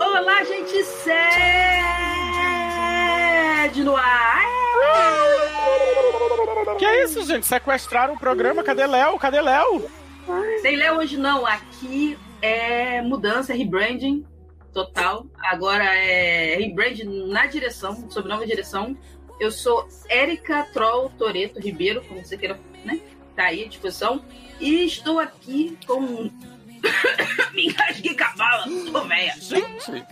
Olá, 0.00 0.44
gente 0.44 0.82
sede 0.84 1.14
no 3.84 3.94
ar! 3.96 4.44
Que 6.78 6.84
é 6.84 7.04
isso, 7.04 7.22
gente? 7.24 7.46
Sequestraram 7.46 8.14
o 8.14 8.18
programa? 8.18 8.62
Cadê 8.62 8.86
Léo? 8.86 9.18
Cadê 9.18 9.40
Léo? 9.40 9.84
Sem 10.62 10.76
Léo 10.76 10.96
hoje 10.96 11.16
não. 11.16 11.44
Aqui 11.46 12.18
é 12.40 13.02
mudança, 13.02 13.52
é 13.52 13.56
rebranding 13.56 14.24
total. 14.72 15.26
Agora 15.38 15.84
é 15.84 16.56
rebranding 16.56 17.28
na 17.28 17.46
direção, 17.46 18.10
sob 18.10 18.28
nova 18.28 18.46
direção. 18.46 18.96
Eu 19.38 19.50
sou 19.50 19.86
Érica 20.08 20.66
Troll 20.72 21.10
Toreto 21.10 21.60
Ribeiro, 21.60 22.02
como 22.06 22.24
você 22.24 22.36
queira, 22.36 22.58
né? 22.84 23.00
Tá 23.36 23.44
aí 23.46 23.64
à 23.64 23.68
disposição. 23.68 24.24
E 24.60 24.84
estou 24.84 25.18
aqui 25.18 25.76
com. 25.86 26.30
Me 27.52 27.66
engasguei 27.66 28.14
cavalo, 28.14 28.90
tô 28.90 29.00
velha. 29.04 29.34
Gente! 29.40 30.04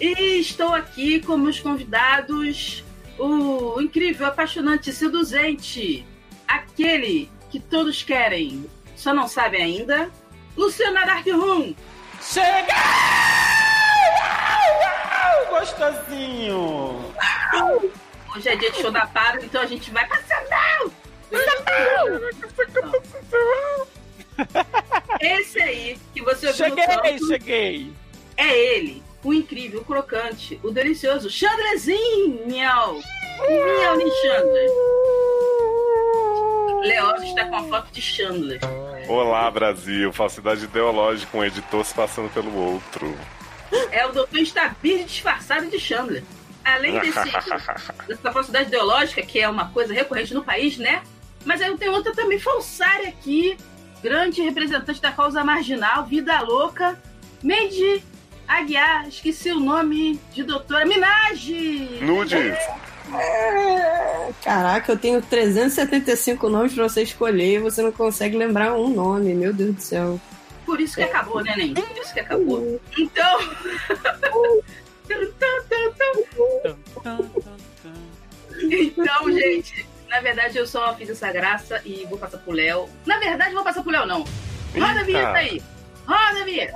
E 0.00 0.40
estou 0.40 0.74
aqui 0.74 1.20
com 1.20 1.36
meus 1.36 1.60
convidados, 1.60 2.82
o 3.18 3.80
incrível, 3.80 4.26
apaixonante, 4.26 4.92
seduzente, 4.92 6.04
aquele 6.46 7.30
que 7.50 7.60
todos 7.60 8.02
querem, 8.02 8.68
só 8.96 9.14
não 9.14 9.28
sabem 9.28 9.62
ainda, 9.62 10.10
Luciana 10.56 11.06
Dark 11.06 11.26
Room. 11.26 11.74
Chega! 12.20 12.74
Gostosinho! 15.50 17.14
Hoje 18.34 18.48
é 18.48 18.56
dia 18.56 18.70
de 18.72 18.80
show 18.80 18.90
da 18.90 19.06
Paro, 19.06 19.44
então 19.44 19.60
a 19.60 19.66
gente 19.66 19.90
vai 19.90 20.06
passar 20.08 20.42
não! 20.50 20.90
Esse 25.20 25.62
aí 25.62 25.98
que 26.14 26.22
você 26.22 26.48
ouviu 26.48 26.68
no 26.68 26.76
Cheguei, 26.76 26.86
canto 26.86 27.26
cheguei! 27.26 27.92
é 28.36 28.76
ele, 28.76 29.02
o 29.22 29.32
incrível, 29.32 29.80
o 29.80 29.84
crocante, 29.84 30.58
o 30.62 30.70
delicioso 30.70 31.30
Chandlerzinho! 31.30 32.46
Miau! 32.46 33.00
Miau 33.48 33.98
de 33.98 34.10
Chandler. 34.20 34.70
Leoz 36.82 37.22
está 37.22 37.44
com 37.46 37.56
a 37.56 37.62
foto 37.62 37.92
de 37.92 38.02
Chandler. 38.02 38.60
Olá, 39.08 39.50
Brasil. 39.50 40.12
Falsidade 40.12 40.64
ideológica, 40.64 41.36
um 41.36 41.44
editor 41.44 41.84
se 41.84 41.94
passando 41.94 42.28
pelo 42.30 42.54
outro. 42.54 43.16
É 43.90 44.04
o 44.06 44.12
doutor 44.12 44.40
Stabile 44.40 45.04
disfarçado 45.04 45.68
de 45.68 45.78
Chandler. 45.78 46.24
Além 46.64 46.98
desse, 47.00 47.18
dessa 48.06 48.32
falsidade 48.32 48.68
ideológica, 48.68 49.22
que 49.22 49.40
é 49.40 49.48
uma 49.48 49.70
coisa 49.70 49.94
recorrente 49.94 50.34
no 50.34 50.44
país, 50.44 50.76
né? 50.76 51.02
Mas 51.44 51.60
aí 51.60 51.76
tem 51.76 51.88
outra 51.88 52.12
também 52.12 52.38
falsária 52.38 53.08
aqui, 53.08 53.56
grande 54.02 54.42
representante 54.42 55.00
da 55.00 55.12
causa 55.12 55.44
marginal, 55.44 56.04
vida 56.04 56.40
louca, 56.40 56.98
Mandy 57.42 58.02
Aguiar, 58.46 59.08
esqueci 59.08 59.50
o 59.50 59.60
nome 59.60 60.20
de 60.32 60.42
doutora 60.42 60.84
Minaj! 60.84 62.00
Nudes! 62.02 62.58
Caraca, 64.42 64.92
eu 64.92 64.98
tenho 64.98 65.22
375 65.22 66.48
nomes 66.48 66.74
pra 66.74 66.88
você 66.88 67.02
escolher 67.02 67.56
e 67.56 67.58
você 67.58 67.82
não 67.82 67.92
consegue 67.92 68.36
lembrar 68.36 68.74
um 68.74 68.88
nome, 68.88 69.34
meu 69.34 69.52
Deus 69.52 69.74
do 69.74 69.80
céu. 69.80 70.20
Por 70.64 70.80
isso 70.80 70.96
que 70.96 71.02
acabou, 71.02 71.42
né, 71.42 71.54
Nen? 71.56 71.74
Por 71.74 71.96
isso 71.96 72.14
que 72.14 72.20
acabou. 72.20 72.80
Então. 72.96 73.38
então, 78.70 79.32
gente, 79.32 79.86
na 80.12 80.20
verdade 80.20 80.58
eu 80.58 80.66
só 80.66 80.94
fiz 80.94 81.08
essa 81.08 81.32
graça 81.32 81.80
e 81.86 82.04
vou 82.04 82.18
passar 82.18 82.36
pro 82.36 82.52
Léo. 82.52 82.86
Na 83.06 83.18
verdade, 83.18 83.54
vou 83.54 83.64
passar 83.64 83.82
pro 83.82 83.90
Léo, 83.90 84.04
não. 84.04 84.24
Roda 84.78 85.00
a 85.00 85.04
vinheta 85.04 85.32
aí! 85.32 85.62
Roda 86.06 86.42
a 86.42 86.44
vinheta! 86.44 86.74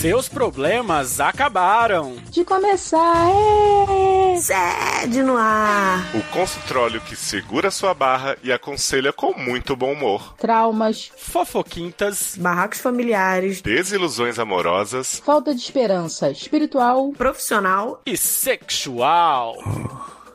Seus 0.00 0.30
problemas 0.30 1.20
acabaram! 1.20 2.16
De 2.30 2.42
começar, 2.42 3.28
é... 3.28 4.36
Sede 4.36 5.22
no 5.22 5.36
ar! 5.36 6.00
O 6.16 6.22
consultróleo 6.32 7.02
que 7.02 7.14
segura 7.14 7.70
sua 7.70 7.92
barra 7.92 8.34
e 8.42 8.50
aconselha 8.50 9.12
com 9.12 9.34
muito 9.38 9.76
bom 9.76 9.92
humor. 9.92 10.34
Traumas, 10.38 11.12
Fofoquintas, 11.18 12.34
Barracos 12.38 12.78
familiares, 12.78 13.60
Desilusões 13.60 14.38
amorosas. 14.38 15.20
falta 15.22 15.54
de 15.54 15.60
esperança 15.60 16.30
espiritual. 16.30 17.12
profissional. 17.12 18.00
e 18.06 18.16
sexual. 18.16 19.54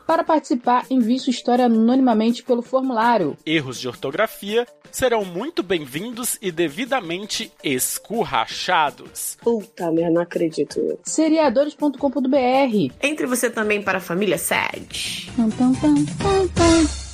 Para 0.05 0.23
participar, 0.23 0.85
envie 0.89 1.19
sua 1.19 1.31
história 1.31 1.65
anonimamente 1.65 2.43
pelo 2.43 2.61
formulário. 2.61 3.35
Erros 3.45 3.79
de 3.79 3.87
ortografia 3.87 4.67
serão 4.91 5.25
muito 5.25 5.63
bem-vindos 5.63 6.37
e 6.41 6.51
devidamente 6.51 7.51
escurrachados. 7.63 9.37
Puta 9.41 9.91
merda, 9.91 10.11
não 10.11 10.21
acredito. 10.21 10.99
Seriadores.com.br 11.03 12.93
Entre 13.01 13.25
você 13.25 13.49
também 13.49 13.81
para 13.81 13.97
a 13.97 14.01
família 14.01 14.37
Sede. 14.37 15.31
Tam, 15.35 15.49
tam, 15.49 15.73
tam, 15.73 15.95
tam, 15.95 16.47
tam. 16.49 17.05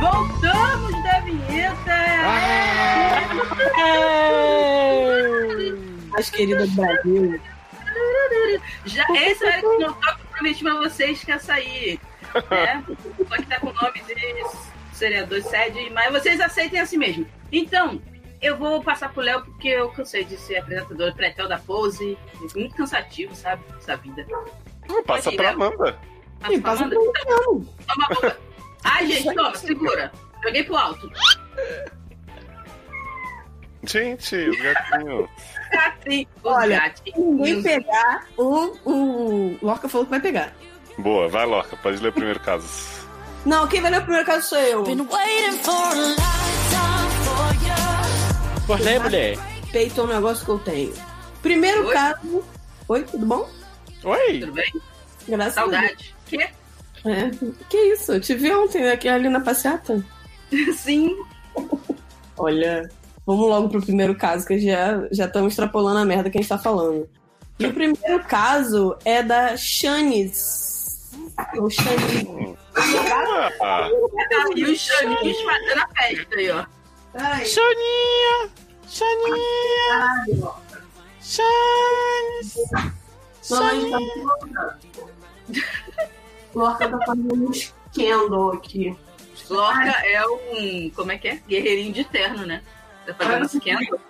Voltamos 0.00 1.02
da 1.04 1.20
vinheta! 1.20 1.94
Mais 6.10 6.30
querida 6.30 6.66
do 6.66 6.72
Brasil. 6.72 7.40
Já, 8.86 9.04
esse 9.14 9.44
era 9.44 9.60
que 9.60 9.66
não 9.66 9.92
toca, 9.92 10.10
eu 10.20 10.26
prometi 10.32 10.62
pra 10.62 10.74
vocês 10.74 11.22
que 11.22 11.30
ia 11.30 11.38
sair. 11.38 12.00
Né? 12.50 12.84
Só 13.28 13.36
que 13.36 13.46
tá 13.46 13.60
com 13.60 13.68
o 13.68 13.72
nome 13.72 14.02
de 14.02 14.96
seriador 14.96 15.42
sede, 15.42 15.90
mas 15.90 16.12
vocês 16.12 16.40
aceitem 16.40 16.80
assim 16.80 16.96
mesmo. 16.96 17.26
Então, 17.52 18.00
eu 18.40 18.56
vou 18.56 18.82
passar 18.82 19.12
pro 19.12 19.22
Léo 19.22 19.44
porque 19.44 19.68
eu 19.68 19.90
cansei 19.90 20.24
de 20.24 20.36
ser 20.36 20.58
apresentador 20.58 21.14
pretel 21.14 21.48
da 21.48 21.58
pose. 21.58 22.18
Muito 22.54 22.74
cansativo, 22.74 23.34
sabe? 23.34 23.62
Essa 23.78 23.96
vida. 23.96 24.26
Não, 24.88 25.02
passa 25.04 25.32
pra 25.32 25.50
Léo. 25.50 25.62
Amanda. 25.62 25.98
Passa 26.40 26.52
pra 26.52 26.62
passa 26.62 26.84
Amanda? 26.84 26.96
Toma 26.96 28.06
a 28.10 28.14
boca. 28.14 28.38
Ai, 28.84 29.06
gente, 29.06 29.34
toma, 29.34 29.54
segura. 29.54 30.12
Joguei 30.42 30.62
pro 30.62 30.76
alto. 30.76 31.10
Gente, 33.86 34.36
o 34.36 34.62
gatinho. 34.62 35.28
Gatinho, 35.72 36.28
Olha, 36.42 36.80
gatinhos. 36.80 37.18
Ninguém 37.18 37.62
pegar, 37.62 38.26
o, 38.36 38.76
o 38.84 39.58
Lorca 39.62 39.88
falou 39.88 40.06
que 40.06 40.10
vai 40.10 40.20
pegar. 40.20 40.52
Boa, 40.98 41.28
vai, 41.28 41.44
Lorca. 41.46 41.76
Pode 41.76 42.00
ler 42.02 42.08
o 42.08 42.12
primeiro 42.12 42.40
caso. 42.40 42.66
Não, 43.44 43.66
quem 43.66 43.80
vai 43.80 43.90
ler 43.90 43.98
o 43.98 44.02
primeiro 44.02 44.26
caso 44.26 44.48
sou 44.48 44.58
eu. 44.58 44.84
Por 48.66 48.80
lei, 48.80 48.98
mulher. 48.98 49.38
Peito 49.70 50.00
é 50.00 50.04
um 50.04 50.06
negócio 50.06 50.44
que 50.44 50.50
eu 50.50 50.58
tenho. 50.58 50.94
Primeiro 51.42 51.86
Oi? 51.86 51.92
caso. 51.92 52.44
Oi, 52.88 53.02
tudo 53.02 53.26
bom? 53.26 53.48
Oi! 54.04 54.40
Tudo 54.40 54.52
bem? 54.52 54.72
Graças 55.28 55.58
a 55.58 55.66
Deus. 55.66 55.74
Saudade. 55.74 56.14
Que? 56.26 56.42
É. 56.42 57.30
Que 57.68 57.76
isso? 57.92 58.12
Eu 58.12 58.20
te 58.20 58.34
vi 58.34 58.50
ontem 58.52 58.88
aqui 58.88 59.08
ali 59.08 59.28
na 59.28 59.40
passeata. 59.40 60.04
Sim. 60.74 61.14
Olha, 62.36 62.88
vamos 63.26 63.48
logo 63.48 63.68
pro 63.68 63.82
primeiro 63.82 64.14
caso, 64.14 64.46
que 64.46 64.58
já 64.58 65.06
já 65.10 65.26
estamos 65.26 65.52
extrapolando 65.52 65.98
a 65.98 66.04
merda 66.04 66.30
que 66.30 66.38
a 66.38 66.40
gente 66.40 66.48
tá 66.48 66.58
falando. 66.58 67.08
E 67.58 67.66
o 67.66 67.72
primeiro 67.72 68.24
caso 68.24 68.96
é 69.04 69.22
da 69.22 69.56
Shanis. 69.56 70.73
Shanis. 71.70 72.58
Ah, 73.60 73.88
E 74.54 74.64
os 74.64 74.78
chaninhos 74.80 75.40
fazendo 75.42 75.80
a 75.80 75.88
festa 75.88 76.36
aí, 76.36 76.50
ó. 76.50 76.66
Ai, 77.14 77.44
Xaninha! 77.44 78.50
Xaninha! 78.88 79.36
caralho. 79.88 80.54
Xanis! 81.20 82.54
Não, 83.50 83.66
a 83.66 83.74
gente 83.74 83.90
tá 83.90 84.78
Lorca 86.54 86.88
tá 86.88 86.98
fazendo 87.06 87.34
um 87.34 87.50
escândalo 87.50 88.52
aqui. 88.52 88.96
Lorca 89.50 89.90
é 90.06 90.26
um. 90.26 90.90
Como 90.94 91.12
é 91.12 91.18
que 91.18 91.28
é? 91.28 91.36
Guerreirinho 91.48 91.92
de 91.92 92.04
terno, 92.04 92.46
né? 92.46 92.62
Tá 93.06 93.14
fazendo 93.14 93.46
esquenta. 93.46 94.00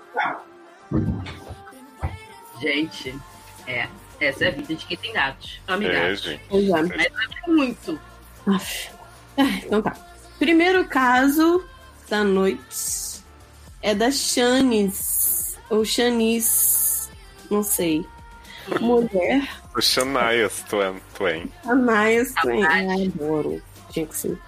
Gente, 2.61 3.19
é. 3.67 3.89
Essa 4.21 4.45
é 4.45 4.49
a 4.49 4.51
vida 4.53 4.75
de 4.75 4.87
quem 4.87 4.97
tem 4.97 5.13
gatos. 5.13 5.61
é, 5.67 5.73
Amigados. 5.73 6.23
gente. 6.23 6.43
Pois 6.49 6.69
é. 6.69 6.83
Mas 6.83 7.07
é 7.07 7.51
muito. 7.51 8.01
Aff. 8.47 8.91
Ah, 9.37 9.43
Então 9.65 9.83
tá. 9.83 9.97
Primeiro 10.39 10.85
caso 10.87 11.65
da 12.09 12.23
noite 12.25 13.21
é 13.83 13.95
da 13.95 14.11
Shanis. 14.11 15.59
Ou 15.71 15.85
Shanis. 15.85 17.11
Não 17.51 17.63
sei. 17.63 18.05
Mulher. 18.81 19.49
O 19.77 19.81
Shanias 19.81 20.65
Twain. 20.69 21.01
Twain. 21.15 21.51
Anais 21.67 22.33
Twain. 22.41 22.65
Ai, 22.65 23.07
adoro. 23.07 23.63
Tinha 23.91 24.07
que 24.07 24.17
ser. 24.17 24.39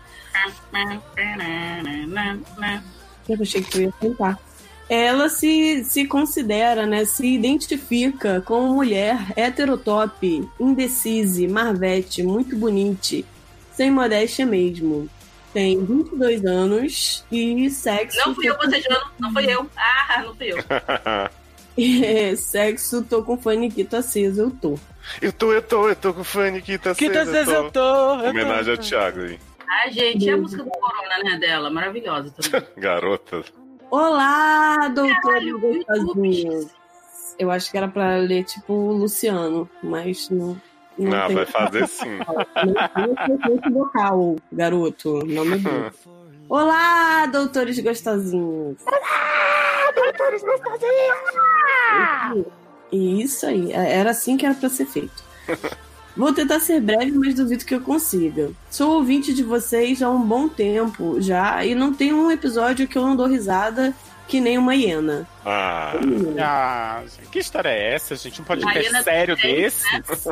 Eu 3.29 3.43
achei 3.43 3.63
que 3.63 3.71
tu 3.71 3.81
ia 3.81 3.93
tentar. 4.01 4.39
Ela 4.89 5.29
se, 5.29 5.83
se 5.85 6.07
considera, 6.07 6.87
né, 6.87 7.05
se 7.05 7.27
identifica 7.27 8.41
como 8.41 8.75
mulher 8.75 9.19
heterotop, 9.37 10.49
indecise, 10.61 11.49
marvete, 11.49 12.23
muito 12.23 12.57
bonite, 12.57 13.25
sem 13.73 13.91
modéstia 13.91 14.47
mesmo. 14.47 15.09
tem 15.53 15.85
22 15.85 16.45
anos 16.45 17.25
e 17.33 17.69
sexo. 17.71 18.19
Não 18.25 18.35
fui 18.35 18.49
eu 18.49 18.57
bocejando, 18.57 19.07
não 19.19 19.33
fui 19.33 19.47
eu. 19.51 19.69
Ah, 19.77 20.23
não 20.25 20.35
fui 20.35 20.53
eu. 20.53 20.59
É, 21.79 22.35
sexo, 22.37 23.03
tô 23.03 23.23
com 23.23 23.37
faniquito 23.37 23.97
aceso, 23.97 24.41
eu 24.41 24.51
tô. 24.51 24.79
eu 25.21 25.31
tô, 25.31 25.53
eu 25.53 25.61
tô, 25.61 25.89
eu 25.91 25.95
tô 25.95 26.15
com 26.15 26.23
o 26.23 26.25
fone 26.25 26.63
que 26.63 26.79
tá 26.79 26.95
Que 26.95 27.05
às 27.05 27.29
vezes 27.29 27.53
eu 27.53 27.71
tô. 27.71 28.15
eu 28.15 28.23
tô. 28.23 28.29
Homenagem 28.31 28.73
ao 28.73 28.79
Thiago 28.79 29.21
aí. 29.21 29.39
Ah, 29.69 29.91
gente, 29.91 30.25
e 30.25 30.31
a 30.31 30.39
música 30.39 30.63
do 30.65 30.71
Corona, 30.71 31.19
né, 31.23 31.39
dela? 31.39 31.69
Maravilhosa 31.69 32.31
também. 32.31 32.67
Garota. 32.79 33.45
Olá, 33.91 34.89
doutor. 34.89 35.41
Eu 37.39 37.51
acho 37.51 37.71
que 37.71 37.77
era 37.77 37.89
pra 37.89 38.17
ler 38.17 38.45
tipo 38.45 38.73
Luciano, 38.93 39.69
mas 39.83 40.29
não. 40.31 40.61
Não, 40.99 41.11
Não, 41.11 41.27
tem 41.27 41.37
vai 41.37 41.47
fazer 41.47 41.87
sim. 41.89 42.19
Não 42.59 43.59
tem 43.61 43.73
vocal, 43.73 44.37
garoto. 44.51 45.25
Não 45.27 45.45
me 45.45 45.59
dê. 45.59 45.71
Olá, 46.49 47.27
doutores 47.27 47.79
gostosinhos. 47.81 48.79
Isso 52.93 53.47
aí, 53.47 53.73
era 53.73 54.11
assim 54.11 54.37
que 54.37 54.47
era 54.47 54.55
pra 54.55 54.69
ser 54.69 54.87
feito. 54.87 55.25
Vou 56.17 56.33
tentar 56.33 56.61
ser 56.61 56.81
breve, 56.81 57.13
mas 57.13 57.35
duvido 57.35 57.65
que 57.65 57.75
eu 57.75 57.81
consiga. 57.81 58.51
Sou 58.71 58.95
ouvinte 58.95 59.35
de 59.35 59.43
vocês 59.43 60.01
há 60.03 60.11
um 60.11 60.23
bom 60.23 60.49
tempo 60.49 61.21
já 61.21 61.65
e 61.65 61.75
não 61.75 61.93
tem 61.93 62.13
um 62.13 62.31
episódio 62.31 62.89
que 62.89 62.97
eu 62.97 63.03
não 63.03 63.15
dou 63.15 63.27
risada 63.27 63.95
que 64.27 64.41
nem 64.41 64.59
uma 64.59 64.75
hiena. 64.75 65.29
Ah, 65.45 65.93
Ah, 66.39 67.03
que 67.31 67.39
história 67.39 67.69
é 67.69 67.95
essa, 67.95 68.17
gente? 68.17 68.41
Um 68.41 68.45
podcast 68.45 68.75
Mariana 68.75 69.03
sério 69.05 69.37
tem, 69.37 69.55
desse? 69.57 69.85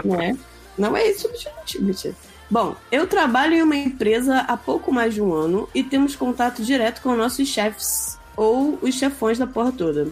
né? 0.04 0.36
Não 0.76 0.96
é 0.96 1.08
isso, 1.08 1.30
gente. 1.36 2.12
Bom, 2.50 2.74
eu 2.90 3.06
trabalho 3.06 3.54
em 3.54 3.62
uma 3.62 3.76
empresa 3.76 4.38
há 4.40 4.56
pouco 4.56 4.92
mais 4.92 5.14
de 5.14 5.22
um 5.22 5.32
ano 5.32 5.68
e 5.72 5.84
temos 5.84 6.16
contato 6.16 6.64
direto 6.64 7.00
com 7.00 7.14
nossos 7.14 7.46
chefes 7.46 8.18
ou 8.36 8.76
os 8.82 8.94
chefões 8.94 9.38
da 9.38 9.46
porra 9.46 9.70
toda. 9.70 10.08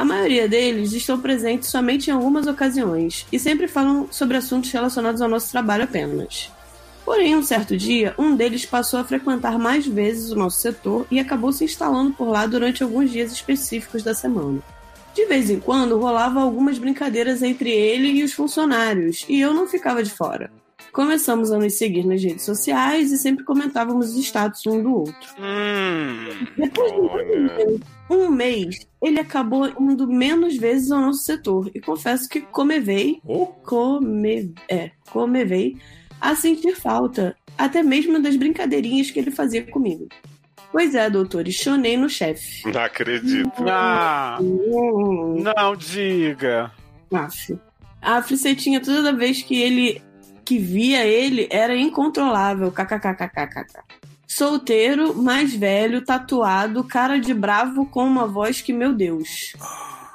A 0.00 0.04
maioria 0.04 0.48
deles 0.48 0.94
estão 0.94 1.20
presentes 1.20 1.68
somente 1.68 2.08
em 2.08 2.14
algumas 2.14 2.46
ocasiões 2.46 3.26
e 3.30 3.38
sempre 3.38 3.68
falam 3.68 4.08
sobre 4.10 4.38
assuntos 4.38 4.70
relacionados 4.70 5.20
ao 5.20 5.28
nosso 5.28 5.50
trabalho 5.50 5.84
apenas. 5.84 6.50
Porém, 7.04 7.36
um 7.36 7.42
certo 7.42 7.76
dia, 7.76 8.14
um 8.16 8.34
deles 8.34 8.64
passou 8.64 8.98
a 8.98 9.04
frequentar 9.04 9.58
mais 9.58 9.86
vezes 9.86 10.30
o 10.30 10.36
nosso 10.36 10.58
setor 10.58 11.06
e 11.10 11.20
acabou 11.20 11.52
se 11.52 11.64
instalando 11.64 12.14
por 12.14 12.30
lá 12.30 12.46
durante 12.46 12.82
alguns 12.82 13.10
dias 13.10 13.30
específicos 13.30 14.02
da 14.02 14.14
semana. 14.14 14.62
De 15.14 15.26
vez 15.26 15.50
em 15.50 15.60
quando 15.60 16.00
rolava 16.00 16.40
algumas 16.40 16.78
brincadeiras 16.78 17.42
entre 17.42 17.68
ele 17.70 18.08
e 18.08 18.24
os 18.24 18.32
funcionários, 18.32 19.26
e 19.28 19.38
eu 19.38 19.52
não 19.52 19.68
ficava 19.68 20.02
de 20.02 20.10
fora. 20.10 20.50
Começamos 20.92 21.52
a 21.52 21.58
nos 21.58 21.74
seguir 21.74 22.06
nas 22.06 22.24
redes 22.24 22.46
sociais 22.46 23.12
e 23.12 23.18
sempre 23.18 23.44
comentávamos 23.44 24.16
os 24.16 24.24
status 24.24 24.66
um 24.66 24.82
do 24.82 24.94
outro. 24.94 25.28
Hum. 25.38 26.46
Depois 26.56 26.90
de. 26.90 27.99
Um 28.10 28.28
mês, 28.30 28.76
ele 29.00 29.20
acabou 29.20 29.66
indo 29.80 30.06
menos 30.08 30.56
vezes 30.56 30.90
ao 30.90 31.00
nosso 31.00 31.22
setor, 31.22 31.70
e 31.74 31.80
confesso 31.80 32.28
que 32.28 32.40
comevei, 32.40 33.20
come, 33.62 34.52
é, 34.68 34.90
comevei 35.10 35.76
a 36.20 36.34
sentir 36.34 36.74
falta, 36.74 37.36
até 37.56 37.82
mesmo 37.82 38.20
das 38.20 38.36
brincadeirinhas 38.36 39.10
que 39.10 39.18
ele 39.18 39.30
fazia 39.30 39.64
comigo. 39.64 40.08
Pois 40.72 40.94
é, 40.94 41.08
doutor, 41.10 41.48
chonei 41.50 41.96
no 41.96 42.08
chefe. 42.08 42.70
não 42.70 42.82
acredito. 42.82 43.50
Ah, 43.68 44.38
Hum, 44.40 45.42
não 45.42 45.74
diga. 45.74 46.70
Aff. 47.12 47.58
A 48.00 48.22
fricetinha 48.22 48.80
toda 48.80 49.12
vez 49.12 49.42
que 49.42 49.60
ele 49.60 50.00
que 50.44 50.58
via 50.58 51.04
ele 51.06 51.48
era 51.50 51.76
incontrolável. 51.76 52.72
KKKKKK. 52.72 53.80
Solteiro, 54.32 55.12
mais 55.20 55.52
velho, 55.52 56.04
tatuado, 56.04 56.84
cara 56.84 57.18
de 57.18 57.34
bravo 57.34 57.84
com 57.84 58.04
uma 58.04 58.28
voz 58.28 58.60
que, 58.60 58.72
meu 58.72 58.92
Deus. 58.92 59.54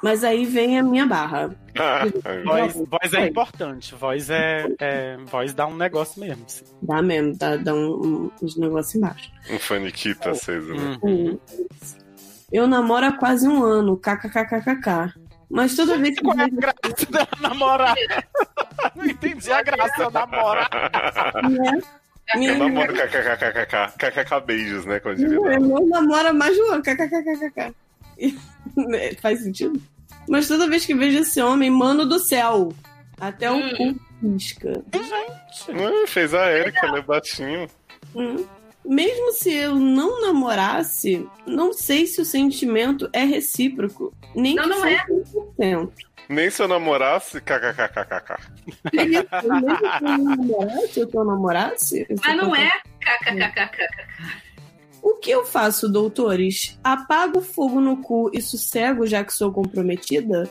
Mas 0.02 0.24
aí 0.24 0.46
vem 0.46 0.78
a 0.78 0.82
minha 0.82 1.04
barra. 1.04 1.54
Voz, 2.46 2.72
voz 2.74 3.12
é 3.12 3.26
importante. 3.26 3.94
Voz 3.94 4.30
é, 4.30 4.66
é- 4.78 5.18
Voz 5.26 5.52
dá 5.52 5.66
um 5.66 5.76
negócio 5.76 6.18
mesmo. 6.18 6.42
assim. 6.46 6.64
Dá 6.80 7.02
mesmo, 7.02 7.36
dá, 7.36 7.56
dá 7.58 7.74
um, 7.74 7.90
um, 7.90 8.30
uns 8.42 8.56
negócios 8.56 8.94
embaixo. 8.94 9.30
um 9.50 9.58
faniquito 9.58 10.30
aceso, 10.30 10.72
né? 10.72 10.96
Hum. 11.02 11.38
Eu 12.50 12.66
namoro 12.66 13.04
há 13.04 13.12
quase 13.12 13.46
um 13.46 13.62
ano, 13.62 13.98
kkkkkk. 13.98 15.12
Mas 15.50 15.76
toda 15.76 15.98
vez 15.98 16.16
que 16.16 16.24
Qual 16.24 16.38
é 16.38 16.44
a 16.44 16.48
graça 16.48 17.06
da 17.10 17.28
namorar? 17.40 17.94
Não 18.94 19.04
entendi 19.04 19.52
a 19.52 19.62
graça, 19.62 20.02
eu 20.04 20.10
namoro. 20.10 20.60
né, 21.50 21.82
Eu 22.34 22.38
minha 22.40 22.58
namoro 22.58 22.92
kkkkkk. 22.92 23.92
Kkk 23.98 24.40
beijos, 24.46 24.84
né? 24.84 25.00
Como 25.00 25.14
diria. 25.14 25.40
Meu 25.40 25.52
irmão 25.52 25.86
namora 25.86 26.32
mais 26.32 26.54
de 26.54 26.62
um. 26.62 26.82
É, 28.94 29.14
Faz 29.20 29.42
sentido? 29.42 29.80
Mas 30.28 30.48
toda 30.48 30.68
vez 30.68 30.84
que 30.84 30.94
vejo 30.94 31.18
esse 31.18 31.40
homem, 31.40 31.70
mano 31.70 32.04
do 32.04 32.18
céu, 32.18 32.72
até 33.20 33.50
o 33.50 33.60
cu 33.76 33.94
pisca. 34.20 34.84
Hum, 35.68 36.06
fez 36.06 36.34
a 36.34 36.50
Erika, 36.50 36.90
né? 36.92 37.00
Batinho. 37.02 37.68
Hum. 38.14 38.44
Mesmo 38.84 39.32
se 39.32 39.52
eu 39.52 39.74
não 39.74 40.20
namorasse, 40.20 41.26
não 41.44 41.72
sei 41.72 42.06
se 42.06 42.20
o 42.20 42.24
sentimento 42.24 43.08
é 43.12 43.24
recíproco. 43.24 44.14
Nem 44.34 44.54
Não, 44.54 44.62
que 44.62 44.68
não 44.68 44.84
é. 44.86 44.98
seja 45.04 45.06
100%. 45.58 45.90
Nem 46.28 46.50
se 46.50 46.62
eu 46.62 46.68
namorasse, 46.68 47.40
kkkkk. 47.40 48.36
Mesmo 48.92 49.28
se 49.30 49.46
eu 49.46 50.24
namorasse, 50.24 50.92
se 50.92 51.00
eu 51.00 51.24
namorasse... 51.24 52.06
Mas 52.24 52.36
não 52.36 52.54
é 52.54 52.70
kkkkkk. 53.00 53.88
O 55.02 55.14
que 55.14 55.30
eu 55.30 55.46
faço, 55.46 55.88
doutores? 55.88 56.78
Apago 56.82 57.38
o 57.38 57.42
fogo 57.42 57.80
no 57.80 57.98
cu 57.98 58.28
e 58.34 58.42
sossego, 58.42 59.06
já 59.06 59.22
que 59.22 59.32
sou 59.32 59.52
comprometida? 59.52 60.50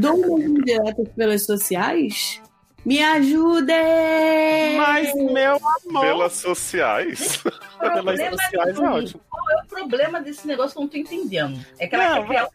Dou 0.00 0.16
umas 0.16 0.30
Kkkk. 0.30 0.50
indiretas 0.50 1.08
pelas 1.16 1.46
sociais? 1.46 2.42
Me 2.84 3.02
ajudem! 3.02 4.76
Mas, 4.76 5.12
meu 5.14 5.56
amor. 5.56 6.00
Pelas 6.02 6.34
sociais. 6.34 7.42
Pelas 7.80 8.20
sociais 8.20 8.78
é 8.78 8.88
ótimo. 8.88 9.20
Qual 9.28 9.50
é 9.50 9.62
o 9.62 9.66
problema 9.66 10.20
desse 10.20 10.46
negócio 10.46 10.72
que 10.72 10.78
eu 10.78 10.82
não 10.82 10.88
tô 10.88 10.96
entendendo? 10.96 11.58
É 11.78 11.86
que 11.88 11.94
ela 11.94 12.08
Não, 12.10 12.14
quer 12.22 12.26
criar 12.28 12.44
um? 12.44 12.48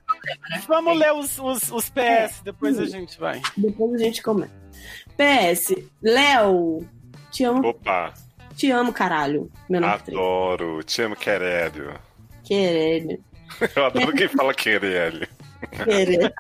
Vamos 0.68 0.97
ler 0.97 1.13
os, 1.13 1.38
os, 1.39 1.71
os 1.71 1.89
PS, 1.89 2.41
depois 2.44 2.77
a 2.79 2.85
gente 2.85 3.19
vai. 3.19 3.41
Depois 3.57 3.94
a 3.95 4.03
gente 4.03 4.21
comenta. 4.21 4.53
PS, 5.18 5.75
Léo, 6.01 6.85
te 7.31 7.44
amo, 7.44 7.68
Opa, 7.68 8.13
te 8.56 8.71
amo, 8.71 8.91
caralho. 8.94 9.51
Menor 9.69 9.97
que 10.00 10.06
três. 10.06 10.18
adoro. 10.19 10.83
Te 10.83 11.01
amo, 11.01 11.15
querelho. 11.15 11.94
Querelho. 12.44 13.23
Eu 13.75 13.85
adoro 13.85 14.13
quem 14.13 14.27
fala 14.27 14.53
querelho. 14.53 15.28
Querelho. 15.85 16.31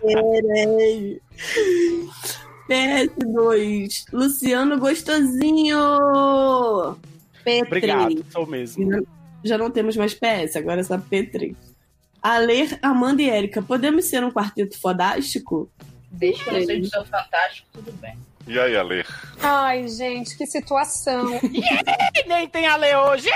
Querelho. 0.00 1.20
PS2, 2.68 4.04
Luciano 4.12 4.78
Gostosinho. 4.78 5.78
P3. 7.44 7.66
Obrigado, 7.66 8.24
sou 8.30 8.46
mesmo. 8.46 8.90
Já- 8.90 9.00
Já 9.44 9.56
não 9.58 9.70
temos 9.70 9.96
mais 9.96 10.12
PS, 10.14 10.56
agora 10.56 10.80
é 10.80 10.84
só 10.84 10.98
P3. 10.98 11.54
Aler, 12.22 12.78
Amanda 12.82 13.22
e 13.22 13.30
Érica, 13.30 13.62
podemos 13.62 14.06
ser 14.06 14.24
um 14.24 14.30
quarteto 14.30 14.78
fodástico? 14.80 15.70
Desde 16.10 16.42
que 16.42 16.50
eu 16.50 16.58
não 16.58 16.66
seja 16.66 17.04
fantástico, 17.04 17.68
tudo 17.72 17.92
bem. 17.92 18.18
E 18.46 18.58
aí, 18.58 18.76
Ale? 18.76 19.04
Ai, 19.42 19.86
gente, 19.88 20.36
que 20.36 20.46
situação. 20.46 21.38
Nem 22.26 22.48
tem 22.48 22.66
a 22.66 22.76
ler 22.76 22.96
hoje. 22.96 23.28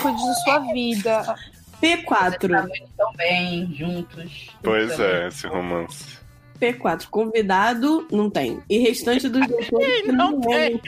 Cuide 0.00 0.18
de 0.18 0.44
sua 0.44 0.58
vida. 0.72 1.22
Tá 1.24 1.36
P4. 1.80 2.68
muito 2.68 2.88
tão 2.96 3.12
bem, 3.14 3.74
juntos. 3.74 4.50
Pois 4.62 4.92
Então, 4.92 5.06
é, 5.06 5.28
esse 5.28 5.46
romance. 5.46 6.18
P4. 6.60 7.06
Convidado, 7.08 8.06
não 8.12 8.28
tem. 8.28 8.62
E 8.68 8.78
restante 8.78 9.26
dos 9.26 9.40
doutores 9.48 10.02
que 10.02 10.12
Não 10.12 10.38
tem. 10.38 10.78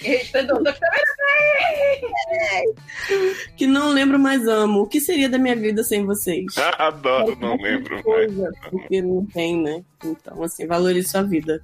que 3.56 3.66
não 3.66 3.90
lembro 3.90 4.18
mais 4.18 4.48
amo. 4.48 4.82
O 4.82 4.86
que 4.86 5.00
seria 5.00 5.28
da 5.28 5.38
minha 5.38 5.56
vida 5.56 5.84
sem 5.84 6.04
vocês? 6.04 6.46
Adoro, 6.78 7.36
não 7.40 7.56
lembro 7.56 7.92
mais. 7.92 8.04
Coisa, 8.04 8.50
porque 8.70 9.02
não 9.02 9.26
tem, 9.26 9.60
né? 9.60 9.84
Então, 10.04 10.42
assim, 10.42 10.66
valorize 10.66 11.08
sua 11.08 11.22
vida. 11.22 11.62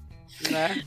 Né? 0.50 0.82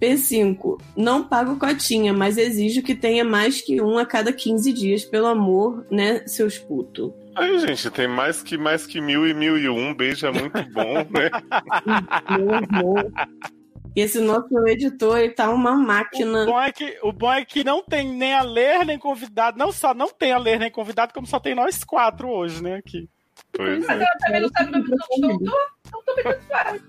P5. 0.00 0.80
Não 0.96 1.24
pago 1.24 1.58
cotinha, 1.58 2.12
mas 2.12 2.38
exijo 2.38 2.82
que 2.82 2.94
tenha 2.94 3.24
mais 3.24 3.60
que 3.60 3.82
um 3.82 3.98
a 3.98 4.06
cada 4.06 4.32
15 4.32 4.72
dias, 4.72 5.04
pelo 5.04 5.26
amor, 5.26 5.84
né, 5.90 6.22
seus 6.26 6.56
putos. 6.58 7.12
Aí, 7.36 7.58
gente, 7.60 7.90
tem 7.90 8.08
mais 8.08 8.42
que 8.42 8.58
mais 8.58 8.86
que 8.86 9.00
mil 9.00 9.26
e 9.26 9.32
mil 9.32 9.56
e 9.56 9.68
um. 9.68 9.94
Beijo 9.94 10.26
é 10.26 10.32
muito 10.32 10.60
bom, 10.72 10.94
né? 10.94 11.30
Meu 12.36 12.54
amor. 12.54 13.12
Esse 13.94 14.20
nosso 14.20 14.56
editor, 14.68 15.18
ele 15.18 15.32
tá 15.32 15.50
uma 15.50 15.72
O 15.72 15.78
máquina. 15.78 16.46
bom, 16.46 16.60
é 16.60 16.70
que, 16.72 16.98
o 17.02 17.12
bom 17.12 17.32
é 17.32 17.44
que 17.44 17.64
não 17.64 17.82
tem 17.82 18.08
nem 18.08 18.34
a 18.34 18.42
ler, 18.42 18.84
nem 18.86 18.98
convidado. 18.98 19.58
Não 19.58 19.72
só 19.72 19.92
não 19.92 20.08
tem 20.08 20.32
a 20.32 20.38
ler, 20.38 20.58
nem 20.58 20.70
convidado, 20.70 21.12
como 21.12 21.26
só 21.26 21.40
tem 21.40 21.54
nós 21.54 21.82
quatro 21.82 22.28
hoje, 22.28 22.62
né? 22.62 22.76
Aqui. 22.76 23.08
Pois 23.52 23.86
Mas 23.86 24.00
é. 24.00 24.04
ela 24.04 24.16
também 24.20 24.40
não 24.42 24.48
sabe 24.50 24.68
o 24.68 24.72
nome 24.72 24.84
do 24.84 25.20
doutor, 25.20 25.58
então 25.86 26.02
também 26.04 26.24
tanto 26.24 26.46
faz. 26.46 26.82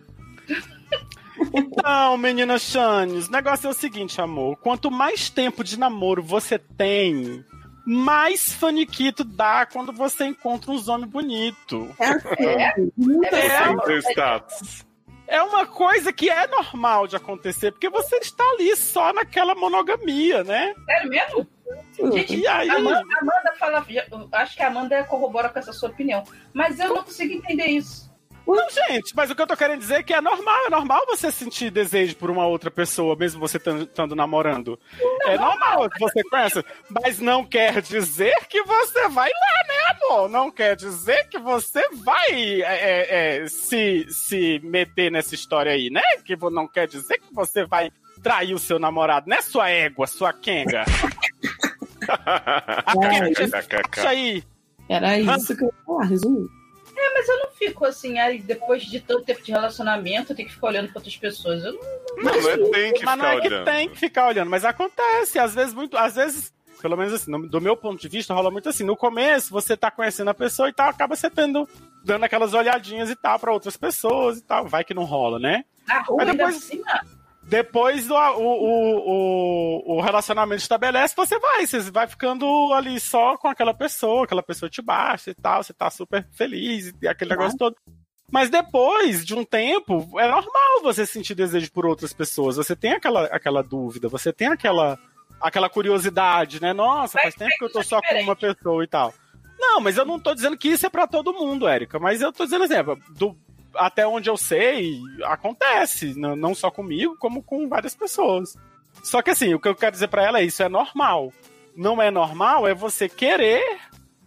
Não, 1.83 2.17
menina 2.17 2.59
Chanes, 2.59 3.27
o 3.27 3.31
negócio 3.31 3.67
é 3.67 3.69
o 3.71 3.73
seguinte, 3.73 4.21
amor. 4.21 4.57
Quanto 4.57 4.91
mais 4.91 5.29
tempo 5.29 5.63
de 5.63 5.79
namoro 5.79 6.21
você 6.21 6.59
tem, 6.59 7.43
mais 7.85 8.53
faniquito 8.53 9.23
dá 9.23 9.65
quando 9.65 9.91
você 9.91 10.25
encontra 10.25 10.71
uns 10.71 10.87
homens 10.87 11.09
bonitos. 11.09 11.87
É 11.99 12.67
assim. 12.67 12.91
Muito 12.95 13.25
É 13.33 13.57
assim. 13.57 13.67
Sem 13.67 13.77
ter 13.85 14.03
status. 14.11 14.81
É 14.81 14.90
uma 15.39 15.65
coisa 15.67 16.11
que 16.11 16.29
é 16.29 16.47
normal 16.47 17.07
de 17.07 17.15
acontecer, 17.15 17.71
porque 17.71 17.89
você 17.89 18.17
está 18.17 18.43
ali 18.51 18.75
só 18.75 19.13
naquela 19.13 19.53
monogamia, 19.53 20.43
né? 20.43 20.73
Sério 20.85 21.09
mesmo? 21.09 21.47
Gente, 22.11 22.35
E 22.35 22.47
aí? 22.47 22.69
Amanda, 22.69 22.99
Amanda 23.21 23.53
fala. 23.57 23.85
Acho 24.33 24.55
que 24.57 24.63
a 24.63 24.67
Amanda 24.67 25.03
corrobora 25.05 25.47
com 25.47 25.59
essa 25.59 25.71
sua 25.71 25.89
opinião. 25.89 26.23
Mas 26.53 26.79
eu 26.79 26.89
não 26.89 27.03
consigo 27.03 27.33
entender 27.33 27.67
isso. 27.67 28.10
Não, 28.55 28.69
gente, 28.69 29.15
mas 29.15 29.29
o 29.29 29.35
que 29.35 29.41
eu 29.41 29.47
tô 29.47 29.55
querendo 29.55 29.79
dizer 29.79 29.95
é 29.95 30.03
que 30.03 30.13
é 30.13 30.21
normal, 30.21 30.65
é 30.65 30.69
normal 30.69 31.05
você 31.07 31.31
sentir 31.31 31.69
desejo 31.71 32.15
por 32.15 32.29
uma 32.29 32.45
outra 32.45 32.69
pessoa, 32.69 33.15
mesmo 33.15 33.39
você 33.39 33.57
estando 33.57 34.15
namorando. 34.15 34.79
é 35.25 35.37
normal 35.37 35.89
que 35.89 35.99
você 35.99 36.23
conhece, 36.23 36.63
mas 36.89 37.19
não 37.19 37.45
quer 37.45 37.81
dizer 37.81 38.33
que 38.47 38.63
você 38.63 39.07
vai 39.09 39.29
lá, 39.29 39.63
né, 39.67 39.97
amor? 40.01 40.29
Não 40.29 40.51
quer 40.51 40.75
dizer 40.75 41.27
que 41.29 41.39
você 41.39 41.81
vai 41.93 42.61
é, 42.61 42.63
é, 42.63 43.43
é, 43.43 43.47
se, 43.47 44.05
se 44.09 44.59
meter 44.63 45.11
nessa 45.11 45.35
história 45.35 45.71
aí, 45.71 45.89
né? 45.89 46.01
Que 46.25 46.35
não 46.51 46.67
quer 46.67 46.87
dizer 46.87 47.19
que 47.19 47.33
você 47.33 47.65
vai 47.65 47.91
trair 48.21 48.53
o 48.53 48.59
seu 48.59 48.77
namorado, 48.77 49.29
né, 49.29 49.41
sua 49.41 49.69
égua, 49.69 50.05
sua 50.07 50.31
quenga? 50.31 50.85
Isso 53.97 54.07
aí. 54.07 54.43
Era 54.89 55.17
isso 55.17 55.55
que 55.55 55.63
eu 55.63 55.67
ia 55.67 55.73
falar, 55.85 56.05
resumindo. 56.05 56.60
É, 57.03 57.13
mas 57.13 57.27
eu 57.27 57.39
não 57.39 57.49
fico 57.51 57.83
assim, 57.85 58.19
aí 58.19 58.39
depois 58.39 58.83
de 58.83 58.99
tanto 58.99 59.23
tempo 59.25 59.41
de 59.41 59.51
relacionamento, 59.51 60.31
eu 60.31 60.35
tenho 60.35 60.47
que 60.47 60.53
ficar 60.53 60.67
olhando 60.67 60.89
pra 60.89 60.99
outras 60.99 61.17
pessoas. 61.17 61.63
Eu 61.63 61.73
não... 61.73 61.81
Não, 62.17 62.41
não 62.41 62.49
é 62.49 62.57
tem 62.71 62.93
que 62.93 63.03
Mas 63.05 63.17
não 63.17 63.25
é 63.25 63.41
que 63.41 63.47
olhando. 63.47 63.65
tem 63.65 63.89
que 63.89 63.97
ficar 63.97 64.27
olhando, 64.27 64.49
mas 64.51 64.63
acontece, 64.65 65.39
às 65.39 65.55
vezes 65.55 65.73
muito, 65.73 65.97
às 65.97 66.15
vezes, 66.15 66.53
pelo 66.81 66.95
menos 66.97 67.13
assim, 67.13 67.31
do 67.47 67.59
meu 67.61 67.75
ponto 67.75 67.99
de 67.99 68.07
vista, 68.07 68.33
rola 68.33 68.51
muito 68.51 68.69
assim, 68.69 68.83
no 68.83 68.95
começo 68.95 69.49
você 69.51 69.75
tá 69.75 69.89
conhecendo 69.89 70.29
a 70.29 70.33
pessoa 70.33 70.69
e 70.69 70.73
tal, 70.73 70.89
acaba 70.89 71.15
você 71.15 71.29
tendo 71.29 71.67
dando 72.03 72.23
aquelas 72.25 72.53
olhadinhas 72.53 73.09
e 73.09 73.15
tal 73.15 73.39
pra 73.39 73.51
outras 73.53 73.77
pessoas 73.77 74.37
e 74.37 74.41
tal, 74.43 74.67
vai 74.67 74.83
que 74.83 74.93
não 74.93 75.03
rola, 75.05 75.39
né? 75.39 75.63
Na 75.87 76.01
rua 76.01 76.17
Mas 76.17 76.29
ainda 76.29 76.45
depois- 76.45 76.57
assim, 76.63 76.81
Depois 77.43 78.09
o, 78.09 78.15
o, 78.15 79.95
o, 79.95 79.97
o, 79.97 80.01
relacionamento 80.01 80.61
estabelece, 80.61 81.15
você 81.15 81.39
vai, 81.39 81.65
você 81.65 81.79
vai 81.91 82.07
ficando 82.07 82.45
ali 82.73 82.99
só 82.99 83.35
com 83.35 83.47
aquela 83.47 83.73
pessoa, 83.73 84.25
aquela 84.25 84.43
pessoa 84.43 84.69
te 84.69 84.81
baixa 84.81 85.31
e 85.31 85.33
tal, 85.33 85.63
você 85.63 85.73
tá 85.73 85.89
super 85.89 86.27
feliz 86.31 86.93
e 87.01 87.07
aquele 87.07 87.31
negócio 87.31 87.57
todo. 87.57 87.75
Mas 88.31 88.49
depois 88.49 89.25
de 89.25 89.35
um 89.35 89.43
tempo, 89.43 90.07
é 90.17 90.27
normal 90.27 90.81
você 90.83 91.05
sentir 91.05 91.35
desejo 91.35 91.69
por 91.71 91.85
outras 91.85 92.13
pessoas. 92.13 92.55
Você 92.55 92.75
tem 92.75 92.93
aquela, 92.93 93.25
aquela 93.25 93.61
dúvida, 93.61 94.07
você 94.07 94.31
tem 94.31 94.47
aquela, 94.47 94.97
aquela 95.41 95.69
curiosidade, 95.69 96.61
né? 96.61 96.71
Nossa, 96.71 97.19
faz 97.21 97.35
tempo 97.35 97.51
que 97.57 97.65
eu 97.65 97.71
tô 97.71 97.83
só 97.83 97.99
com 98.01 98.21
uma 98.21 98.35
pessoa 98.35 98.83
e 98.83 98.87
tal. 98.87 99.13
Não, 99.59 99.81
mas 99.81 99.97
eu 99.97 100.05
não 100.05 100.19
tô 100.19 100.33
dizendo 100.33 100.57
que 100.57 100.69
isso 100.69 100.85
é 100.85 100.89
pra 100.89 101.05
todo 101.05 101.33
mundo, 101.33 101.67
Érica. 101.67 101.99
Mas 101.99 102.21
eu 102.21 102.31
tô 102.31 102.45
dizendo 102.45 102.63
exemplo, 102.63 102.97
do, 103.09 103.37
até 103.75 104.05
onde 104.07 104.29
eu 104.29 104.37
sei, 104.37 104.99
acontece. 105.23 106.13
Não, 106.17 106.55
só 106.55 106.69
comigo, 106.69 107.17
como 107.17 107.43
com 107.43 107.67
várias 107.67 107.95
pessoas. 107.95 108.57
Só 109.03 109.21
que 109.21 109.29
assim, 109.29 109.53
o 109.53 109.59
que 109.59 109.67
eu 109.67 109.75
quero 109.75 109.93
dizer 109.93 110.07
pra 110.07 110.23
ela 110.23 110.39
é 110.39 110.43
isso 110.43 110.61
é 110.61 110.69
normal. 110.69 111.31
Não 111.75 112.01
é 112.01 112.11
normal 112.11 112.67
é 112.67 112.73
você 112.73 113.07
querer 113.07 113.79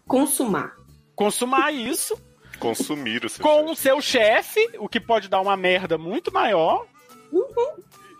Consumar. 0.07 0.77
consumar 1.15 1.73
isso 1.73 2.19
Consumir 2.59 3.25
o 3.25 3.29
seu 3.29 3.43
com 3.43 3.71
o 3.71 3.77
seu 3.77 4.01
chefe, 4.01 4.61
o 4.79 4.89
que 4.89 5.01
pode 5.01 5.29
dar 5.29 5.41
uma 5.41 5.57
merda 5.57 5.99
muito 5.99 6.33
maior. 6.33 6.87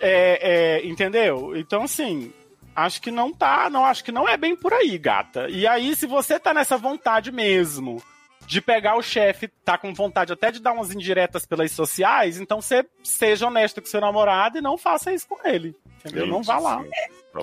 É, 0.01 0.81
é, 0.81 0.87
entendeu? 0.87 1.57
Então, 1.57 1.83
assim, 1.83 2.33
acho 2.75 3.01
que 3.01 3.11
não 3.11 3.33
tá, 3.33 3.71
não 3.71 3.85
acho 3.85 4.05
que 4.05 4.13
não 4.13 4.29
é 4.29 4.37
bem 4.37 4.57
por 4.57 4.73
aí, 4.73 4.99
gata. 4.99 5.49
E 5.49 5.67
aí, 5.67 5.95
se 5.95 6.07
você 6.07 6.39
tá 6.39 6.53
nessa 6.53 6.77
vontade 6.77 7.31
mesmo 7.31 8.03
de 8.47 8.61
pegar 8.61 8.97
o 8.97 9.03
chefe, 9.03 9.49
tá 9.65 9.77
com 9.79 9.93
vontade 9.95 10.33
até 10.33 10.51
de 10.51 10.61
dar 10.61 10.73
umas 10.73 10.93
indiretas 10.93 11.47
pelas 11.47 11.73
sociais, 11.73 12.39
então 12.39 12.61
você 12.61 12.85
seja 13.03 13.47
honesto 13.47 13.81
com 13.81 13.87
seu 13.87 14.01
namorado 14.01 14.59
e 14.59 14.63
não 14.63 14.77
faça 14.77 15.13
isso 15.13 15.27
com 15.29 15.47
ele. 15.47 15.75
Entendeu? 16.05 16.27
não 16.27 16.43
vá 16.43 16.59
lá. 16.59 16.85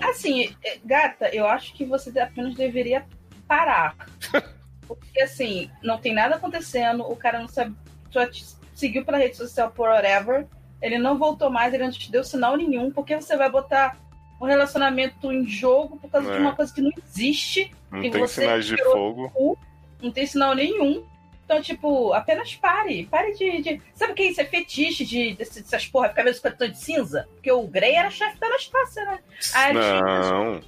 Assim, 0.04 0.56
é, 0.64 0.78
gata, 0.86 1.30
eu 1.30 1.48
acho 1.48 1.74
que 1.74 1.84
você 1.84 2.18
apenas 2.20 2.56
deveria 2.56 3.06
parar. 3.48 3.96
Porque 4.88 5.22
assim, 5.22 5.70
não 5.82 5.98
tem 5.98 6.14
nada 6.14 6.36
acontecendo, 6.36 7.04
o 7.04 7.16
cara 7.16 7.40
não 7.40 7.48
sabe. 7.48 7.76
Só 8.10 8.26
te 8.26 8.46
seguiu 8.76 9.06
pela 9.06 9.18
rede 9.18 9.38
social 9.38 9.72
por 9.72 9.88
whatever. 9.90 10.46
Ele 10.82 10.98
não 10.98 11.18
voltou 11.18 11.50
mais, 11.50 11.74
ele 11.74 11.84
não 11.84 11.92
te 11.92 12.12
deu 12.12 12.24
sinal 12.24 12.58
nenhum. 12.58 12.92
Porque 12.92 13.16
você 13.16 13.38
vai 13.38 13.50
botar 13.50 13.98
um 14.42 14.46
relacionamento 14.46 15.32
em 15.32 15.48
jogo 15.48 15.98
por 15.98 16.10
causa 16.10 16.30
É. 16.30 16.36
de 16.36 16.42
uma 16.42 16.56
coisa 16.56 16.74
que 16.74 16.82
não 16.82 16.92
existe. 17.06 17.72
Não 17.90 18.02
tem 18.02 18.12
você 18.12 18.42
sinais 18.42 18.66
de 18.66 18.84
fogo. 18.84 19.58
Não 20.02 20.12
tem 20.12 20.26
sinal 20.26 20.56
nenhum. 20.56 21.06
Então, 21.46 21.62
tipo, 21.62 22.14
apenas 22.14 22.56
pare. 22.56 23.06
Pare 23.12 23.34
de. 23.34 23.62
de... 23.62 23.82
Sabe 23.94 24.14
o 24.14 24.16
que 24.16 24.24
é 24.24 24.28
isso? 24.28 24.40
É 24.42 24.46
fetiche 24.46 25.04
de, 25.06 25.34
desse- 25.34 25.62
dessas 25.62 25.86
porra, 25.86 26.08
ficar 26.10 26.24
vendo 26.24 26.34
50 26.36 26.56
tons 26.58 26.72
de 26.72 26.78
cinza? 26.80 27.28
Porque 27.34 27.52
o 27.52 27.68
Grey 27.68 27.94
era 27.96 28.10
chefe 28.10 28.40
da 28.40 28.48
Anastácia, 28.48 29.04
né? 29.06 29.20
Tinha- 29.42 29.74
Não, 30.02 30.62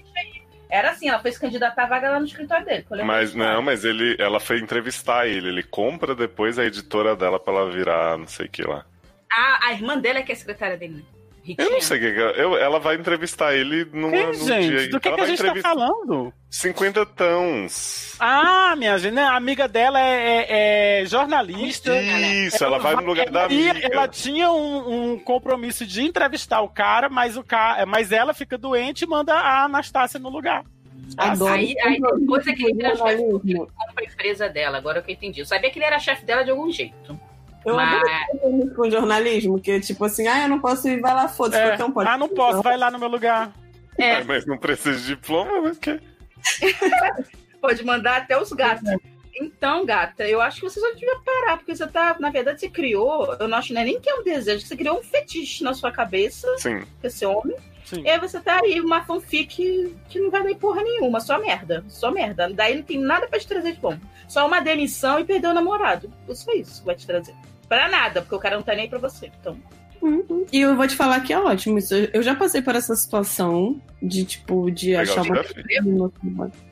Era 0.69 0.89
assim, 0.91 1.07
ela 1.07 1.19
foi 1.19 1.31
se 1.31 1.39
candidatar 1.39 1.83
à 1.83 1.87
vaga 1.87 2.09
lá 2.11 2.19
no 2.19 2.25
escritório 2.25 2.65
dele. 2.65 2.85
mas 3.05 3.33
não, 3.33 3.61
mas 3.61 3.85
ele, 3.85 4.17
ela 4.19 4.39
foi 4.41 4.59
entrevistar 4.59 5.25
ele. 5.27 5.47
Ele 5.47 5.63
compra 5.63 6.13
depois 6.15 6.59
a 6.59 6.65
editora 6.65 7.15
dela 7.15 7.39
pra 7.39 7.53
ela 7.53 7.71
virar 7.71 8.17
não 8.17 8.27
sei 8.27 8.47
o 8.47 8.49
que 8.49 8.63
lá. 8.63 8.85
Ah, 9.31 9.59
a 9.67 9.71
irmã 9.73 9.97
dela 9.97 10.19
é 10.19 10.23
que 10.23 10.31
é 10.31 10.35
a 10.35 10.37
secretária 10.37 10.75
dele, 10.77 10.95
né? 10.97 11.03
Eu 11.57 11.71
não 11.71 11.81
sei 11.81 11.97
o 11.97 12.01
que. 12.01 12.12
que 12.13 12.19
ela- 12.19 12.31
Eu, 12.31 12.57
ela 12.57 12.79
vai 12.79 12.95
entrevistar 12.95 13.53
ele 13.53 13.85
num, 13.91 14.12
Quem, 14.12 14.25
num 14.27 14.33
gente? 14.33 14.67
dia. 14.69 14.89
Do 14.89 15.00
que, 15.00 15.07
ela 15.09 15.17
que 15.17 15.23
a 15.23 15.25
vai 15.25 15.27
gente 15.27 15.38
tá 15.39 15.43
entrevistar 15.47 15.69
falando? 15.73 16.33
50 16.50 17.05
tons. 17.05 18.15
Ah, 18.19 18.75
minha 18.77 18.97
gente, 18.97 19.13
né? 19.13 19.23
a 19.23 19.35
amiga 19.35 19.67
dela 19.67 20.00
é, 20.00 20.45
é- 20.47 21.01
é 21.01 21.05
jornalista. 21.05 21.91
Isso, 22.01 22.63
ela 22.63 22.77
vai 22.79 22.95
no 22.95 23.01
lugar 23.03 23.29
da 23.29 23.47
E 23.47 23.69
amiga. 23.69 23.89
ela 23.91 24.07
tinha 24.07 24.51
um, 24.51 25.13
um 25.13 25.19
compromisso 25.19 25.85
de 25.85 26.03
entrevistar 26.03 26.62
o 26.62 26.69
cara, 26.69 27.09
mas 27.09 27.35
o 27.38 27.43
cara, 27.43 27.85
mas 27.85 28.12
ela 28.12 28.33
fica 28.33 28.57
doente 28.57 29.01
e 29.03 29.07
manda 29.07 29.33
a 29.33 29.63
Anastácia 29.65 30.19
no 30.19 30.29
lugar. 30.29 30.63
Adoro. 31.17 31.53
Aí, 31.53 31.75
aí 31.83 32.00
depois 32.19 32.47
é 32.47 32.53
que 32.53 32.63
ele 32.63 32.73
vira 32.75 32.95
chefe 32.95 33.23
compra 33.23 33.67
a 33.97 34.03
empresa 34.03 34.50
dela, 34.50 34.77
agora 34.77 35.01
que 35.01 35.12
eu 35.12 35.13
entendi. 35.13 35.41
Eu 35.41 35.45
sabia 35.45 35.69
que 35.69 35.77
ele 35.77 35.85
era 35.85 36.00
chefe 36.00 36.23
dela 36.25 36.43
de 36.43 36.51
algum 36.51 36.71
jeito. 36.71 37.19
Eu 37.65 37.75
Mas- 37.75 38.01
adoro 38.03 38.65
isso 38.65 38.75
com 38.75 38.89
jornalismo, 38.91 39.60
que 39.60 39.79
tipo 39.79 40.03
assim, 40.05 40.27
ah, 40.27 40.43
eu 40.43 40.50
não 40.50 40.60
posso 40.60 40.88
ir, 40.89 41.00
vai 41.00 41.13
lá, 41.13 41.27
foda-se, 41.27 41.82
É. 41.82 41.86
um 41.86 41.91
pode. 41.91 42.10
Ah, 42.10 42.17
não 42.17 42.27
posso, 42.29 42.62
vai 42.62 42.77
lá 42.77 42.91
no 42.91 43.00
meu 43.00 43.08
lugar. 43.08 43.51
É, 43.98 44.15
Ai, 44.15 44.24
mas 44.24 44.46
não 44.46 44.58
precisa 44.58 44.98
de 45.00 45.05
diploma, 45.08 45.62
né? 45.62 45.72
Que- 45.79 46.00
pode 47.62 47.86
mandar 47.86 48.17
até 48.17 48.39
os 48.39 48.51
gatos. 48.51 48.89
Então, 49.39 49.86
gata, 49.86 50.27
eu 50.27 50.39
acho 50.41 50.60
que 50.62 50.70
você 50.70 50.79
só 50.79 50.91
devia 50.91 51.15
parar, 51.25 51.58
porque 51.58 51.75
você 51.75 51.88
tá, 51.88 52.15
na 52.20 52.29
verdade, 52.29 52.60
você 52.60 52.70
criou, 52.70 53.36
eu 53.39 53.48
não 53.48 53.58
acho 53.58 53.74
né, 53.74 53.84
nem 53.84 54.00
que 54.00 54.10
é 54.10 54.15
um 54.15 54.24
desejo, 54.24 54.65
você 54.65 54.75
criou 54.75 55.00
um 55.00 55.03
fetiche 55.03 55.63
na 55.63 55.74
sua 55.74 55.91
cabeça, 55.91 56.48
Sim. 56.58 56.82
com 57.01 57.08
esse 57.08 57.25
homem, 57.25 57.55
Sim. 57.84 58.03
e 58.03 58.10
aí 58.10 58.20
você 58.20 58.39
tá 58.39 58.60
aí, 58.63 58.79
uma 58.79 59.03
fanfic 59.05 59.96
que 60.08 60.20
não 60.20 60.29
vai 60.29 60.43
dar 60.43 60.51
em 60.51 60.55
porra 60.55 60.84
nenhuma, 60.84 61.20
só 61.20 61.39
merda, 61.39 61.84
só 61.88 62.12
merda. 62.12 62.48
Daí 62.53 62.75
não 62.75 62.84
tem 62.84 63.00
nada 63.00 63.27
pra 63.27 63.39
te 63.39 63.48
trazer 63.48 63.72
de 63.74 63.79
bom. 63.79 63.98
Só 64.27 64.46
uma 64.46 64.60
demissão 64.62 65.20
e 65.20 65.25
perder 65.25 65.48
o 65.48 65.53
namorado. 65.53 66.12
Só 66.34 66.51
isso 66.53 66.82
que 66.82 66.86
vai 66.86 66.96
te 66.96 67.08
trazer. 67.08 67.34
Pra 67.67 67.89
nada, 67.89 68.22
porque 68.22 68.36
o 68.36 68.39
cara 68.39 68.55
não 68.55 68.63
tá 68.63 68.74
nem 68.74 68.84
aí 68.84 68.89
pra 68.89 69.00
você. 69.00 69.32
Então, 69.39 69.58
Uhum. 70.01 70.46
E 70.51 70.60
eu 70.60 70.75
vou 70.75 70.86
te 70.86 70.98
falar 70.98 71.22
que 71.22 71.32
é 71.32 71.39
ótimo. 71.39 71.77
Isso, 71.77 71.93
eu 71.96 72.22
já 72.22 72.36
passei 72.36 72.62
por 72.62 72.75
essa 72.75 72.93
situação 72.93 73.82
de, 74.01 74.25
tipo, 74.25 74.70
de 74.70 74.88
Pegar 74.88 75.01
achar 75.03 75.22
o 75.22 75.25
uma 75.25 75.36
chefe? 75.43 75.63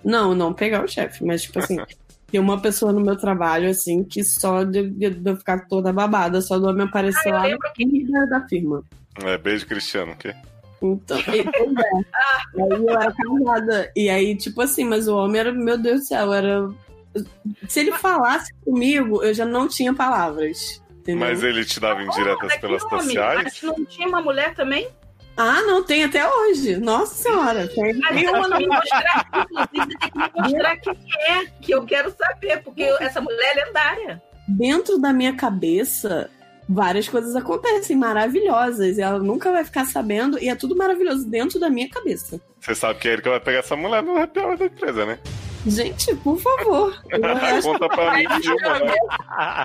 Não, 0.03 0.35
não 0.35 0.53
pegar 0.53 0.83
o 0.83 0.87
chefe, 0.87 1.23
mas, 1.23 1.43
tipo 1.43 1.57
assim, 1.59 1.77
ter 2.29 2.39
uma 2.39 2.59
pessoa 2.61 2.91
no 2.91 2.99
meu 2.99 3.15
trabalho, 3.15 3.69
assim, 3.69 4.03
que 4.03 4.21
só 4.21 4.65
de, 4.65 4.89
de- 4.89 5.21
eu 5.29 5.37
ficar 5.37 5.65
toda 5.69 5.93
babada, 5.93 6.41
só 6.41 6.59
do 6.59 6.67
homem 6.67 6.85
aparecer 6.85 7.29
Ah, 7.29 7.43
lá 7.43 7.47
no 7.47 8.25
da, 8.27 8.41
firma. 8.47 8.83
É, 9.23 9.37
beijo, 9.37 9.65
Cristiano. 9.65 10.13
Que? 10.17 10.35
Então, 10.81 11.17
e, 11.19 11.43
pois 11.43 11.75
é. 11.77 11.91
Aí 12.61 12.83
eu 12.83 12.89
era 12.89 13.13
casada. 13.13 13.91
E 13.95 14.09
aí, 14.09 14.35
tipo 14.35 14.61
assim, 14.61 14.83
mas 14.83 15.07
o 15.07 15.15
homem 15.15 15.39
era, 15.39 15.53
meu 15.53 15.77
Deus 15.77 16.01
do 16.01 16.05
céu, 16.07 16.33
era. 16.33 16.67
Se 17.67 17.79
ele 17.81 17.91
falasse 17.93 18.53
comigo, 18.63 19.23
eu 19.23 19.33
já 19.33 19.45
não 19.45 19.67
tinha 19.67 19.93
palavras. 19.93 20.81
Entendeu? 20.99 21.27
Mas 21.27 21.43
ele 21.43 21.65
te 21.65 21.79
dava 21.79 22.01
indiretas 22.03 22.49
Mas 22.49 22.57
pelas 22.59 22.83
homem? 22.83 22.99
sociais? 22.99 23.43
Mas 23.43 23.61
não 23.63 23.85
tinha 23.85 24.07
uma 24.07 24.21
mulher 24.21 24.53
também? 24.53 24.87
Ah, 25.35 25.61
não, 25.63 25.81
tem 25.83 26.03
até 26.03 26.27
hoje. 26.29 26.77
Nossa 26.77 27.15
senhora. 27.15 27.67
Tem, 27.67 27.97
Mas 27.97 28.13
tem 28.15 28.25
você 28.27 28.35
uma 28.37 28.49
tem 28.49 28.57
que 28.57 28.67
me 28.67 28.75
mostrar, 28.75 29.27
inclusive, 29.41 29.93
você 29.93 29.97
tem 29.97 30.11
que 30.11 30.17
me 30.19 30.41
mostrar 30.41 30.77
quem 30.77 30.97
é, 31.27 31.45
que 31.61 31.71
eu 31.73 31.85
quero 31.85 32.13
saber, 32.15 32.61
porque 32.63 32.83
eu- 32.83 32.97
essa 32.99 33.19
mulher 33.21 33.57
é 33.57 33.65
lendária. 33.65 34.21
dentro 34.47 34.97
da 34.99 35.11
minha 35.13 35.33
cabeça, 35.35 36.29
várias 36.69 37.07
coisas 37.09 37.35
acontecem 37.35 37.95
maravilhosas. 37.95 38.97
E 38.97 39.01
ela 39.01 39.17
nunca 39.19 39.51
vai 39.51 39.63
ficar 39.63 39.85
sabendo, 39.85 40.37
e 40.37 40.49
é 40.49 40.55
tudo 40.55 40.75
maravilhoso 40.75 41.25
dentro 41.27 41.59
da 41.59 41.69
minha 41.69 41.89
cabeça. 41.89 42.39
Você 42.59 42.75
sabe 42.75 42.99
que 42.99 43.07
é 43.07 43.13
ele 43.13 43.21
que 43.23 43.29
vai 43.29 43.39
pegar 43.39 43.59
essa 43.59 43.75
mulher 43.75 44.03
no 44.03 44.17
happy 44.21 44.39
hour 44.39 44.57
da 44.57 44.65
empresa, 44.65 45.05
né? 45.05 45.17
Gente, 45.65 46.15
por 46.17 46.39
favor. 46.39 46.99
Eu 47.09 47.25
acho 47.25 47.67
Conta 47.67 47.87
pra 47.89 48.13
mim, 48.17 48.25
Dilma, 48.41 48.79
né? 48.79 48.95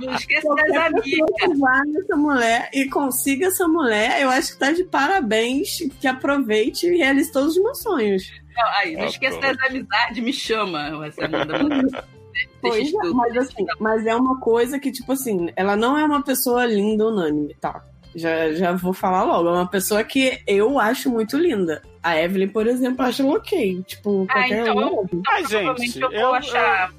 Não 0.02 0.14
esqueça 0.14 0.48
das 0.54 0.64
pessoa 0.66 0.86
amigas. 0.86 1.30
que 1.38 1.54
vá 1.58 1.82
nessa 1.86 2.16
mulher 2.16 2.70
e 2.72 2.88
consiga 2.88 3.46
essa 3.46 3.66
mulher, 3.66 4.20
eu 4.20 4.28
acho 4.28 4.52
que 4.52 4.58
tá 4.58 4.72
de 4.72 4.84
parabéns, 4.84 5.78
que 6.00 6.06
aproveite 6.06 6.86
e 6.86 6.98
realize 6.98 7.32
todos 7.32 7.56
os 7.56 7.62
meus 7.62 7.78
sonhos. 7.78 8.30
Não, 8.54 8.66
aí, 8.78 8.94
não 8.94 9.02
Ah, 9.04 9.06
esqueça 9.06 9.38
das 9.40 9.58
amizades, 9.60 10.22
me 10.22 10.32
chama. 10.32 11.06
Essa 11.06 11.24
Amanda. 11.24 12.04
Pois 12.60 12.92
é, 12.92 13.08
mas 13.14 13.34
assim, 13.34 13.64
mas 13.80 14.04
é 14.04 14.14
uma 14.14 14.38
coisa 14.38 14.78
que, 14.78 14.92
tipo 14.92 15.12
assim, 15.12 15.48
ela 15.56 15.74
não 15.74 15.96
é 15.96 16.04
uma 16.04 16.22
pessoa 16.22 16.66
linda 16.66 17.06
unânime, 17.06 17.54
tá? 17.58 17.82
Já, 18.16 18.52
já 18.54 18.72
vou 18.72 18.92
falar 18.94 19.24
logo. 19.24 19.48
É 19.48 19.52
uma 19.52 19.68
pessoa 19.68 20.02
que 20.02 20.40
eu 20.46 20.78
acho 20.78 21.10
muito 21.10 21.36
linda. 21.36 21.82
A 22.02 22.20
Evelyn, 22.20 22.48
por 22.48 22.66
exemplo, 22.66 23.04
acha 23.04 23.24
ok. 23.24 23.82
Tipo, 23.86 24.26
Ah, 24.28 24.32
qualquer 24.32 24.62
então- 24.68 25.02
um. 25.12 25.22
Ai, 25.28 25.42
Provavelmente 25.42 25.86
gente, 25.92 26.00
eu 26.02 26.10
vou 26.10 26.18
eu, 26.18 26.34
achar. 26.34 26.92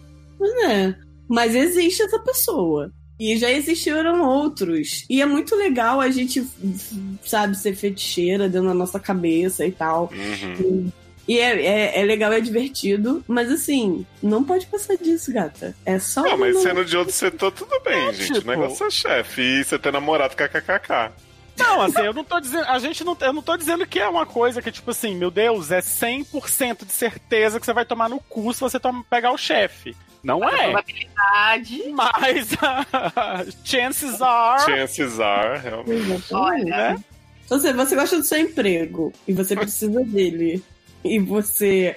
É. 0.70 0.94
Mas 1.28 1.56
existe 1.56 2.04
essa 2.04 2.20
pessoa. 2.20 2.92
E 3.20 3.36
já 3.38 3.50
existiram 3.52 4.22
outros. 4.24 5.04
E 5.10 5.22
é 5.22 5.26
muito 5.26 5.56
legal 5.56 6.00
a 6.00 6.10
gente, 6.12 6.46
sabe, 7.26 7.58
ser 7.58 7.74
feticheira 7.76 8.48
dentro 8.48 8.68
da 8.68 8.76
nossa 8.76 9.00
cabeça 9.00 9.66
e 9.66 9.72
tal. 9.72 10.12
Uhum. 10.14 10.54
E 10.86 10.94
é, 11.28 11.66
é, 11.66 12.00
é 12.00 12.04
legal, 12.06 12.32
é 12.32 12.40
divertido. 12.40 13.24
Mas 13.28 13.52
assim, 13.52 14.06
não 14.22 14.44
pode 14.44 14.66
passar 14.68 14.96
disso, 14.98 15.34
gata. 15.34 15.76
É 15.86 16.00
só. 16.00 16.22
Não, 16.22 16.38
mas 16.38 16.56
não- 16.56 16.62
sendo 16.62 16.86
de 16.86 16.96
outro 16.96 17.14
setor, 17.14 17.52
tudo 17.52 17.80
bem, 17.84 18.08
É, 18.10 18.14
gente. 18.14 18.34
tipo- 18.34 18.48
O 18.48 18.52
negócio 18.52 18.86
é 18.86 18.90
chefe. 18.92 19.42
E 19.42 19.64
você 19.64 19.78
ter 19.80 19.92
namorado 19.92 20.36
kkkk. 20.36 21.12
Não, 21.58 21.82
assim, 21.82 22.02
eu 22.02 22.14
não 22.14 22.24
tô 22.24 22.40
dizendo. 22.40 22.66
A 22.68 22.78
gente 22.78 23.04
não. 23.04 23.18
Eu 23.20 23.34
não 23.34 23.42
tô 23.42 23.58
dizendo 23.58 23.86
que 23.88 24.00
é 24.00 24.08
uma 24.08 24.28
coisa 24.28 24.62
que, 24.62 24.72
tipo 24.72 24.92
assim, 24.92 25.16
meu 25.16 25.32
Deus, 25.32 25.72
é 25.72 25.82
100% 25.82 26.86
de 26.86 26.92
certeza 26.92 27.60
que 27.60 27.66
você 27.66 27.74
vai 27.74 27.84
tomar 27.84 28.08
no 28.10 28.20
cu 28.20 28.54
se 28.54 28.60
você 28.62 28.80
toma, 28.80 29.04
pegar 29.10 29.32
o 29.32 29.38
chefe. 29.40 29.96
Não 30.24 30.44
A 30.44 30.52
é. 30.54 30.64
probabilidade. 30.66 31.84
Mas 31.94 32.50
chances 33.66 34.22
are. 34.22 34.62
Chances 34.66 35.20
are, 35.20 35.60
realmente. 35.60 36.34
Olha, 36.34 36.64
Né? 36.66 37.04
Então, 37.46 37.60
se 37.60 37.72
você 37.74 37.96
gosta 37.96 38.18
do 38.18 38.24
seu 38.24 38.40
emprego 38.40 39.14
e 39.28 39.34
você 39.34 39.56
precisa 39.56 40.04
dele, 40.04 40.62
e 41.16 41.20
você 41.20 41.96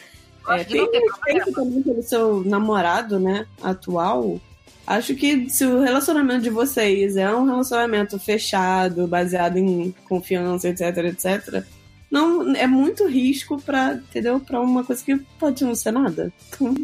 é, 0.49 0.64
tem 0.64 0.88
respeito 0.90 1.52
também 1.52 1.83
pelo 1.83 2.02
seu 2.02 2.45
namorado, 2.45 3.19
né, 3.19 3.47
atual, 3.62 4.40
acho 4.87 5.14
que 5.14 5.49
se 5.49 5.64
o 5.64 5.81
relacionamento 5.81 6.43
de 6.43 6.50
vocês 6.50 7.17
é 7.17 7.33
um 7.35 7.47
relacionamento 7.47 8.19
fechado, 8.19 9.07
baseado 9.07 9.57
em 9.59 9.95
confiança, 10.09 10.69
etc, 10.69 10.97
etc, 11.05 11.64
não 12.11 12.55
é 12.57 12.67
muito 12.67 13.07
risco 13.07 13.61
pra, 13.62 13.93
entendeu? 13.95 14.40
Pra 14.40 14.61
uma 14.61 14.83
coisa 14.83 15.05
que 15.05 15.17
pode 15.38 15.64
não 15.64 15.75
ser 15.75 15.93
nada. 15.93 16.33
Então, 16.49 16.75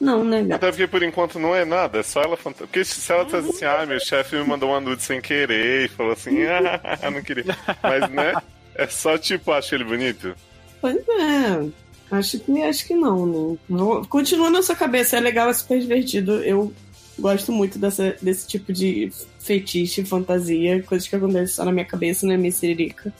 Não, 0.00 0.24
né, 0.24 0.42
gata? 0.42 0.56
Até 0.56 0.70
porque 0.72 0.88
por 0.88 1.02
enquanto 1.04 1.38
não 1.38 1.54
é 1.54 1.64
nada, 1.64 2.00
é 2.00 2.02
só 2.02 2.20
ela 2.20 2.36
fantasia. 2.36 2.66
Porque 2.66 2.84
se 2.84 3.12
ela 3.12 3.24
dissesse 3.24 3.50
assim, 3.50 3.64
ah, 3.64 3.86
meu 3.86 4.00
chefe 4.00 4.34
me 4.34 4.44
mandou 4.44 4.70
uma 4.70 4.80
nude 4.80 5.02
sem 5.02 5.20
querer 5.20 5.84
e 5.84 5.88
falou 5.88 6.12
assim, 6.12 6.42
ah, 6.44 7.10
não 7.10 7.22
queria. 7.22 7.44
Mas, 7.80 8.10
né? 8.10 8.34
É 8.74 8.88
só 8.88 9.16
tipo, 9.16 9.52
acho 9.52 9.74
ele 9.74 9.84
bonito. 9.84 10.34
Pois 10.82 10.98
é. 11.08 11.70
Acho 12.10 12.38
que 12.40 12.62
acho 12.62 12.86
que 12.86 12.94
não, 12.94 13.24
né? 13.24 13.58
Vou- 13.70 14.04
Continua 14.06 14.50
na 14.50 14.60
sua 14.62 14.74
cabeça, 14.76 15.16
é 15.16 15.20
legal, 15.20 15.48
é 15.48 15.54
super 15.54 15.80
divertido. 15.80 16.32
Eu 16.44 16.70
gosto 17.18 17.50
muito 17.50 17.78
dessa, 17.78 18.14
desse 18.20 18.46
tipo 18.46 18.70
de 18.72 19.10
fetiche, 19.38 20.04
fantasia, 20.04 20.82
coisas 20.82 21.08
que 21.08 21.16
acontecem 21.16 21.46
só 21.54 21.64
na 21.64 21.72
minha 21.72 21.86
cabeça, 21.86 22.26
na 22.26 22.36
minha 22.36 22.52
siririca. 22.52 23.14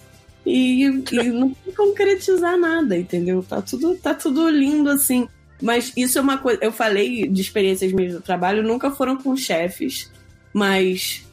E, 0.45 0.83
e 0.85 1.23
não 1.31 1.55
tem 1.55 1.73
concretizar 1.73 2.59
nada, 2.59 2.99
entendeu? 2.99 3.43
Tá 3.49 3.63
tudo, 3.63 3.95
tá 3.97 4.13
tudo 4.13 4.51
lindo 4.51 4.91
assim. 4.91 5.27
Mas 5.63 5.93
isso 5.97 6.19
é 6.19 6.21
uma 6.21 6.37
coisa. 6.37 6.59
Eu 6.63 6.73
falei 6.73 7.29
de 7.29 7.41
experiências 7.41 7.93
minhas 7.93 8.13
do 8.15 8.21
trabalho, 8.21 8.63
nunca 8.63 8.91
foram 8.91 9.17
com 9.17 9.35
chefes, 9.37 10.11
mas. 10.53 11.25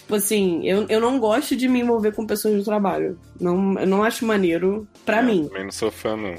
Tipo 0.00 0.14
assim, 0.14 0.66
eu, 0.66 0.86
eu 0.88 1.00
não 1.00 1.18
gosto 1.18 1.54
de 1.56 1.68
me 1.68 1.80
envolver 1.80 2.12
com 2.12 2.26
pessoas 2.26 2.56
do 2.56 2.64
trabalho. 2.64 3.18
Não, 3.40 3.78
eu 3.78 3.86
não 3.86 4.02
acho 4.04 4.24
maneiro 4.24 4.86
pra 5.04 5.18
É, 5.18 5.22
mim. 5.22 5.46
Também 5.48 5.64
não 5.64 5.72
sou 5.72 5.90
fã, 5.90 6.16
não. 6.16 6.34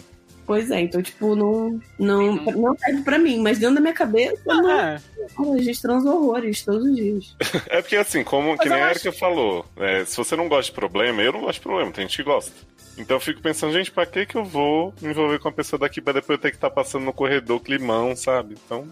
Pois 0.46 0.72
é, 0.72 0.80
então, 0.82 1.00
tipo, 1.04 1.36
não, 1.36 1.80
não, 2.00 2.36
não 2.38 2.75
serve 2.75 3.04
pra 3.04 3.20
mim, 3.20 3.39
mas 3.39 3.60
dentro 3.60 3.75
da 3.75 3.82
minha 3.82 3.94
cabeça, 3.94 4.42
não. 4.48 4.70
É. 4.72 5.00
A 5.38 5.58
gente 5.62 5.80
transa 5.80 6.10
horrores 6.12 6.63
todos 6.66 6.84
os 6.86 6.96
dias. 6.96 7.36
É 7.69 7.82
porque 7.82 7.95
assim, 7.98 8.24
como 8.24 8.50
Mas 8.52 8.62
que 8.62 8.69
nem 8.69 8.80
a 8.82 8.88
acho- 8.89 9.08
Erika 9.08 9.12
falou, 9.12 9.63
é, 9.78 10.04
se 10.06 10.17
você 10.17 10.36
não 10.36 10.50
gosta 10.50 10.72
de 10.72 10.76
problema, 10.76 11.22
eu 11.22 11.32
não 11.34 11.41
gosto 11.41 11.56
de 11.60 11.62
problema, 11.62 11.91
tem 11.91 12.06
gente 12.08 12.17
que 12.17 12.24
gosta. 12.24 12.52
Então 12.98 13.17
eu 13.17 13.22
fico 13.22 13.39
pensando, 13.41 13.72
gente, 13.74 13.91
pra 13.91 14.06
que 14.08 14.26
que 14.26 14.36
eu 14.36 14.43
vou 14.43 14.91
me 15.02 15.10
envolver 15.12 15.38
com 15.39 15.50
a 15.50 15.52
pessoa 15.52 15.80
daqui 15.80 16.02
pra 16.02 16.13
depois 16.13 16.38
eu 16.38 16.41
ter 16.41 16.50
que 16.50 16.58
estar 16.58 16.72
passando 16.72 17.06
no 17.06 17.13
corredor 17.13 17.60
climão, 17.62 18.15
sabe? 18.15 18.56
Então. 18.65 18.88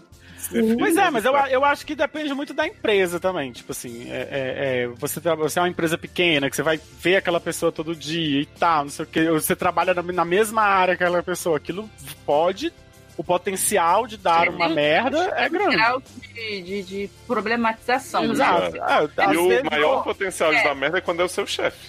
Pois 0.78 0.96
é, 0.96 1.10
mas 1.10 1.24
eu, 1.24 1.34
eu 1.34 1.64
acho 1.64 1.84
que 1.84 1.94
depende 1.94 2.32
muito 2.34 2.54
da 2.54 2.66
empresa 2.66 3.18
também. 3.20 3.52
Tipo 3.52 3.72
assim, 3.72 4.10
é, 4.10 4.16
é- 4.30 4.82
é, 4.84 4.86
você, 4.88 5.20
você 5.20 5.58
é 5.58 5.62
uma 5.62 5.68
empresa 5.68 5.98
pequena, 5.98 6.48
que 6.48 6.56
você 6.56 6.62
vai 6.62 6.80
ver 7.00 7.16
aquela 7.16 7.40
pessoa 7.40 7.72
todo 7.72 7.94
dia 7.94 8.40
e 8.42 8.46
tal, 8.46 8.84
não 8.84 8.90
sei 8.90 9.04
o 9.04 9.08
que. 9.08 9.28
Você 9.30 9.54
trabalha 9.56 9.92
na, 9.94 10.02
na 10.02 10.24
mesma 10.24 10.62
área 10.62 10.96
que 10.96 11.02
aquela 11.02 11.22
pessoa. 11.22 11.56
Aquilo 11.56 11.88
pode. 12.24 12.72
O 13.16 13.24
potencial 13.24 14.06
de 14.06 14.16
dar 14.16 14.44
Sim. 14.46 14.50
uma 14.54 14.68
merda 14.68 15.32
é 15.36 15.48
grande. 15.48 15.74
grau 15.74 16.00
de, 16.32 16.62
de, 16.62 16.82
de 16.84 17.10
problematização. 17.26 18.22
né? 18.22 18.32
Exato. 18.32 18.80
Ah, 18.80 19.08
às 19.16 19.32
E 19.34 19.36
o 19.36 19.48
vezes- 19.48 19.64
maior 19.68 20.04
potencial 20.04 20.54
de 20.54 20.62
dar 20.62 20.74
merda 20.76 20.98
é 20.98 21.00
quando 21.00 21.20
é 21.20 21.24
o 21.24 21.28
seu 21.28 21.44
chefe. 21.44 21.88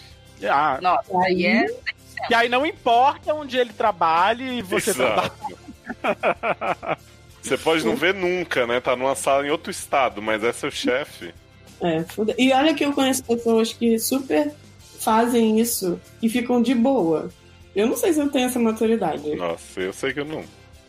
Ah, 0.50 0.80
Nossa, 0.82 1.04
aí 1.24 1.46
é. 1.46 1.66
e 2.32 2.34
aí 2.34 2.50
não 2.50 2.66
importa 2.66 3.32
onde 3.36 3.58
ele 3.60 3.72
trabalhe, 3.74 4.64
você 4.64 4.92
trabalha. 4.94 5.32
Você 7.41 7.58
pode 7.58 7.86
não 7.86 7.95
ver 7.95 8.13
nunca, 8.13 8.67
né? 8.67 8.80
Tá 8.80 8.95
numa 8.95 9.15
sala 9.15 9.45
em 9.47 9.49
outro 9.49 9.71
estado, 9.71 10.21
mas 10.21 10.43
é 10.43 10.52
seu 10.52 10.69
chefe. 10.69 11.34
É, 11.82 12.04
foda- 12.04 12.36
E 12.38 12.52
olha 12.52 12.73
que 12.73 12.84
eu 12.86 12.91
conheço 12.93 13.23
pessoas 13.23 13.71
que 13.73 13.97
super 13.97 14.52
fazem 14.99 15.60
isso 15.60 15.99
e 16.21 16.28
ficam 16.30 16.62
de 16.62 16.75
boa. 16.75 17.30
Eu 17.75 17.88
não 17.88 17.95
sei 17.95 18.12
se 18.13 18.19
eu 18.19 18.30
tenho 18.30 18.47
essa 18.47 18.60
maturidade. 18.60 19.34
Nossa, 19.36 19.80
eu 19.80 19.93
sei 19.93 20.12
que 20.13 20.19
eu 20.19 20.25
não. 20.25 20.43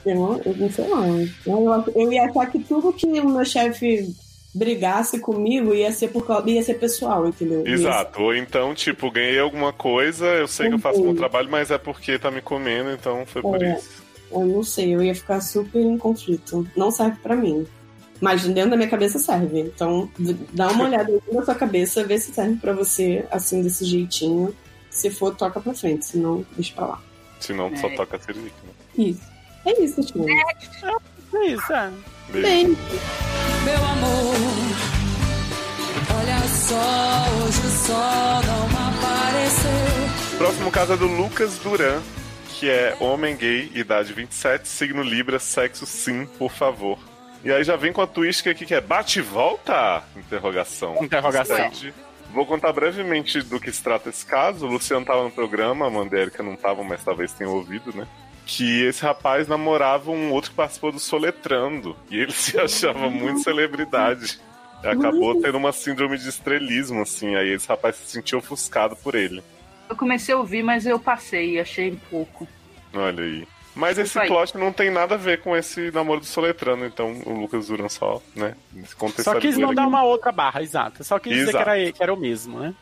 Eu, 0.05 0.15
não- 0.17 0.41
eu 0.45 0.57
não 0.57 0.71
sei 0.71 0.89
não. 0.89 1.21
Eu, 1.47 1.85
eu 1.95 2.13
ia 2.13 2.25
achar 2.25 2.47
que 2.51 2.59
tudo 2.59 2.93
que 2.93 3.07
o 3.07 3.29
meu 3.29 3.45
chefe 3.45 4.13
brigasse 4.53 5.21
comigo 5.21 5.73
ia 5.73 5.93
ser 5.93 6.09
por 6.09 6.27
causa, 6.27 6.51
ia 6.51 6.63
ser 6.63 6.75
pessoal, 6.75 7.29
entendeu? 7.29 7.65
Exato. 7.65 8.21
Ou 8.21 8.35
então, 8.35 8.75
tipo, 8.75 9.09
ganhei 9.11 9.39
alguma 9.39 9.73
coisa, 9.73 10.27
eu 10.27 10.49
sei 10.49 10.69
que 10.69 10.75
eu 10.75 10.79
faço 10.81 11.01
meu 11.01 11.15
trabalho, 11.15 11.49
mas 11.49 11.71
é 11.71 11.79
porque 11.79 12.19
tá 12.19 12.31
me 12.33 12.41
comendo, 12.43 12.91
então 12.91 13.25
foi 13.27 13.43
por 13.43 13.63
É. 13.63 13.77
isso. 13.77 14.03
Eu 14.31 14.45
não 14.47 14.63
sei, 14.63 14.95
eu 14.95 15.03
ia 15.03 15.15
ficar 15.15 15.41
super 15.41 15.81
em 15.81 15.99
conflito. 15.99 16.67
Não 16.77 16.91
serve 16.91 17.19
pra 17.23 17.35
mim. 17.37 17.67
Mas 18.21 18.43
dentro 18.45 18.71
da 18.71 18.77
minha 18.77 18.89
cabeça 18.89 19.19
serve. 19.19 19.61
Então, 19.61 20.09
dá 20.53 20.69
uma 20.69 20.85
olhada 20.85 21.11
dentro 21.11 21.35
da 21.35 21.45
sua 21.45 21.55
cabeça, 21.55 22.05
vê 22.05 22.19
se 22.19 22.33
serve 22.35 22.57
pra 22.57 22.73
você 22.73 23.25
assim, 23.31 23.63
desse 23.63 23.85
jeitinho. 23.85 24.55
Se 24.91 25.11
for, 25.11 25.35
toca 25.35 25.61
pra 25.61 25.73
frente. 25.73 26.05
Se 26.05 26.19
não, 26.19 26.45
deixa 26.55 26.75
pra 26.75 26.87
lá. 26.87 27.03
Senão 27.41 27.75
só 27.77 27.87
É. 27.89 27.95
toca 27.97 28.17
a 28.17 28.33
né? 28.35 28.51
Isso. 28.99 29.21
É 29.65 29.83
isso, 29.83 30.03
Tio. 30.03 30.27
É 30.29 31.47
isso, 31.47 31.73
é. 31.73 31.91
Beijo. 32.31 32.47
Bem, 32.47 32.67
Meu 33.65 33.85
amor, 33.85 34.35
olha 36.19 36.49
só, 36.49 37.45
hoje 37.45 37.61
o 37.61 37.71
sol 37.87 38.43
não 38.47 38.89
apareceu. 38.89 40.39
Próximo 40.39 40.71
caso 40.71 40.93
é 40.93 40.97
do 40.97 41.07
Lucas 41.07 41.59
Duran, 41.59 42.01
que 42.61 42.69
é 42.69 42.95
homem 43.01 43.35
gay, 43.35 43.73
idade 43.75 44.13
27, 44.13 44.69
signo 44.69 45.03
Libra, 45.03 45.39
sexo 45.39 45.87
sim, 45.87 46.27
por 46.39 46.53
favor. 46.53 46.99
E 47.43 47.51
aí 47.51 47.65
já 47.65 47.75
vem 47.75 47.91
com 47.91 48.03
a 48.03 48.07
twist 48.07 48.47
aqui 48.47 48.67
que 48.67 48.75
é 48.75 48.83
bate 48.83 49.21
e 49.21 49.23
volta? 49.23 50.05
Interrogação. 50.15 51.03
Interrogação. 51.03 51.57
Sete. 51.57 51.95
Vou 52.35 52.45
contar 52.45 52.71
brevemente 52.75 53.41
do 53.41 53.59
que 53.59 53.73
se 53.73 53.83
trata 53.83 54.11
esse 54.11 54.27
caso. 54.27 54.67
O 54.67 54.69
Luciano 54.69 55.07
tava 55.07 55.25
no 55.25 55.31
programa, 55.31 55.87
a 55.87 55.89
Amanda 55.89 56.15
e 56.15 56.19
a 56.19 56.23
Erika 56.23 56.43
não 56.43 56.53
estavam, 56.53 56.85
mas 56.85 57.03
talvez 57.03 57.33
tenham 57.33 57.55
ouvido, 57.55 57.97
né? 57.97 58.07
Que 58.45 58.85
esse 58.85 59.03
rapaz 59.03 59.49
namorava 59.49 60.11
um 60.11 60.31
outro 60.31 60.51
que 60.51 60.57
participou 60.57 60.93
do 60.93 61.01
Soletrando. 61.01 61.97
E 62.11 62.21
ele 62.21 62.33
se 62.33 62.61
achava 62.61 63.09
muito 63.09 63.43
celebridade. 63.43 64.39
Acabou 64.85 65.41
tendo 65.41 65.57
uma 65.57 65.73
síndrome 65.73 66.19
de 66.19 66.29
estrelismo, 66.29 67.01
assim. 67.01 67.37
Aí 67.37 67.55
esse 67.55 67.67
rapaz 67.67 67.97
se 67.97 68.13
sentiu 68.13 68.39
ofuscado 68.39 68.95
por 68.97 69.15
ele. 69.15 69.43
Eu 69.91 69.97
comecei 69.97 70.35
a 70.35 70.39
ouvir, 70.39 70.63
mas 70.63 70.87
eu 70.87 70.99
passei, 71.01 71.59
achei 71.59 71.99
pouco. 72.09 72.47
Olha 72.95 73.25
aí. 73.25 73.47
Mas 73.75 73.99
esse 73.99 74.19
aí. 74.19 74.29
plot 74.29 74.57
não 74.57 74.73
tem 74.73 74.91
nada 74.91 75.15
a 75.15 75.19
ver 75.19 75.41
com 75.41 75.57
esse 75.57 75.91
namoro 75.91 76.21
do 76.21 76.27
Soletrando, 76.27 76.85
então 76.85 77.13
o 77.27 77.41
Lucas 77.41 77.67
Duran 77.67 77.89
só, 77.89 78.23
né? 78.35 78.55
Só 79.19 79.39
quis 79.39 79.57
mandar 79.57 79.83
aqui. 79.83 79.89
uma 79.89 80.03
outra 80.05 80.33
barra, 80.33 80.63
exato. 80.63 81.03
Só 81.05 81.19
quis 81.19 81.33
dizer 81.33 81.45
que 81.45 81.57
Exato. 81.57 81.71
era, 81.71 81.93
que 81.93 82.03
era 82.03 82.15
o 82.15 82.17
mesmo, 82.17 82.61
né? 82.61 82.75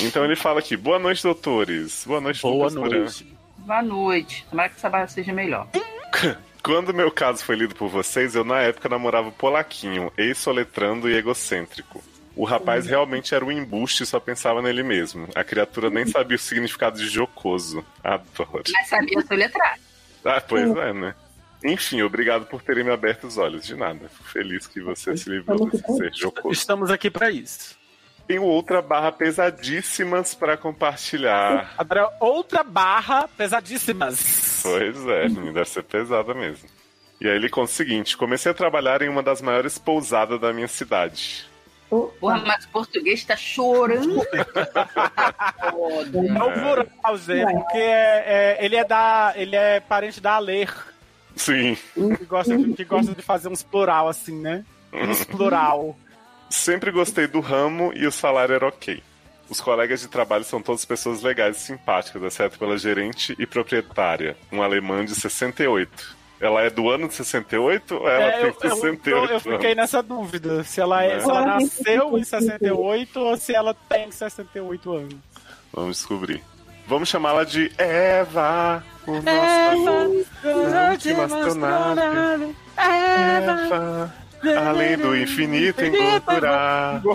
Então 0.00 0.24
ele 0.24 0.36
fala 0.36 0.60
aqui: 0.60 0.76
boa 0.76 0.98
noite, 0.98 1.22
doutores. 1.22 2.04
Boa 2.06 2.20
noite, 2.20 2.42
Boa 2.42 2.54
Lucas 2.54 2.74
Duran. 2.74 2.98
noite. 3.00 3.36
Boa 3.58 3.82
noite. 3.82 4.46
Tomara 4.50 4.68
que 4.68 4.76
essa 4.76 4.88
barra 4.88 5.06
seja 5.08 5.32
melhor. 5.32 5.68
Quando 6.62 6.92
meu 6.92 7.10
caso 7.10 7.44
foi 7.44 7.56
lido 7.56 7.74
por 7.74 7.88
vocês, 7.88 8.34
eu 8.34 8.44
na 8.44 8.60
época 8.60 8.88
namorava 8.88 9.28
o 9.28 9.32
Polaquinho, 9.32 10.12
ex-soletrando 10.16 11.08
e 11.08 11.14
egocêntrico. 11.14 12.02
O 12.38 12.44
rapaz 12.44 12.86
realmente 12.86 13.34
era 13.34 13.44
um 13.44 13.50
embuste 13.50 14.04
e 14.04 14.06
só 14.06 14.20
pensava 14.20 14.62
nele 14.62 14.84
mesmo. 14.84 15.28
A 15.34 15.42
criatura 15.42 15.90
nem 15.90 16.06
sabia 16.06 16.36
o 16.36 16.38
significado 16.38 16.96
de 16.96 17.08
jocoso. 17.08 17.84
Adoro. 18.02 18.62
Mas 18.72 18.88
sabia 18.88 19.20
soletrar. 19.22 19.76
Ah, 20.24 20.40
pois 20.40 20.70
é, 20.70 20.92
né? 20.92 21.16
Enfim, 21.64 22.00
obrigado 22.02 22.46
por 22.46 22.62
terem 22.62 22.84
me 22.84 22.92
aberto 22.92 23.26
os 23.26 23.38
olhos. 23.38 23.66
De 23.66 23.74
nada. 23.74 24.08
Fico 24.08 24.28
feliz 24.28 24.68
que 24.68 24.80
você 24.80 25.16
se 25.16 25.28
livrou 25.28 25.68
desse 25.68 25.96
ser 25.96 26.14
jocoso. 26.14 26.52
Estamos 26.52 26.92
aqui 26.92 27.10
pra 27.10 27.28
isso. 27.28 27.76
Tenho 28.28 28.44
outra 28.44 28.80
barra 28.80 29.10
pesadíssimas 29.10 30.32
pra 30.32 30.56
compartilhar. 30.56 31.74
Agora, 31.76 32.08
outra 32.20 32.62
barra 32.62 33.26
pesadíssimas. 33.26 34.60
Pois 34.62 35.06
é, 35.08 35.28
deve 35.28 35.64
ser 35.64 35.82
pesada 35.82 36.32
mesmo. 36.34 36.68
E 37.20 37.26
aí 37.26 37.34
ele 37.34 37.48
conta 37.48 37.72
o 37.72 37.74
seguinte: 37.74 38.16
comecei 38.16 38.52
a 38.52 38.54
trabalhar 38.54 39.02
em 39.02 39.08
uma 39.08 39.24
das 39.24 39.42
maiores 39.42 39.76
pousadas 39.76 40.40
da 40.40 40.52
minha 40.52 40.68
cidade. 40.68 41.47
Porra, 41.88 42.42
mas 42.46 42.64
o 42.64 42.68
português 42.68 43.24
tá 43.24 43.36
chorando. 43.36 44.20
É 45.62 46.42
o 46.42 46.52
plural, 46.52 47.16
Zé, 47.16 47.44
porque 47.44 47.78
é- 47.78 48.56
é- 48.60 48.64
ele 48.64 48.76
é 48.76 48.84
da. 48.84 49.32
ele 49.36 49.56
é 49.56 49.80
parente 49.80 50.20
da 50.20 50.34
Aler, 50.34 50.72
Sim. 51.36 51.76
que 51.94 52.24
gosta, 52.24 52.56
de, 52.56 52.72
que 52.74 52.84
gosta 52.84 53.14
de 53.14 53.22
fazer 53.22 53.48
uns 53.48 53.62
plural 53.62 54.08
assim, 54.08 54.38
né? 54.40 54.64
Uns 54.92 55.24
plural. 55.24 55.96
Sempre 56.50 56.90
gostei 56.90 57.26
do 57.26 57.40
ramo 57.40 57.92
e 57.94 58.06
o 58.06 58.12
salário 58.12 58.54
era 58.54 58.66
ok. 58.66 59.02
Os 59.48 59.60
colegas 59.60 60.00
de 60.00 60.08
trabalho 60.08 60.44
são 60.44 60.60
todas 60.60 60.84
pessoas 60.84 61.22
legais 61.22 61.56
e 61.56 61.60
simpáticas, 61.60 62.22
exceto 62.22 62.58
pela 62.58 62.76
gerente 62.76 63.34
e 63.38 63.46
proprietária, 63.46 64.36
uma 64.52 64.64
alemã 64.64 65.04
de 65.04 65.14
68. 65.14 66.17
Ela 66.40 66.62
é 66.62 66.70
do 66.70 66.88
ano 66.88 67.08
de 67.08 67.14
68 67.14 67.96
ou 67.96 68.08
ela 68.08 68.24
É, 68.32 68.46
eu, 68.46 68.52
tem 68.54 68.70
eu- 68.70 68.76
68 68.76 69.28
eu- 69.30 69.34
eu 69.34 69.40
fiquei 69.40 69.72
anos? 69.72 69.76
nessa 69.76 70.02
dúvida, 70.02 70.62
se 70.64 70.80
ela, 70.80 71.02
é, 71.04 71.16
É. 71.16 71.20
se 71.20 71.28
ela 71.28 71.44
nasceu 71.46 72.18
em 72.18 72.24
68 72.24 73.20
ou 73.20 73.36
se 73.36 73.54
ela 73.54 73.74
tem 73.88 74.10
68 74.12 74.92
anos. 74.92 75.16
Vamos 75.72 75.96
descobrir. 75.96 76.42
Vamos 76.86 77.08
chamá-la 77.08 77.44
de 77.44 77.70
Eva, 77.76 78.82
por 79.04 79.20
nossa 79.22 80.90
última 80.90 81.24
astronave. 81.24 82.56
Eva, 82.76 84.14
além 84.68 84.96
do 84.96 85.16
infinito 85.16 85.84
engordurar. 85.84 87.02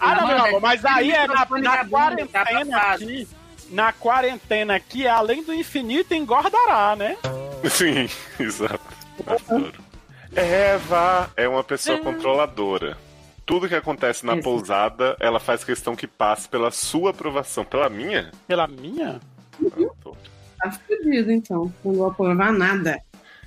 Ah, 0.00 0.14
não, 0.20 0.44
amor, 0.46 0.60
mas 0.60 0.84
aí 0.84 1.10
é 1.10 1.26
na, 1.26 1.32
microfone 1.34 1.62
na 1.62 1.84
bunda, 1.84 2.26
tá 2.26 2.44
quarentena 2.44 2.78
aqui. 2.78 3.28
Na 3.70 3.92
quarentena 3.92 4.74
aqui, 4.74 5.06
além 5.06 5.44
do 5.44 5.54
infinito, 5.54 6.12
engordará, 6.12 6.96
né? 6.96 7.16
Sim, 7.70 8.08
exato. 8.38 8.80
Adoro. 9.26 9.90
Eva 10.34 11.30
é 11.36 11.48
uma 11.48 11.62
pessoa 11.62 11.98
controladora. 11.98 12.96
Tudo 13.44 13.68
que 13.68 13.74
acontece 13.74 14.24
na 14.24 14.34
Isso. 14.34 14.42
pousada, 14.42 15.16
ela 15.18 15.40
faz 15.40 15.64
questão 15.64 15.96
que 15.96 16.06
passe 16.06 16.48
pela 16.48 16.70
sua 16.70 17.10
aprovação. 17.10 17.64
Pela 17.64 17.88
minha? 17.88 18.30
Pela 18.46 18.66
minha? 18.66 19.20
Adoro. 19.64 20.16
Tá 20.58 20.70
fudido, 20.70 21.32
então. 21.32 21.72
Não 21.84 21.94
vou 21.94 22.06
aprovar 22.06 22.52
nada. 22.52 23.00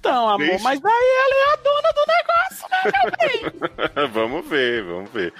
Então, 0.03 0.27
amor, 0.27 0.45
Deixa. 0.45 0.63
mas 0.65 0.81
aí 0.83 0.91
ela 0.91 1.35
é 1.39 1.53
a 1.53 1.55
dona 1.63 1.93
do 1.93 2.03
negócio, 2.11 2.67
né, 2.69 2.81
meu 2.91 3.11
bem? 3.95 4.11
vamos 4.11 4.49
ver, 4.49 4.83
vamos 4.83 5.09
ver. 5.11 5.33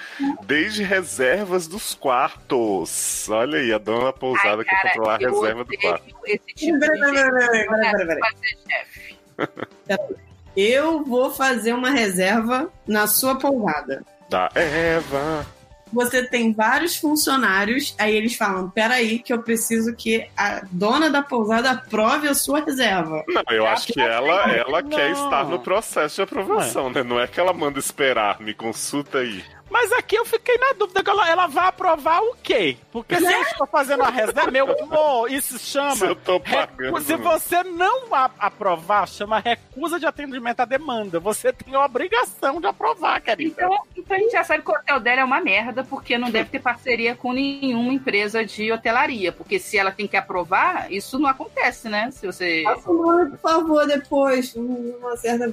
Desde 0.46 0.84
reservas 0.84 1.68
dos 1.68 1.94
quartos. 1.94 3.28
Olha 3.30 3.60
aí, 3.60 3.74
a 3.74 3.78
dona 3.78 4.06
da 4.06 4.14
pousada 4.14 4.60
Ai, 4.60 4.64
quer 4.64 4.72
cara, 4.72 4.88
controlar 4.88 5.16
a 5.16 5.18
reserva 5.18 5.66
do 5.66 5.78
quarto. 5.78 6.16
Esse 6.26 6.46
tipo 6.56 6.80
Peraí, 6.80 6.98
peraí, 6.98 7.68
peraí, 7.68 8.22
peraí. 9.86 10.00
Eu 10.56 11.04
vou 11.04 11.30
fazer 11.30 11.74
uma 11.74 11.90
reserva 11.90 12.72
na 12.88 13.06
sua 13.06 13.38
pousada. 13.38 14.02
Da 14.30 14.50
Eva. 14.56 15.46
Você 15.94 16.28
tem 16.28 16.52
vários 16.54 16.98
funcionários, 16.98 17.96
aí 17.98 18.16
eles 18.16 18.36
falam: 18.36 18.70
peraí, 18.70 19.20
que 19.20 19.32
eu 19.32 19.42
preciso 19.42 19.96
que 19.96 20.28
a 20.36 20.62
dona 20.72 21.10
da 21.10 21.22
pousada 21.22 21.72
aprove 21.72 22.28
a 22.28 22.34
sua 22.34 22.64
reserva. 22.64 23.24
Não, 23.28 23.44
eu 23.50 23.66
acho 23.66 23.88
que 23.94 24.02
ela, 24.02 24.52
ela 24.52 24.84
quer 24.84 25.12
estar 25.12 25.46
no 25.46 25.60
processo 25.60 26.16
de 26.16 26.22
aprovação, 26.24 26.90
né? 26.90 27.04
Não 27.04 27.20
é 27.20 27.28
que 27.28 27.40
ela 27.40 27.54
manda 27.54 27.80
esperar, 27.80 28.40
me 28.40 28.54
consulta 28.54 29.20
aí. 29.20 29.44
Mas 29.74 29.92
aqui 29.92 30.16
eu 30.16 30.24
fiquei 30.24 30.56
na 30.60 30.74
dúvida 30.74 31.04
que 31.04 31.10
ela, 31.10 31.28
ela 31.28 31.48
vai 31.48 31.66
aprovar 31.66 32.22
o 32.22 32.36
quê? 32.44 32.78
Porque 32.92 33.16
se 33.16 33.26
eu 33.26 33.42
estou 33.42 33.66
fazendo 33.66 34.04
a 34.04 34.10
reserva, 34.12 34.52
meu 34.52 34.72
amor, 34.84 35.32
isso 35.32 35.58
chama. 35.58 35.96
Se 35.96 36.06
eu 36.06 36.16
tô 36.16 36.40
pagando. 36.40 37.02
Se 37.02 37.18
né? 37.18 37.24
você 37.24 37.64
não 37.64 38.14
a- 38.14 38.30
aprovar, 38.38 39.08
chama 39.08 39.40
recusa 39.40 40.00
de 40.00 40.06
atendimento 40.06 40.60
à 40.60 40.66
demanda. 40.66 41.20
Você 41.20 41.52
tem 41.52 41.74
a 41.74 41.84
obrigação 41.84 42.62
de 42.62 42.68
aprovar, 42.68 43.20
querida. 43.20 43.64
Então, 43.64 43.80
então 43.98 44.16
a 44.16 44.20
gente 44.20 44.34
já 44.34 44.44
sabe 44.44 44.62
que 44.62 44.70
o 44.70 44.76
hotel 44.76 45.00
dela 45.00 45.22
é 45.22 45.26
uma 45.26 45.42
merda, 45.42 45.84
porque 45.84 46.20
não 46.20 46.30
deve 46.30 46.52
ter 46.52 46.60
parceria 46.60 47.16
com 47.16 47.34
nenhuma 47.34 47.92
empresa 47.92 48.46
de 48.46 48.72
hotelaria. 48.72 49.32
Porque 49.32 49.58
se 49.58 49.76
ela 49.76 49.92
tem 49.92 50.08
que 50.08 50.16
aprovar, 50.16 50.92
isso 50.92 51.18
não 51.18 51.28
acontece, 51.28 51.90
né? 51.90 52.12
Se 52.12 52.28
você. 52.28 52.64
Por 52.84 53.40
favor, 53.40 53.88
depois. 53.88 54.56
Uma 54.56 55.18
certa. 55.18 55.52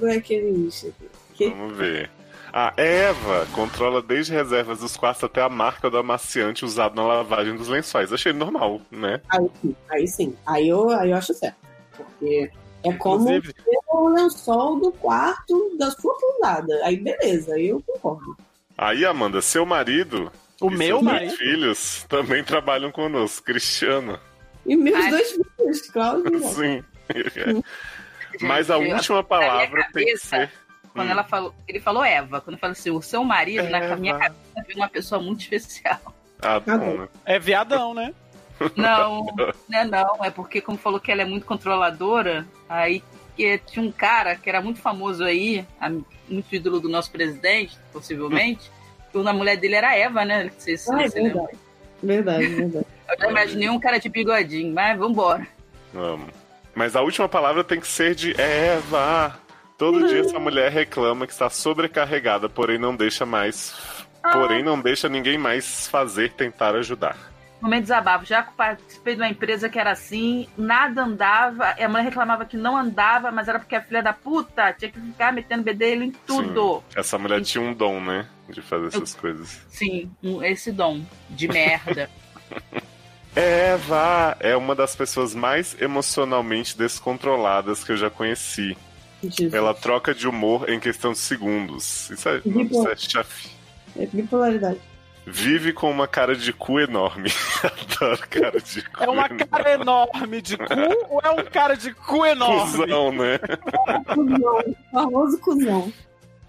Que? 1.33 1.49
Vamos 1.49 1.75
ver. 1.75 2.20
A 2.53 2.73
Eva 2.75 3.47
controla 3.53 4.01
desde 4.01 4.33
reservas 4.33 4.79
dos 4.79 4.97
quartos 4.97 5.23
até 5.23 5.41
a 5.41 5.47
marca 5.49 5.89
do 5.89 5.97
amaciante 5.97 6.65
usado 6.65 6.95
na 6.95 7.05
lavagem 7.07 7.55
dos 7.55 7.67
lençóis. 7.69 8.11
Achei 8.11 8.33
normal, 8.33 8.81
né? 8.91 9.21
Aí 9.29 9.49
sim, 9.61 9.75
aí 9.89 10.07
sim. 10.07 10.35
Aí 10.45 10.67
eu, 10.67 10.89
aí 10.89 11.11
eu 11.11 11.17
acho 11.17 11.33
certo. 11.33 11.55
Porque 11.95 12.51
é 12.83 12.93
como 12.93 13.29
Inclusive, 13.29 13.55
o 13.87 14.09
lençol 14.09 14.79
do 14.79 14.91
quarto 14.91 15.75
da 15.77 15.91
sua 15.91 16.13
pousada. 16.19 16.73
Aí 16.83 16.97
beleza, 16.97 17.53
aí 17.53 17.69
eu 17.69 17.81
concordo. 17.81 18.35
Aí, 18.77 19.05
Amanda, 19.05 19.41
seu 19.41 19.65
marido 19.65 20.31
o 20.59 20.67
e 20.71 20.77
meu 20.77 20.87
seus 20.87 21.01
dois 21.01 21.13
marido. 21.13 21.37
filhos 21.37 22.05
também 22.09 22.43
trabalham 22.43 22.91
conosco. 22.91 23.45
Cristiano. 23.45 24.19
E 24.65 24.75
meus 24.75 24.97
Ai. 24.97 25.09
dois 25.09 25.31
filhos, 25.31 25.81
Cláudio. 25.89 26.39
Sim. 26.49 26.83
Gente, 27.13 27.65
Mas 28.41 28.69
a 28.71 28.77
última 28.77 29.23
palavra 29.23 29.85
tem 29.93 30.05
que 30.05 30.17
ser. 30.17 30.51
Quando 30.93 31.07
Hum. 31.07 31.11
ela 31.11 31.23
falou, 31.23 31.53
ele 31.67 31.79
falou 31.79 32.03
Eva. 32.03 32.41
Quando 32.41 32.55
eu 32.55 32.59
falei 32.59 32.73
assim, 32.73 32.89
o 32.91 33.01
seu 33.01 33.23
marido, 33.23 33.69
na 33.69 33.77
Eva. 33.79 33.95
minha 33.95 34.17
cabeça, 34.17 34.65
veio 34.67 34.77
uma 34.79 34.89
pessoa 34.89 35.21
muito 35.21 35.41
especial. 35.41 35.99
Ah, 36.41 36.59
Tá 36.59 36.77
bom, 36.77 36.97
né? 36.97 37.07
É 37.25 37.39
viadão, 37.39 37.93
né? 37.93 38.13
Não, 38.75 39.25
não 39.69 39.79
é 39.79 39.85
não. 39.85 40.23
É 40.23 40.29
porque, 40.29 40.61
como 40.61 40.77
falou 40.77 40.99
que 40.99 41.11
ela 41.11 41.21
é 41.21 41.25
muito 41.25 41.45
controladora, 41.45 42.45
aí 42.69 43.01
que 43.35 43.57
tinha 43.59 43.83
um 43.83 43.91
cara 43.91 44.35
que 44.35 44.49
era 44.49 44.61
muito 44.61 44.79
famoso 44.81 45.23
aí, 45.23 45.65
a- 45.79 45.89
muito 45.89 46.53
ídolo 46.53 46.79
do 46.79 46.89
nosso 46.89 47.11
presidente, 47.11 47.77
possivelmente. 47.91 48.69
nome 49.13 49.25
da 49.25 49.33
mulher 49.33 49.57
dele 49.57 49.75
era 49.75 49.95
Eva, 49.95 50.23
né? 50.23 50.49
Vocês, 50.57 50.87
Ah, 50.89 51.01
é 51.03 51.09
vocês 51.09 51.23
lembram? 51.23 51.45
verdade. 51.45 51.59
Verdade, 52.03 52.47
verdade. 52.55 52.85
Eu 53.11 53.17
já 53.19 53.29
imaginei 53.29 53.69
um 53.69 53.79
cara 53.79 53.99
de 53.99 54.07
bigodinho, 54.09 54.73
mas 54.73 54.97
vambora. 54.97 55.45
Vamos. 55.93 56.29
Mas 56.73 56.95
a 56.95 57.01
última 57.01 57.27
palavra 57.27 57.63
tem 57.63 57.79
que 57.79 57.87
ser 57.87 58.15
de 58.15 58.39
Eva. 58.39 59.37
Todo 59.81 60.07
dia 60.07 60.19
essa 60.21 60.37
mulher 60.37 60.71
reclama 60.71 61.25
que 61.25 61.33
está 61.33 61.49
sobrecarregada, 61.49 62.47
porém 62.47 62.77
não 62.77 62.95
deixa 62.95 63.25
mais. 63.25 63.73
Porém 64.31 64.61
não 64.61 64.79
deixa 64.79 65.09
ninguém 65.09 65.35
mais 65.39 65.87
fazer 65.87 66.33
tentar 66.33 66.75
ajudar. 66.75 67.17
Momento 67.59 67.79
de 67.81 67.87
desabafo. 67.87 68.23
Já 68.25 68.43
participei 68.43 69.15
de 69.15 69.21
uma 69.21 69.27
empresa 69.29 69.67
que 69.69 69.79
era 69.79 69.91
assim, 69.91 70.47
nada 70.55 71.01
andava. 71.03 71.75
e 71.79 71.83
A 71.83 71.89
mulher 71.89 72.03
reclamava 72.03 72.45
que 72.45 72.55
não 72.55 72.77
andava, 72.77 73.31
mas 73.31 73.47
era 73.47 73.57
porque 73.57 73.75
a 73.75 73.81
filha 73.81 74.03
da 74.03 74.13
puta 74.13 74.71
tinha 74.73 74.91
que 74.91 74.99
ficar 74.99 75.33
metendo 75.33 75.63
bedelho 75.63 76.03
em 76.03 76.11
tudo. 76.11 76.83
Essa 76.95 77.17
mulher 77.17 77.41
tinha 77.41 77.63
um 77.63 77.73
dom, 77.73 77.99
né? 77.99 78.27
De 78.47 78.61
fazer 78.61 78.87
essas 78.87 79.15
coisas. 79.15 79.65
Sim, 79.67 80.11
um- 80.23 80.43
esse 80.43 80.71
dom 80.71 81.01
de 81.29 81.47
merda. 81.47 82.07
Eva 83.35 84.35
é 84.39 84.55
uma 84.57 84.75
das 84.75 84.95
pessoas 84.95 85.33
mais 85.33 85.79
emocionalmente 85.81 86.77
descontroladas 86.77 87.83
que 87.83 87.91
eu 87.93 87.97
já 87.97 88.09
conheci. 88.09 88.77
Jesus. 89.29 89.53
Ela 89.53 89.73
troca 89.73 90.13
de 90.13 90.27
humor 90.27 90.69
em 90.69 90.79
questão 90.79 91.11
de 91.13 91.19
segundos. 91.19 92.09
Isso 92.09 92.29
é, 92.29 92.41
isso 92.45 92.89
é 92.89 92.95
chefe. 92.95 93.49
É 93.97 94.05
bipolaridade. 94.05 94.79
Vive 95.25 95.71
com 95.71 95.89
uma 95.89 96.07
cara 96.07 96.35
de 96.35 96.51
cu 96.51 96.79
enorme. 96.79 97.29
Adoro 97.63 98.27
cara 98.29 98.59
de 98.59 98.81
cu. 98.89 99.03
É 99.03 99.09
uma 99.09 99.25
enorme. 99.25 99.45
cara 99.45 99.73
enorme 99.73 100.41
de 100.41 100.57
cu 100.57 100.63
ou 101.09 101.21
é 101.23 101.29
um 101.29 101.45
cara 101.45 101.75
de 101.75 101.93
cu 101.93 102.25
enorme? 102.25 102.71
Cusão, 102.71 103.11
né? 103.11 103.37
Cusão. 104.13 104.75
Famoso 104.91 105.37
cuzão. 105.39 105.93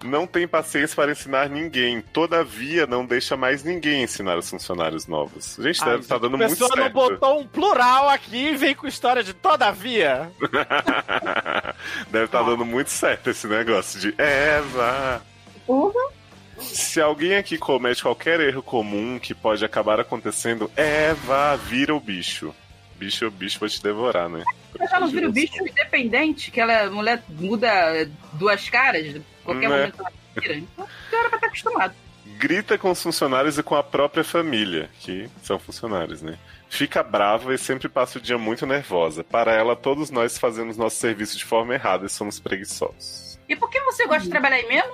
Não 0.05 0.27
tem 0.27 0.49
paciência 0.49 0.97
para 0.97 1.12
ensinar 1.12 1.49
ninguém. 1.49 2.01
Todavia, 2.01 2.87
não 2.87 3.05
deixa 3.07 3.37
mais 3.37 3.62
ninguém 3.62 4.03
ensinar 4.03 4.37
os 4.37 4.49
funcionários 4.51 5.07
novos. 5.07 5.57
Gente, 5.61 5.83
Ai, 5.83 5.91
deve 5.91 6.03
estar 6.03 6.19
dando 6.19 6.35
a 6.35 6.38
muito 6.38 6.51
pessoa 6.51 6.71
não 6.71 6.83
certo. 6.83 6.93
botou 6.93 7.41
um 7.41 7.47
plural 7.47 8.09
aqui 8.09 8.49
e 8.49 8.57
vem 8.57 8.75
com 8.75 8.87
história 8.87 9.23
de 9.23 9.33
todavia. 9.33 10.31
deve 12.11 12.25
estar 12.25 12.43
dando 12.43 12.65
muito 12.65 12.91
certo 12.91 13.31
esse 13.31 13.47
negócio 13.47 14.01
de 14.01 14.15
Eva. 14.19 15.23
Porra. 15.67 16.12
Se 16.59 17.01
alguém 17.01 17.37
aqui 17.37 17.59
comete 17.59 18.03
qualquer 18.03 18.41
erro 18.41 18.62
comum 18.62 19.19
que 19.19 19.35
pode 19.35 19.65
acabar 19.65 19.99
acontecendo, 20.01 20.71
Eva, 20.77 21.57
vira 21.57 21.95
o 21.95 22.01
bicho. 22.01 22.55
Bicho, 22.97 23.27
o 23.27 23.31
bicho 23.31 23.59
vai 23.59 23.69
te 23.69 23.83
devorar, 23.83 24.29
né? 24.29 24.45
Ela 24.79 24.88
já 24.88 25.01
não 25.01 25.09
vira 25.09 25.29
o 25.29 25.33
bicho 25.33 25.61
independente, 25.61 26.51
que 26.51 26.61
ela, 26.61 26.85
a 26.85 26.91
mulher 26.91 27.23
muda 27.29 28.09
duas 28.35 28.69
caras, 28.71 29.21
qualquer 29.45 29.69
Né? 29.69 29.77
momento 29.77 30.01
ela 30.01 30.13
vira. 30.37 30.55
Então, 30.57 30.89
já 31.11 31.19
era 31.19 31.29
pra 31.29 31.37
estar 31.39 31.47
acostumado. 31.49 31.95
Grita 32.39 32.79
com 32.79 32.91
os 32.91 33.03
funcionários 33.03 33.59
e 33.59 33.63
com 33.63 33.75
a 33.77 33.83
própria 33.83 34.25
família, 34.25 34.89
que 35.01 35.29
são 35.43 35.59
funcionários, 35.59 36.23
né? 36.23 36.39
Fica 36.69 37.03
brava 37.03 37.55
e 37.55 37.59
sempre 37.59 37.89
passa 37.89 38.19
o 38.19 38.21
dia 38.23 38.39
muito 38.39 38.65
nervosa. 38.67 39.23
Para 39.23 39.53
ela, 39.53 39.77
todos 39.77 40.11
nós 40.11 40.39
fazemos 40.39 40.77
nosso 40.77 40.97
serviço 40.97 41.37
de 41.37 41.45
forma 41.45 41.75
errada 41.75 42.07
e 42.07 42.09
somos 42.09 42.41
preguiçosos. 42.41 43.39
E 43.49 43.55
por 43.55 43.69
que 43.71 43.81
você 43.81 44.07
gosta 44.07 44.23
de 44.25 44.31
trabalhar 44.31 44.57
aí 44.57 44.67
mesmo? 44.67 44.93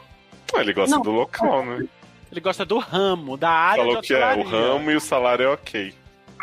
Ah, 0.55 0.61
Ele 0.61 0.73
gosta 0.73 0.97
Não. 0.97 1.03
do 1.03 1.11
local, 1.13 1.65
né? 1.65 1.87
Ele 2.33 2.41
gosta 2.41 2.65
do 2.65 2.79
ramo, 2.79 3.37
da 3.37 3.51
área 3.51 3.85
Falou 3.85 4.01
de 4.01 4.09
que 4.09 4.15
é, 4.15 4.35
o 4.35 4.43
ramo 4.43 4.91
e 4.91 4.97
o 4.97 5.01
salário 5.01 5.45
é 5.45 5.49
ok. 5.49 5.95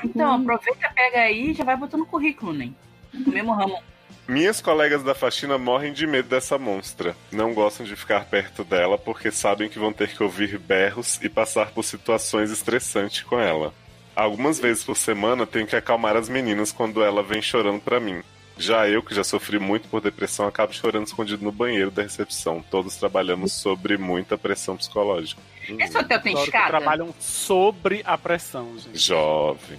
Então, 0.04 0.36
aproveita, 0.36 0.90
pega 0.96 1.20
aí 1.20 1.52
e 1.52 1.54
já 1.54 1.64
vai 1.64 1.76
botando 1.76 2.02
no 2.02 2.06
currículo, 2.06 2.54
né? 2.54 2.70
No 3.14 3.32
mesmo 3.32 3.54
ramo. 3.54 3.80
Minhas 4.28 4.60
colegas 4.60 5.04
da 5.04 5.14
faxina 5.14 5.58
morrem 5.58 5.94
de 5.94 6.08
medo 6.08 6.28
dessa 6.30 6.58
monstra. 6.58 7.16
Não 7.32 7.54
gostam 7.54 7.86
de 7.86 7.96
ficar 7.96 8.26
perto 8.26 8.64
dela 8.64 8.98
porque 8.98 9.32
sabem 9.32 9.70
que 9.70 9.78
vão 9.78 9.94
ter 9.94 10.10
que 10.16 10.24
ouvir 10.24 10.58
berros 10.58 11.20
e 11.22 11.30
passar 11.30 11.68
por 11.72 11.84
situações 11.84 12.50
estressantes 12.50 13.22
com 13.22 13.40
ela. 13.40 13.72
Algumas 14.16 14.60
vezes 14.60 14.84
por 14.84 14.98
semana 14.98 15.46
tenho 15.46 15.68
que 15.68 15.76
acalmar 15.76 16.16
as 16.18 16.28
meninas 16.28 16.72
quando 16.72 17.04
ela 17.04 17.22
vem 17.22 17.42
chorando 17.42 17.82
pra 17.82 18.00
mim. 18.00 18.24
Já 18.58 18.88
eu, 18.88 19.04
que 19.04 19.14
já 19.14 19.24
sofri 19.24 19.60
muito 19.60 19.90
por 19.90 20.00
depressão, 20.02 20.48
acabo 20.48 20.74
chorando 20.74 21.06
escondido 21.06 21.44
no 21.44 21.52
banheiro 21.52 21.92
da 21.92 22.02
recepção. 22.02 22.64
Todos 22.72 22.96
trabalhamos 22.96 23.52
sobre 23.52 23.98
muita 23.98 24.38
pressão 24.38 24.78
psicológica. 24.78 25.42
Esse 25.78 25.98
hotel 25.98 26.22
tem 26.22 26.32
Adoro 26.32 26.50
que 26.52 26.58
escada? 26.58 26.70
trabalham 26.78 27.14
sobre 27.20 28.02
a 28.06 28.18
pressão, 28.18 28.74
gente. 28.80 28.98
Jovem. 28.98 29.78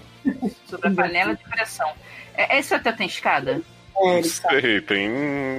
Sobre 0.69 0.89
a 0.89 0.91
panela 0.91 1.35
de 1.35 1.43
pressão. 1.45 1.91
É, 2.35 2.59
Esse 2.59 2.75
hotel 2.75 2.95
tem 2.95 3.07
escada? 3.07 3.63
Não 3.97 4.11
Érica. 4.13 4.49
sei, 4.61 4.81
tem 4.81 5.11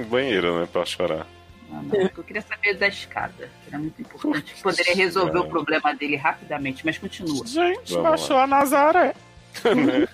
banheiro, 0.08 0.60
né, 0.60 0.68
pra 0.72 0.84
chorar. 0.84 1.26
Não, 1.70 1.82
não. 1.82 1.94
Eu 2.16 2.24
queria 2.24 2.40
saber 2.42 2.74
da 2.74 2.88
escada, 2.88 3.32
que 3.62 3.68
era 3.68 3.78
muito 3.78 4.00
importante. 4.00 4.54
Poderia 4.62 4.94
resolver 4.94 5.38
É. 5.38 5.40
o 5.40 5.48
problema 5.48 5.94
dele 5.94 6.16
rapidamente, 6.16 6.84
mas 6.86 6.96
continua. 6.98 7.46
Gente, 7.46 7.92
Vamos 7.92 8.08
baixou 8.10 8.36
a 8.38 8.46
Nazaré. 8.46 9.14
Né? 9.74 10.06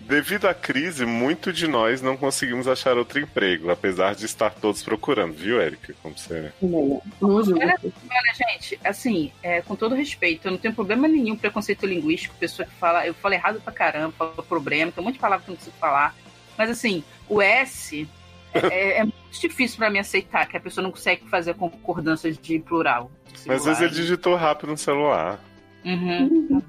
Devido 0.00 0.46
à 0.48 0.54
crise, 0.54 1.06
muito 1.06 1.52
de 1.52 1.68
nós 1.68 2.02
não 2.02 2.16
conseguimos 2.16 2.66
achar 2.66 2.96
outro 2.98 3.20
emprego, 3.20 3.70
apesar 3.70 4.14
de 4.16 4.26
estar 4.26 4.50
todos 4.52 4.82
procurando, 4.82 5.32
viu, 5.34 5.60
Érica? 5.60 5.94
Como 6.02 6.18
você... 6.18 6.52
Não 6.60 7.00
julgo. 7.44 7.60
Olha, 7.60 7.76
olha, 7.80 8.34
gente, 8.34 8.78
assim, 8.82 9.30
é, 9.40 9.62
com 9.62 9.76
todo 9.76 9.94
respeito, 9.94 10.48
eu 10.48 10.50
não 10.52 10.58
tenho 10.58 10.74
problema 10.74 11.06
nenhum 11.06 11.36
preconceito 11.36 11.86
linguístico, 11.86 12.34
pessoa 12.40 12.66
que 12.66 12.74
fala, 12.74 13.06
eu 13.06 13.14
falo 13.14 13.34
errado 13.34 13.60
pra 13.60 13.72
caramba, 13.72 14.12
falo 14.18 14.42
problema, 14.42 14.90
tem 14.90 15.00
um 15.00 15.04
monte 15.04 15.14
de 15.14 15.20
palavras 15.20 15.44
que 15.44 15.50
eu 15.50 15.52
não 15.52 15.58
consigo 15.58 15.76
falar. 15.78 16.14
Mas 16.60 16.68
assim, 16.68 17.02
o 17.26 17.40
S 17.40 18.06
é, 18.52 18.98
é 18.98 19.02
muito 19.02 19.16
difícil 19.32 19.78
pra 19.78 19.88
mim 19.88 19.98
aceitar 19.98 20.46
que 20.46 20.58
a 20.58 20.60
pessoa 20.60 20.82
não 20.82 20.90
consegue 20.90 21.26
fazer 21.26 21.54
concordâncias 21.54 22.36
de 22.36 22.58
plural. 22.58 23.10
Mas 23.46 23.60
às 23.60 23.64
vezes 23.64 23.80
ele 23.80 23.94
digitou 23.94 24.36
rápido 24.36 24.68
no 24.68 24.76
celular. 24.76 25.40
Uhum. 25.82 26.62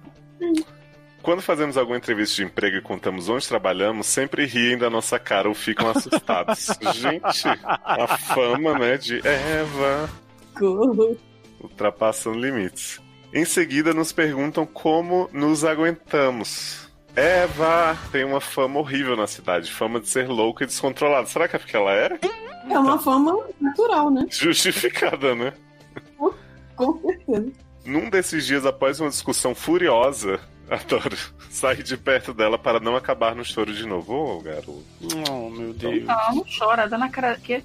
Quando 1.22 1.42
fazemos 1.42 1.76
alguma 1.76 1.98
entrevista 1.98 2.38
de 2.38 2.44
emprego 2.46 2.78
e 2.78 2.82
contamos 2.82 3.28
onde 3.28 3.46
trabalhamos, 3.46 4.08
sempre 4.08 4.46
riem 4.46 4.78
da 4.78 4.90
nossa 4.90 5.20
cara 5.20 5.50
ou 5.50 5.54
ficam 5.54 5.90
assustados. 5.90 6.68
Gente, 6.96 7.44
a 7.68 8.18
fama, 8.18 8.80
né, 8.80 8.98
de 8.98 9.20
Eva 9.28 10.10
Socorro. 10.54 11.18
ultrapassando 11.60 12.40
limites. 12.40 13.02
Em 13.34 13.44
seguida, 13.44 13.94
nos 13.94 14.14
perguntam 14.14 14.66
como 14.66 15.30
nos 15.34 15.66
aguentamos. 15.66 16.90
Eva 17.16 17.98
tem 18.12 18.24
uma 18.24 18.40
fama 18.40 18.80
horrível 18.80 19.16
na 19.18 19.28
cidade, 19.28 19.72
fama 19.72 20.00
de 20.00 20.08
ser 20.08 20.28
louca 20.28 20.64
e 20.64 20.68
descontrolada. 20.68 21.28
Será 21.28 21.48
que 21.48 21.56
é 21.56 21.60
porque 21.60 21.76
ela 21.76 21.92
é? 21.94 22.20
É 22.70 22.80
uma 22.80 22.98
fama 23.00 23.38
natural, 23.60 24.10
né? 24.10 24.26
Justificada, 24.30 25.36
né? 25.36 25.54
Com 26.76 27.00
certeza. 27.02 27.52
Num 27.86 28.10
desses 28.10 28.46
dias, 28.46 28.66
após 28.66 29.00
uma 29.00 29.10
discussão 29.10 29.54
furiosa, 29.54 30.40
adoro 30.70 31.18
sair 31.50 31.84
de 31.84 31.98
perto 31.98 32.34
dela 32.34 32.58
para 32.58 32.80
não 32.80 32.96
acabar 32.96 33.36
no 33.36 33.44
choro 33.44 33.74
de 33.74 33.86
novo. 33.86 34.14
Ô, 34.14 34.42
garoto. 34.42 34.84
Oh, 35.30 35.50
meu 35.50 35.74
Deus. 35.74 36.04
Não, 36.04 36.36
não 36.36 36.46
chora, 36.58 36.88
dá 36.88 36.98
na 36.98 37.10
cara 37.10 37.36
que 37.36 37.56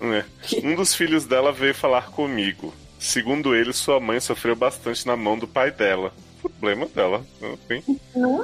É. 0.00 0.24
Um 0.62 0.74
dos 0.74 0.94
filhos 0.94 1.24
dela 1.26 1.52
veio 1.52 1.74
falar 1.74 2.10
comigo. 2.10 2.72
Segundo 2.98 3.54
ele, 3.54 3.72
sua 3.72 3.98
mãe 3.98 4.20
sofreu 4.20 4.54
bastante 4.54 5.06
na 5.06 5.16
mão 5.16 5.36
do 5.36 5.48
pai 5.48 5.72
dela. 5.72 6.12
Problema 6.42 6.86
dela. 6.86 7.24
tem? 7.68 7.82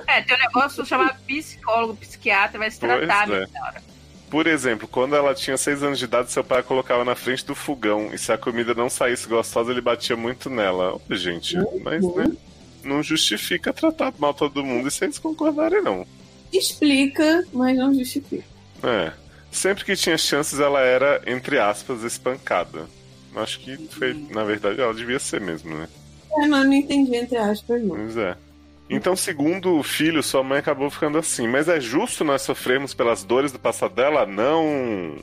É, 0.06 0.22
tem 0.22 0.36
um 0.36 0.40
negócio 0.40 0.86
chamado 0.86 1.18
psicólogo, 1.26 1.96
psiquiatra, 1.96 2.58
vai 2.58 2.70
se 2.70 2.78
Pois 2.78 2.92
tratar, 2.92 3.24
é. 3.24 3.26
minha 3.26 3.46
senhora. 3.48 3.82
Por 4.30 4.46
exemplo, 4.46 4.86
quando 4.86 5.16
ela 5.16 5.34
tinha 5.34 5.56
seis 5.56 5.82
anos 5.82 5.98
de 5.98 6.04
idade, 6.04 6.30
seu 6.30 6.44
pai 6.44 6.62
colocava 6.62 7.04
na 7.04 7.14
frente 7.14 7.44
do 7.46 7.54
fogão. 7.54 8.10
E 8.12 8.18
se 8.18 8.30
a 8.30 8.36
comida 8.38 8.74
não 8.74 8.90
saísse 8.90 9.26
gostosa, 9.26 9.70
ele 9.72 9.80
batia 9.80 10.16
muito 10.16 10.50
nela. 10.50 10.94
Ô, 10.94 11.14
gente, 11.14 11.56
mas 11.82 12.04
né? 12.14 12.30
Não 12.84 13.02
justifica 13.02 13.72
tratar 13.72 14.12
mal 14.18 14.34
todo 14.34 14.64
mundo 14.64 14.86
e 14.88 14.90
se 14.90 15.04
eles 15.04 15.18
concordarem, 15.18 15.82
não. 15.82 16.06
Explica, 16.52 17.44
mas 17.52 17.76
não 17.76 17.92
justifica. 17.92 18.44
É. 18.82 19.12
Sempre 19.50 19.84
que 19.84 19.96
tinha 19.96 20.18
chances, 20.18 20.60
ela 20.60 20.80
era, 20.80 21.22
entre 21.26 21.58
aspas, 21.58 22.02
espancada. 22.02 22.86
Acho 23.34 23.60
que 23.60 23.76
foi, 23.88 24.14
na 24.30 24.44
verdade, 24.44 24.80
ela 24.80 24.92
devia 24.92 25.18
ser 25.18 25.40
mesmo, 25.40 25.74
né? 25.74 25.88
É, 26.36 26.46
mas 26.46 26.66
não 26.66 26.72
entendi 26.72 27.16
entre 27.16 27.36
aspas, 27.36 27.82
não. 27.82 27.96
Pois 27.96 28.16
é. 28.16 28.36
Então, 28.90 29.14
segundo 29.14 29.76
o 29.76 29.82
filho, 29.82 30.22
sua 30.22 30.42
mãe 30.42 30.58
acabou 30.58 30.88
ficando 30.90 31.18
assim. 31.18 31.46
Mas 31.46 31.68
é 31.68 31.78
justo 31.80 32.24
nós 32.24 32.42
sofrermos 32.42 32.94
pelas 32.94 33.22
dores 33.22 33.52
do 33.52 33.58
passado 33.58 33.94
dela? 33.94 34.24
Não. 34.24 35.16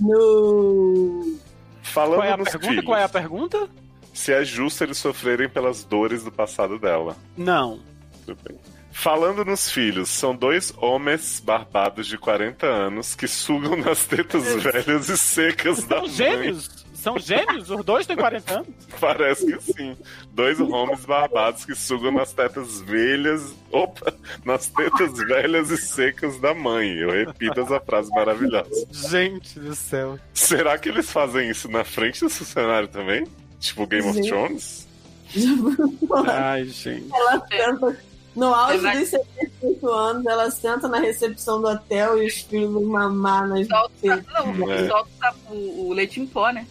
No. 0.00 1.36
Falando 1.82 2.18
Qual 2.20 2.24
é 2.28 2.32
a 2.32 2.36
nos 2.36 2.48
pergunta? 2.48 2.68
filhos, 2.70 2.84
Qual 2.84 2.98
é 2.98 3.04
a 3.04 3.08
pergunta? 3.08 3.68
se 4.14 4.30
é 4.32 4.44
justo 4.44 4.84
eles 4.84 4.98
sofrerem 4.98 5.48
pelas 5.48 5.84
dores 5.84 6.22
do 6.22 6.30
passado 6.30 6.78
dela. 6.78 7.16
Não. 7.36 7.80
Tudo 8.26 8.38
bem. 8.46 8.58
Falando 8.92 9.42
nos 9.42 9.70
filhos, 9.70 10.10
são 10.10 10.36
dois 10.36 10.72
homens 10.76 11.40
barbados 11.40 12.06
de 12.06 12.18
40 12.18 12.66
anos 12.66 13.14
que 13.14 13.26
sugam 13.26 13.74
nas 13.76 14.04
tetas 14.04 14.44
velhas 14.62 15.08
e 15.08 15.16
secas 15.16 15.84
da 15.84 15.96
São 15.96 16.06
mãe. 16.06 16.10
gêmeos? 16.14 16.81
São 17.02 17.18
gêmeos? 17.18 17.68
Os 17.68 17.84
dois 17.84 18.06
têm 18.06 18.16
40 18.16 18.54
anos? 18.54 18.68
Parece 19.00 19.44
que 19.44 19.60
sim. 19.72 19.96
Dois 20.30 20.60
homens 20.60 21.04
barbados 21.04 21.64
que 21.64 21.74
sugam 21.74 22.12
nas 22.12 22.32
tetas 22.32 22.80
velhas. 22.82 23.52
Opa! 23.72 24.14
Nas 24.44 24.68
tetas 24.68 25.18
velhas 25.18 25.70
e 25.70 25.76
secas 25.78 26.38
da 26.40 26.54
mãe. 26.54 26.96
Eu 26.96 27.10
repito 27.10 27.60
essa 27.60 27.80
frase 27.80 28.08
maravilhosa. 28.10 28.70
Gente 28.92 29.58
do 29.58 29.74
céu. 29.74 30.16
Será 30.32 30.78
que 30.78 30.90
eles 30.90 31.10
fazem 31.10 31.50
isso 31.50 31.68
na 31.68 31.82
frente 31.82 32.20
do 32.20 32.30
funcionário 32.30 32.86
também? 32.86 33.26
Tipo 33.58 33.84
Game 33.84 34.06
of 34.08 34.16
Gente. 34.16 34.28
Thrones? 34.28 34.88
Ai, 36.28 36.66
gente. 36.66 37.08
Ela 37.12 37.44
senta. 37.48 38.11
No 38.34 38.46
auge 38.54 38.78
dos 38.78 39.08
78 39.10 39.88
anos, 39.88 40.26
ela 40.26 40.50
senta 40.50 40.88
na 40.88 40.98
recepção 40.98 41.60
do 41.60 41.68
hotel 41.68 42.22
e 42.22 42.26
os 42.26 42.34
filhos 42.40 42.72
vão 42.72 42.82
mamar 42.84 43.46
nas 43.46 43.66
Solta, 43.68 44.24
não, 44.32 44.72
É. 44.72 44.88
solta 44.88 45.34
o, 45.50 45.88
o 45.88 45.92
leite 45.92 46.20
em 46.20 46.26
pó, 46.26 46.50
né? 46.50 46.66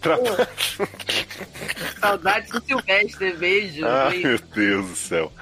Tra- 0.00 0.18
Saudade 2.00 2.48
do 2.50 2.62
Silvestre, 2.64 3.32
beijo. 3.34 3.86
Ai, 3.86 4.10
beijo, 4.10 4.28
meu 4.28 4.38
Deus 4.54 4.86
do 4.90 4.96
céu. 4.96 5.32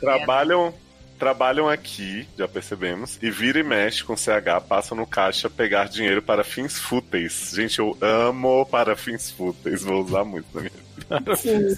Trabalham, 0.00 0.74
trabalham 1.18 1.68
aqui, 1.68 2.28
já 2.36 2.46
percebemos, 2.48 3.18
e 3.22 3.30
vira 3.30 3.58
e 3.60 3.62
mexe 3.62 4.02
com 4.04 4.16
CH, 4.16 4.60
passam 4.68 4.96
no 4.96 5.06
caixa 5.06 5.48
pegar 5.48 5.88
dinheiro 5.88 6.20
para 6.22 6.44
fins 6.44 6.78
fúteis. 6.78 7.52
Gente, 7.54 7.78
eu 7.78 7.96
amo 8.00 8.66
para 8.66 8.96
fins 8.96 9.30
fúteis, 9.30 9.82
vou 9.82 10.02
usar 10.04 10.24
muito 10.24 10.46
na 10.54 10.60
minha 10.62 10.72
vida. 10.96 11.36
Sim. 11.36 11.76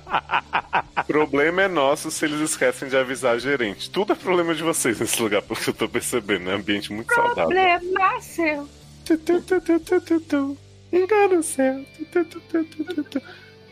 Problema 1.06 1.62
é 1.62 1.68
nosso 1.68 2.10
se 2.10 2.24
eles 2.24 2.40
esquecem 2.40 2.88
de 2.88 2.96
avisar 2.96 3.34
a 3.34 3.38
gerente. 3.38 3.90
Tudo 3.90 4.12
é 4.12 4.16
problema 4.16 4.54
de 4.54 4.62
vocês 4.62 4.98
nesse 4.98 5.20
lugar, 5.20 5.42
porque 5.42 5.70
eu 5.70 5.74
tô 5.74 5.88
percebendo, 5.88 6.50
é 6.50 6.54
um 6.54 6.56
ambiente 6.56 6.92
muito 6.92 7.12
saudável. 7.14 7.44
Problema 7.44 8.20
seu. 8.20 8.68
Tu, 9.04 9.18
tu, 9.18 9.42
tu, 9.42 9.60
tu, 9.60 9.80
tu, 9.80 10.00
tu, 10.00 10.20
tu. 10.20 10.58
Engana 10.92 11.34
o 11.38 11.42
céu. 11.42 11.84
Tu, 11.96 12.04
tu, 12.04 12.24
tu, 12.24 12.40
tu, 12.40 12.64
tu, 12.64 12.84
tu, 12.84 13.04
tu. 13.04 13.22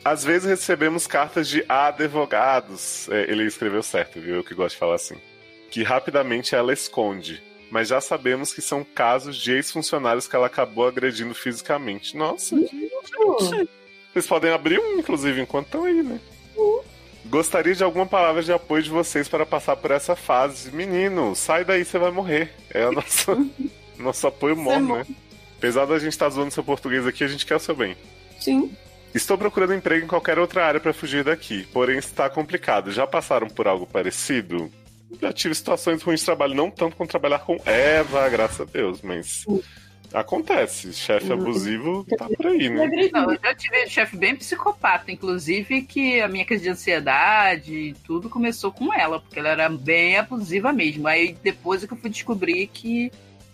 Às 0.04 0.24
vezes 0.24 0.48
recebemos 0.48 1.06
cartas 1.06 1.48
de 1.48 1.64
advogados. 1.68 3.08
É, 3.08 3.30
ele 3.30 3.44
escreveu 3.44 3.82
certo, 3.82 4.20
viu? 4.20 4.36
Eu 4.36 4.44
que 4.44 4.54
gosto 4.54 4.74
de 4.74 4.80
falar 4.80 4.96
assim. 4.96 5.16
Que 5.70 5.82
rapidamente 5.82 6.54
ela 6.54 6.72
esconde. 6.72 7.42
Mas 7.70 7.88
já 7.88 8.00
sabemos 8.00 8.52
que 8.52 8.60
são 8.60 8.84
casos 8.84 9.36
de 9.36 9.52
ex-funcionários 9.52 10.26
que 10.26 10.36
ela 10.36 10.46
acabou 10.46 10.86
agredindo 10.86 11.34
fisicamente. 11.34 12.14
Nossa, 12.16 12.54
vocês 14.12 14.26
podem 14.26 14.50
abrir 14.52 14.78
um, 14.78 14.98
inclusive, 14.98 15.40
enquanto 15.40 15.66
estão 15.66 15.84
aí, 15.84 16.02
né? 16.02 16.20
Gostaria 17.26 17.74
de 17.74 17.82
alguma 17.82 18.04
palavra 18.06 18.42
de 18.42 18.52
apoio 18.52 18.82
de 18.82 18.90
vocês 18.90 19.28
para 19.28 19.46
passar 19.46 19.76
por 19.76 19.90
essa 19.90 20.14
fase. 20.16 20.70
Menino, 20.70 21.34
sai 21.34 21.64
daí, 21.64 21.84
você 21.84 21.98
vai 21.98 22.10
morrer. 22.10 22.52
É 22.68 22.86
o 22.86 22.92
nosso, 22.92 23.50
nosso 23.98 24.26
apoio 24.26 24.56
morre. 24.56 24.80
né? 24.80 25.06
Apesar 25.56 25.86
da 25.86 25.98
gente 25.98 26.12
estar 26.12 26.28
zoando 26.28 26.50
seu 26.50 26.64
português 26.64 27.06
aqui, 27.06 27.22
a 27.22 27.28
gente 27.28 27.46
quer 27.46 27.56
o 27.56 27.60
seu 27.60 27.74
bem. 27.74 27.96
Sim. 28.40 28.76
Estou 29.14 29.38
procurando 29.38 29.74
emprego 29.74 30.04
em 30.04 30.08
qualquer 30.08 30.38
outra 30.38 30.66
área 30.66 30.80
para 30.80 30.92
fugir 30.92 31.22
daqui, 31.22 31.66
porém 31.72 31.98
está 31.98 32.28
complicado. 32.28 32.90
Já 32.90 33.06
passaram 33.06 33.46
por 33.48 33.68
algo 33.68 33.86
parecido? 33.86 34.70
Já 35.20 35.32
tive 35.32 35.54
situações 35.54 36.02
ruins 36.02 36.20
de 36.20 36.26
trabalho, 36.26 36.54
não 36.54 36.70
tanto 36.70 36.96
com 36.96 37.06
trabalhar 37.06 37.40
com 37.40 37.56
Eva, 37.66 38.28
graças 38.30 38.62
a 38.62 38.64
Deus, 38.64 39.00
mas 39.02 39.44
Acontece, 40.12 40.92
chefe 40.92 41.32
abusivo 41.32 42.04
tá 42.18 42.28
por 42.28 42.46
aí, 42.46 42.68
né? 42.68 42.86
Não, 43.12 43.32
eu 43.32 43.38
já 43.42 43.54
tive 43.54 43.84
um 43.84 43.88
chefe 43.88 44.16
bem 44.16 44.36
psicopata, 44.36 45.10
inclusive, 45.10 45.82
que 45.82 46.20
a 46.20 46.28
minha 46.28 46.44
crise 46.44 46.64
de 46.64 46.70
ansiedade 46.70 47.74
e 47.74 47.94
tudo 48.04 48.28
começou 48.28 48.70
com 48.72 48.92
ela, 48.92 49.20
porque 49.20 49.38
ela 49.38 49.48
era 49.48 49.68
bem 49.68 50.16
abusiva 50.18 50.72
mesmo. 50.72 51.06
Aí 51.08 51.36
depois 51.42 51.82
é 51.82 51.86
que 51.86 51.92
eu 51.92 51.96
fui 51.98 52.10
descobrir 52.10 52.66
que 52.66 53.10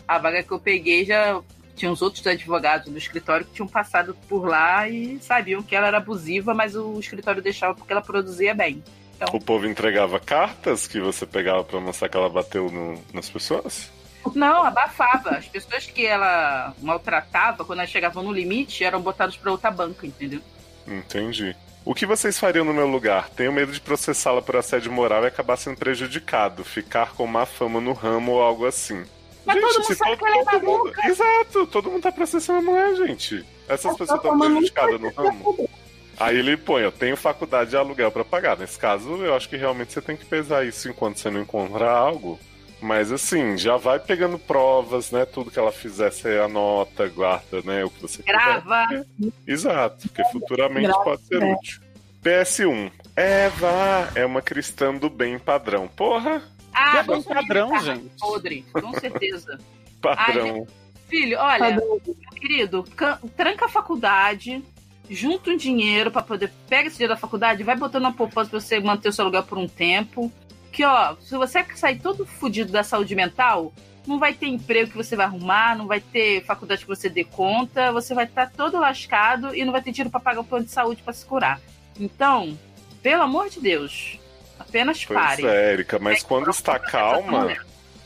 a 0.07 0.19
vaga 0.19 0.43
que 0.43 0.51
eu 0.53 0.59
peguei 0.59 1.05
já 1.05 1.41
tinha 1.77 1.93
uns 1.93 2.03
outros 2.03 2.27
advogados 2.27 2.91
do 2.91 2.99
escritório 2.99 3.47
que 3.47 3.53
tinham 3.53 3.69
passado 3.69 4.17
por 4.29 4.49
lá 4.49 4.89
e 4.89 5.19
sabiam 5.21 5.63
que 5.63 5.77
ela 5.77 5.87
era 5.87 5.99
abusiva, 5.99 6.53
mas 6.55 6.75
o 6.75 6.99
escritório 6.99 7.41
deixava 7.41 7.75
porque 7.75 7.93
ela 7.93 8.03
produzia 8.03 8.53
bem. 8.53 8.83
Então, 9.17 9.29
O 9.35 9.41
povo 9.41 9.67
entregava 9.67 10.19
cartas 10.19 10.87
que 10.87 10.99
você 11.01 11.25
pegava 11.27 11.63
pra 11.63 11.79
mostrar 11.81 12.09
que 12.09 12.17
ela 12.17 12.29
bateu 12.29 12.71
no- 12.71 13.01
nas 13.13 13.29
pessoas? 13.29 13.91
Não, 14.35 14.65
abafava. 14.65 15.31
As 15.31 15.47
pessoas 15.47 15.87
que 15.87 16.05
ela 16.07 16.75
maltratava, 16.81 17.65
quando 17.65 17.79
elas 17.81 17.91
chegavam 17.91 18.23
no 18.23 18.33
limite, 18.33 18.85
eram 18.85 19.01
botadas 19.01 19.37
pra 19.37 19.51
outra 19.53 19.71
banca, 19.71 20.07
entendeu? 20.07 20.41
Entendi. 20.87 21.55
O 21.85 21.95
que 21.95 22.05
vocês 22.05 22.39
fariam 22.39 22.65
no 22.65 22.75
meu 22.75 22.87
lugar? 22.87 23.31
Tenho 23.31 23.53
medo 23.53 23.73
de 23.73 23.81
processá-la 23.81 24.43
por 24.43 24.57
assédio 24.57 24.93
moral 24.93 25.25
e 25.25 25.27
acabar 25.29 25.57
sendo 25.57 25.79
prejudicado, 25.79 26.65
ficar 26.65 27.13
com 27.15 27.27
má 27.27 27.47
fama 27.47 27.81
no 27.81 27.93
ramo 27.93 28.33
ou 28.33 28.43
algo 28.43 28.67
assim. 28.67 29.05
Mas 29.47 29.59
todo 29.61 29.83
mundo 29.83 29.95
sabe 29.95 30.17
que 30.19 30.27
ela 30.27 30.37
é 30.37 30.45
todo 30.45 30.63
mundo- 30.67 30.79
maluca. 30.85 31.09
Exato, 31.09 31.67
todo 31.69 31.91
mundo 31.91 32.03
tá 32.03 32.13
processando 32.13 32.59
a 32.59 32.63
mulher, 32.63 32.95
gente. 32.97 33.45
Essas 33.67 33.97
pessoas 33.97 34.19
estão 34.19 34.39
prejudicadas 34.39 35.01
no 35.01 35.11
ramo. 35.13 35.71
Aí 36.21 36.37
ele 36.37 36.57
põe, 36.57 36.83
eu 36.83 36.91
tenho 36.93 37.17
faculdade 37.17 37.71
de 37.71 37.77
aluguel 37.77 38.11
pra 38.11 38.25
pagar. 38.25 38.59
Nesse 38.59 38.79
caso, 38.79 39.09
eu 39.25 39.35
acho 39.35 39.49
que 39.49 39.57
realmente 39.57 39.93
você 39.93 40.03
tem 40.03 40.17
que 40.17 40.27
pesar 40.27 40.67
isso 40.67 40.89
enquanto 40.89 41.19
você 41.19 41.31
não 41.31 41.41
encontrar 41.41 41.93
algo. 41.93 42.39
Mas 42.81 43.11
assim, 43.11 43.57
já 43.57 43.77
vai 43.77 43.99
pegando 43.99 44.39
provas, 44.39 45.11
né? 45.11 45.25
Tudo 45.25 45.51
que 45.51 45.59
ela 45.59 45.73
fizer, 45.73 46.11
você 46.13 46.39
anota, 46.39 47.09
guarda, 47.09 47.61
né? 47.63 47.85
O 47.85 47.91
que 47.91 48.03
você 48.03 48.23
quiser. 48.23 48.33
Grava. 48.33 49.05
Exato, 49.47 50.09
porque 50.09 50.25
futuramente 50.31 50.87
Grava, 50.87 51.05
pode 51.05 51.23
ser 51.23 51.43
é. 51.43 51.53
útil. 51.53 51.81
PS1. 52.23 52.91
Eva 53.17 54.11
é 54.15 54.25
uma 54.25 54.41
cristã 54.43 54.95
do 54.95 55.11
bem 55.11 55.39
padrão. 55.39 55.89
Porra, 55.89 56.43
Ah, 56.73 56.99
é 56.99 57.03
bom 57.03 57.21
você 57.21 57.35
padrão, 57.35 57.81
gente. 57.81 58.11
Podre, 58.19 58.65
com 58.73 58.93
certeza. 59.01 59.59
padrão. 60.01 60.67
Filho, 61.09 61.39
olha, 61.39 61.75
meu 61.75 62.01
querido, 62.37 62.85
tranca 63.37 63.65
a 63.65 63.69
faculdade, 63.69 64.63
junta 65.09 65.51
um 65.51 65.57
dinheiro 65.57 66.11
pra 66.11 66.23
poder. 66.23 66.53
Pega 66.69 66.89
esse 66.89 66.97
dinheiro 66.99 67.15
da 67.15 67.21
faculdade, 67.21 67.65
vai 67.65 67.75
botando 67.77 68.03
uma 68.03 68.13
poupança 68.13 68.51
pra 68.51 68.61
você 68.61 68.79
manter 68.79 69.09
o 69.09 69.13
seu 69.13 69.25
aluguel 69.25 69.43
por 69.43 69.59
um 69.59 69.67
tempo. 69.67 70.31
Que, 70.79 70.85
ó, 70.85 71.17
se 71.21 71.37
você 71.37 71.67
sair 71.75 71.99
todo 71.99 72.25
fudido 72.25 72.71
da 72.71 72.85
saúde 72.85 73.13
mental, 73.17 73.73
não 74.07 74.17
vai 74.17 74.33
ter 74.33 74.47
emprego 74.47 74.93
que 74.93 74.97
você 74.97 75.17
vai 75.17 75.27
arrumar, 75.27 75.77
não 75.77 75.89
vai 75.89 76.01
ter 76.01 76.45
faculdade 76.45 76.83
que 76.83 76.87
você 76.87 77.09
dê 77.09 77.25
conta, 77.25 77.91
você 77.91 78.15
vai 78.15 78.27
estar 78.27 78.49
todo 78.57 78.79
lascado 78.79 79.53
e 79.57 79.65
não 79.65 79.73
vai 79.73 79.83
ter 79.83 79.91
dinheiro 79.91 80.09
pra 80.09 80.21
pagar 80.21 80.41
o 80.41 80.45
plano 80.45 80.67
de 80.67 80.71
saúde 80.71 81.03
pra 81.03 81.13
se 81.13 81.27
curar. 81.27 81.61
Então, 81.99 82.57
pelo 83.03 83.25
amor 83.25 83.49
de 83.51 83.59
Deus, 83.59 84.21
apenas 84.57 85.05
Pois 85.05 85.19
pare. 85.19 85.47
é, 85.49 85.73
Erika, 85.73 85.99
mas 85.99 86.23
É, 86.23 86.27
quando 86.29 86.49
está 86.49 86.79
calma, 86.79 87.57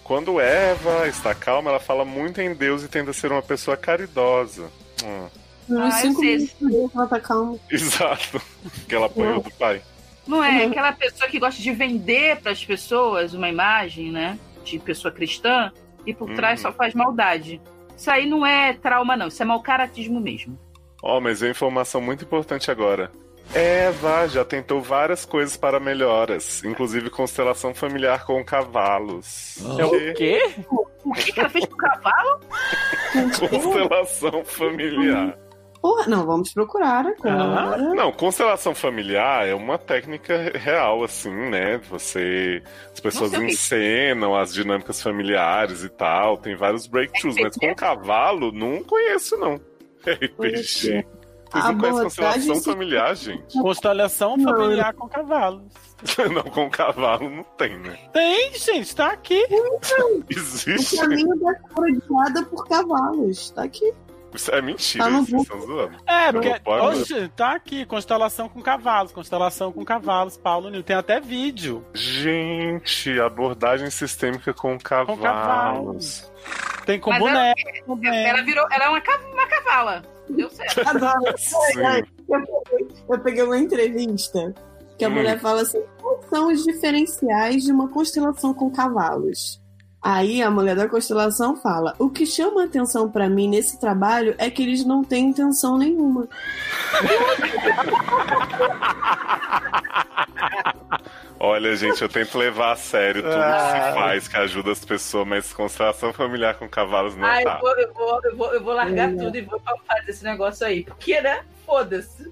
quando 0.03 0.41
Eva 0.41 1.07
está 1.09 1.35
calma, 1.35 1.69
ela 1.69 1.79
fala 1.79 2.07
muito 2.07 2.41
em 2.41 2.55
Deus 2.55 2.83
e 2.83 2.89
tenta 2.89 3.13
ser 3.13 3.31
uma 3.33 3.43
pessoa 3.43 3.77
caridosa. 3.77 4.71
Hum, 5.05 5.27
Uns 5.69 5.79
Ah, 5.79 5.99
eu 5.99 6.09
cinco 6.09 6.21
sei. 6.23 6.51
minutos 6.59 6.97
ela 6.97 7.07
tá 7.07 7.21
calma. 7.21 7.59
exato. 7.71 8.41
Que 8.89 8.95
ela 8.95 9.07
apanhou 9.09 9.43
do 9.43 9.51
pai. 9.51 9.83
Não 10.27 10.43
é 10.43 10.65
Uhum. 10.65 10.71
aquela 10.71 10.93
pessoa 10.93 11.29
que 11.29 11.39
gosta 11.39 11.61
de 11.61 11.73
vender 11.73 12.37
para 12.41 12.53
as 12.53 12.65
pessoas 12.65 13.35
uma 13.35 13.49
imagem, 13.49 14.11
né? 14.13 14.39
De 14.65 14.79
pessoa 14.79 15.13
cristã 15.13 15.73
e 16.07 16.15
por 16.15 16.33
trás 16.35 16.61
Uhum. 16.65 16.71
só 16.71 16.77
faz 16.77 16.95
maldade. 16.95 17.61
Isso 17.97 18.11
aí 18.11 18.27
não 18.27 18.45
é 18.47 18.73
trauma, 18.73 19.17
não. 19.17 19.29
Isso 19.29 19.43
é 19.43 19.47
mau 19.47 19.61
caratismo 19.63 20.21
mesmo. 20.21 20.59
Ó, 21.03 21.21
mas 21.21 21.43
é 21.43 21.51
informação 21.51 22.01
muito 22.01 22.25
importante 22.25 22.71
agora. 22.71 23.11
Eva 23.53 24.27
já 24.29 24.45
tentou 24.45 24.81
várias 24.81 25.25
coisas 25.27 25.57
para 25.57 25.79
melhoras, 25.81 26.63
inclusive 26.65 27.11
constelação 27.11 27.75
familiar 27.75 28.25
com 28.25 28.43
cavalos. 28.45 29.59
É 29.79 29.85
o 29.85 30.15
quê? 30.15 30.41
O 31.05 31.13
que, 31.13 31.33
que 31.33 31.41
ela 31.41 31.49
fez 31.51 31.67
com 31.67 31.75
o 31.75 31.77
cavalo? 31.77 32.41
Constelação 33.51 34.45
familiar. 34.45 35.37
Porra, 35.83 36.07
não, 36.07 36.25
vamos 36.25 36.55
procurar 36.55 37.05
agora. 37.05 37.77
Não, 37.93 38.13
constelação 38.13 38.73
familiar 38.73 39.47
é 39.49 39.53
uma 39.55 39.77
técnica 39.77 40.53
real, 40.57 41.03
assim, 41.03 41.29
né? 41.51 41.79
Você. 41.91 42.63
As 42.93 43.01
pessoas 43.01 43.33
Não 43.33 43.41
o 43.41 43.45
encenam 43.45 44.37
as 44.37 44.55
dinâmicas 44.55 45.03
familiares 45.03 45.83
e 45.83 45.89
tal. 45.89 46.37
Tem 46.39 46.55
vários 46.57 46.87
breakthroughs, 46.87 47.37
mas 47.43 47.57
com 47.57 47.75
cavalo, 47.75 48.53
não 48.53 48.83
conheço, 48.85 49.37
não. 49.37 49.61
RPG. 50.07 51.05
Vocês 51.53 51.65
não 51.67 51.79
conhecem 51.79 52.03
constelação 52.05 52.55
se- 52.55 52.65
familiar, 52.65 53.15
gente? 53.15 53.61
Constelação 53.61 54.37
Não. 54.39 54.51
familiar 54.57 54.95
com 54.95 55.07
cavalos. 55.07 55.65
não, 56.33 56.43
com 56.45 56.71
cavalo 56.71 57.29
não 57.29 57.45
tem, 57.59 57.79
né? 57.79 57.99
Tem, 58.13 58.55
gente, 58.55 58.97
tá 58.97 59.09
aqui. 59.09 59.45
O 59.53 60.25
Existe. 60.31 60.97
caminho 60.97 61.39
da 61.41 61.55
cura 61.55 61.89
guiada 61.91 62.43
por 62.47 62.67
cavalos. 62.67 63.51
Tá 63.51 63.65
aqui. 63.65 63.93
Isso 64.35 64.51
é 64.51 64.63
mentira, 64.63 65.05
Tá 65.05 65.11
no 65.11 65.23
isso, 65.23 65.31
vocês 65.31 65.43
estão 65.43 65.61
zoando. 65.61 65.97
É, 66.07 66.33
porque. 66.33 66.61
Oxe, 66.65 67.29
tá 67.37 67.53
aqui, 67.55 67.85
constelação 67.85 68.49
com 68.49 68.63
cavalos, 68.63 69.13
constelação 69.13 69.71
com 69.73 69.85
cavalos, 69.85 70.37
Paulo 70.37 70.71
Nil. 70.71 70.83
Tem 70.83 70.97
até 70.97 71.21
vídeo. 71.21 71.85
Gente, 71.95 73.21
abordagem 73.21 73.91
sistêmica 73.91 74.53
com 74.55 74.79
cavalos. 74.79 75.21
cavalos. 75.21 76.33
Tem 76.87 76.99
com 76.99 77.11
Mas 77.11 77.21
boneco 77.21 77.83
também. 77.87 78.27
Ela 78.27 78.43
virou. 78.43 78.67
Ela 78.71 78.85
é 78.85 78.89
uma, 78.89 79.03
uma 79.33 79.47
cavala. 79.47 80.03
Deu 80.29 80.51
certo. 80.51 80.81
Peguei, 82.27 82.89
eu 83.09 83.19
peguei 83.21 83.43
uma 83.45 83.59
entrevista 83.59 84.55
que 84.99 85.05
a 85.05 85.09
Hum. 85.09 85.13
mulher 85.13 85.39
fala 85.41 85.63
assim: 85.63 85.83
quais 86.01 86.27
são 86.31 86.53
os 86.53 86.65
diferenciais 86.65 87.63
de 87.65 87.73
uma 87.73 87.89
constelação 87.89 88.53
com 88.55 88.71
cavalos? 88.71 89.62
Aí 90.03 90.43
a 90.43 90.51
mulher 90.51 90.75
da 90.75 90.89
constelação 90.89 91.55
fala: 91.57 91.95
o 91.99 92.11
que 92.11 92.27
chama 92.27 92.65
atenção 92.65 93.09
pra 93.11 93.29
mim 93.29 93.49
nesse 93.49 93.79
trabalho 93.79 94.35
é 94.37 94.51
que 94.51 94.63
eles 94.63 94.85
não 94.85 95.05
têm 95.05 95.27
intenção 95.29 95.79
nenhuma. 95.79 96.27
Olha, 101.39 101.75
gente, 101.75 102.01
eu 102.03 102.09
tento 102.09 102.39
levar 102.39 102.73
a 102.73 102.77
sério 102.77 103.23
tudo 103.23 103.33
que 103.33 103.39
Ah. 103.39 103.89
se 103.93 103.95
faz 103.99 104.29
que 104.29 104.37
ajuda 104.37 104.71
as 104.73 104.85
pessoas, 104.85 105.27
mas 105.27 105.53
constelação 105.53 106.13
familiar 106.13 106.55
com 106.55 106.69
cavalos 106.69 107.17
não 107.17 107.27
Ah, 107.27 107.43
tá. 107.43 107.55
eu 107.55 107.61
vou, 107.61 107.77
eu, 107.79 107.93
vou, 107.93 108.21
eu, 108.25 108.37
vou, 108.37 108.55
eu 108.55 108.63
vou 108.63 108.75
largar 108.75 109.09
Hum. 109.09 109.17
tudo 109.17 109.37
e 109.37 109.41
vou 109.43 109.61
fazer 109.61 110.11
esse 110.11 110.25
negócio 110.25 110.65
aí. 110.67 110.85
Porque, 110.85 111.21
né? 111.21 111.41
Foda-se. 111.67 112.31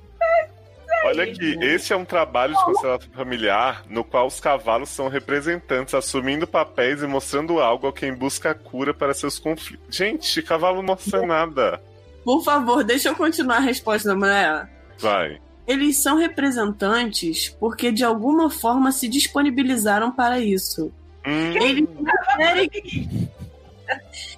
Olha 1.05 1.25
aqui, 1.25 1.57
esse 1.63 1.93
é 1.93 1.97
um 1.97 2.05
trabalho 2.05 2.55
de 2.55 2.65
constelação 2.65 3.11
familiar 3.13 3.83
no 3.89 4.05
qual 4.05 4.27
os 4.27 4.39
cavalos 4.39 4.91
são 4.91 5.09
representantes, 5.09 5.95
assumindo 5.95 6.47
papéis 6.47 7.03
e 7.03 7.07
mostrando 7.07 7.59
algo 7.59 7.89
a 7.89 7.93
quem 7.93 8.15
busca 8.15 8.51
a 8.51 8.55
cura 8.55 8.93
para 8.93 9.15
seus 9.15 9.39
conflitos. 9.39 9.97
Gente, 9.97 10.43
cavalo 10.43 10.77
não 10.77 10.83
mostra 10.83 11.27
nada. 11.27 11.83
Por 12.25 12.45
favor, 12.45 12.85
deixa 12.85 13.09
eu 13.09 13.15
continuar 13.17 13.57
a 13.57 13.61
resposta 13.61 14.09
da 14.11 14.15
mulher. 14.15 14.69
Vai. 14.99 15.41
Eles 15.67 15.97
são 16.03 16.17
representantes 16.17 17.49
porque 17.49 17.91
de 17.91 18.05
alguma 18.05 18.51
forma 18.51 18.93
se 18.93 19.09
disponibilizaram 19.09 20.13
para 20.13 20.39
isso. 20.39 20.93
Hum, 21.27 21.53
Eles 21.55 21.89
não 21.89 22.37
querem. 22.37 22.71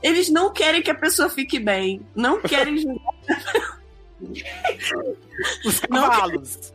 Eles 0.02 0.28
não 0.28 0.52
querem 0.52 0.82
que 0.82 0.90
a 0.90 0.94
pessoa 0.94 1.28
fique 1.28 1.58
bem. 1.58 2.00
Não 2.14 2.40
querem 2.40 2.76
julgar 2.78 3.81
Os 5.64 5.80
Não, 5.90 6.08
cavalos. 6.08 6.72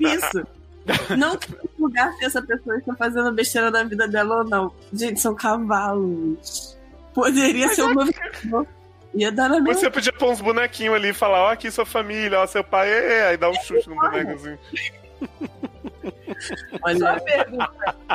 isso. 0.00 0.46
Não 1.16 1.36
querem 1.36 1.68
julgar 1.78 2.12
se 2.14 2.24
essa 2.24 2.40
pessoa 2.42 2.76
está 2.78 2.94
fazendo 2.94 3.30
besteira 3.32 3.70
da 3.70 3.84
vida 3.84 4.08
dela 4.08 4.38
ou 4.38 4.44
não. 4.44 4.72
Gente, 4.92 5.20
são 5.20 5.34
cavalos. 5.34 6.76
Poderia 7.14 7.68
ser 7.74 7.82
um 7.82 7.94
governador. 7.94 8.66
Ia 9.14 9.32
dar 9.32 9.48
na 9.48 9.60
Mas 9.60 9.78
você 9.80 9.90
podia 9.90 10.12
pôr 10.12 10.30
uns 10.30 10.40
bonequinhos 10.40 10.94
ali 10.94 11.08
e 11.08 11.14
falar, 11.14 11.42
ó, 11.44 11.50
aqui 11.52 11.70
sua 11.70 11.86
família, 11.86 12.40
ó, 12.40 12.46
seu 12.46 12.62
pai, 12.62 12.88
é, 12.90 13.12
é, 13.20 13.26
aí 13.28 13.36
dá 13.36 13.48
um 13.50 13.54
chute 13.54 13.88
no 13.88 13.96
bonecozinho. 13.96 14.58
Só 15.20 15.26
Olha, 16.82 16.98
uma 17.12 17.20
pergunta. 17.20 17.70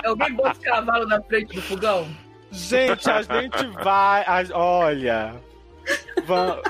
Alguém 0.06 0.34
bota 0.34 0.58
o 0.58 0.62
cavalo 0.62 1.06
na 1.08 1.22
frente 1.24 1.56
do 1.56 1.62
fogão? 1.62 2.08
Gente, 2.52 3.10
a 3.10 3.22
gente 3.22 3.68
vai. 3.84 4.24
a- 4.26 4.46
olha. 4.58 5.36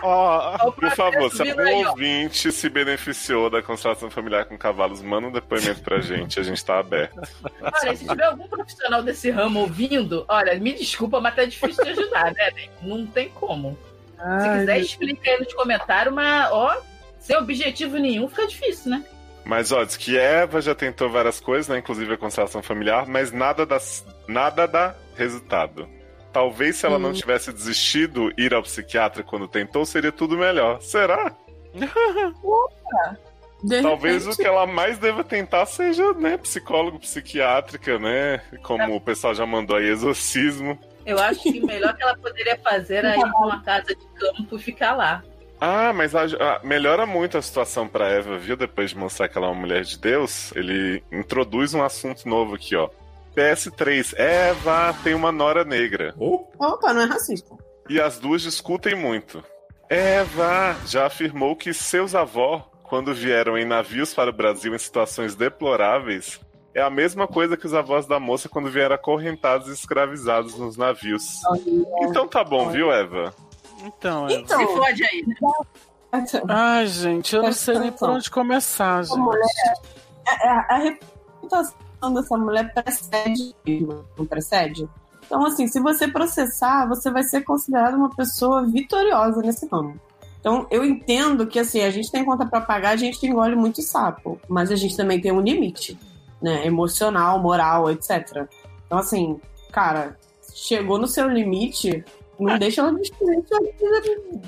Ó, 0.02 0.72
Por 0.72 0.90
favor, 0.92 1.32
se 1.32 1.48
algum 1.48 1.62
aí, 1.62 1.86
ouvinte 1.86 2.52
se 2.52 2.70
beneficiou 2.70 3.50
da 3.50 3.62
constelação 3.62 4.10
familiar 4.10 4.46
com 4.46 4.58
cavalos, 4.58 5.02
manda 5.02 5.28
um 5.28 5.32
depoimento 5.32 5.82
pra 5.82 6.00
gente, 6.00 6.40
a 6.40 6.44
gente 6.44 6.64
tá 6.64 6.80
aberto. 6.80 7.22
Olha, 7.62 7.96
se 7.96 8.08
tiver 8.08 8.26
algum 8.26 8.48
profissional 8.48 9.04
desse 9.04 9.30
ramo 9.30 9.62
ouvindo, 9.62 10.26
olha, 10.28 10.56
me 10.60 10.74
desculpa, 10.74 11.20
mas 11.20 11.36
tá 11.36 11.46
difícil 11.46 11.84
de 11.84 11.92
ajudar, 11.92 12.34
né? 12.34 12.52
Não 12.82 13.06
tem 13.06 13.30
como. 13.30 13.78
Se 14.16 14.22
ai, 14.22 14.60
quiser, 14.60 14.80
explica 14.80 15.30
aí 15.30 15.40
nos 15.40 15.54
comentários, 15.54 16.14
mas, 16.14 16.52
ó, 16.52 16.82
sem 17.20 17.38
objetivo 17.38 17.98
nenhum, 17.98 18.28
fica 18.28 18.48
difícil, 18.48 18.92
né? 18.92 19.06
Mas 19.46 19.72
ó, 19.72 19.84
diz 19.84 19.98
que 19.98 20.18
Eva 20.18 20.62
já 20.62 20.74
tentou 20.74 21.10
várias 21.10 21.40
coisas, 21.40 21.68
né? 21.68 21.78
Inclusive 21.80 22.14
a 22.14 22.18
constelação 22.18 22.64
familiar, 22.64 23.06
mas 23.08 23.32
nada 23.32 23.66
dá, 23.66 23.78
nada 24.28 24.66
dá 24.66 24.96
resultado. 25.16 25.88
Talvez 26.34 26.76
se 26.78 26.86
ela 26.86 26.98
Hum. 26.98 27.00
não 27.00 27.14
tivesse 27.14 27.54
desistido, 27.54 28.34
ir 28.38 28.54
ao 28.54 28.64
psiquiatra 28.64 29.24
quando 29.24 29.48
tentou 29.48 29.86
seria 29.86 30.12
tudo 30.12 30.36
melhor. 30.38 30.82
Será? 30.82 31.32
De 33.64 33.82
Talvez 33.82 34.24
repente, 34.26 34.34
o 34.34 34.44
que 34.44 34.48
ela 34.48 34.68
mais 34.68 34.98
deva 34.98 35.24
tentar 35.24 35.66
seja, 35.66 36.12
né, 36.14 36.36
psicólogo, 36.38 37.00
psiquiátrica, 37.00 37.98
né? 37.98 38.42
Como 38.62 38.94
o 38.94 39.00
pessoal 39.00 39.34
já 39.34 39.46
mandou 39.46 39.78
aí, 39.78 39.86
exorcismo. 39.88 40.78
Eu 41.06 41.18
acho 41.18 41.42
que 41.44 41.62
o 41.62 41.66
melhor 41.66 41.96
que 41.96 42.04
ela 42.04 42.18
poderia 42.18 42.58
fazer 42.58 42.96
era 42.96 43.16
ir 43.16 43.22
pra 43.22 43.40
uma 43.40 43.62
casa 43.64 43.96
de 43.96 44.06
campo 44.20 44.58
e 44.58 44.60
ficar 44.60 44.94
lá. 44.96 45.24
Ah, 45.62 45.94
mas 45.94 46.14
a- 46.14 46.24
a- 46.26 46.60
melhora 46.62 47.06
muito 47.06 47.38
a 47.38 47.42
situação 47.42 47.88
pra 47.88 48.10
Eva, 48.10 48.38
viu? 48.38 48.58
Depois 48.58 48.90
de 48.90 48.98
mostrar 48.98 49.30
que 49.30 49.38
ela 49.38 49.48
é 49.48 49.50
uma 49.52 49.62
mulher 49.62 49.84
de 49.84 49.98
Deus, 49.98 50.52
ele 50.58 51.02
introduz 51.10 51.74
um 51.74 51.82
assunto 51.82 52.28
novo 52.28 52.56
aqui, 52.56 52.76
ó. 52.76 52.90
PS3, 53.36 54.14
Eva 54.18 54.94
tem 55.04 55.14
uma 55.14 55.32
nora 55.32 55.64
negra. 55.64 56.14
Opa, 56.18 56.94
não 56.94 57.02
é 57.02 57.06
racista. 57.06 57.56
E 57.90 58.00
as 58.00 58.20
duas 58.20 58.42
discutem 58.42 58.96
muito. 58.96 59.44
Eva 59.90 60.76
já 60.88 61.06
afirmou 61.08 61.56
que 61.56 61.74
seus 61.74 62.16
avós, 62.16 62.64
quando 62.84 63.14
vieram 63.14 63.58
em 63.58 63.66
navios 63.66 64.14
para 64.14 64.30
o 64.30 64.34
Brasil 64.34 64.74
em 64.74 64.78
situações 64.80 65.36
deploráveis, 65.36 66.40
é 66.76 66.82
a 66.82 66.90
mesma 66.90 67.28
coisa 67.28 67.56
que 67.58 67.66
os 67.66 67.74
avós 67.74 68.06
da 68.06 68.20
moça 68.20 68.50
quando 68.50 68.70
vieram 68.70 68.96
acorrentados 68.96 69.68
e 69.68 69.74
escravizados 69.74 70.58
nos 70.58 70.78
navios. 70.78 71.42
Então 72.02 72.28
tá 72.28 72.44
bom, 72.44 72.70
viu, 72.70 72.92
Eva? 72.92 73.34
Então, 73.84 74.28
é. 74.28 74.34
Então, 74.36 74.60
Se 74.60 74.66
fode 74.78 75.04
aí. 75.04 75.24
Ai, 76.48 76.88
gente, 76.88 77.36
eu 77.36 77.44
não 77.44 77.52
sei 77.52 77.78
nem 77.80 77.92
por 77.92 78.10
onde 78.10 78.30
começar, 78.30 79.04
gente. 79.04 79.18
mulher- 79.20 79.44
a, 80.28 80.76
a 80.76 80.78
reputação 80.78 81.76
dessa 82.12 82.36
mulher 82.36 82.74
precede, 82.74 83.56
não 84.18 84.26
precede? 84.26 84.90
Então, 85.26 85.46
assim, 85.46 85.68
se 85.68 85.80
você 85.80 86.08
processar, 86.08 86.88
você 86.88 87.12
vai 87.12 87.24
ser 87.24 87.42
considerado 87.42 87.96
uma 87.96 88.10
pessoa 88.10 88.66
vitoriosa 88.66 89.42
nesse 89.42 89.68
ramo. 89.68 90.00
Então, 90.40 90.68
eu 90.70 90.84
entendo 90.84 91.48
que, 91.48 91.60
assim, 91.60 91.82
a 91.82 91.90
gente 91.90 92.12
tem 92.12 92.26
conta 92.26 92.46
pra 92.46 92.60
pagar, 92.60 92.90
a 92.90 92.98
gente 92.98 93.26
engole 93.26 93.56
muito 93.56 93.82
sapo, 93.82 94.40
mas 94.50 94.72
a 94.72 94.76
gente 94.76 94.98
também 94.98 95.22
tem 95.22 95.32
um 95.32 95.40
limite, 95.40 95.98
né? 96.42 96.66
Emocional, 96.66 97.40
moral, 97.40 97.90
etc. 97.90 98.48
Então, 98.86 98.98
assim, 98.98 99.40
cara, 99.72 100.18
chegou 100.54 100.98
no 100.98 101.08
seu 101.08 101.30
limite, 101.30 102.04
não 102.40 102.58
deixa 102.58 102.82
ela 102.82 102.94
destruir 102.94 103.44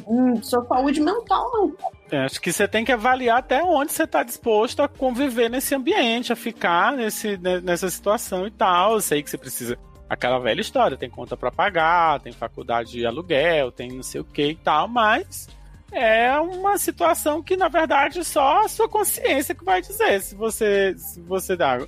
hum, 0.07 0.41
sua 0.41 0.65
saúde 0.65 1.01
mental, 1.01 1.51
não. 1.53 1.75
É, 2.11 2.25
acho 2.25 2.41
que 2.41 2.51
você 2.51 2.67
tem 2.67 2.83
que 2.83 2.91
avaliar 2.91 3.39
até 3.39 3.63
onde 3.63 3.91
você 3.91 4.03
está 4.03 4.23
disposto 4.23 4.81
a 4.81 4.87
conviver 4.87 5.49
nesse 5.49 5.73
ambiente, 5.75 6.33
a 6.33 6.35
ficar 6.35 6.93
nesse, 6.93 7.37
né, 7.37 7.59
nessa 7.61 7.89
situação 7.89 8.47
e 8.47 8.51
tal. 8.51 8.93
Eu 8.93 9.01
sei 9.01 9.21
que 9.21 9.29
você 9.29 9.37
precisa. 9.37 9.77
Aquela 10.07 10.37
velha 10.37 10.61
história, 10.61 10.95
tem 10.95 11.09
conta 11.09 11.35
para 11.35 11.51
pagar, 11.51 12.19
tem 12.19 12.31
faculdade 12.31 12.91
de 12.91 13.05
aluguel, 13.07 13.71
tem 13.71 13.91
não 13.91 14.03
sei 14.03 14.21
o 14.21 14.25
que 14.25 14.49
e 14.49 14.55
tal, 14.55 14.87
mas 14.87 15.47
é 15.91 16.31
uma 16.39 16.77
situação 16.77 17.41
que, 17.41 17.57
na 17.57 17.69
verdade, 17.69 18.23
só 18.23 18.65
a 18.65 18.67
sua 18.67 18.87
consciência 18.87 19.55
que 19.55 19.65
vai 19.65 19.81
dizer 19.81 20.21
se 20.21 20.35
você, 20.35 20.93
se 20.95 21.19
você 21.21 21.55
dá. 21.55 21.79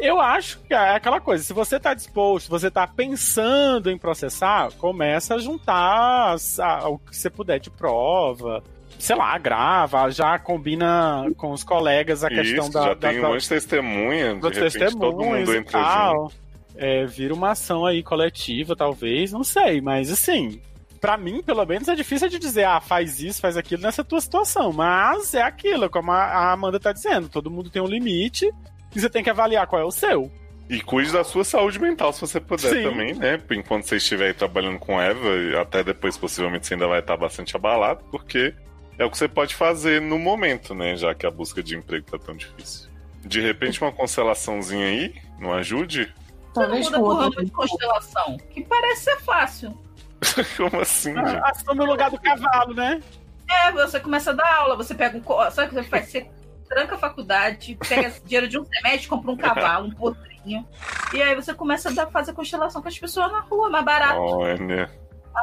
Eu 0.00 0.18
acho 0.20 0.58
que 0.60 0.72
é 0.72 0.94
aquela 0.96 1.20
coisa, 1.20 1.44
se 1.44 1.52
você 1.52 1.76
está 1.76 1.92
disposto, 1.94 2.48
você 2.48 2.68
está 2.68 2.86
pensando 2.86 3.90
em 3.90 3.98
processar, 3.98 4.72
começa 4.78 5.34
a 5.34 5.38
juntar 5.38 6.32
as- 6.32 6.58
a- 6.58 6.88
o 6.88 6.98
que 6.98 7.14
você 7.16 7.28
puder 7.28 7.60
de 7.60 7.70
prova, 7.70 8.62
sei 8.98 9.14
lá, 9.16 9.36
grava, 9.38 10.10
já 10.10 10.38
combina 10.38 11.30
com 11.36 11.52
os 11.52 11.62
colegas 11.62 12.24
a 12.24 12.28
questão 12.28 12.64
Isso, 12.64 12.72
da, 12.72 12.82
já 12.82 12.94
da, 12.94 13.08
tem 13.10 13.18
um 13.18 13.22
da- 13.22 13.28
monte 13.28 13.42
de 13.42 13.48
testemunha, 13.48 14.34
de 14.34 14.60
repente 14.60 14.98
todo 14.98 15.18
mundo 15.24 15.54
entra 15.54 15.72
tal. 15.82 16.32
É, 16.76 17.04
vira 17.04 17.34
uma 17.34 17.50
ação 17.50 17.84
aí 17.84 18.02
coletiva, 18.02 18.74
talvez, 18.74 19.32
não 19.32 19.44
sei, 19.44 19.82
mas 19.82 20.10
assim, 20.10 20.62
pra 20.98 21.18
mim, 21.18 21.42
pelo 21.42 21.64
menos, 21.66 21.88
é 21.88 21.94
difícil 21.94 22.28
de 22.28 22.38
dizer, 22.38 22.64
ah, 22.64 22.80
faz 22.80 23.20
isso, 23.20 23.38
faz 23.40 23.54
aquilo 23.56 23.82
nessa 23.82 24.02
tua 24.02 24.20
situação, 24.20 24.72
mas 24.72 25.34
é 25.34 25.42
aquilo, 25.42 25.90
como 25.90 26.10
a 26.10 26.22
a 26.24 26.52
Amanda 26.52 26.80
tá 26.80 26.90
dizendo, 26.92 27.28
todo 27.28 27.50
mundo 27.50 27.68
tem 27.68 27.82
um 27.82 27.86
limite 27.86 28.50
e 28.94 29.00
você 29.00 29.08
tem 29.08 29.22
que 29.22 29.30
avaliar 29.30 29.66
qual 29.66 29.80
é 29.80 29.84
o 29.84 29.90
seu. 29.90 30.30
E 30.68 30.80
cuide 30.80 31.12
da 31.12 31.24
sua 31.24 31.42
saúde 31.42 31.80
mental, 31.80 32.12
se 32.12 32.20
você 32.20 32.38
puder 32.38 32.70
Sim. 32.70 32.82
também, 32.84 33.14
né? 33.14 33.40
Enquanto 33.50 33.84
você 33.84 33.96
estiver 33.96 34.28
aí 34.28 34.34
trabalhando 34.34 34.78
com 34.78 35.00
Eva, 35.00 35.28
e 35.36 35.56
até 35.56 35.82
depois 35.82 36.16
possivelmente 36.16 36.66
você 36.66 36.74
ainda 36.74 36.86
vai 36.86 37.00
estar 37.00 37.16
bastante 37.16 37.56
abalado, 37.56 38.04
porque 38.08 38.54
é 38.96 39.04
o 39.04 39.10
que 39.10 39.18
você 39.18 39.26
pode 39.26 39.56
fazer 39.56 40.00
no 40.00 40.16
momento, 40.16 40.72
né? 40.72 40.94
Já 40.94 41.12
que 41.12 41.26
a 41.26 41.30
busca 41.30 41.60
de 41.60 41.76
emprego 41.76 42.06
tá 42.08 42.18
tão 42.18 42.36
difícil. 42.36 42.88
De 43.24 43.40
repente, 43.40 43.82
uma 43.82 43.90
constelaçãozinha 43.90 44.86
aí, 44.86 45.14
não 45.40 45.52
ajude? 45.52 46.14
Talvez 46.54 46.86
Muda 46.86 46.98
com 46.98 47.04
pro 47.04 47.14
outra 47.14 47.36
ramo 47.36 47.44
de 47.44 47.50
constelação, 47.50 48.36
que 48.50 48.62
parece 48.62 49.04
ser 49.04 49.20
fácil. 49.22 49.76
Como 50.56 50.80
assim, 50.80 51.14
gente? 51.14 51.36
Ah, 51.36 51.50
Assume 51.50 51.80
o 51.80 51.86
lugar 51.86 52.10
do 52.10 52.20
cavalo, 52.20 52.74
né? 52.74 53.02
É, 53.48 53.72
você 53.72 53.98
começa 53.98 54.30
a 54.30 54.34
dar 54.34 54.54
aula, 54.54 54.76
você 54.76 54.94
pega 54.94 55.18
um. 55.18 55.50
Sabe 55.50 55.66
o 55.66 55.68
que 55.70 55.74
você 55.74 55.82
faz? 55.82 56.08
Você 56.08 56.28
tranca 56.70 56.94
a 56.94 56.98
faculdade, 56.98 57.76
pega 57.86 58.14
dinheiro 58.24 58.48
de 58.48 58.58
um 58.58 58.64
semestre, 58.64 59.08
compra 59.08 59.32
um 59.32 59.36
cavalo, 59.36 59.88
um 59.88 59.90
potrinho. 59.90 60.66
E 61.12 61.20
aí 61.20 61.34
você 61.34 61.52
começa 61.52 61.90
a 61.90 61.92
dar, 61.92 62.06
fazer 62.06 62.32
constelação 62.32 62.80
com 62.80 62.88
as 62.88 62.98
pessoas 62.98 63.30
na 63.32 63.40
rua, 63.40 63.68
mais 63.68 63.84
barato. 63.84 64.20
Olha. 64.20 64.88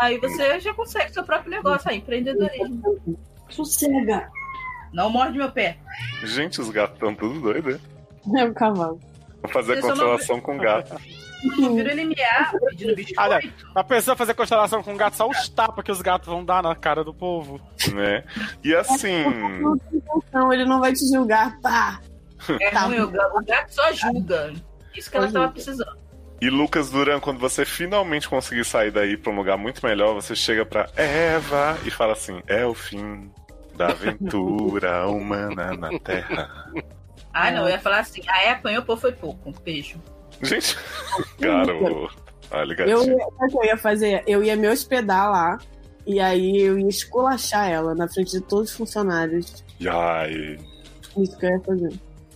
Aí 0.01 0.17
você 0.17 0.59
já 0.59 0.73
consegue 0.73 1.13
seu 1.13 1.23
próprio 1.23 1.51
negócio 1.51 1.89
aí, 1.89 1.97
empreendedorismo. 1.97 3.19
Sossega. 3.49 4.29
Não 4.93 5.09
morde 5.09 5.37
meu 5.37 5.51
pé. 5.51 5.77
Gente, 6.23 6.61
os 6.61 6.69
gatos 6.69 6.95
estão 6.95 7.13
tudo 7.13 7.41
doidos, 7.41 7.79
né? 8.25 8.41
É 8.41 8.45
o 8.45 8.53
cavalo. 8.53 8.99
Vou 9.41 9.51
fazer 9.51 9.77
Isso 9.77 9.87
eu 9.87 9.95
não 9.95 10.09
constelação 10.09 10.41
com 10.41 10.57
gato. 10.57 10.95
Vira 11.75 11.93
NMA 11.95 12.15
pedindo 12.69 12.91
Ah, 13.17 13.29
biscoito. 13.39 13.67
A 13.75 13.83
pessoa 13.83 14.15
fazer 14.15 14.33
constelação 14.33 14.81
com 14.81 14.95
gato, 14.97 15.15
só 15.17 15.29
os 15.29 15.47
tapas 15.49 15.83
que 15.85 15.91
os 15.91 16.01
gatos 16.01 16.27
vão 16.27 16.43
dar 16.43 16.63
na 16.63 16.75
cara 16.75 17.03
do 17.03 17.13
povo. 17.13 17.61
né? 17.93 18.23
E 18.63 18.73
assim, 18.75 19.23
Não, 20.33 20.51
ele 20.51 20.65
não 20.65 20.79
vai 20.79 20.93
te 20.93 21.07
julgar, 21.07 21.59
tá? 21.61 21.99
É 22.61 22.71
Tá. 22.71 22.81
ruim, 22.81 22.99
o 23.01 23.09
ga- 23.09 23.31
o 23.35 23.43
gato 23.43 23.69
só 23.73 23.83
ajuda. 23.89 24.53
Isso 24.95 25.09
que 25.11 25.17
ela 25.17 25.27
estava 25.27 25.49
precisando. 25.51 25.97
e 26.41 26.49
Lucas 26.49 26.89
Duran, 26.89 27.19
quando 27.19 27.39
você 27.39 27.65
finalmente 27.65 28.27
conseguir 28.29 28.63
sair 28.65 28.91
daí 28.91 29.15
pra 29.17 29.31
um 29.31 29.35
lugar 29.35 29.57
muito 29.57 29.85
melhor, 29.85 30.13
você 30.13 30.35
chega 30.35 30.65
pra 30.65 30.87
Eva 30.95 31.77
e 31.85 31.91
fala 31.91 32.13
assim: 32.13 32.41
é 32.47 32.65
o 32.65 32.73
fim 32.73 33.31
da 33.75 33.87
aventura 33.89 35.07
humana 35.07 35.73
na 35.77 35.97
Terra. 35.99 36.49
Ah, 37.33 37.51
não, 37.51 37.63
eu 37.63 37.69
ia 37.69 37.79
falar 37.79 37.99
assim, 37.99 38.21
a 38.27 38.51
apanhou, 38.51 38.81
pô, 38.83 38.97
foi 38.97 39.11
pouco. 39.11 39.51
Beijo. 39.63 40.01
Gente, 40.41 40.77
Eu, 41.39 42.99
sabe 42.99 43.13
o 43.13 43.47
que 43.49 43.57
eu 43.57 43.63
ia 43.65 43.77
fazer? 43.77 44.23
Eu 44.27 44.43
ia 44.43 44.55
me 44.55 44.67
hospedar 44.69 45.29
lá. 45.29 45.57
E 46.05 46.19
aí 46.21 46.61
eu 46.61 46.79
ia 46.79 46.87
esculachar 46.87 47.69
ela 47.69 47.93
na 47.93 48.07
frente 48.07 48.31
de 48.31 48.41
todos 48.41 48.69
os 48.71 48.77
funcionários. 48.77 49.63
Ai. 49.85 50.57
Isso 51.17 51.37
que 51.37 51.45
eu 51.45 51.49
ia 51.49 51.59
fazer. 51.59 51.93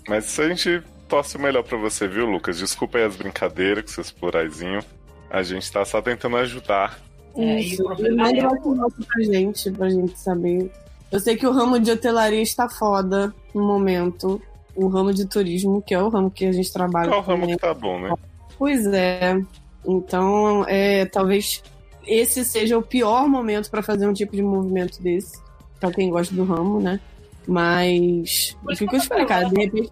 Mas 0.09 0.25
isso 0.25 0.41
a 0.41 0.49
gente 0.49 0.83
torce 1.07 1.37
o 1.37 1.39
melhor 1.39 1.63
pra 1.63 1.77
você, 1.77 2.07
viu, 2.07 2.25
Lucas? 2.25 2.57
Desculpa 2.57 2.97
aí 2.97 3.05
as 3.05 3.15
brincadeiras 3.15 3.83
com 3.85 3.89
seus 3.91 4.11
pluraizinhos. 4.11 4.83
A 5.29 5.41
gente 5.41 5.71
tá 5.71 5.85
só 5.85 6.01
tentando 6.01 6.35
ajudar. 6.37 6.99
É, 7.37 7.39
o 7.55 7.57
Isso. 7.59 7.83
problema 7.83 8.23
Manda 8.25 8.39
é- 8.39 8.47
uma 8.47 8.59
foto 8.89 9.05
pra 9.07 9.23
gente, 9.23 9.71
pra 9.71 9.89
gente 9.89 10.19
saber. 10.19 10.69
Eu 11.09 11.19
sei 11.21 11.37
que 11.37 11.47
o 11.47 11.51
ramo 11.53 11.79
de 11.79 11.91
hotelaria 11.91 12.41
está 12.41 12.67
foda 12.67 13.33
no 13.53 13.63
momento. 13.63 14.41
O 14.75 14.87
ramo 14.87 15.13
de 15.13 15.25
turismo, 15.25 15.81
que 15.81 15.93
é 15.93 16.01
o 16.01 16.09
ramo 16.09 16.31
que 16.31 16.45
a 16.45 16.51
gente 16.51 16.71
trabalha. 16.71 17.09
Qual 17.09 17.21
ramo 17.21 17.41
também. 17.41 17.55
que 17.55 17.61
tá 17.61 17.73
bom, 17.73 17.99
né? 17.99 18.13
Pois 18.57 18.85
é. 18.87 19.41
Então, 19.85 20.65
é, 20.67 21.05
talvez 21.05 21.63
esse 22.05 22.43
seja 22.45 22.77
o 22.77 22.81
pior 22.81 23.27
momento 23.27 23.69
para 23.69 23.81
fazer 23.81 24.07
um 24.07 24.13
tipo 24.13 24.35
de 24.35 24.41
movimento 24.41 25.01
desse. 25.01 25.41
Pra 25.79 25.91
quem 25.91 26.09
gosta 26.09 26.33
do 26.33 26.43
ramo, 26.43 26.79
né? 26.79 26.99
Mas. 27.47 28.55
O 28.63 28.67
que, 28.67 28.87
que 28.87 28.95
eu 28.95 28.99
explicar? 28.99 29.49
De 29.49 29.61
repente. 29.61 29.91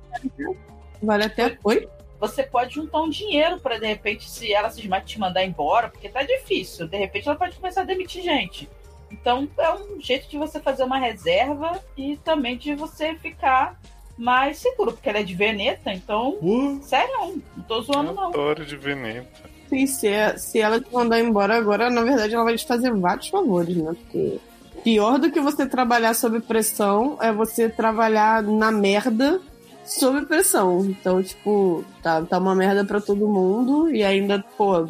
Vale 1.02 1.26
até. 1.26 1.58
Oi? 1.64 1.88
Você 2.20 2.44
pode 2.44 2.76
juntar 2.76 3.02
um 3.02 3.10
dinheiro 3.10 3.60
pra, 3.60 3.78
de 3.78 3.88
repente, 3.88 4.30
se 4.30 4.54
ela 4.54 4.70
se 4.70 4.88
te 5.06 5.20
mandar 5.20 5.46
embora, 5.46 5.90
porque 5.90 6.10
tá 6.10 6.22
difícil. 6.22 6.88
De 6.88 6.98
repente 6.98 7.28
ela 7.28 7.38
pode 7.38 7.56
começar 7.56 7.82
a 7.82 7.86
demitir 7.86 8.22
gente. 8.22 8.70
Então 9.10 9.48
é 9.58 9.74
um 9.74 10.00
jeito 10.00 10.30
de 10.30 10.38
você 10.38 10.60
fazer 10.60 10.84
uma 10.84 11.00
reserva 11.00 11.82
e 11.98 12.18
também 12.18 12.58
de 12.58 12.76
você 12.76 13.16
ficar 13.16 13.80
mais 14.20 14.58
seguro, 14.58 14.92
porque 14.92 15.08
ela 15.10 15.20
é 15.20 15.24
de 15.24 15.34
Veneta, 15.34 15.92
então. 15.94 16.38
Sério, 16.84 17.12
não, 17.18 17.28
não 17.58 17.64
tô 17.68 17.82
zoando, 17.82 18.14
não. 18.14 18.28
Adoro 18.28 18.66
de 18.66 18.76
Veneta. 18.76 19.50
E 19.72 19.88
se, 19.88 20.08
é- 20.08 20.36
se 20.38 20.60
ela 20.60 20.82
te 20.82 20.92
mandar 20.94 21.20
embora 21.20 21.56
agora, 21.56 21.90
na 21.90 22.02
verdade, 22.04 22.34
ela 22.36 22.44
vai 22.44 22.56
te 22.58 22.66
fazer 22.66 22.92
vários 22.94 23.28
favores, 23.30 23.78
né? 23.78 23.94
Porque 23.94 24.40
pior 24.84 25.18
do 25.20 25.32
que 25.32 25.40
você 25.40 25.66
trabalhar 25.66 26.14
sob 26.14 26.40
pressão 26.42 27.18
é 27.22 27.32
você 27.32 27.70
trabalhar 27.70 28.42
na 28.44 28.72
merda 28.72 29.40
sob 29.86 30.26
pressão. 30.26 30.86
Então, 30.86 31.22
tipo, 31.24 31.86
tá, 32.02 32.22
tá 32.24 32.38
uma 32.40 32.56
merda 32.56 32.84
pra 32.84 33.00
todo 33.00 33.28
mundo 33.28 33.90
e 33.90 34.04
ainda, 34.04 34.44
pô, 34.58 34.88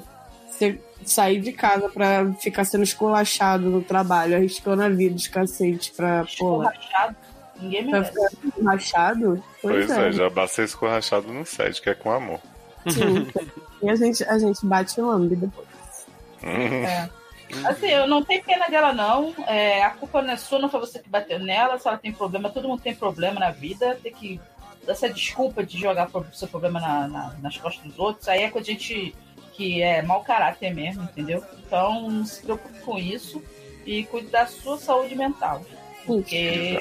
você 0.49 0.79
sair 1.05 1.39
de 1.41 1.51
casa 1.51 1.89
pra 1.89 2.31
ficar 2.39 2.63
sendo 2.65 2.83
esculachado 2.83 3.69
no 3.69 3.81
trabalho, 3.81 4.35
arriscando 4.35 4.81
a 4.83 4.89
vida 4.89 5.15
de 5.15 5.29
cacete 5.29 5.91
pra, 5.95 6.19
pô, 6.37 6.61
Escorrachado, 6.63 7.15
ninguém 7.61 7.89
pra 7.89 7.99
merece. 8.01 8.13
ficar 8.13 8.47
esculachado. 8.47 9.43
Pois 9.61 9.89
é, 9.89 10.11
já 10.11 10.29
bastei 10.29 10.65
escorrachado 10.65 11.31
no 11.31 11.45
set, 11.45 11.81
que 11.81 11.89
é 11.89 11.93
com 11.95 12.11
amor. 12.11 12.39
Sim. 12.87 13.27
e 13.83 13.89
a 13.89 13.95
gente, 13.95 14.23
a 14.23 14.37
gente 14.39 14.65
bate 14.65 14.99
o 15.01 15.07
lambe 15.07 15.35
depois. 15.35 15.67
É. 16.43 17.09
Assim, 17.65 17.87
eu 17.87 18.07
não 18.07 18.23
tenho 18.23 18.43
pena 18.43 18.67
dela, 18.67 18.93
não. 18.93 19.33
É, 19.47 19.83
a 19.83 19.89
culpa 19.89 20.21
não 20.21 20.31
é 20.33 20.37
sua, 20.37 20.59
não 20.59 20.69
foi 20.69 20.79
você 20.79 20.99
que 20.99 21.09
bateu 21.09 21.39
nela. 21.39 21.77
Se 21.79 21.87
ela 21.87 21.97
tem 21.97 22.11
problema, 22.13 22.49
todo 22.49 22.67
mundo 22.67 22.81
tem 22.81 22.93
problema 22.95 23.39
na 23.39 23.51
vida. 23.51 23.97
Tem 24.01 24.13
que 24.13 24.39
dar 24.85 24.93
essa 24.93 25.09
desculpa 25.09 25.63
de 25.63 25.77
jogar 25.79 26.07
o 26.13 26.25
seu 26.33 26.47
problema 26.47 26.79
na- 26.79 27.07
na- 27.07 27.35
nas 27.41 27.57
costas 27.57 27.83
dos 27.85 27.97
outros. 27.99 28.27
Aí 28.29 28.43
é 28.43 28.49
com 28.49 28.59
a 28.59 28.63
gente 28.63 29.15
que 29.53 29.81
é 29.81 30.01
mau 30.03 30.23
caráter 30.23 30.73
mesmo, 30.73 31.03
entendeu? 31.03 31.43
Então, 31.65 32.09
não 32.09 32.25
se 32.25 32.41
preocupe 32.41 32.79
com 32.79 32.97
isso 32.97 33.43
e 33.85 34.03
cuide 34.05 34.27
da 34.27 34.45
sua 34.45 34.77
saúde 34.77 35.15
mental. 35.15 35.61
Porque 36.05 36.79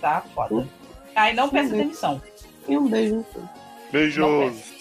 tá 0.00 0.22
foda. 0.34 0.66
Aí 1.14 1.34
não 1.34 1.48
peça 1.48 1.74
demissão. 1.74 2.20
E 2.68 2.76
um 2.76 2.88
beijo 2.88 3.24
cu. 3.32 3.48
Beijos. 3.92 4.76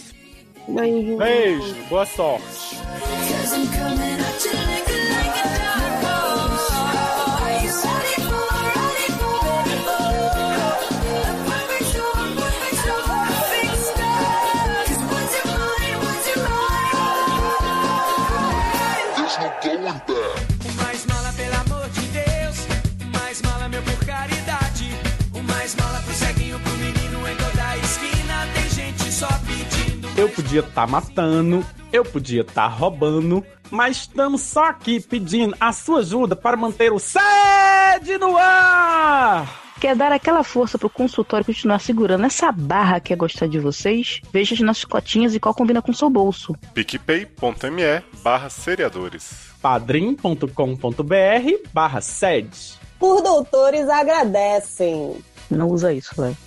Beijo. 0.67 1.17
Beijo, 1.17 1.75
boa 1.89 2.05
sorte. 2.05 2.75
Podia 30.35 30.59
estar 30.59 30.87
matando, 30.87 31.65
eu 31.91 32.03
podia 32.03 32.41
estar 32.41 32.67
roubando, 32.67 33.43
mas 33.71 33.97
estamos 33.97 34.41
só 34.41 34.65
aqui 34.65 34.99
pedindo 34.99 35.55
a 35.59 35.71
sua 35.71 35.99
ajuda 35.99 36.35
para 36.35 36.57
manter 36.57 36.91
o 36.91 36.99
sede 36.99 38.17
no 38.19 38.37
ar! 38.37 39.63
Quer 39.79 39.95
dar 39.95 40.11
aquela 40.11 40.43
força 40.43 40.77
pro 40.77 40.89
consultório 40.89 41.45
continuar 41.45 41.79
segurando 41.79 42.25
essa 42.25 42.51
barra 42.51 42.99
que 42.99 43.13
é 43.13 43.15
gostar 43.15 43.47
de 43.47 43.59
vocês? 43.59 44.21
Veja 44.31 44.55
as 44.55 44.61
nossas 44.61 44.85
cotinhas 44.85 45.35
e 45.35 45.39
qual 45.39 45.53
combina 45.53 45.81
com 45.81 45.91
o 45.91 45.95
seu 45.95 46.09
bolso. 46.09 46.55
picpay.me 46.73 48.03
barra 48.23 48.49
seriadores. 48.49 49.49
padrim.com.br 49.61 50.47
barra 51.73 52.01
sede. 52.01 52.79
Por 52.97 53.21
doutores 53.21 53.89
agradecem. 53.89 55.17
Não 55.49 55.69
usa 55.69 55.93
isso, 55.93 56.15
assim. 56.23 56.37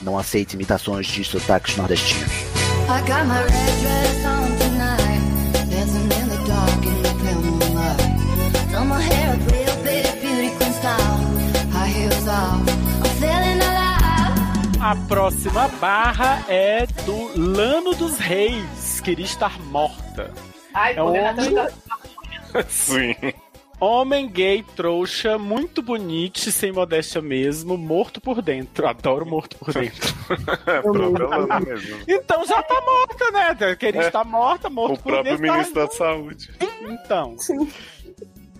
Não 0.00 0.16
aceite 0.16 0.54
imitações 0.54 1.06
de 1.06 1.24
sotaques 1.24 1.76
nordestinos. 1.76 2.61
I 2.88 3.06
got 3.06 3.26
my 3.26 3.42
red 3.42 3.80
dress 3.82 4.24
on 4.24 4.48
tonight. 4.58 5.22
Dancing 5.70 6.10
in 6.20 6.28
the 6.28 6.40
dark 6.46 6.84
in 6.86 7.02
the 7.02 7.14
pale 7.22 7.42
moonlight. 7.42 8.72
Done 8.72 8.88
my 8.88 9.00
hair 9.00 9.34
up 9.34 9.52
real 9.52 9.76
big, 9.82 10.20
beauty 10.20 10.50
queen 10.56 10.72
style. 10.72 11.18
High 11.72 11.88
heels 11.88 12.28
off. 12.28 12.60
I'm 13.04 13.10
feeling 13.20 13.60
alive. 13.60 13.92
A 14.80 14.96
próxima 15.08 15.68
barra 15.80 16.44
é 16.48 16.86
do 17.06 17.30
Lano 17.38 17.94
dos 17.94 18.18
Reis. 18.18 19.00
Queria 19.00 19.24
estar 19.24 19.58
morta. 19.60 20.30
Ai, 20.74 20.96
É 20.96 21.02
um 21.02 21.08
homem- 21.08 21.22
tá- 21.22 21.68
Sim. 22.68 23.14
Homem 23.84 24.28
gay, 24.28 24.62
trouxa, 24.76 25.36
muito 25.36 25.82
bonito, 25.82 26.38
sem 26.52 26.70
modéstia 26.70 27.20
mesmo, 27.20 27.76
morto 27.76 28.20
por 28.20 28.40
dentro. 28.40 28.86
Adoro 28.86 29.26
morto 29.26 29.56
por 29.58 29.72
dentro. 29.74 30.14
É 30.68 31.60
mesmo. 31.60 31.98
Então 32.06 32.46
já 32.46 32.62
tá 32.62 32.80
morta, 32.80 33.30
né? 33.32 33.74
Queria 33.74 34.02
É. 34.02 34.06
estar 34.06 34.22
morta, 34.24 34.70
morto 34.70 34.94
O 34.94 35.02
por 35.02 35.12
próprio 35.12 35.36
dentro. 35.36 35.46
tá- 35.46 35.52
ministro 35.52 35.86
da 35.86 35.92
Saúde. 35.92 36.50
Então. 36.82 37.36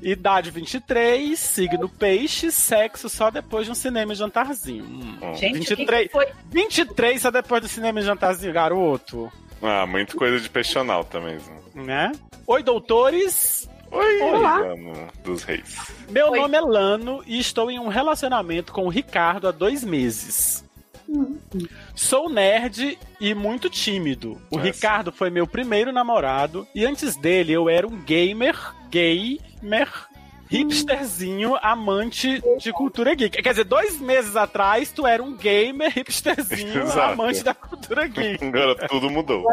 Idade 0.02 0.50
23, 0.50 1.38
signo 1.38 1.88
peixe, 1.88 2.50
sexo 2.50 3.08
só 3.08 3.30
depois 3.30 3.66
de 3.66 3.70
um 3.70 3.76
cinema 3.76 4.12
e 4.12 4.16
jantarzinho. 4.16 4.84
Hum, 4.84 5.34
Gente, 5.36 5.68
23, 5.76 5.76
o 5.76 6.02
que 6.02 6.08
que 6.08 6.12
foi? 6.12 6.26
23 6.50 7.22
só 7.22 7.30
depois 7.30 7.62
do 7.62 7.68
cinema 7.68 8.00
e 8.00 8.02
jantarzinho, 8.02 8.52
garoto. 8.52 9.30
Ah, 9.62 9.86
muito 9.86 10.16
coisa 10.16 10.40
de 10.40 10.50
peixonal 10.50 11.04
também. 11.04 11.38
Né? 11.74 12.10
Oi, 12.48 12.62
doutores. 12.64 13.68
Oi, 13.92 14.22
Olá. 14.22 14.58
Lano 14.58 15.08
dos 15.22 15.42
Reis. 15.44 15.76
Meu 16.08 16.30
Oi. 16.30 16.38
nome 16.40 16.56
é 16.56 16.60
Lano 16.60 17.22
e 17.26 17.38
estou 17.38 17.70
em 17.70 17.78
um 17.78 17.88
relacionamento 17.88 18.72
com 18.72 18.86
o 18.86 18.88
Ricardo 18.88 19.46
há 19.48 19.50
dois 19.50 19.84
meses. 19.84 20.64
Sou 21.94 22.30
nerd 22.30 22.98
e 23.20 23.34
muito 23.34 23.68
tímido. 23.68 24.40
O. 24.50 24.56
Ricardo 24.56 25.12
foi 25.12 25.28
meu 25.28 25.46
primeiro 25.46 25.92
namorado 25.92 26.66
e 26.74 26.86
antes 26.86 27.16
dele 27.16 27.52
eu 27.52 27.68
era 27.68 27.86
um 27.86 28.00
gamer, 28.02 28.56
gamer, 28.90 29.90
hipsterzinho, 30.48 31.56
amante 31.62 32.42
de 32.58 32.72
cultura 32.72 33.14
geek. 33.14 33.42
Quer 33.42 33.50
dizer, 33.50 33.64
dois 33.64 34.00
meses 34.00 34.36
atrás 34.36 34.90
tu 34.90 35.06
era 35.06 35.22
um 35.22 35.36
gamer, 35.36 35.92
hipsterzinho, 35.94 36.80
Exato. 36.84 37.12
amante 37.12 37.42
da 37.44 37.52
cultura 37.52 38.06
geek. 38.06 38.42
Agora 38.42 38.74
tudo 38.88 39.10
mudou. 39.10 39.44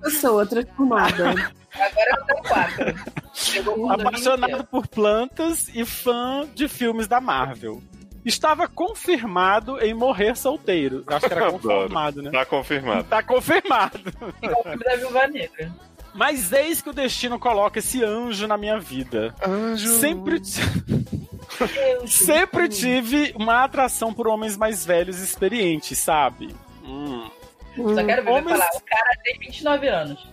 Pessoa 0.00 0.46
transformada. 0.46 1.50
Agora 1.74 2.10
eu 2.18 2.24
tenho 2.26 2.42
quatro. 2.42 3.92
Apaixonado 3.92 4.64
por 4.64 4.86
plantas 4.88 5.68
e 5.74 5.84
fã 5.84 6.48
de 6.54 6.68
filmes 6.68 7.06
da 7.06 7.20
Marvel. 7.20 7.82
Estava 8.24 8.68
confirmado 8.68 9.78
em 9.80 9.94
morrer 9.94 10.36
solteiro. 10.36 11.02
Acho 11.06 11.26
que 11.26 11.32
era 11.32 11.50
confirmado, 11.52 12.22
né? 12.22 12.30
Tá 12.30 12.44
confirmado. 12.44 13.04
Tá 13.04 13.22
confirmado. 13.22 13.98
igual 14.42 14.60
o 14.60 14.62
filme 14.64 14.84
da 14.84 14.96
Viúva 14.96 15.26
Negra. 15.26 15.72
Mas 16.12 16.52
eis 16.52 16.82
que 16.82 16.90
o 16.90 16.92
destino 16.92 17.38
coloca 17.38 17.78
esse 17.78 18.04
anjo 18.04 18.46
na 18.46 18.58
minha 18.58 18.78
vida. 18.78 19.34
Anjo. 19.46 19.86
Sempre, 19.98 20.40
sempre 22.06 22.68
tive 22.68 23.32
uma 23.36 23.64
atração 23.64 24.12
por 24.12 24.28
homens 24.28 24.56
mais 24.56 24.84
velhos 24.84 25.20
e 25.20 25.24
experientes, 25.24 25.98
sabe? 25.98 26.54
Hum. 26.84 27.28
Só 27.76 28.04
quero 28.04 28.24
ver 28.24 28.30
Homens- 28.30 28.58
falar. 28.58 28.70
O 28.74 28.80
cara 28.84 29.10
tem 29.22 29.38
29 29.38 29.88
anos. 29.88 30.28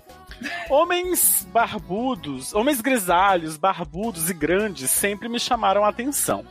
Homens 0.70 1.48
barbudos, 1.52 2.54
homens 2.54 2.82
grisalhos, 2.82 3.58
barbudos 3.58 4.30
e 4.30 4.34
grandes 4.34 4.92
sempre 4.92 5.28
me 5.28 5.40
chamaram 5.40 5.84
a 5.84 5.90
atenção. 5.90 6.46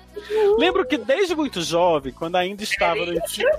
Lembro 0.59 0.87
que 0.87 0.97
desde 0.97 1.35
muito 1.35 1.63
jovem, 1.63 2.13
quando 2.13 2.37
ainda 2.37 2.63
estava 2.63 3.05
no 3.05 3.15
ensino. 3.15 3.51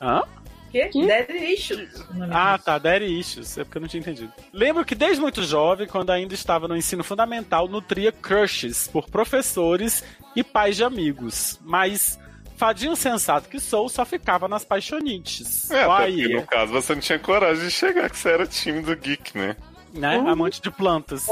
Hã? 0.00 0.22
Que? 0.70 1.06
Daddy 1.06 1.54
Issues. 1.54 2.04
Ah, 2.30 2.58
tá, 2.58 2.76
Daddy 2.76 3.06
Issues, 3.06 3.56
é 3.56 3.64
porque 3.64 3.78
eu 3.78 3.80
não 3.80 3.88
tinha 3.88 4.00
entendido. 4.00 4.32
Lembro 4.52 4.84
que 4.84 4.94
desde 4.94 5.20
muito 5.20 5.42
jovem, 5.42 5.86
quando 5.86 6.10
ainda 6.10 6.34
estava 6.34 6.68
no 6.68 6.76
ensino 6.76 7.02
fundamental, 7.02 7.66
nutria 7.66 8.12
crushes 8.12 8.86
por 8.86 9.08
professores 9.08 10.04
e 10.34 10.44
pais 10.44 10.76
de 10.76 10.84
amigos. 10.84 11.58
Mas, 11.62 12.18
fadinho 12.56 12.96
sensato 12.96 13.48
que 13.48 13.60
sou, 13.60 13.88
só 13.88 14.04
ficava 14.04 14.48
nas 14.48 14.64
paixonites. 14.64 15.70
É, 15.70 15.84
aí, 15.84 16.22
porque 16.22 16.34
no 16.34 16.46
caso 16.46 16.72
você 16.72 16.94
não 16.94 17.00
tinha 17.00 17.18
coragem 17.18 17.64
de 17.64 17.70
chegar, 17.70 18.10
que 18.10 18.18
você 18.18 18.30
era 18.30 18.46
tímido 18.46 18.96
geek, 18.96 19.36
né? 19.36 19.56
né? 19.92 20.16
Amante 20.26 20.60
de 20.60 20.70
plantas. 20.70 21.26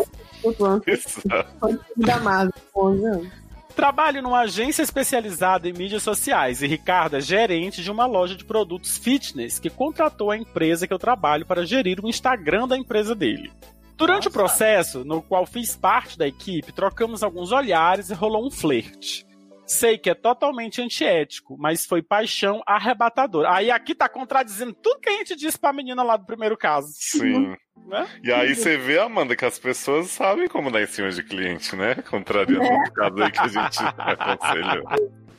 11 2.74 3.06
anos. 3.06 3.28
Trabalho 3.74 4.22
numa 4.22 4.40
agência 4.40 4.82
especializada 4.82 5.68
em 5.68 5.72
mídias 5.72 6.02
sociais 6.02 6.62
e 6.62 6.66
Ricardo 6.66 7.16
é 7.16 7.20
gerente 7.20 7.82
de 7.82 7.90
uma 7.90 8.06
loja 8.06 8.36
de 8.36 8.44
produtos 8.44 8.96
fitness 8.96 9.58
que 9.58 9.68
contratou 9.68 10.30
a 10.30 10.36
empresa 10.36 10.86
que 10.86 10.94
eu 10.94 10.98
trabalho 10.98 11.44
para 11.44 11.66
gerir 11.66 11.98
o 12.00 12.08
Instagram 12.08 12.68
da 12.68 12.78
empresa 12.78 13.16
dele. 13.16 13.50
Durante 13.96 14.28
o 14.28 14.30
processo, 14.30 15.04
no 15.04 15.20
qual 15.22 15.44
fiz 15.44 15.76
parte 15.76 16.16
da 16.16 16.26
equipe, 16.26 16.72
trocamos 16.72 17.22
alguns 17.22 17.50
olhares 17.50 18.10
e 18.10 18.14
rolou 18.14 18.46
um 18.46 18.50
flerte. 18.50 19.26
Sei 19.66 19.96
que 19.96 20.10
é 20.10 20.14
totalmente 20.14 20.82
antiético, 20.82 21.56
mas 21.58 21.86
foi 21.86 22.02
paixão 22.02 22.62
arrebatadora. 22.66 23.52
Aí 23.52 23.70
aqui 23.70 23.94
tá 23.94 24.08
contradizendo 24.08 24.74
tudo 24.74 25.00
que 25.00 25.08
a 25.08 25.12
gente 25.12 25.34
disse 25.34 25.58
pra 25.58 25.72
menina 25.72 26.02
lá 26.02 26.16
do 26.16 26.26
primeiro 26.26 26.56
caso. 26.56 26.88
Sim. 26.94 27.54
Né? 27.86 28.08
E 28.22 28.32
aí 28.32 28.54
você 28.54 28.78
vê, 28.78 28.98
Amanda, 28.98 29.36
que 29.36 29.44
as 29.44 29.58
pessoas 29.58 30.06
sabem 30.06 30.48
como 30.48 30.70
dar 30.70 30.80
em 30.82 30.86
cima 30.86 31.10
de 31.10 31.22
cliente, 31.22 31.76
né? 31.76 31.96
Contrariando 32.08 32.64
o 32.64 32.92
caso 32.92 33.22
aí 33.22 33.30
que 33.30 33.38
a 33.40 33.48
gente 33.48 33.78
aconselhou. 33.98 34.84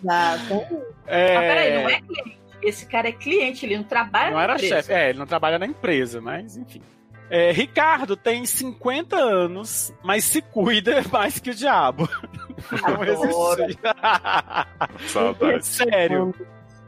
Exato. 0.03 0.85
É... 1.07 1.33
Mas 1.33 1.47
peraí, 1.47 1.73
não 1.73 1.89
é 1.89 2.01
cliente. 2.01 2.39
Esse 2.61 2.85
cara 2.85 3.07
é 3.09 3.11
cliente, 3.13 3.65
ele 3.65 3.77
não 3.77 3.83
trabalha 3.83 4.29
Não 4.29 4.37
na 4.37 4.43
era 4.43 4.53
empresa. 4.55 4.75
chefe. 4.75 4.93
É, 4.93 5.09
ele 5.09 5.17
não 5.17 5.25
trabalha 5.25 5.57
na 5.57 5.65
empresa, 5.65 6.21
mas 6.21 6.55
enfim. 6.55 6.81
É, 7.29 7.51
Ricardo 7.51 8.15
tem 8.15 8.45
50 8.45 9.15
anos, 9.15 9.93
mas 10.03 10.23
se 10.25 10.41
cuida 10.41 11.03
mais 11.11 11.39
que 11.39 11.49
o 11.51 11.55
diabo. 11.55 12.07
Não 12.87 13.03
existe. 13.03 13.79
Saudade. 15.09 15.65
Sério. 15.65 16.33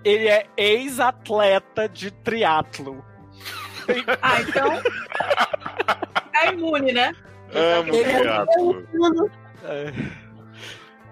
Ele 0.04 0.28
é 0.28 0.46
ex-atleta 0.56 1.90
de 1.90 2.12
triatlo. 2.12 3.04
Ah, 4.22 4.42
então. 4.42 4.82
Tá 6.32 6.52
imune, 6.54 6.94
né? 6.94 7.14
Amo 7.54 7.94
Ele 7.94 8.12
é. 8.12 9.90
É. 9.90 9.94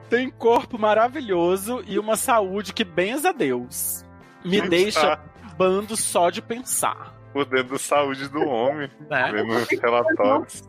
Tem 0.09 0.29
corpo 0.29 0.77
maravilhoso 0.77 1.83
e 1.87 1.97
uma 1.97 2.15
saúde 2.15 2.73
que 2.73 2.83
benza 2.83 3.29
a 3.29 3.33
Deus. 3.33 4.05
Me 4.43 4.61
deixa 4.61 5.19
bando 5.57 5.97
só 5.97 6.29
de 6.29 6.41
pensar. 6.41 7.14
Por 7.35 7.43
dentro 7.43 7.73
da 7.73 7.79
saúde 7.79 8.29
do 8.29 8.47
homem. 8.47 8.89
Né? 9.09 9.29
Vendo 9.33 9.57
os 9.57 9.67
relatórios. 9.67 10.63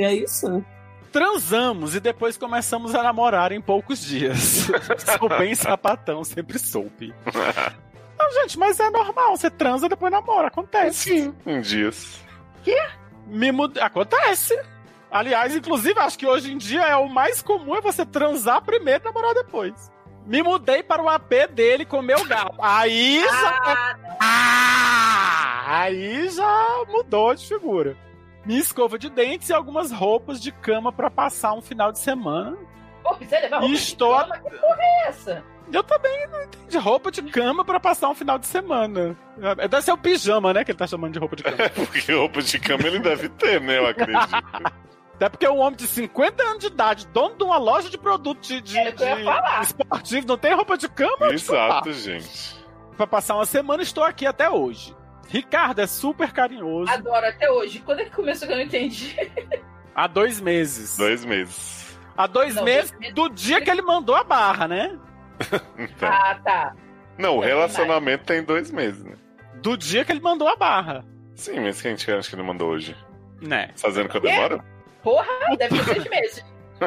É 0.00 0.14
isso? 0.14 0.64
Transamos 1.12 1.94
e 1.94 2.00
depois 2.00 2.38
começamos 2.38 2.94
a 2.94 3.02
namorar 3.02 3.52
em 3.52 3.60
poucos 3.60 4.00
dias. 4.00 4.68
Sou 5.18 5.28
bem 5.28 5.54
sapatão, 5.54 6.24
sempre 6.24 6.58
soube. 6.58 7.14
Não, 8.18 8.32
gente, 8.40 8.58
mas 8.58 8.80
é 8.80 8.88
normal. 8.88 9.36
Você 9.36 9.50
transa 9.50 9.84
e 9.84 9.90
depois 9.90 10.10
namora. 10.10 10.48
Acontece. 10.48 11.10
Sim, 11.10 11.34
em 11.44 11.60
dias. 11.60 12.24
Me 13.26 13.52
mud... 13.52 13.78
Acontece. 13.78 14.58
Aliás, 15.10 15.54
inclusive, 15.54 16.00
acho 16.00 16.18
que 16.18 16.26
hoje 16.26 16.50
em 16.50 16.56
dia 16.56 16.86
é 16.86 16.96
o 16.96 17.06
mais 17.06 17.42
comum 17.42 17.76
é 17.76 17.82
você 17.82 18.06
transar 18.06 18.62
primeiro 18.62 19.02
e 19.02 19.04
namorar 19.04 19.34
depois. 19.34 19.92
Me 20.24 20.42
mudei 20.42 20.82
para 20.82 21.02
o 21.02 21.08
AP 21.08 21.50
dele 21.52 21.84
com 21.84 22.00
meu 22.00 22.24
gato. 22.24 22.56
Aí 22.62 23.22
já. 23.22 23.96
Ah, 24.20 25.47
aí 25.70 26.28
já 26.30 26.84
mudou 26.88 27.34
de 27.34 27.46
figura. 27.46 27.96
Minha 28.44 28.60
escova 28.60 28.98
de 28.98 29.10
dentes 29.10 29.48
e 29.50 29.52
algumas 29.52 29.90
roupas 29.92 30.40
de 30.40 30.50
cama 30.52 30.90
para 30.92 31.10
passar 31.10 31.52
um 31.52 31.60
final 31.60 31.92
de 31.92 31.98
semana. 31.98 32.56
Pô, 33.02 33.14
você 33.14 33.38
levar 33.40 33.58
roupa 33.58 33.74
de 33.74 33.80
Estou 33.80 34.14
a- 34.14 34.22
cama? 34.24 34.38
Que 34.38 34.50
porra 34.56 34.78
é 34.80 35.08
essa? 35.08 35.44
Eu 35.70 35.82
também 35.82 36.26
não 36.28 36.42
entendi. 36.44 36.78
Roupa 36.78 37.10
de 37.10 37.22
cama 37.24 37.62
para 37.62 37.78
passar 37.78 38.08
um 38.08 38.14
final 38.14 38.38
de 38.38 38.46
semana. 38.46 39.14
É, 39.58 39.68
Deve 39.68 39.82
ser 39.82 39.92
o 39.92 39.98
pijama, 39.98 40.54
né? 40.54 40.64
Que 40.64 40.70
ele 40.70 40.78
tá 40.78 40.86
chamando 40.86 41.12
de 41.12 41.18
roupa 41.18 41.36
de 41.36 41.42
cama. 41.42 41.56
Porque 41.74 42.10
roupa 42.12 42.40
de 42.40 42.58
cama 42.58 42.86
ele 42.86 42.98
deve 43.00 43.28
ter, 43.28 43.60
né? 43.60 43.76
Eu 43.78 43.86
acredito. 43.86 44.34
Até 45.14 45.28
porque 45.28 45.48
um 45.48 45.58
homem 45.58 45.76
de 45.76 45.86
50 45.88 46.42
anos 46.44 46.58
de 46.60 46.68
idade, 46.68 47.06
dono 47.08 47.36
de 47.36 47.42
uma 47.42 47.58
loja 47.58 47.90
de 47.90 47.98
produtos 47.98 48.46
de, 48.48 48.60
de, 48.62 48.78
É 48.78 48.92
de 48.92 49.62
esportivo, 49.62 50.26
não 50.28 50.38
tem 50.38 50.54
roupa 50.54 50.78
de 50.78 50.88
cama? 50.88 51.32
Exato, 51.32 51.92
gente. 51.92 52.56
Pra 52.96 53.04
passar 53.04 53.34
uma 53.34 53.44
semana, 53.44 53.82
estou 53.82 54.04
aqui 54.04 54.24
até 54.26 54.48
hoje. 54.48 54.96
Ricardo 55.28 55.80
é 55.80 55.86
super 55.86 56.32
carinhoso. 56.32 56.90
Adoro 56.90 57.26
até 57.26 57.50
hoje. 57.50 57.80
Quando 57.80 58.00
é 58.00 58.04
que 58.04 58.10
começou 58.10 58.46
que 58.48 58.54
eu 58.54 58.58
não 58.58 58.64
entendi? 58.64 59.16
Há 59.94 60.06
dois 60.06 60.40
meses. 60.40 60.96
Dois 60.96 61.24
meses. 61.24 61.98
Há 62.16 62.26
dois 62.26 62.54
Não, 62.54 62.64
meses 62.64 62.90
dois 62.90 63.00
meses. 63.00 63.14
do 63.14 63.28
dia 63.28 63.60
que 63.60 63.70
ele 63.70 63.82
mandou 63.82 64.14
a 64.16 64.24
barra, 64.24 64.66
né? 64.66 64.98
Então. 65.78 66.08
Ah, 66.08 66.40
tá. 66.42 66.74
Não, 67.16 67.36
o 67.36 67.40
relacionamento 67.40 68.24
tem 68.24 68.42
dois 68.42 68.70
meses, 68.70 69.04
né? 69.04 69.14
Do 69.62 69.76
dia 69.76 70.04
que 70.04 70.12
ele 70.12 70.20
mandou 70.20 70.48
a 70.48 70.56
barra. 70.56 71.04
Sim, 71.34 71.60
mas 71.60 71.80
quem 71.80 71.94
que 71.94 72.10
acha 72.10 72.28
que 72.28 72.34
ele 72.34 72.42
mandou 72.42 72.70
hoje? 72.70 72.96
Né? 73.40 73.70
Fazendo 73.76 74.08
que 74.08 74.16
eu 74.16 74.20
demoro? 74.20 74.62
Porra, 75.02 75.26
deve 75.56 75.76
ser 75.76 75.94
seis 75.94 76.10
meses. 76.10 76.44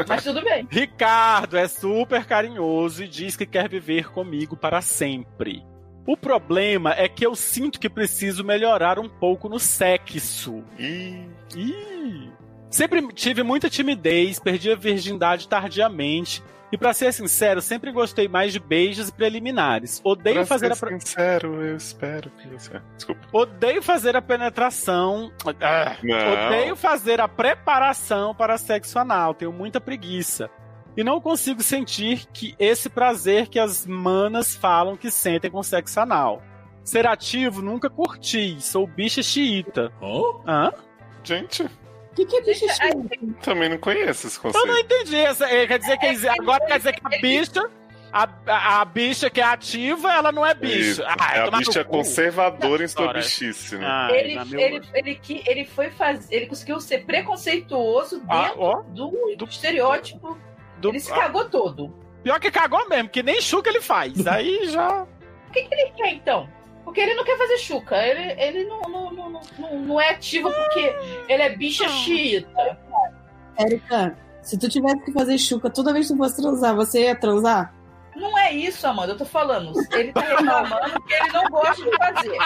Mas 0.08 0.24
tudo 0.24 0.42
bem. 0.42 0.68
Ricardo 0.70 1.58
é 1.58 1.68
super 1.68 2.26
carinhoso 2.26 3.04
e 3.04 3.08
diz 3.08 3.36
que 3.36 3.46
quer 3.46 3.70
viver 3.70 4.10
comigo 4.12 4.56
para 4.56 4.82
sempre. 4.82 5.66
O 6.06 6.18
problema 6.18 6.94
é 6.98 7.08
que 7.08 7.26
eu 7.26 7.36
sinto 7.36 7.80
que 7.80 7.90
preciso 7.90 8.44
melhorar 8.44 8.98
um 9.00 9.08
pouco 9.08 9.48
no 9.48 9.60
sexo. 9.60 10.64
Ih, 10.80 11.28
Ih. 11.56 12.32
Sempre 12.70 13.06
tive 13.14 13.44
muita 13.44 13.70
timidez, 13.70 14.40
perdi 14.40 14.72
a 14.72 14.76
virgindade 14.76 15.48
tardiamente. 15.48 16.42
E 16.72 16.78
pra 16.78 16.94
ser 16.94 17.12
sincero, 17.12 17.62
sempre 17.62 17.92
gostei 17.92 18.30
mais 18.30 18.54
de 18.54 18.60
beijos 18.60 19.10
e 19.10 19.12
preliminares. 19.12 20.00
Odeio 20.06 20.38
pra 20.38 20.46
fazer 20.46 20.74
ser 20.74 20.86
a 20.86 21.00
sincero, 21.00 21.62
eu 21.62 21.76
espero 21.76 22.30
que 22.30 22.48
você... 22.48 22.82
Desculpa. 22.96 23.28
Odeio 23.34 23.82
fazer 23.84 24.16
a 24.16 24.22
penetração. 24.22 25.30
Ah, 25.60 25.98
Não. 26.02 26.48
Odeio 26.48 26.76
fazer 26.78 27.20
a 27.20 27.28
preparação 27.28 28.34
para 28.34 28.58
sexo 28.58 28.98
anal. 28.98 29.34
Tenho 29.34 29.52
muita 29.52 29.82
preguiça. 29.82 30.50
E 30.96 31.04
não 31.04 31.22
consigo 31.22 31.64
sentir 31.64 32.26
que 32.34 32.54
esse 32.60 32.90
prazer 32.90 33.48
que 33.48 33.58
as 33.60 33.86
manas 33.88 34.56
falam 34.56 34.98
que 34.98 35.10
sentem 35.10 35.50
com 35.50 35.64
sexo 35.64 36.00
anal. 36.00 36.42
Ser 36.84 37.08
ativo 37.08 37.62
nunca 37.62 37.90
curti. 37.90 38.58
Sou 38.60 38.86
bicha 38.86 39.24
xiita. 39.24 39.92
Hã? 40.46 40.72
Gente, 41.24 41.64
O 41.64 42.16
que, 42.16 42.26
que 42.26 42.36
é 42.36 42.42
bicho 42.42 42.66
Ai, 42.82 42.92
também 43.42 43.70
não 43.70 43.78
conheço 43.78 44.28
esse 44.28 44.38
Eu 44.38 44.42
conceito. 44.42 44.68
não 44.68 44.78
entendi. 44.78 45.16
Essa, 45.16 45.46
é, 45.50 45.66
quer 45.66 45.80
dizer 45.80 45.98
que 45.98 46.06
eles- 46.08 46.26
agora 46.26 46.66
quer 46.66 46.78
dizer 46.78 46.94
que 46.94 47.02
a 47.06 47.22
bicha. 47.22 47.70
A, 48.14 48.28
a, 48.46 48.82
a 48.82 48.86
bicha 48.86 49.30
que 49.30 49.40
é 49.40 49.44
ativa, 49.46 50.12
ela 50.12 50.34
não 50.34 50.46
é 50.46 50.54
bicha. 50.54 51.06
Ah, 51.08 51.38
é 51.38 51.40
a 51.48 51.52
bicha 51.52 51.86
cu. 51.86 51.92
conservadora 51.92 52.84
em 52.84 52.88
sua 52.90 53.14
bichice, 53.14 53.78
né? 53.78 53.86
Ai, 53.88 54.18
ele, 54.20 54.36
na 54.36 54.44
meu- 54.44 54.60
ele, 54.60 54.82
ele, 54.94 55.16
que- 55.16 55.42
ele 55.48 55.64
foi 55.64 55.90
fazer. 55.92 56.36
Ele 56.36 56.48
conseguiu 56.48 56.82
ser 56.82 57.06
preconceituoso 57.06 58.22
Ah, 58.28 58.44
dentro 58.48 58.60
ó, 58.62 58.82
do, 58.82 59.36
do- 59.38 59.46
estereótipo. 59.46 60.34
do- 60.34 60.51
ele 60.90 61.00
se 61.00 61.12
cagou 61.14 61.46
todo. 61.50 61.94
Pior 62.24 62.40
que 62.40 62.52
cagou 62.52 62.88
mesmo, 62.88 63.10
que 63.10 63.24
nem 63.24 63.42
chuca 63.42 63.70
ele 63.70 63.82
faz. 63.82 64.14
Aí 64.28 64.68
já. 64.70 65.04
O 65.04 65.52
que, 65.52 65.64
que 65.64 65.74
ele 65.74 65.92
quer 65.92 66.14
então? 66.14 66.48
Porque 66.84 67.00
ele 67.02 67.14
não 67.14 67.24
quer 67.24 67.38
fazer 67.38 67.58
chuca. 67.58 67.96
Ele, 67.98 68.42
ele 68.42 68.64
não, 68.66 68.82
não, 68.82 69.12
não, 69.14 69.30
não, 69.60 69.80
não- 69.80 70.02
é 70.02 70.10
ativo 70.12 70.52
porque 70.52 70.96
ele 71.30 71.44
é 71.44 71.50
bicha 71.56 71.88
xiita. 71.90 72.78
Érica, 73.58 74.18
se 74.42 74.58
tu 74.58 74.68
tivesse 74.70 75.00
que 75.04 75.12
fazer 75.12 75.38
chuca 75.38 75.70
toda 75.70 75.94
vez 75.94 76.08
que 76.08 76.14
tu 76.14 76.18
fosse 76.18 76.42
transar, 76.42 76.76
você 76.76 77.04
ia 77.06 77.16
transar? 77.16 77.74
Não 78.16 78.38
é 78.38 78.52
isso, 78.54 78.86
Amanda. 78.88 79.14
Eu 79.14 79.18
tô 79.18 79.26
falando. 79.26 79.72
Ele 79.94 80.12
tá 80.12 80.22
reclamando 80.22 81.02
que 81.08 81.14
ele 81.14 81.32
não 81.32 81.44
gosta 81.50 81.84
de 81.84 81.98
fazer. 81.98 82.38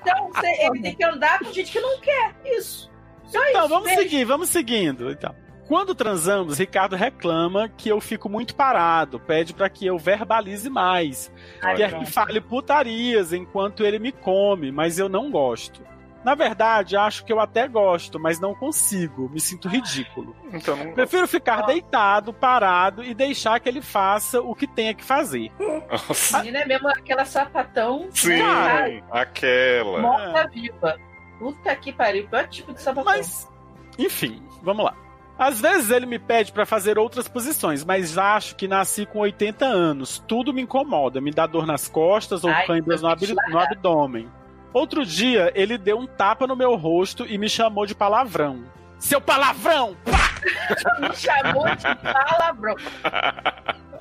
Então 0.00 0.28
você- 0.32 0.66
ele 0.66 0.80
tem 0.82 0.94
que 0.94 1.04
andar 1.04 1.38
com 1.40 1.52
gente 1.52 1.72
que 1.72 1.80
não 1.80 2.00
quer. 2.00 2.34
Isso. 2.44 2.90
Só 3.26 3.38
Então, 3.48 3.60
isso. 3.60 3.68
vamos 3.68 3.84
Beijo. 3.86 4.02
seguir, 4.02 4.24
vamos 4.24 4.48
seguindo. 4.48 5.10
Então. 5.10 5.34
Quando 5.66 5.94
transamos, 5.94 6.58
Ricardo 6.58 6.94
reclama 6.94 7.68
que 7.68 7.88
eu 7.88 8.00
fico 8.00 8.28
muito 8.28 8.54
parado, 8.54 9.18
pede 9.18 9.54
pra 9.54 9.68
que 9.70 9.86
eu 9.86 9.98
verbalize 9.98 10.68
mais. 10.68 11.32
Ai, 11.62 11.76
Quer 11.76 11.90
pronto. 11.90 12.04
que 12.04 12.10
fale 12.12 12.40
putarias 12.40 13.32
enquanto 13.32 13.82
ele 13.84 13.98
me 13.98 14.12
come, 14.12 14.70
mas 14.70 14.98
eu 14.98 15.08
não 15.08 15.30
gosto. 15.30 15.82
Na 16.22 16.34
verdade, 16.34 16.96
acho 16.96 17.22
que 17.24 17.30
eu 17.30 17.38
até 17.38 17.68
gosto, 17.68 18.18
mas 18.18 18.40
não 18.40 18.54
consigo. 18.54 19.28
Me 19.28 19.38
sinto 19.38 19.68
ridículo. 19.68 20.34
Então 20.54 20.74
não 20.74 20.92
Prefiro 20.92 21.28
ficar 21.28 21.62
deitado, 21.66 22.32
parado 22.32 23.04
e 23.04 23.12
deixar 23.12 23.60
que 23.60 23.68
ele 23.68 23.82
faça 23.82 24.40
o 24.40 24.54
que 24.54 24.66
tenha 24.66 24.94
que 24.94 25.04
fazer. 25.04 25.52
Nossa. 25.90 26.38
Menina 26.38 26.60
é 26.60 26.66
mesmo 26.66 26.88
aquela 26.88 27.26
sapatão. 27.26 28.08
Sim, 28.10 28.40
Ai, 28.40 29.04
aquela. 29.10 29.98
morta 30.00 30.48
viva. 30.48 30.98
Puta 31.38 31.76
que 31.76 31.92
pariu. 31.92 32.26
Pior 32.26 32.48
tipo 32.48 32.72
de 32.72 32.80
sapatão. 32.80 33.04
Mas, 33.12 33.46
enfim, 33.98 34.42
vamos 34.62 34.84
lá. 34.86 34.94
Às 35.38 35.60
vezes 35.60 35.90
ele 35.90 36.06
me 36.06 36.18
pede 36.18 36.52
pra 36.52 36.64
fazer 36.64 36.96
outras 36.98 37.26
posições, 37.26 37.84
mas 37.84 38.16
acho 38.16 38.54
que 38.54 38.68
nasci 38.68 39.04
com 39.04 39.18
80 39.18 39.64
anos. 39.64 40.22
Tudo 40.28 40.52
me 40.54 40.62
incomoda, 40.62 41.20
me 41.20 41.30
dá 41.32 41.46
dor 41.46 41.66
nas 41.66 41.88
costas 41.88 42.44
ou 42.44 42.50
Ai, 42.50 42.66
câimbras 42.66 43.02
no, 43.02 43.08
ab- 43.08 43.34
no 43.50 43.58
abdômen. 43.58 44.28
Outro 44.72 45.04
dia, 45.04 45.50
ele 45.54 45.76
deu 45.76 45.98
um 45.98 46.06
tapa 46.06 46.46
no 46.46 46.54
meu 46.56 46.74
rosto 46.76 47.26
e 47.26 47.36
me 47.36 47.48
chamou 47.48 47.84
de 47.86 47.94
palavrão. 47.94 48.64
Seu 48.98 49.20
palavrão! 49.20 49.96
Me 51.00 51.14
chamou 51.16 51.64
de 51.76 52.12
palavrão. 52.12 52.74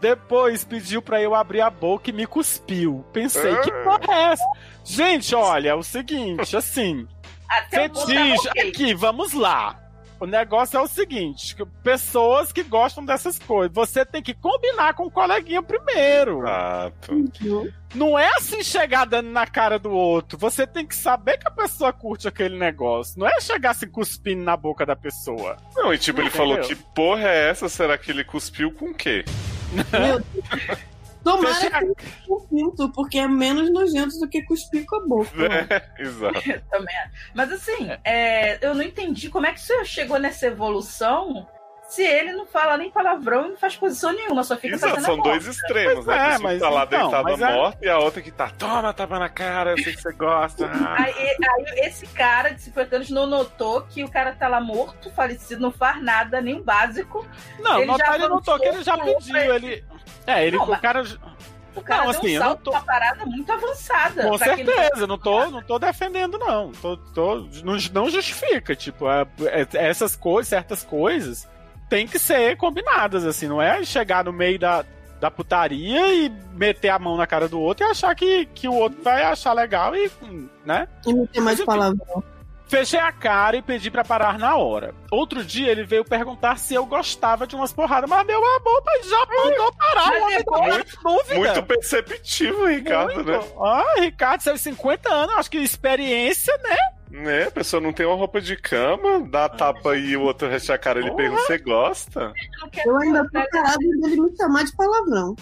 Depois 0.00 0.64
pediu 0.64 1.00
pra 1.00 1.20
eu 1.20 1.34
abrir 1.34 1.60
a 1.60 1.70
boca 1.70 2.10
e 2.10 2.12
me 2.12 2.26
cuspiu. 2.26 3.04
Pensei, 3.12 3.56
que 3.58 3.70
Ah. 3.70 3.82
porra 3.84 4.14
é 4.14 4.22
essa? 4.32 4.44
Gente, 4.84 5.34
olha, 5.34 5.70
é 5.70 5.74
o 5.74 5.82
seguinte, 5.82 6.56
assim. 6.56 7.06
Até 7.48 7.88
tava 7.88 8.06
Fetiche, 8.06 8.48
aqui, 8.60 8.94
vamos 8.94 9.32
lá. 9.32 9.78
O 10.18 10.26
negócio 10.26 10.78
é 10.78 10.80
o 10.80 10.86
seguinte: 10.86 11.54
que 11.54 11.64
pessoas 11.82 12.52
que 12.52 12.62
gostam 12.62 13.04
dessas 13.04 13.38
coisas, 13.38 13.74
você 13.74 14.04
tem 14.04 14.22
que 14.22 14.34
combinar 14.34 14.94
com 14.94 15.04
o 15.06 15.10
coleguinha 15.10 15.62
primeiro. 15.62 16.40
Exato. 16.40 17.24
Não 17.94 18.18
é 18.18 18.28
assim 18.36 18.62
chegar 18.62 19.04
dando 19.06 19.30
na 19.30 19.46
cara 19.46 19.78
do 19.78 19.90
outro. 19.90 20.38
Você 20.38 20.66
tem 20.66 20.86
que 20.86 20.94
saber 20.94 21.38
que 21.38 21.48
a 21.48 21.50
pessoa 21.50 21.92
curte 21.92 22.28
aquele 22.28 22.58
negócio. 22.58 23.18
Não 23.18 23.26
é 23.26 23.40
chegar 23.40 23.74
se 23.74 23.86
cuspindo 23.86 24.42
na 24.42 24.56
boca 24.56 24.84
da 24.84 24.96
pessoa. 24.96 25.56
Não, 25.74 25.92
e 25.92 25.98
tipo, 25.98 26.20
ele 26.20 26.28
Entendeu? 26.28 26.46
falou 26.46 26.66
que 26.66 26.74
porra 26.74 27.28
é 27.28 27.50
essa? 27.50 27.68
Será 27.68 27.96
que 27.96 28.10
ele 28.10 28.24
cuspiu 28.24 28.72
com 28.72 28.90
o 28.90 28.94
quê? 28.94 29.24
Meu 29.92 30.20
Deus. 30.20 30.78
Tomara 31.26 31.54
Você 31.54 31.70
que 31.70 32.28
com 32.28 32.46
pinto, 32.46 32.92
porque 32.92 33.18
é 33.18 33.26
menos 33.26 33.68
nojento 33.72 34.16
do 34.20 34.28
que 34.28 34.42
cuspir 34.42 34.86
com 34.86 34.94
a 34.94 35.00
boca. 35.00 35.30
É, 35.44 35.82
exato. 36.00 36.40
Também. 36.70 36.94
Mas 37.34 37.50
assim, 37.50 37.90
é, 38.04 38.64
eu 38.64 38.76
não 38.76 38.82
entendi 38.82 39.28
como 39.28 39.44
é 39.44 39.52
que 39.52 39.60
você 39.60 39.84
chegou 39.84 40.20
nessa 40.20 40.46
evolução 40.46 41.48
se 41.88 42.02
ele 42.02 42.32
não 42.32 42.46
fala 42.46 42.76
nem 42.76 42.90
palavrão 42.90 43.46
e 43.46 43.48
não 43.50 43.56
faz 43.56 43.76
posição 43.76 44.12
nenhuma, 44.12 44.42
só 44.42 44.56
fica 44.56 44.74
Exato, 44.74 44.94
fazendo 44.96 45.06
são 45.06 45.22
dois 45.22 45.46
extremos, 45.46 46.04
Pois 46.04 46.06
né? 46.06 46.34
é, 46.34 46.38
mas 46.38 46.54
que 46.54 46.60
tá 46.60 46.68
lá 46.70 46.84
então, 46.84 47.00
deitada 47.00 47.22
mas 47.22 47.40
é- 47.40 47.54
morta 47.54 47.78
e 47.84 47.88
a 47.88 47.98
outra 47.98 48.22
que 48.22 48.30
tá, 48.30 48.50
toma, 48.58 48.92
tapa 48.92 49.18
na 49.18 49.28
cara, 49.28 49.70
eu 49.70 49.78
sei 49.82 49.94
que 49.94 50.02
você 50.02 50.12
gosta. 50.12 50.66
Aí, 50.98 51.12
aí 51.14 51.86
esse 51.86 52.06
cara 52.08 52.50
de 52.50 52.60
50 52.62 52.96
anos 52.96 53.10
não 53.10 53.26
notou 53.26 53.82
que 53.82 54.02
o 54.02 54.10
cara 54.10 54.32
tá 54.32 54.48
lá 54.48 54.60
morto, 54.60 55.10
falecido, 55.12 55.60
não 55.60 55.70
faz 55.70 56.02
nada, 56.02 56.40
nem 56.40 56.56
o 56.58 56.62
básico. 56.64 57.26
Não, 57.60 57.78
Ele 57.78 57.86
notar 57.86 58.14
ele 58.16 58.28
notou 58.28 58.58
que 58.58 58.66
ele 58.66 58.82
já 58.82 58.98
pediu. 58.98 59.36
Ele... 59.54 59.84
É, 60.26 60.44
ele, 60.46 60.56
Não, 60.56 60.64
o 60.70 60.78
cara. 60.80 61.04
O 61.74 61.82
cara 61.82 62.04
Não, 62.04 62.10
deu 62.10 62.20
assim, 62.20 62.36
um 62.36 62.40
não 62.40 62.46
salto 62.46 62.62
tô- 62.62 62.70
pra 62.70 62.80
parada 62.80 63.26
muito 63.26 63.52
avançada. 63.52 64.22
Com 64.22 64.38
certeza, 64.38 65.06
não 65.06 65.18
tô, 65.18 65.50
não 65.50 65.62
tô 65.62 65.78
defendendo, 65.78 66.38
não. 66.38 66.72
Tô, 66.72 66.96
tô- 66.96 67.46
não, 67.62 67.76
não 67.92 68.08
justifica. 68.10 68.74
Tipo, 68.74 69.06
é- 69.10 69.26
é- 69.44 69.66
essas 69.86 70.16
coisas, 70.16 70.48
certas 70.48 70.82
coisas, 70.82 71.46
tem 71.88 72.06
que 72.06 72.18
ser 72.18 72.56
combinadas, 72.56 73.24
assim. 73.24 73.46
Não 73.48 73.60
é 73.60 73.84
chegar 73.84 74.24
no 74.24 74.32
meio 74.32 74.58
da. 74.58 74.84
da 75.20 75.30
putaria 75.30 76.14
e 76.14 76.28
meter 76.54 76.90
a 76.90 76.98
mão 76.98 77.16
na 77.16 77.26
cara 77.26 77.48
do 77.48 77.60
outro 77.60 77.86
e 77.86 77.90
achar 77.90 78.14
que, 78.14 78.46
que 78.46 78.68
o 78.68 78.74
outro 78.74 79.02
vai 79.02 79.22
achar 79.24 79.52
legal 79.52 79.94
e, 79.94 80.10
né? 80.64 80.88
E 81.06 81.12
não 81.12 81.26
tem 81.26 81.42
mais 81.42 81.62
palavrão. 81.64 82.22
Fechei 82.68 82.98
a 82.98 83.12
cara 83.12 83.56
e 83.56 83.62
pedi 83.62 83.92
pra 83.92 84.02
parar 84.02 84.38
na 84.40 84.56
hora. 84.56 84.92
Outro 85.12 85.44
dia 85.44 85.70
ele 85.70 85.84
veio 85.84 86.04
perguntar 86.04 86.58
se 86.58 86.74
eu 86.74 86.84
gostava 86.84 87.46
de 87.46 87.54
umas 87.54 87.72
porradas. 87.72 88.10
Mas, 88.10 88.26
meu 88.26 88.38
amor, 88.38 88.82
mas 88.84 89.08
já 89.08 89.18
mandou 89.18 89.72
parar, 89.74 90.12
o 90.12 90.24
homem 90.24 90.44
na 90.66 90.78
dúvida. 91.02 91.34
Muito 91.36 91.62
perceptivo, 91.62 92.66
Ricardo, 92.66 93.14
Muito. 93.14 93.30
né? 93.30 93.40
Ah, 93.60 94.00
Ricardo, 94.00 94.40
você 94.40 94.50
tem 94.50 94.58
50 94.58 95.14
anos, 95.14 95.36
acho 95.36 95.50
que 95.50 95.58
experiência, 95.58 96.58
né? 96.64 96.76
Né, 97.10 97.44
a 97.44 97.50
pessoa 97.50 97.80
não 97.80 97.92
tem 97.92 98.04
uma 98.04 98.16
roupa 98.16 98.40
de 98.40 98.56
cama, 98.56 99.20
dá 99.20 99.44
a 99.44 99.48
tapa 99.48 99.96
e 99.96 100.16
o 100.16 100.22
outro 100.22 100.48
recha 100.48 100.74
a 100.74 100.78
cara, 100.78 100.98
ele 100.98 101.08
Porra. 101.10 101.22
pergunta, 101.22 101.42
você 101.42 101.58
gosta? 101.58 102.32
Eu 102.84 102.96
ainda 102.98 103.24
tô 103.24 103.30
parado 103.50 103.78
dele 103.78 104.20
me 104.20 104.36
chamar 104.36 104.64
de 104.64 104.74
palavrão. 104.76 105.36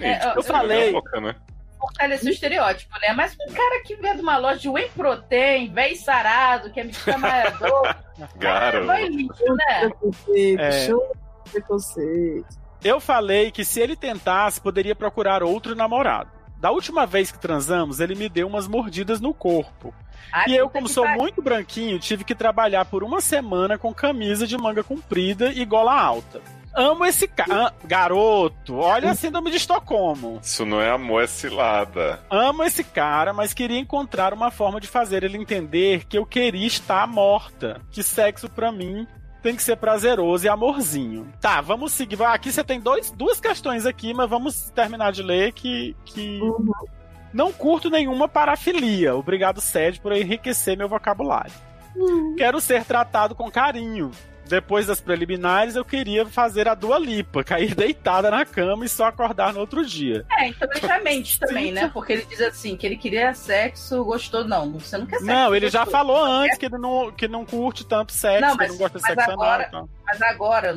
É, 0.00 0.16
tipo, 0.18 0.38
eu 0.38 0.42
falei. 0.42 0.92
boca, 0.92 1.20
né? 1.20 1.36
fortalecer 1.78 2.30
o 2.30 2.32
estereótipo, 2.32 2.94
né? 3.00 3.12
Mas 3.12 3.36
um 3.46 3.52
cara 3.52 3.82
que 3.82 3.94
vem 3.96 4.16
de 4.16 4.22
uma 4.22 4.38
loja 4.38 4.58
de 4.58 4.68
whey 4.70 4.90
protein, 4.96 5.70
véi 5.72 5.94
sarado, 5.96 6.70
que 6.70 6.80
é 6.80 6.84
mexicamarador, 6.84 7.94
Garoto. 8.36 8.86
vai 8.86 9.06
lixo, 9.06 9.44
né? 9.54 9.80
Preconceito, 9.80 10.60
É. 10.60 10.86
show 10.86 11.12
de 11.44 11.50
preconceito. 11.52 12.46
Eu 12.82 13.00
falei 13.00 13.50
que 13.50 13.64
se 13.64 13.80
ele 13.80 13.96
tentasse, 13.96 14.60
poderia 14.60 14.94
procurar 14.96 15.42
outro 15.42 15.74
namorado. 15.74 16.30
Da 16.58 16.70
última 16.70 17.06
vez 17.06 17.30
que 17.30 17.38
transamos, 17.38 18.00
ele 18.00 18.14
me 18.14 18.28
deu 18.28 18.46
umas 18.46 18.66
mordidas 18.66 19.20
no 19.20 19.34
corpo. 19.34 19.94
Ai, 20.32 20.46
E 20.48 20.56
eu, 20.56 20.68
como 20.68 20.88
sou 20.88 21.06
muito 21.08 21.42
branquinho, 21.42 21.98
tive 21.98 22.24
que 22.24 22.34
trabalhar 22.34 22.84
por 22.84 23.02
uma 23.02 23.20
semana 23.20 23.78
com 23.78 23.92
camisa 23.94 24.46
de 24.46 24.56
manga 24.56 24.82
comprida 24.82 25.52
e 25.52 25.64
gola 25.64 25.98
alta. 25.98 26.40
Amo 26.74 27.04
esse 27.04 27.28
cara. 27.28 27.72
Garoto, 27.84 28.76
olha 28.76 29.12
a 29.12 29.14
síndrome 29.14 29.50
de 29.50 29.58
Estocolmo. 29.58 30.40
Isso 30.42 30.66
não 30.66 30.80
é 30.80 30.90
amor, 30.90 31.22
é 31.22 31.26
cilada. 31.26 32.20
Amo 32.28 32.64
esse 32.64 32.82
cara, 32.82 33.32
mas 33.32 33.54
queria 33.54 33.78
encontrar 33.78 34.34
uma 34.34 34.50
forma 34.50 34.80
de 34.80 34.88
fazer 34.88 35.22
ele 35.22 35.38
entender 35.38 36.04
que 36.06 36.18
eu 36.18 36.26
queria 36.26 36.66
estar 36.66 37.06
morta. 37.06 37.80
Que 37.92 38.02
sexo 38.02 38.48
pra 38.48 38.72
mim 38.72 39.06
tem 39.40 39.54
que 39.54 39.62
ser 39.62 39.76
prazeroso 39.76 40.46
e 40.46 40.48
amorzinho. 40.48 41.30
Tá, 41.40 41.60
vamos 41.60 41.92
seguir. 41.92 42.20
Aqui 42.22 42.50
você 42.50 42.64
tem 42.64 42.80
dois, 42.80 43.10
duas 43.12 43.38
questões 43.38 43.86
aqui, 43.86 44.12
mas 44.12 44.28
vamos 44.28 44.70
terminar 44.70 45.12
de 45.12 45.22
ler 45.22 45.52
que. 45.52 45.94
que... 46.04 46.40
Não 47.34 47.52
curto 47.52 47.90
nenhuma 47.90 48.28
parafilia. 48.28 49.14
Obrigado, 49.14 49.60
Sede, 49.60 50.00
por 50.00 50.12
enriquecer 50.12 50.76
meu 50.78 50.88
vocabulário. 50.88 51.52
Quero 52.38 52.60
ser 52.60 52.84
tratado 52.84 53.34
com 53.34 53.50
carinho. 53.50 54.10
Depois 54.46 54.86
das 54.86 55.00
preliminares, 55.00 55.74
eu 55.74 55.84
queria 55.86 56.26
fazer 56.26 56.68
a 56.68 56.74
Dua 56.74 56.98
Lipa, 56.98 57.42
cair 57.42 57.72
deitada 57.74 58.30
na 58.30 58.44
cama 58.44 58.84
e 58.84 58.88
só 58.90 59.06
acordar 59.06 59.54
no 59.54 59.60
outro 59.60 59.84
dia. 59.86 60.26
É, 60.38 60.48
então 60.48 60.68
ele 60.70 60.86
já 60.86 61.00
mente 61.00 61.40
também, 61.40 61.72
né? 61.72 61.90
Porque 61.94 62.12
ele 62.12 62.26
diz 62.28 62.42
assim, 62.42 62.76
que 62.76 62.86
ele 62.86 62.98
queria 62.98 63.32
sexo 63.32 64.04
gostoso. 64.04 64.46
Não, 64.46 64.72
você 64.72 64.98
não 64.98 65.06
quer 65.06 65.16
sexo 65.16 65.32
Não, 65.32 65.54
ele 65.54 65.70
já 65.70 65.84
gostoso. 65.86 65.96
falou 65.96 66.22
antes 66.22 66.58
que 66.58 66.66
ele 66.66 66.76
não, 66.76 67.10
que 67.10 67.26
não 67.26 67.46
curte 67.46 67.86
tanto 67.86 68.12
sexo, 68.12 68.42
Não, 68.42 68.50
que 68.52 68.58
mas- 68.58 68.70
não 68.72 68.76
gosta 68.76 68.98
de 68.98 69.06
sexo 69.06 69.20
anal. 69.30 69.32
agora- 69.42 69.62
e 69.66 69.70
tal. 69.70 69.88
Mas 70.06 70.22
agora, 70.22 70.74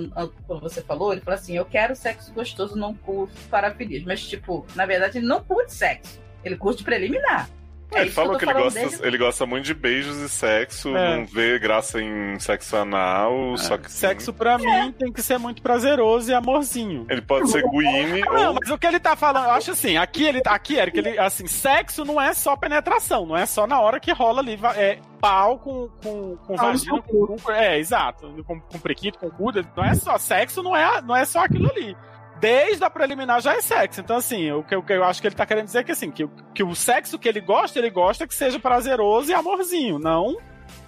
quando 0.48 0.62
você 0.62 0.82
falou, 0.82 1.12
ele 1.12 1.20
falou 1.22 1.38
assim: 1.38 1.58
eu 1.58 1.66
quero 1.66 1.94
sexo 1.94 2.32
gostoso, 2.34 2.78
não 2.78 2.94
curto 2.94 3.34
parafilias. 3.52 4.04
Mas, 4.06 4.26
tipo, 4.26 4.66
na 4.76 4.86
verdade, 4.86 5.18
ele 5.18 5.28
não 5.28 5.44
curte 5.44 5.74
sexo. 5.74 6.26
Ele 6.44 6.56
curte 6.58 6.84
preliminar. 6.84 7.50
É 7.90 8.02
ele 8.02 8.04
que 8.04 8.10
eu 8.10 8.14
falou 8.16 8.34
tô 8.34 8.40
que, 8.40 8.44
ele 8.46 8.54
gosta, 8.54 8.80
desde- 8.82 9.08
ele 9.08 9.18
gosta 9.18 9.46
muito 9.46 9.64
de 9.64 9.74
beijos 9.74 10.18
e 10.18 10.28
sexo, 10.28 10.90
É. 10.94 11.16
não 11.16 11.26
vê 11.26 11.58
graça 11.58 12.02
em 12.02 12.38
sexo 12.38 12.76
anal, 12.76 13.58
só 13.58 13.78
que 13.78 13.90
Sexo 13.90 14.34
pra 14.34 14.58
mim 14.58 14.92
tem 14.92 15.10
que 15.10 15.22
ser 15.22 15.38
muito 15.38 15.62
prazeroso 15.62 16.30
e 16.30 16.34
amorzinho. 16.34 17.06
ele 17.10 17.22
pode 17.22 17.50
ser 17.50 17.64
guine 17.64 18.20
Não, 18.24 18.50
ou 18.50 18.58
mas 18.60 18.70
o 18.70 18.78
que 18.78 18.86
ele 18.88 19.00
tá 19.00 19.16
falando, 19.16 19.46
eu 19.46 19.52
acho 19.52 19.72
assim, 19.72 19.96
aqui 19.96 20.26
ele 20.26 20.42
aqui 20.46 20.76
Eric, 20.76 21.00
ele 21.00 21.18
assim, 21.18 21.48
sexo 21.48 22.04
não 22.04 22.20
é 22.22 22.34
só 22.34 22.58
penetração, 22.58 23.26
não 23.26 23.38
é 23.38 23.46
só 23.46 23.66
na 23.66 23.80
hora 23.80 24.02
que 24.02 24.12
rola 24.12 24.42
ali, 24.42 24.60
é 24.76 25.00
pau 25.22 25.58
com 25.58 25.88
com, 26.04 26.36
com 26.46 26.56
Pau 26.58 26.68
vagina, 26.68 27.02
com 27.02 27.26
com, 27.28 27.38
com- 27.38 27.52
é, 27.54 27.80
exato, 27.80 28.28
com, 28.46 28.60
com 28.60 28.80
prequito, 28.80 29.18
com 29.18 29.30
cu, 29.30 29.50
não 29.78 29.86
é 29.86 29.96
só 29.96 30.18
sexo, 30.18 30.62
não 30.62 30.76
é 30.76 31.02
não 31.02 31.16
é 31.16 31.24
só 31.24 31.40
aquilo 31.46 31.72
ali. 31.72 31.96
Desde 32.40 32.84
a 32.84 32.90
preliminar 32.90 33.42
já 33.42 33.54
é 33.56 33.62
sexo. 33.62 34.00
Então, 34.02 34.18
assim, 34.18 34.52
o 34.52 34.64
que, 34.64 34.76
eu- 34.76 35.04
acho 35.04 35.22
que 35.22 35.28
ele 35.28 35.36
tá 35.36 35.46
querendo 35.46 35.66
dizer 35.66 35.80
é 35.80 35.84
que, 35.84 35.92
assim, 35.92 36.12
que, 36.12 36.24
o- 36.24 36.32
que 36.54 36.64
o 36.64 36.76
sexo 36.76 37.18
que 37.18 37.28
ele 37.28 37.42
gosta, 37.42 37.80
ele 37.80 37.90
gosta 37.90 38.28
que 38.28 38.34
seja 38.36 38.60
prazeroso 38.60 39.32
e 39.32 39.34
amorzinho, 39.34 39.98
não 40.00 40.38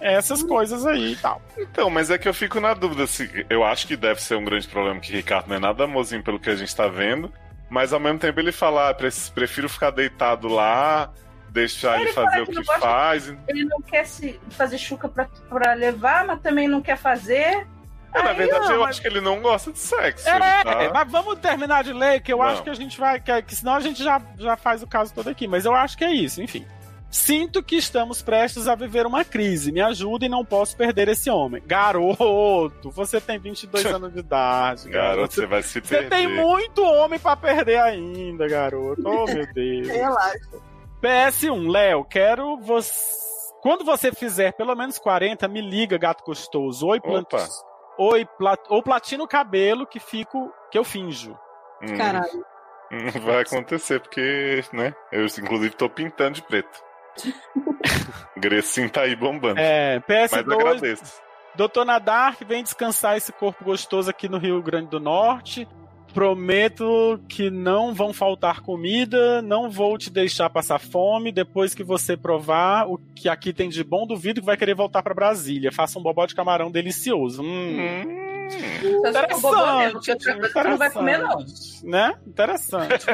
essas 0.00 0.42
coisas 0.42 0.86
aí 0.86 1.12
e 1.12 1.16
tal. 1.16 1.40
Então, 1.58 1.88
mas 1.90 2.10
é 2.10 2.18
que 2.18 2.28
eu 2.28 2.34
fico 2.34 2.60
na 2.60 2.74
dúvida 2.74 3.06
se 3.06 3.44
eu 3.50 3.64
acho 3.64 3.86
que 3.86 3.96
deve 3.96 4.20
ser 4.22 4.36
um 4.36 4.44
grande 4.44 4.68
problema 4.68 5.00
que 5.00 5.12
Ricardo 5.12 5.48
não 5.48 5.56
é 5.56 5.58
nada 5.58 5.84
amorzinho 5.84 6.22
pelo 6.22 6.38
que 6.38 6.50
a 6.50 6.54
gente 6.56 6.74
tá 6.74 6.86
vendo, 6.86 7.32
mas 7.68 7.92
ao 7.92 8.00
mesmo 8.00 8.18
tempo 8.18 8.38
ele 8.40 8.52
fala, 8.52 8.90
ah, 8.90 8.94
pre- 8.94 9.08
prefiro 9.34 9.68
ficar 9.68 9.90
deitado 9.90 10.48
lá, 10.48 11.10
deixar 11.50 11.94
ele, 11.96 12.04
Ele 12.04 12.12
fazer 12.12 12.40
o 12.42 12.46
que 12.46 12.50
que 12.52 12.56
não 12.58 12.64
gosta- 12.64 12.80
faz. 12.80 13.34
Ele 13.48 13.64
não 13.64 13.80
quer 13.80 14.04
se 14.06 14.38
fazer 14.50 14.78
chuca 14.78 15.08
pra, 15.08 15.26
pra 15.48 15.72
levar, 15.74 16.26
mas 16.26 16.40
também 16.40 16.68
não 16.68 16.80
quer 16.82 16.96
fazer. 16.96 17.66
É, 18.12 18.22
na 18.22 18.32
verdade, 18.32 18.66
não, 18.66 18.72
eu 18.74 18.80
mas- 18.80 18.90
acho 18.90 19.02
que 19.02 19.08
ele 19.08 19.20
não 19.20 19.40
gosta 19.40 19.70
de 19.72 19.78
sexo. 19.78 20.28
É, 20.28 20.64
tá- 20.64 20.90
mas 20.92 21.10
vamos 21.12 21.38
terminar 21.38 21.84
de 21.84 21.92
ler, 21.92 22.20
que 22.20 22.32
eu 22.32 22.38
Vamos. 22.38 22.54
acho 22.54 22.62
que 22.62 22.70
a 22.70 22.74
gente 22.74 22.98
vai. 22.98 23.20
Que, 23.20 23.42
que 23.42 23.54
senão 23.54 23.74
a 23.74 23.80
gente 23.80 24.02
já, 24.02 24.20
já 24.38 24.56
faz 24.56 24.82
o 24.82 24.86
caso 24.86 25.14
todo 25.14 25.28
aqui. 25.28 25.46
Mas 25.46 25.64
eu 25.64 25.74
acho 25.74 25.96
que 25.96 26.04
é 26.04 26.12
isso, 26.12 26.42
enfim. 26.42 26.66
Sinto 27.12 27.60
que 27.60 27.74
estamos 27.76 28.22
prestes 28.22 28.68
a 28.68 28.74
viver 28.76 29.04
uma 29.04 29.24
crise. 29.24 29.72
Me 29.72 29.80
ajuda 29.80 30.26
e 30.26 30.28
não 30.28 30.44
posso 30.44 30.76
perder 30.76 31.08
esse 31.08 31.28
homem. 31.28 31.60
Garoto, 31.66 32.90
você 32.90 33.20
tem 33.20 33.38
22 33.38 33.84
anos 33.86 34.12
de 34.12 34.20
idade. 34.20 34.88
Garoto, 34.88 35.34
você 35.34 35.46
vai 35.46 35.62
se 35.62 35.80
Você 35.80 35.80
perder. 35.80 36.08
tem 36.08 36.28
muito 36.28 36.82
homem 36.84 37.18
pra 37.18 37.36
perder 37.36 37.80
ainda, 37.80 38.46
garoto. 38.48 39.02
Oh, 39.04 39.24
meu 39.26 39.46
Deus. 39.54 39.88
Relaxa. 39.88 40.38
PS1, 41.02 41.68
Léo, 41.70 42.04
quero 42.04 42.56
você. 42.58 42.92
Quando 43.62 43.84
você 43.84 44.10
fizer 44.12 44.52
pelo 44.52 44.74
menos 44.74 44.98
40, 44.98 45.46
me 45.48 45.60
liga, 45.60 45.98
gato 45.98 46.24
gostoso. 46.24 46.86
Oi, 46.86 47.00
plant... 47.00 47.26
Oi, 48.02 48.24
plat... 48.24 48.58
ou 48.70 48.82
platino 48.82 49.24
o 49.24 49.28
cabelo 49.28 49.86
que 49.86 50.00
fico. 50.00 50.50
que 50.70 50.78
eu 50.78 50.84
finjo. 50.84 51.38
Hum, 51.82 51.98
Caralho. 51.98 52.46
Não 52.90 53.20
vai 53.20 53.42
acontecer, 53.42 54.00
porque, 54.00 54.64
né? 54.72 54.94
Eu, 55.12 55.26
inclusive, 55.26 55.74
tô 55.76 55.86
pintando 55.88 56.32
de 56.32 56.42
preto. 56.42 56.82
Grecinho 58.38 58.88
tá 58.88 59.02
aí 59.02 59.14
bombando. 59.14 59.60
É, 59.60 60.02
Mas 60.08 60.32
PS2, 60.32 60.54
agradeço. 60.54 61.22
Doutor 61.54 61.84
Nadark, 61.84 62.42
vem 62.42 62.62
descansar 62.62 63.18
esse 63.18 63.32
corpo 63.32 63.64
gostoso 63.64 64.08
aqui 64.08 64.30
no 64.30 64.38
Rio 64.38 64.62
Grande 64.62 64.88
do 64.88 64.98
Norte. 64.98 65.68
Prometo 66.12 67.20
que 67.28 67.50
não 67.50 67.94
vão 67.94 68.12
faltar 68.12 68.60
comida, 68.60 69.40
não 69.42 69.70
vou 69.70 69.96
te 69.96 70.10
deixar 70.10 70.50
passar 70.50 70.78
fome. 70.78 71.30
Depois 71.30 71.74
que 71.74 71.84
você 71.84 72.16
provar 72.16 72.88
o 72.88 72.98
que 73.14 73.28
aqui 73.28 73.52
tem 73.52 73.68
de 73.68 73.84
bom, 73.84 74.06
duvido 74.06 74.40
que 74.40 74.46
vai 74.46 74.56
querer 74.56 74.74
voltar 74.74 75.02
pra 75.02 75.14
Brasília. 75.14 75.70
Faça 75.72 75.98
um 75.98 76.02
bobó 76.02 76.26
de 76.26 76.34
camarão 76.34 76.70
delicioso. 76.70 77.42
Hum, 77.42 77.76
Só 78.50 79.12
se 79.12 79.40
for 79.40 79.40
bobó 79.40 79.78
mesmo, 79.78 79.92
porque 79.94 80.10
outra 80.12 80.34
coisa 80.34 80.52
você 80.52 80.68
não 80.68 80.76
vai 80.76 80.90
comer, 80.90 81.18
não. 81.18 81.44
né? 81.84 82.14
Interessante. 82.26 83.06
O 83.10 83.12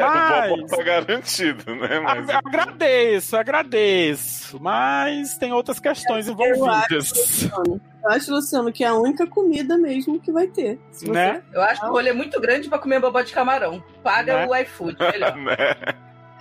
bobó 0.50 0.62
Mas 0.62 0.70
tá 0.70 0.82
garantido, 0.82 1.74
né? 1.76 2.00
Mas... 2.00 2.28
a- 2.30 2.38
agradeço, 2.44 3.36
agradeço. 3.36 4.58
Mas 4.60 5.36
tem 5.38 5.52
outras 5.52 5.78
questões 5.78 6.28
envolvidas. 6.28 7.42
Eu 7.52 7.80
acho, 8.10 8.30
Luciano, 8.32 8.72
que 8.72 8.84
é 8.84 8.86
a 8.88 8.94
única 8.94 9.26
comida 9.26 9.76
mesmo 9.76 10.20
que 10.20 10.30
vai 10.32 10.46
ter. 10.46 10.78
Você- 10.92 11.10
né? 11.10 11.42
Eu 11.52 11.62
acho 11.62 11.80
que 11.80 11.86
o 11.86 11.90
rolê 11.90 12.10
é 12.10 12.12
muito 12.12 12.40
grande 12.40 12.68
pra 12.68 12.78
comer 12.78 13.00
bobó 13.00 13.20
de 13.22 13.32
camarão. 13.32 13.82
Paga 14.02 14.34
Né? 14.38 14.46
o 14.46 14.56
iFood, 14.56 14.96
melhor. 15.00 15.36
né? 15.36 15.56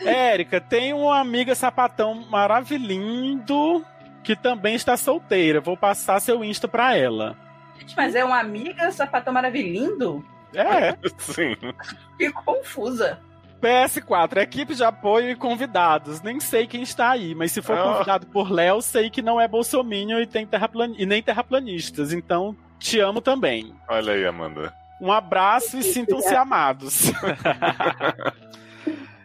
Érica, 0.02 0.60
tem 0.60 0.93
uma 0.93 1.20
amiga 1.20 1.56
sapatão 1.56 2.26
maravilhindo 2.30 3.84
que 4.24 4.36
também 4.36 4.76
está 4.76 4.98
solteira. 4.98 5.62
Vou 5.62 5.78
passar 5.78 6.20
seu 6.20 6.43
Insta 6.43 6.68
pra 6.68 6.96
ela. 6.98 7.38
Gente, 7.80 7.95
mas 7.95 8.15
é 8.15 8.23
uma 8.23 8.39
amiga 8.39 8.91
sapatão 8.91 9.34
maravilhindo? 9.34 10.23
É. 10.53 10.95
Sim. 11.17 11.55
Fico 12.17 12.43
confusa. 12.43 13.19
PS4, 13.61 14.38
equipe 14.38 14.76
de 14.76 14.84
apoio 14.84 15.32
e 15.32 15.36
convidados. 15.36 16.21
Nem 16.21 16.39
sei 16.39 16.67
quem 16.67 16.84
está 16.84 17.11
aí, 17.11 17.34
mas 17.34 17.51
se 17.51 17.61
for 17.61 17.78
Ah. 17.78 17.84
convidado 17.84 18.28
por 18.28 18.51
Léo, 18.51 18.82
sei 18.82 19.09
que 19.09 19.21
não 19.21 19.39
é 19.41 19.47
bolsominion 19.47 20.19
e, 20.19 20.28
tem 20.28 20.45
terraplan... 20.45 20.93
e 20.97 21.05
nem 21.05 21.23
terraplanistas. 21.23 22.13
Então, 22.13 22.55
te 22.78 22.99
amo 22.99 23.21
também. 23.21 23.73
Olha 23.89 24.13
aí, 24.13 24.26
Amanda. 24.26 24.73
Um 25.01 25.11
abraço 25.11 25.78
e 25.78 25.84
sintam-se 25.84 26.34
amados. 26.36 27.11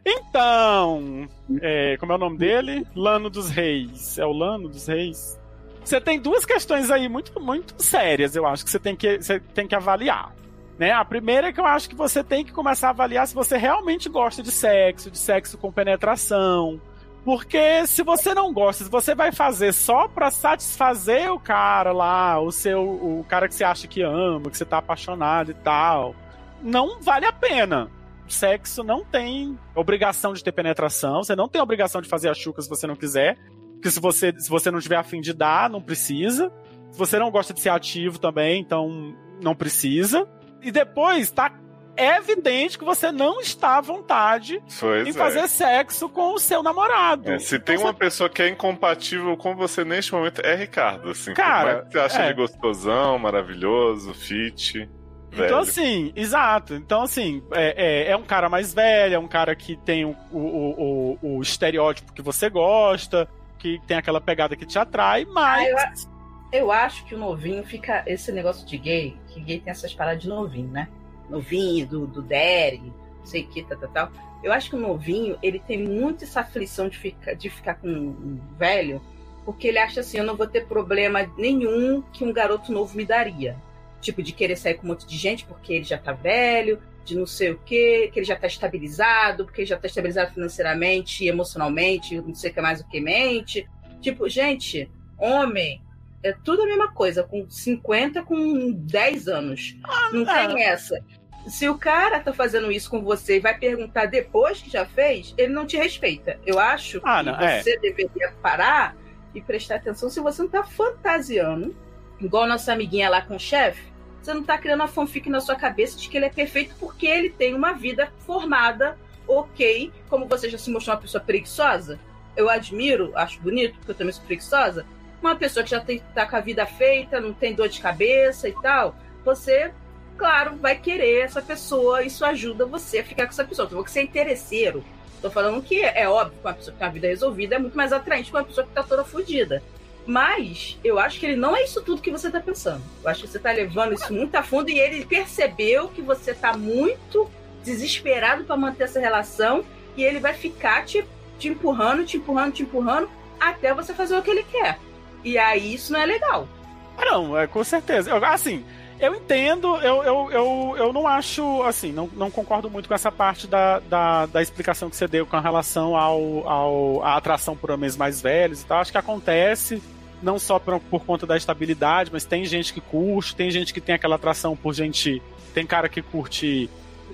então, 0.05 1.29
é, 1.61 1.97
como 1.99 2.13
é 2.13 2.15
o 2.15 2.19
nome 2.19 2.39
dele? 2.39 2.87
Lano 2.95 3.29
dos 3.31 3.51
Reis. 3.51 4.19
É 4.19 4.25
o 4.25 4.33
Lano 4.33 4.69
dos 4.69 4.87
Reis? 4.87 5.40
Você 5.85 6.01
tem 6.01 6.21
duas 6.21 6.45
questões 6.45 6.91
aí 6.91 7.09
muito, 7.09 7.41
muito 7.41 7.75
sérias, 7.83 8.37
eu 8.37 8.47
acho, 8.47 8.65
que 8.65 8.71
você 8.71 8.79
tem 8.79 8.95
que, 8.95 9.19
você 9.19 9.41
tem 9.41 9.67
que 9.67 9.75
avaliar. 9.75 10.35
Né? 10.79 10.93
A 10.93 11.05
primeira 11.05 11.49
é 11.49 11.53
que 11.53 11.61
eu 11.61 11.67
acho 11.67 11.89
que 11.89 11.95
você 11.95 12.25
tem 12.25 12.45
que 12.45 12.53
começar 12.53 12.89
a 12.89 12.91
avaliar 12.91 13.27
se 13.27 13.35
você 13.35 13.57
realmente 13.57 14.09
gosta 14.09 14.43
de 14.43 14.51
sexo, 14.51 15.11
de 15.11 15.19
sexo 15.19 15.59
com 15.59 15.71
penetração. 15.71 16.81
Porque 17.23 17.87
se 17.87 18.03
você 18.03 18.33
não 18.33 18.51
gosta, 18.51 18.85
se 18.85 18.91
você 18.91 19.15
vai 19.15 19.31
fazer 19.31 19.75
só 19.75 20.09
pra 20.09 20.31
satisfazer 20.31 21.31
o 21.31 21.39
cara 21.39 21.93
lá, 21.93 22.41
o 22.41 22.51
seu 22.51 22.83
o 22.83 23.25
cara 23.29 23.47
que 23.47 23.55
você 23.55 23.63
acha 23.63 23.87
que 23.87 24.01
ama, 24.01 24.51
que 24.51 24.57
você 24.57 24.65
tá 24.65 24.79
apaixonado 24.79 25.51
e 25.51 25.55
tal, 25.55 26.15
não 26.63 27.01
vale 27.03 27.27
a 27.27 27.33
pena. 27.33 27.91
sexo 28.27 28.83
não 28.83 29.05
tem 29.05 29.59
obrigação 29.75 30.33
de 30.33 30.43
ter 30.43 30.53
penetração, 30.53 31.23
você 31.23 31.37
não 31.37 31.49
tem 31.49 31.61
obrigação 31.61 32.01
de 32.01 32.09
fazer 32.09 32.31
a 32.31 32.35
chuca 32.35 32.63
se 32.63 32.69
você 32.69 32.87
não 32.87 32.97
quiser. 32.97 33.37
Porque 33.81 33.91
se 33.91 33.99
você, 34.01 34.35
se 34.39 34.51
você 34.51 34.71
não 34.71 34.79
tiver 34.79 34.97
afim 34.97 35.21
de 35.23 35.33
dar, 35.33 35.71
não 35.71 35.81
precisa. 35.81 36.53
Se 36.93 36.99
você 36.99 37.19
não 37.19 37.31
gosta 37.31 37.55
de 37.55 37.61
ser 37.61 37.71
ativo 37.71 38.19
também, 38.19 38.61
então 38.61 39.15
não 39.43 39.55
precisa. 39.55 40.29
E 40.63 40.71
depois 40.71 41.31
tá 41.31 41.51
evidente 41.97 42.79
que 42.79 42.85
você 42.85 43.11
não 43.11 43.41
está 43.41 43.79
à 43.79 43.81
vontade 43.81 44.63
Pois 44.79 45.07
em 45.07 45.11
é. 45.11 45.13
fazer 45.13 45.49
sexo 45.49 46.09
com 46.09 46.35
o 46.35 46.39
seu 46.39 46.63
namorado. 46.63 47.31
É, 47.33 47.39
se 47.39 47.59
tem 47.59 47.79
uma 47.79 47.93
pessoa 47.95 48.29
que 48.29 48.43
é 48.43 48.49
incompatível 48.49 49.37
com 49.37 49.55
você 49.55 49.85
neste 49.85 50.13
momento, 50.13 50.41
é 50.45 50.55
Ricardo. 50.55 51.11
Assim, 51.11 51.33
Cara, 51.35 51.71
como 51.75 51.83
é 51.83 51.87
que 51.87 51.93
você 51.93 51.99
acha 51.99 52.23
é. 52.23 52.27
ele 52.27 52.35
gostosão, 52.35 53.19
maravilhoso, 53.19 54.13
fit? 54.15 54.89
velho? 55.31 55.45
Então, 55.47 55.59
assim, 55.61 56.13
exato. 56.17 56.75
Então, 56.75 57.03
assim, 57.03 57.43
é, 57.53 58.09
é, 58.09 58.11
é 58.13 58.17
um 58.17 58.23
cara 58.25 58.49
mais 58.49 58.73
velho, 58.75 59.15
é 59.15 59.19
um 59.19 59.29
cara 59.29 59.55
que 59.55 59.77
tem 59.77 60.05
o, 60.05 60.17
o, 60.33 61.19
o- 61.23 61.37
o 61.39 61.43
estereótipo 61.43 62.13
que 62.13 62.23
você 62.23 62.49
gosta, 62.49 63.29
que 63.61 63.81
tem 63.87 63.97
aquela 63.97 64.21
pegada 64.21 64.57
que 64.57 64.67
te 64.67 64.79
atrai, 64.79 65.25
mas. 65.25 65.75
Ah, 65.77 66.09
eu, 66.53 66.61
eu 66.61 66.73
acho 66.73 67.05
que 67.05 67.15
o 67.15 67.19
novinho 67.19 67.63
fica. 67.65 68.03
Esse 68.07 68.33
negócio 68.33 68.67
de 68.67 68.77
gay, 68.77 69.17
que 69.29 69.41
gay 69.41 69.61
tem 69.61 69.71
essas 69.71 69.95
paradas 69.95 70.23
de 70.23 70.29
novinho, 70.29 70.69
né? 70.69 70.89
Novinho, 71.29 71.87
do, 71.87 72.07
do 72.07 72.23
Derry, 72.23 72.93
não 73.19 73.27
sei 73.27 73.43
o 73.43 73.49
que, 73.49 73.63
tal, 73.63 73.79
tal, 73.79 73.91
tal. 73.91 74.13
Eu 74.43 74.53
acho 74.53 74.71
que 74.71 74.77
o 74.77 74.81
novinho, 74.81 75.39
ele 75.43 75.61
tem 75.61 75.79
muito 75.79 76.25
essa 76.25 76.41
aflição 76.41 76.89
de 76.89 76.99
ficar, 76.99 77.35
de 77.35 77.51
ficar 77.51 77.75
com 77.75 77.89
um 77.89 78.41
velho, 78.59 79.01
porque 79.45 79.69
ele 79.69 79.79
acha 79.79 80.01
assim: 80.01 80.19
eu 80.19 80.25
não 80.25 80.37
vou 80.37 80.47
ter 80.47 80.67
problema 80.67 81.31
nenhum 81.37 82.03
que 82.13 82.25
um 82.25 82.33
garoto 82.33 82.73
novo 82.73 82.97
me 82.97 83.05
daria. 83.05 83.57
Tipo, 84.01 84.23
de 84.23 84.33
querer 84.33 84.57
sair 84.57 84.75
com 84.75 84.87
um 84.87 84.91
monte 84.91 85.07
de 85.07 85.17
gente 85.17 85.45
porque 85.45 85.75
ele 85.75 85.85
já 85.85 85.99
tá 85.99 86.13
velho, 86.13 86.81
de 87.05 87.17
não 87.17 87.27
sei 87.27 87.51
o 87.53 87.59
quê, 87.59 88.11
que 88.13 88.19
ele 88.21 88.27
já 88.27 88.37
tá 88.37 88.47
estabilizado, 88.47 89.45
porque 89.45 89.63
ele 89.63 89.69
já 89.69 89.77
tá 89.79 89.87
estabilizado 89.87 90.33
financeiramente, 90.33 91.27
emocionalmente, 91.27 92.21
não 92.21 92.35
sei 92.35 92.51
o 92.51 92.55
que 92.55 92.61
mais 92.61 92.81
o 92.81 92.89
que 92.89 93.01
mente. 93.01 93.69
Tipo, 94.01 94.29
gente, 94.29 94.91
homem 95.19 95.83
é 96.23 96.33
tudo 96.33 96.63
a 96.63 96.67
mesma 96.67 96.93
coisa, 96.93 97.23
com 97.23 97.49
50, 97.49 98.23
com 98.23 98.71
10 98.73 99.29
anos. 99.29 99.77
não 100.13 100.25
tem 100.25 100.63
essa. 100.65 101.03
Se 101.47 101.67
o 101.69 101.79
cara 101.79 102.21
tá 102.21 102.33
fazendo 102.35 102.71
isso 102.71 102.91
com 102.91 103.03
você 103.03 103.39
e 103.39 103.41
vai 103.41 103.57
perguntar 103.59 104.05
depois 104.07 104.61
que 104.61 104.69
já 104.71 104.85
fez, 104.85 105.35
ele 105.39 105.53
não 105.55 105.67
te 105.67 105.77
respeita. 105.79 106.39
Eu 106.45 106.59
acho 106.59 107.01
Ah, 107.03 107.21
que 107.21 107.31
não, 107.31 107.41
é. 107.41 107.63
você 107.63 107.79
deveria 107.79 108.33
parar 108.43 108.95
e 109.35 109.41
prestar 109.41 109.77
atenção 109.77 110.11
se 110.11 110.21
você 110.21 110.43
não 110.43 110.51
tá 110.51 110.63
fantasiando, 110.63 111.75
igual 112.21 112.43
a 112.45 112.49
nossa 112.49 112.73
amiguinha 112.75 113.09
lá 113.09 113.23
com 113.23 113.37
o 113.37 113.41
chefe. 113.41 113.90
Você 114.23 114.35
não 114.35 114.43
tá 114.43 114.59
criando 114.59 114.81
uma 114.81 114.89
fanfic 114.89 115.29
na 115.31 115.41
sua 115.41 115.57
cabeça 115.57 115.99
de 115.99 116.09
que 116.09 116.17
ele 116.17 116.27
é 116.27 116.31
perfeito 116.31 116.75
porque 116.79 117.07
ele 117.07 117.31
tem 117.31 117.55
uma 117.55 117.73
vida 117.73 118.13
formada, 118.27 118.99
ok. 119.27 119.91
Como 120.09 120.27
você 120.27 120.49
já 120.49 120.59
se 120.59 120.71
mostrou 120.71 120.95
uma 120.95 121.03
pessoa 121.03 121.23
preguiçosa, 121.23 121.99
eu 122.37 122.49
admiro, 122.49 123.13
acho 123.15 123.41
bonito, 123.41 123.77
porque 123.77 123.93
eu 123.93 123.95
também 123.95 124.13
sou 124.13 124.25
preguiçosa. 124.25 124.85
Uma 125.23 125.37
pessoa 125.37 125.65
que 125.65 125.71
já 125.71 125.81
tem, 125.81 126.03
tá 126.15 126.27
com 126.27 126.37
a 126.37 126.41
vida 126.41 126.67
feita, 126.67 127.21
não 127.21 127.33
tem 127.33 127.55
dor 127.55 127.69
de 127.69 127.81
cabeça 127.81 128.49
e 128.49 128.53
tal, 128.53 128.95
você, 129.25 129.73
claro, 130.17 130.57
vai 130.57 130.77
querer 130.77 131.21
essa 131.21 131.43
pessoa, 131.43 132.03
isso 132.03 132.25
ajuda 132.25 132.65
você 132.65 133.01
a 133.01 133.05
ficar 133.05 133.25
com 133.25 133.31
essa 133.31 133.45
pessoa. 133.45 133.67
Então, 133.67 133.83
você 133.83 134.01
é 134.01 134.03
interesseiro. 134.03 134.85
Tô 135.21 135.31
falando 135.31 135.63
que 135.63 135.83
é 135.83 136.09
óbvio 136.09 136.39
que 136.39 136.47
uma 136.47 136.55
pessoa 136.55 136.73
que 136.73 136.79
tem 136.79 136.87
uma 136.87 136.95
vida 136.95 137.09
resolvida 137.09 137.57
é 137.57 137.59
muito 137.59 137.77
mais 137.77 137.93
atraente 137.93 138.31
que 138.31 138.37
uma 138.37 138.45
pessoa 138.45 138.67
que 138.67 138.73
tá 138.73 138.83
toda 138.83 139.05
fodida. 139.05 139.63
Mas 140.07 140.79
eu 140.83 140.99
acho 140.99 141.21
que 141.21 141.27
ele 141.27 141.37
não 141.37 141.55
é 141.57 141.63
isso 141.65 141.83
tudo 141.83 142.03
que 142.03 142.11
você 142.11 142.31
tá 142.31 142.41
pensando. 142.41 142.83
Eu 143.03 143.11
acho 143.11 143.23
que 143.23 143.29
você 143.29 143.39
tá 143.39 143.53
levando 143.53 143.93
isso 143.95 144.13
muito 144.13 144.35
a 144.35 144.43
fundo 144.43 144.71
e 144.71 144.79
ele 144.79 145.05
percebeu 145.05 145.89
que 145.89 146.03
você 146.03 146.35
tá 146.35 146.57
muito 146.57 147.31
desesperado 147.63 148.45
para 148.45 148.57
manter 148.57 148.85
essa 148.85 148.99
relação 148.99 149.65
e 149.97 150.03
ele 150.03 150.19
vai 150.19 150.33
ficar 150.35 150.85
te, 150.85 151.05
te 151.39 151.49
empurrando, 151.49 152.05
te 152.05 152.17
empurrando, 152.17 152.53
te 152.53 152.63
empurrando 152.63 153.09
até 153.39 153.73
você 153.75 153.93
fazer 153.95 154.17
o 154.17 154.23
que 154.23 154.31
ele 154.31 154.43
quer. 154.45 154.79
E 155.23 155.37
aí 155.39 155.75
isso 155.75 155.93
não 155.93 156.01
é 156.01 156.07
legal. 156.07 156.49
Ah, 156.97 157.05
Não, 157.05 157.39
é, 157.39 157.47
com 157.47 157.63
certeza. 157.63 158.11
Eu- 158.11 158.25
assim, 158.25 158.65
eu 159.01 159.15
entendo, 159.15 159.77
eu, 159.77 160.03
eu, 160.03 160.31
eu, 160.31 160.75
eu 160.77 160.93
não 160.93 161.07
acho, 161.07 161.63
assim, 161.63 161.91
não, 161.91 162.09
não 162.15 162.31
concordo 162.31 162.69
muito 162.69 162.87
com 162.87 162.95
essa 162.95 163.11
parte 163.11 163.47
da, 163.47 163.79
da, 163.81 164.27
da 164.27 164.43
explicação 164.43 164.91
que 164.91 164.97
você 164.97 165.09
deu 165.09 165.27
com 165.27 165.39
relação 165.39 165.97
ao, 165.97 166.47
ao, 166.47 167.03
à 167.03 167.17
atração 167.17 167.57
por 167.57 167.71
homens 167.71 167.97
mais 167.97 168.21
velhos 168.21 168.61
e 168.61 168.67
tal. 168.67 168.81
Acho 168.81 168.93
que 168.93 168.99
acontece, 168.99 169.83
não 170.23 170.39
só 170.39 170.59
por, 170.59 170.79
por 170.79 171.05
conta 171.05 171.27
da 171.27 171.37
estabilidade, 171.37 172.11
mas 172.13 172.27
tem 172.27 172.45
gente 172.45 172.75
que 172.75 172.81
curte, 172.81 173.35
tem 173.35 173.51
gente 173.51 173.73
que 173.73 173.81
tem 173.81 173.95
aquela 173.95 174.17
atração 174.17 174.55
por 174.55 174.75
gente. 174.75 175.23
Tem 175.55 175.67
cara 175.67 175.89
que 175.89 176.03
curte 176.03 176.69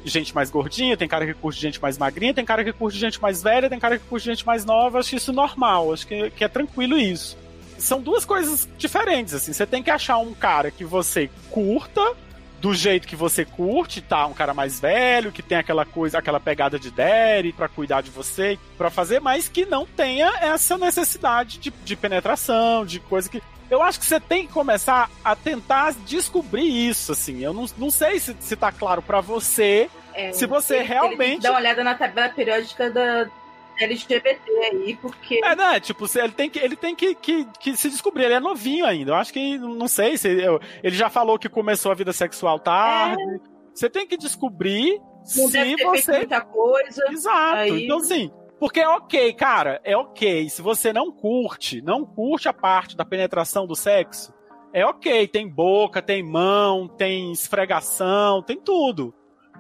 gente 0.05 0.35
mais 0.35 0.51
gordinha, 0.51 0.97
tem 0.97 1.09
cara 1.09 1.25
que 1.25 1.35
curte 1.35 1.61
gente 1.61 1.81
mais 1.81 1.97
magrinha, 1.97 2.35
tem 2.35 2.45
cara 2.45 2.65
que 2.65 2.73
curte 2.73 2.99
gente 2.99 3.23
mais 3.23 3.43
velha, 3.43 3.71
tem 3.71 3.79
cara 3.79 3.99
que 3.99 4.05
curte 4.05 4.27
gente 4.27 4.45
mais 4.45 4.65
nova. 4.65 4.99
Acho 4.99 5.15
isso 5.15 5.33
normal, 5.33 5.93
acho 5.93 6.07
que, 6.07 6.31
que 6.31 6.45
é 6.45 6.49
tranquilo 6.49 6.99
isso 6.99 7.46
são 7.79 8.01
duas 8.01 8.25
coisas 8.25 8.69
diferentes, 8.79 9.35
assim. 9.35 9.53
Você 9.53 9.67
tem 9.67 9.83
que 9.83 9.91
achar 9.91 10.19
um 10.19 10.33
cara 10.35 10.71
que 10.71 10.85
você 10.85 11.31
curta, 11.51 12.15
do 12.61 12.73
jeito 12.75 13.07
que 13.07 13.15
você 13.15 13.45
curte, 13.45 14.01
tá? 14.01 14.27
Um 14.27 14.33
cara 14.33 14.55
mais 14.55 14.81
velho, 14.81 15.31
que 15.31 15.43
tem 15.43 15.59
aquela 15.59 15.85
coisa, 15.85 16.19
aquela 16.19 16.41
pegada 16.41 16.79
de 16.79 16.91
daddy 16.91 17.53
pra 17.53 17.69
cuidar 17.69 18.01
de 18.01 18.11
você, 18.11 18.59
pra 18.79 18.91
fazer, 18.91 19.21
mas 19.21 19.47
que 19.49 19.67
não 19.67 19.85
tenha 19.87 20.33
essa 20.41 20.79
necessidade 20.79 21.59
de, 21.59 21.71
de 21.71 21.95
penetração, 21.97 22.85
de 22.87 22.99
coisa 23.01 23.29
que. 23.29 23.43
Eu 23.71 23.83
acho 23.83 23.99
que 23.99 24.07
você 24.07 24.21
tem 24.21 24.47
que 24.47 24.53
começar 24.53 25.11
a 25.25 25.35
tentar 25.37 25.93
descobrir 26.07 26.67
isso, 26.89 27.13
assim. 27.13 27.43
Eu 27.43 27.53
não, 27.53 27.67
não 27.77 27.91
sei 27.91 28.19
se, 28.21 28.35
se 28.41 28.55
tá 28.57 28.71
claro 28.73 29.03
pra 29.03 29.21
você. 29.21 29.91
É, 30.15 30.33
Se 30.33 30.47
você 30.47 30.77
ele- 30.77 30.85
realmente- 30.85 31.43
Dá 31.43 31.51
uma 31.51 31.59
olhada 31.59 31.85
na 31.85 31.95
tabela 31.95 32.29
periódica 32.31 32.89
da 32.91 33.29
LGBT 33.81 34.37
aí, 34.73 34.97
porque. 35.01 35.41
É, 35.45 35.55
né? 35.57 35.81
Tipo, 35.81 36.07
ele 36.19 36.33
tem 36.33 36.49
que, 36.51 36.59
ele 36.59 36.77
tem 36.77 36.95
que, 36.95 37.15
que, 37.15 37.45
que 37.61 37.77
se 37.77 37.89
descobrir. 37.91 38.25
Ele 38.25 38.35
é 38.35 38.41
novinho 38.41 38.87
ainda. 38.87 39.13
Eu 39.13 39.15
acho 39.17 39.33
que, 39.33 39.59
não 39.59 39.89
sei 39.89 40.17
se. 40.17 40.29
ele 40.83 40.97
já 40.97 41.09
falou 41.11 41.39
que 41.39 41.49
começou 41.49 41.93
a 41.93 41.95
vida 41.95 42.13
sexual 42.13 42.59
tarde. 42.59 43.23
Você 43.75 43.91
tem 43.91 44.07
que 44.07 44.17
descobrir 44.17 44.99
Não 44.99 45.25
se 45.27 45.53
deve 45.53 45.77
ter 45.77 45.85
você. 45.85 46.13
muita 46.19 46.41
coisa. 46.41 47.05
Exato. 47.11 47.57
Aí- 47.59 47.85
Então, 47.85 47.99
assim. 47.99 48.31
Porque 48.59 48.81
é 48.81 48.89
ok, 48.89 49.35
cara, 49.35 49.83
é 49.85 49.95
ok. 49.95 50.49
Se 50.49 50.63
você 50.63 50.91
não 50.91 51.13
curte, 51.13 51.83
não 51.83 52.07
curte 52.07 52.49
a 52.49 52.55
parte 52.55 52.97
da 52.97 53.05
penetração 53.05 53.67
do 53.67 53.77
sexo, 53.77 54.33
é 54.73 54.83
ok. 54.87 55.29
Tem 55.29 55.47
boca, 55.47 56.01
tem 56.01 56.23
mão, 56.23 56.89
tem 56.89 57.33
esfregação, 57.33 58.43
tem 58.43 58.59
tudo. 58.59 59.13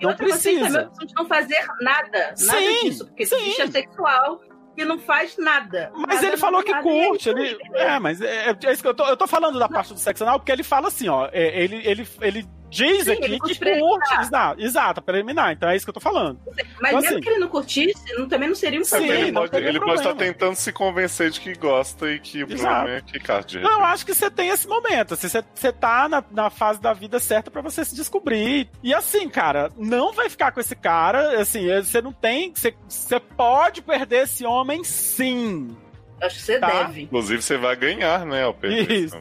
Não 0.02 0.10
outra, 0.10 0.26
precisa. 0.26 0.82
opção 0.86 1.06
de 1.06 1.14
não 1.14 1.26
fazer 1.26 1.66
nada. 1.80 2.18
Nada 2.18 2.34
Sim, 2.36 2.80
disso. 2.82 3.06
Porque 3.06 3.26
sim. 3.26 3.44
bicho 3.44 3.62
é 3.62 3.66
sexual 3.70 4.40
e 4.76 4.84
não 4.84 4.98
faz 4.98 5.36
nada. 5.38 5.90
Mas 5.94 6.16
Nada, 6.16 6.26
ele 6.26 6.36
falou 6.36 6.62
que 6.62 6.72
é 6.72 6.82
curte. 6.82 7.28
Ele, 7.30 7.56
é, 7.74 7.98
mas 7.98 8.20
é, 8.20 8.50
é 8.50 8.72
isso 8.72 8.82
que 8.82 8.88
eu 8.88 8.94
tô, 8.94 9.06
eu 9.06 9.16
tô 9.16 9.26
falando 9.26 9.58
da 9.58 9.68
parte 9.68 9.94
do 9.94 9.98
sexo 9.98 10.22
anal, 10.24 10.38
porque 10.38 10.52
ele 10.52 10.62
fala 10.62 10.88
assim, 10.88 11.08
ó. 11.08 11.28
é, 11.32 11.62
ele, 11.62 11.76
ele, 11.84 12.08
ele 12.20 12.46
diz 12.76 13.04
Sim, 13.04 13.12
aqui 13.12 13.24
ele 13.24 13.40
que 13.40 13.54
curte. 13.80 14.14
Exato, 14.20 14.60
exato, 14.60 15.02
preliminar. 15.02 15.52
Então 15.52 15.68
é 15.68 15.76
isso 15.76 15.84
que 15.86 15.90
eu 15.90 15.94
tô 15.94 16.00
falando. 16.00 16.38
Mas 16.46 16.56
Então, 16.56 16.92
mesmo 16.92 16.98
assim, 16.98 17.20
que 17.20 17.28
ele 17.28 17.38
não 17.38 17.48
curtisse, 17.48 18.14
não, 18.18 18.28
também 18.28 18.48
não 18.48 18.54
seria 18.54 18.80
um 18.80 18.84
Sim, 18.84 18.96
problema. 18.96 19.14
ele 19.20 19.30
não 19.30 19.40
pode, 19.40 19.50
teria 19.52 19.68
ele 19.68 19.80
pode 19.80 19.94
estar 20.00 20.14
tentando 20.14 20.54
se 20.56 20.72
convencer 20.72 21.30
de 21.30 21.40
que 21.40 21.54
gosta 21.54 22.10
e 22.10 22.18
que 22.18 22.44
o 22.44 22.52
Exato. 22.52 22.74
problema 22.74 22.98
é 22.98 23.00
que 23.00 23.58
Não, 23.60 23.84
acho 23.84 24.04
que 24.04 24.14
você 24.14 24.30
tem 24.30 24.48
esse 24.50 24.68
momento. 24.68 25.14
Assim, 25.14 25.28
você, 25.28 25.42
você 25.54 25.72
tá 25.72 26.08
na, 26.08 26.22
na 26.30 26.50
fase 26.50 26.80
da 26.80 26.92
vida 26.92 27.18
certa 27.18 27.50
pra 27.50 27.62
você 27.62 27.84
se 27.84 27.94
descobrir. 27.94 28.68
E 28.82 28.92
assim, 28.94 29.28
cara, 29.28 29.70
não 29.76 30.12
vai 30.12 30.28
ficar 30.28 30.52
com 30.52 30.60
esse 30.60 30.76
cara. 30.76 31.40
Assim, 31.40 31.66
você 31.82 32.02
não 32.02 32.12
tem. 32.12 32.52
Você, 32.54 32.74
você 32.88 33.18
pode 33.18 33.82
perder 33.82 34.24
esse 34.24 34.44
homem, 34.44 34.84
sim. 34.84 35.76
Acho 36.20 36.36
que 36.36 36.42
você 36.42 36.58
Tá. 36.58 36.84
deve. 36.84 37.02
Inclusive, 37.02 37.42
você 37.42 37.56
vai 37.56 37.76
ganhar, 37.76 38.24
né, 38.24 38.44
ao 38.44 38.54
perder 38.54 38.90
Isso. 38.90 39.16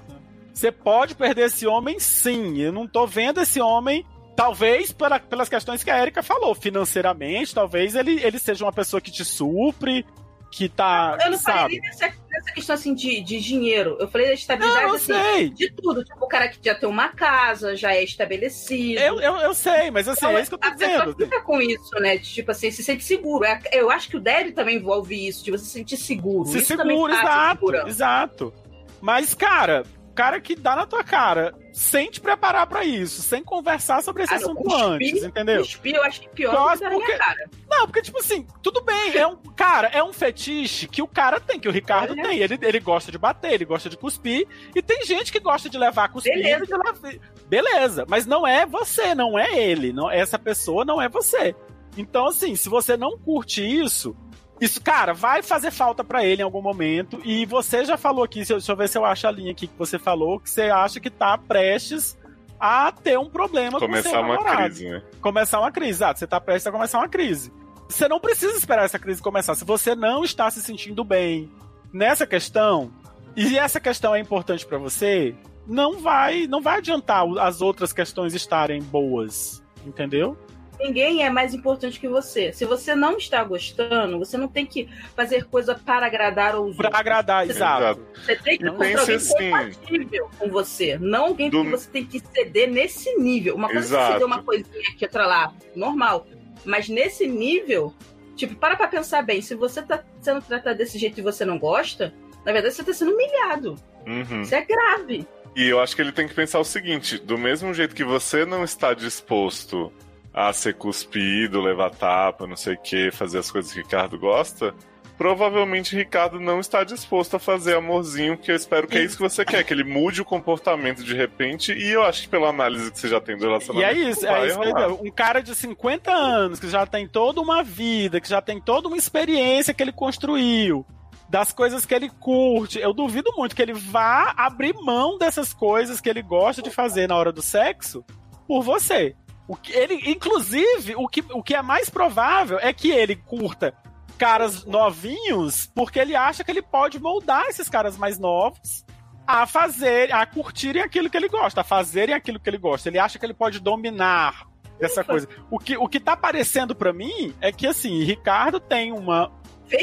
Você 0.55 0.71
pode 0.71 1.13
perder 1.15 1.47
esse 1.47 1.67
homem, 1.67 1.99
sim. 1.99 2.57
Eu 2.61 2.71
não 2.71 2.87
tô 2.87 3.05
vendo 3.05 3.41
esse 3.41 3.59
homem. 3.59 4.05
Talvez 4.37 4.91
pela- 4.91 5.19
pelas 5.19 5.47
questões 5.49 5.83
que 5.83 5.89
a 5.91 6.01
Erika 6.01 6.23
falou, 6.23 6.55
financeiramente, 6.55 7.53
talvez 7.53 7.95
ele, 7.95 8.21
ele 8.23 8.39
seja 8.39 8.65
uma 8.65 8.71
pessoa 8.73 8.99
que 8.99 9.09
te 9.11 9.23
supre, 9.23 10.05
que 10.51 10.67
tá. 10.69 11.17
Eu 11.23 11.31
não 11.31 11.37
sabe? 11.37 11.57
falei 11.59 11.79
nem 11.79 11.89
nessa, 11.89 12.13
nessa 12.31 12.51
questão 12.53 12.73
assim 12.75 12.93
de, 12.93 13.21
de 13.21 13.39
dinheiro. 13.39 13.97
Eu 13.99 14.07
falei 14.09 14.27
da 14.27 14.33
estabilidade 14.33 14.83
eu 14.89 14.95
assim, 14.95 15.13
sei. 15.13 15.49
de 15.49 15.71
tudo. 15.73 16.03
Tipo, 16.03 16.25
o 16.25 16.27
cara 16.27 16.47
que 16.49 16.57
já 16.63 16.75
tem 16.75 16.87
uma 16.87 17.09
casa, 17.09 17.75
já 17.75 17.93
é 17.93 18.03
estabelecido. 18.03 18.99
Eu, 18.99 19.19
eu, 19.21 19.35
eu 19.37 19.53
sei, 19.53 19.89
mas 19.91 20.07
assim, 20.07 20.25
é 20.25 20.41
isso 20.41 20.49
que 20.51 20.55
eu 20.55 20.59
tô 20.59 20.67
a 20.67 20.71
dizendo. 20.71 21.15
fica 21.17 21.41
com 21.41 21.61
isso, 21.61 21.95
né? 21.99 22.17
Tipo 22.17 22.51
assim, 22.51 22.71
se 22.71 22.83
sente 22.83 23.03
seguro. 23.03 23.43
É- 23.45 23.59
Eu 23.73 23.89
acho 23.91 24.09
que 24.09 24.17
o 24.17 24.21
Deb 24.21 24.53
também 24.53 24.77
envolve 24.77 25.27
isso, 25.27 25.43
de 25.45 25.51
você 25.51 25.65
se 25.65 25.71
sentir 25.71 25.97
seguro. 25.97 26.47
Se 26.49 26.59
isso 26.59 26.75
passa 26.77 27.13
exato, 27.13 27.73
exato. 27.87 28.53
Mas, 29.01 29.33
cara, 29.33 29.83
cara 30.15 30.39
que 30.39 30.55
dá 30.55 30.75
na 30.75 30.85
tua 30.85 31.03
cara, 31.03 31.53
sem 31.73 32.09
te 32.09 32.21
preparar 32.21 32.65
pra 32.67 32.85
isso, 32.85 33.21
sem 33.21 33.43
conversar 33.43 34.01
sobre 34.01 34.23
esse 34.23 34.33
Ah, 34.33 34.39
não, 34.39 34.51
assunto 34.51 34.63
cuspir- 34.63 34.85
antes, 34.85 35.23
entendeu? 35.23 35.61
Cuspir, 35.61 35.95
eu 35.95 36.03
acho 36.03 36.21
que 36.21 36.29
pior 36.29 36.55
Cospe 36.55 36.85
do 36.85 36.89
que 36.91 36.95
porque- 36.95 37.17
cara. 37.17 37.49
Não, 37.69 37.85
porque, 37.85 38.01
tipo 38.01 38.19
assim, 38.19 38.47
tudo 38.63 38.81
bem, 38.81 39.17
é 39.17 39.27
um. 39.27 39.35
Cara, 39.55 39.87
é 39.89 40.01
um 40.03 40.13
fetiche 40.13 40.87
que 40.87 41.01
o 41.01 41.07
cara 41.07 41.39
tem, 41.39 41.59
que 41.59 41.67
o 41.67 41.71
Ricardo 41.71 42.11
Olha. 42.13 42.23
tem. 42.23 42.39
Ele, 42.39 42.57
ele 42.61 42.79
gosta 42.79 43.11
de 43.11 43.17
bater, 43.17 43.51
ele 43.53 43.65
gosta 43.65 43.89
de 43.89 43.97
cuspir. 43.97 44.47
E 44.73 44.81
tem 44.81 45.03
gente 45.05 45.31
que 45.31 45.39
gosta 45.39 45.69
de 45.69 45.77
levar 45.77 46.07
cuspido. 46.09 46.35
Beleza. 46.41 47.19
Beleza, 47.47 48.05
mas 48.07 48.25
não 48.25 48.47
é 48.47 48.65
você, 48.65 49.13
não 49.13 49.37
é 49.37 49.53
ele. 49.57 49.91
Não, 49.93 50.09
essa 50.09 50.39
pessoa 50.39 50.83
não 50.85 51.01
é 51.01 51.07
você. 51.09 51.55
Então, 51.97 52.27
assim, 52.27 52.55
se 52.55 52.67
você 52.67 52.97
não 52.97 53.17
curte 53.17 53.61
isso, 53.63 54.15
isso, 54.61 54.81
cara, 54.81 55.13
vai 55.13 55.41
fazer 55.43 55.71
falta 55.71 56.03
pra 56.03 56.23
ele 56.25 56.41
em 56.41 56.45
algum 56.45 56.61
momento. 56.61 57.19
E 57.25 57.45
você 57.45 57.83
já 57.85 57.97
falou 57.97 58.23
aqui, 58.23 58.43
deixa 58.45 58.71
eu- 58.71 58.75
ver 58.77 58.87
se 58.89 58.97
eu 58.97 59.05
acho 59.05 59.27
a 59.27 59.31
linha 59.31 59.51
aqui 59.51 59.67
que 59.67 59.77
você 59.77 59.99
falou, 59.99 60.39
que 60.39 60.49
você 60.49 60.63
acha 60.63 60.99
que 60.99 61.09
tá 61.09 61.37
prestes 61.37 62.17
a 62.59 62.91
ter 62.91 63.19
um 63.19 63.29
problema 63.29 63.79
com 63.79 63.85
Começar 63.85 64.09
seu 64.11 64.19
uma 64.21 64.35
namorado. 64.35 64.63
crise, 64.63 64.89
né? 64.89 65.03
Começar 65.21 65.59
uma 65.59 65.71
crise, 65.71 65.91
exato. 65.91 66.19
Você 66.19 66.27
tá 66.27 66.39
prestes 66.39 66.67
a 66.67 66.71
começar 66.71 66.97
uma 66.99 67.09
crise. 67.09 67.51
Você 67.89 68.07
não 68.07 68.19
precisa 68.19 68.57
esperar 68.57 68.85
essa 68.85 68.97
crise 68.97 69.21
começar. 69.21 69.55
Se 69.55 69.65
você 69.65 69.93
não 69.93 70.23
está 70.23 70.49
se 70.49 70.61
sentindo 70.61 71.03
bem 71.03 71.51
nessa 71.93 72.25
questão, 72.25 72.91
e 73.35 73.57
essa 73.57 73.79
questão 73.79 74.15
é 74.15 74.19
importante 74.19 74.65
pra 74.65 74.77
você, 74.77 75.35
não 75.67 75.99
vai, 75.99 76.47
não 76.47 76.61
vai 76.61 76.77
adiantar 76.77 77.25
as 77.39 77.61
outras 77.61 77.91
questões 77.91 78.33
estarem 78.33 78.81
boas, 78.81 79.61
entendeu? 79.85 80.37
Ninguém 80.79 81.23
é 81.23 81.29
mais 81.29 81.53
importante 81.53 81.99
que 81.99 82.07
você. 82.07 82.51
Se 82.53 82.65
você 82.65 82.93
não 82.95 83.17
está 83.17 83.43
gostando, 83.43 84.19
você 84.19 84.37
não 84.37 84.47
tem 84.47 84.65
que 84.65 84.89
fazer 85.15 85.45
coisa 85.45 85.73
para 85.75 86.05
agradar 86.05 86.51
Pra 86.51 86.59
outros. 86.59 86.89
agradar, 86.93 87.45
Você- 87.45 87.51
exato. 87.53 88.01
Você 88.13 88.35
tem 88.35 88.57
que 88.57 88.63
Não 88.65 88.73
encontrar 88.75 88.99
alguém 89.01 89.15
assim. 89.15 89.33
compatível 89.51 90.29
com 90.37 90.49
você. 90.49 90.97
Não 90.99 91.25
alguém 91.25 91.49
Do- 91.49 91.63
que 91.63 91.69
você 91.71 91.89
tem 91.89 92.05
que 92.05 92.19
ceder 92.19 92.69
nesse 92.69 93.15
nível. 93.17 93.55
Uma 93.55 93.67
coisa 93.69 93.81
é 93.81 93.87
Exato. 93.87 94.05
você 94.05 94.11
ceder 94.13 94.27
uma 94.27 94.43
coisinha 94.43 94.89
aqui, 94.93 95.05
outra 95.05 95.25
lá, 95.25 95.53
normal. 95.75 96.27
Mas 96.65 96.89
nesse 96.89 97.25
nível, 97.27 97.93
tipo, 98.35 98.55
para 98.55 98.75
pra 98.75 98.87
pensar 98.87 99.21
bem. 99.21 99.41
Se 99.41 99.55
você 99.55 99.81
tá 99.81 100.03
sendo 100.21 100.41
tratado 100.41 100.77
desse 100.77 100.97
jeito 100.97 101.19
e 101.19 101.23
você 101.23 101.45
não 101.45 101.57
gosta, 101.59 102.13
na 102.45 102.51
verdade 102.51 102.75
você 102.75 102.83
tá 102.83 102.93
sendo 102.93 103.11
humilhado. 103.13 103.75
Uhum. 104.05 104.41
Isso 104.41 104.53
é 104.53 104.61
grave. 104.65 105.27
E 105.55 105.67
eu 105.69 105.79
acho 105.79 105.95
que 105.95 106.01
ele 106.01 106.11
tem 106.11 106.27
que 106.27 106.33
pensar 106.33 106.59
o 106.59 106.65
seguinte: 106.65 107.17
do 107.17 107.37
mesmo 107.37 107.73
jeito 107.73 107.95
que 107.95 108.03
você 108.03 108.45
não 108.45 108.63
está 108.63 108.93
disposto 108.93 109.91
a 110.35 110.51
ser 110.51 110.73
cuspido, 110.75 111.61
levar 111.61 111.91
tapa, 111.91 112.45
não 112.45 112.57
sei 112.57 112.73
o 112.73 112.77
que, 112.77 113.09
fazer 113.09 113.39
as 113.39 113.49
coisas 113.49 113.71
que 113.71 113.79
Ricardo 113.79 114.19
gosta, 114.19 114.75
provavelmente 115.17 115.95
Ricardo 115.95 116.41
não 116.41 116.59
está 116.59 116.83
disposto 116.83 117.37
a 117.37 117.39
fazer 117.39 117.77
amorzinho, 117.77 118.37
que 118.37 118.51
eu 118.51 118.55
espero 118.55 118.85
que 118.85 118.97
é 118.97 119.03
isso 119.03 119.15
que 119.15 119.23
você 119.23 119.45
quer, 119.45 119.63
que 119.63 119.73
ele 119.73 119.85
mude 119.85 120.21
o 120.21 120.25
comportamento 120.25 121.05
de 121.05 121.15
repente, 121.15 121.71
e 121.71 121.89
eu 121.89 122.03
acho 122.03 122.23
que 122.23 122.27
pela 122.27 122.49
análise 122.49 122.91
que 122.91 122.99
você 122.99 123.07
já 123.07 123.21
tem 123.21 123.37
do 123.37 123.45
E 123.45 123.47
relacionamento. 123.47 123.97
é 123.97 124.09
isso, 124.09 124.27
é 124.27 124.47
isso 124.47 124.59
digo. 124.59 125.07
Um 125.07 125.09
cara 125.11 125.41
de 125.41 125.55
50 125.55 126.11
anos, 126.11 126.59
que 126.59 126.67
já 126.67 126.85
tem 126.85 127.07
toda 127.07 127.39
uma 127.39 127.63
vida, 127.63 128.19
que 128.19 128.27
já 128.27 128.41
tem 128.41 128.59
toda 128.59 128.89
uma 128.89 128.97
experiência 128.97 129.73
que 129.73 129.81
ele 129.81 129.93
construiu, 129.93 130.85
das 131.29 131.53
coisas 131.53 131.85
que 131.85 131.95
ele 131.95 132.09
curte, 132.09 132.77
eu 132.77 132.93
duvido 132.93 133.31
muito 133.37 133.55
que 133.55 133.61
ele 133.61 133.73
vá 133.73 134.33
abrir 134.35 134.73
mão 134.73 135.17
dessas 135.17 135.53
coisas 135.53 136.01
que 136.01 136.09
ele 136.09 136.21
gosta 136.21 136.61
de 136.61 136.69
fazer 136.69 137.07
na 137.07 137.15
hora 137.15 137.31
do 137.31 137.41
sexo 137.41 138.03
por 138.45 138.61
você. 138.61 139.15
O 139.47 139.55
que 139.55 139.71
ele, 139.73 140.09
inclusive, 140.11 140.95
o 140.95 141.07
que, 141.07 141.23
o 141.31 141.43
que 141.43 141.53
é 141.55 141.61
mais 141.61 141.89
provável 141.89 142.57
é 142.59 142.73
que 142.73 142.89
ele 142.91 143.15
curta 143.15 143.73
caras 144.17 144.65
novinhos, 144.65 145.69
porque 145.75 145.99
ele 145.99 146.15
acha 146.15 146.43
que 146.43 146.49
ele 146.51 146.61
pode 146.61 146.99
moldar 146.99 147.45
esses 147.47 147.67
caras 147.69 147.97
mais 147.97 148.17
novos 148.17 148.85
a 149.27 149.45
fazer, 149.45 150.11
a 150.13 150.25
curtirem 150.25 150.81
aquilo 150.81 151.09
que 151.09 151.17
ele 151.17 151.27
gosta, 151.27 151.61
a 151.61 151.63
fazerem 151.63 152.15
aquilo 152.15 152.39
que 152.39 152.49
ele 152.49 152.57
gosta. 152.57 152.89
Ele 152.89 152.97
acha 152.99 153.19
que 153.19 153.25
ele 153.25 153.33
pode 153.33 153.59
dominar 153.59 154.47
essa 154.79 155.03
coisa. 155.03 155.27
O 155.51 155.59
que, 155.59 155.75
o 155.77 155.87
que 155.87 155.99
tá 155.99 156.15
parecendo 156.15 156.75
pra 156.75 156.93
mim 156.93 157.33
é 157.41 157.51
que, 157.51 157.67
assim, 157.67 158.03
Ricardo 158.03 158.59
tem 158.59 158.91
uma, 158.91 159.31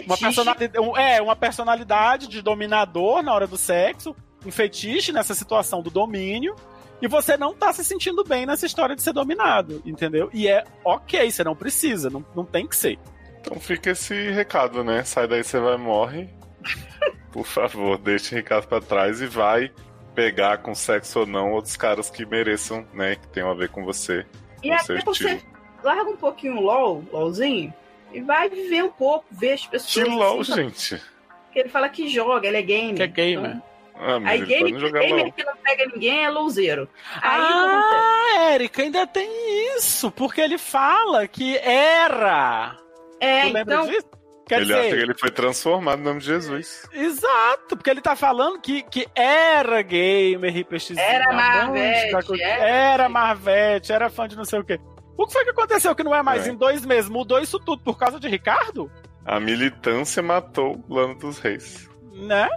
uma 0.07 0.17
personalidade, 0.17 0.79
um- 0.81 0.97
é, 0.97 1.21
uma 1.23 1.37
personalidade 1.37 2.27
de 2.29 2.41
dominador 2.41 3.23
na 3.23 3.33
hora 3.35 3.47
do 3.47 3.57
sexo, 3.59 4.15
um 4.47 4.51
fetiche 4.51 5.13
nessa 5.13 5.35
situação 5.35 5.83
do 5.83 5.91
domínio, 5.91 6.55
e 7.03 7.09
você 7.09 7.37
não 7.37 7.53
tá 7.53 7.73
se 7.73 7.85
sentindo 7.85 8.23
bem 8.23 8.47
nessa 8.47 8.65
história 8.65 8.95
de 8.95 9.03
ser 9.03 9.13
dominado, 9.13 9.83
entendeu? 9.85 10.31
E 10.33 10.47
é 10.47 10.63
ok, 10.85 11.29
você 11.29 11.43
não 11.43 11.57
precisa, 11.57 12.09
não, 12.09 12.25
não 12.35 12.45
tem 12.45 12.65
que 12.65 12.77
ser. 12.77 12.97
Então 13.41 13.59
fica 13.59 13.91
esse 13.91 14.31
recado, 14.31 14.85
né? 14.85 15.03
Sai 15.03 15.27
daí, 15.27 15.43
você 15.43 15.59
vai 15.59 15.77
morre. 15.77 16.29
Por 17.33 17.45
favor, 17.45 17.99
deixe 17.99 18.37
Ricardo 18.37 18.69
pra 18.69 18.81
trás 18.81 19.21
e 19.21 19.27
vai 19.27 19.73
pegar 20.15 20.59
com 20.59 20.75
sexo 20.75 21.21
ou 21.21 21.27
não 21.27 21.53
outros 21.53 21.77
caras 21.77 22.09
que 22.09 22.25
mereçam, 22.25 22.87
né? 22.95 23.17
Que 23.17 23.27
tenham 23.29 23.51
a 23.51 23.55
ver 23.55 23.69
com 23.71 23.85
você. 23.85 24.25
E 24.63 24.69
com 24.69 24.75
até 24.75 25.01
você 25.01 25.43
larga 25.83 26.09
um 26.09 26.17
pouquinho 26.17 26.59
o 26.59 26.61
LOL, 26.61 27.05
LOLzinho, 27.13 27.75
e 28.13 28.21
vai 28.21 28.49
viver 28.49 28.85
um 28.85 28.93
pouco, 28.93 29.25
ver 29.29 29.55
as 29.55 29.67
pessoas. 29.67 30.07
Que 30.07 30.15
LOL, 30.15 30.41
assim, 30.41 30.55
gente. 30.55 31.03
Porque 31.47 31.59
ele 31.59 31.69
fala 31.69 31.89
que 31.89 32.09
joga, 32.09 32.47
ele 32.47 32.59
é 32.59 32.63
gamer. 32.63 32.95
Que 32.95 33.03
é 33.03 33.07
gamer. 33.09 33.51
Então, 33.51 33.72
Ah, 33.95 34.19
aí 34.25 34.45
game, 34.45 34.73
gamer 34.73 35.11
LOL. 35.25 35.33
que 35.33 35.45
não 35.45 35.57
pega 35.57 35.87
ninguém 35.87 36.25
é 36.25 36.31
louzeiro. 36.31 36.89
Aí? 37.21 37.41
Ah, 37.41 38.51
Érica, 38.53 38.83
ainda 38.83 39.07
tem 39.07 39.31
isso, 39.77 40.11
porque 40.11 40.41
ele 40.41 40.59
fala 40.59 41.27
que 41.29 41.57
era. 41.59 42.77
É, 43.21 43.43
tu 43.43 43.53
lembra 43.53 43.75
então- 43.75 43.87
disso? 43.87 44.07
Quer 44.49 44.57
ele 44.57 44.65
dizer, 44.67 44.81
acha 44.81 44.89
que 44.97 45.03
ele 45.03 45.15
foi 45.15 45.31
transformado 45.31 45.99
no 46.01 46.05
nome 46.07 46.21
de 46.21 46.27
Jesus. 46.27 46.87
Exato, 46.93 47.77
porque 47.77 47.89
ele 47.89 48.01
tá 48.01 48.17
falando 48.17 48.61
que, 48.61 48.83
que 48.83 49.07
era 49.15 49.81
gamer, 49.83 50.53
RPX. 50.63 50.97
Era 50.97 51.33
Marvete, 51.33 52.43
era, 52.43 52.53
era- 52.53 52.65
era 52.67 53.09
Marvete, 53.09 53.93
era 53.93 54.11
fã 54.11 54.27
de 54.27 54.37
não 54.37 54.45
sei 54.45 54.59
o 54.59 54.65
quê. 54.65 54.81
O 55.17 55.27
que 55.27 55.33
foi 55.33 55.45
que 55.45 55.51
aconteceu 55.51 55.95
que 55.95 56.03
não 56.03 56.15
é 56.15 56.23
mais 56.23 56.47
É. 56.47 56.51
em 56.51 56.57
dois 56.57 56.85
meses? 56.85 57.09
Mudou 57.09 57.39
isso 57.39 57.59
tudo 57.61 57.83
por 57.85 57.97
causa 57.97 58.19
de 58.19 58.27
Ricardo? 58.29 58.91
A 59.25 59.39
militância 59.39 60.21
matou 60.23 60.85
o 60.89 60.95
Lano 60.95 61.15
dos 61.15 61.39
Reis. 61.39 61.89
Né? 62.13 62.49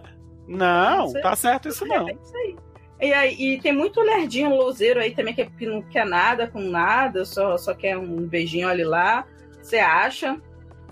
Não, 0.47 1.11
Não 1.11 1.21
tá 1.21 1.35
certo 1.35 1.69
isso 1.69 1.85
não. 1.85 2.07
É 2.07 2.13
isso 2.13 2.37
aí. 2.37 2.55
E, 3.01 3.13
aí, 3.13 3.35
e 3.37 3.61
tem 3.61 3.73
muito 3.73 3.99
lerdinho 4.01 4.55
louzeiro 4.55 4.99
aí 4.99 5.13
também 5.13 5.33
que, 5.33 5.45
que 5.45 5.65
não 5.65 5.81
quer 5.81 6.05
nada 6.05 6.47
com 6.47 6.61
nada, 6.61 7.25
só, 7.25 7.57
só 7.57 7.73
quer 7.73 7.97
um 7.97 8.25
beijinho 8.25 8.69
ali 8.69 8.83
lá. 8.83 9.27
Você 9.61 9.77
acha? 9.77 10.39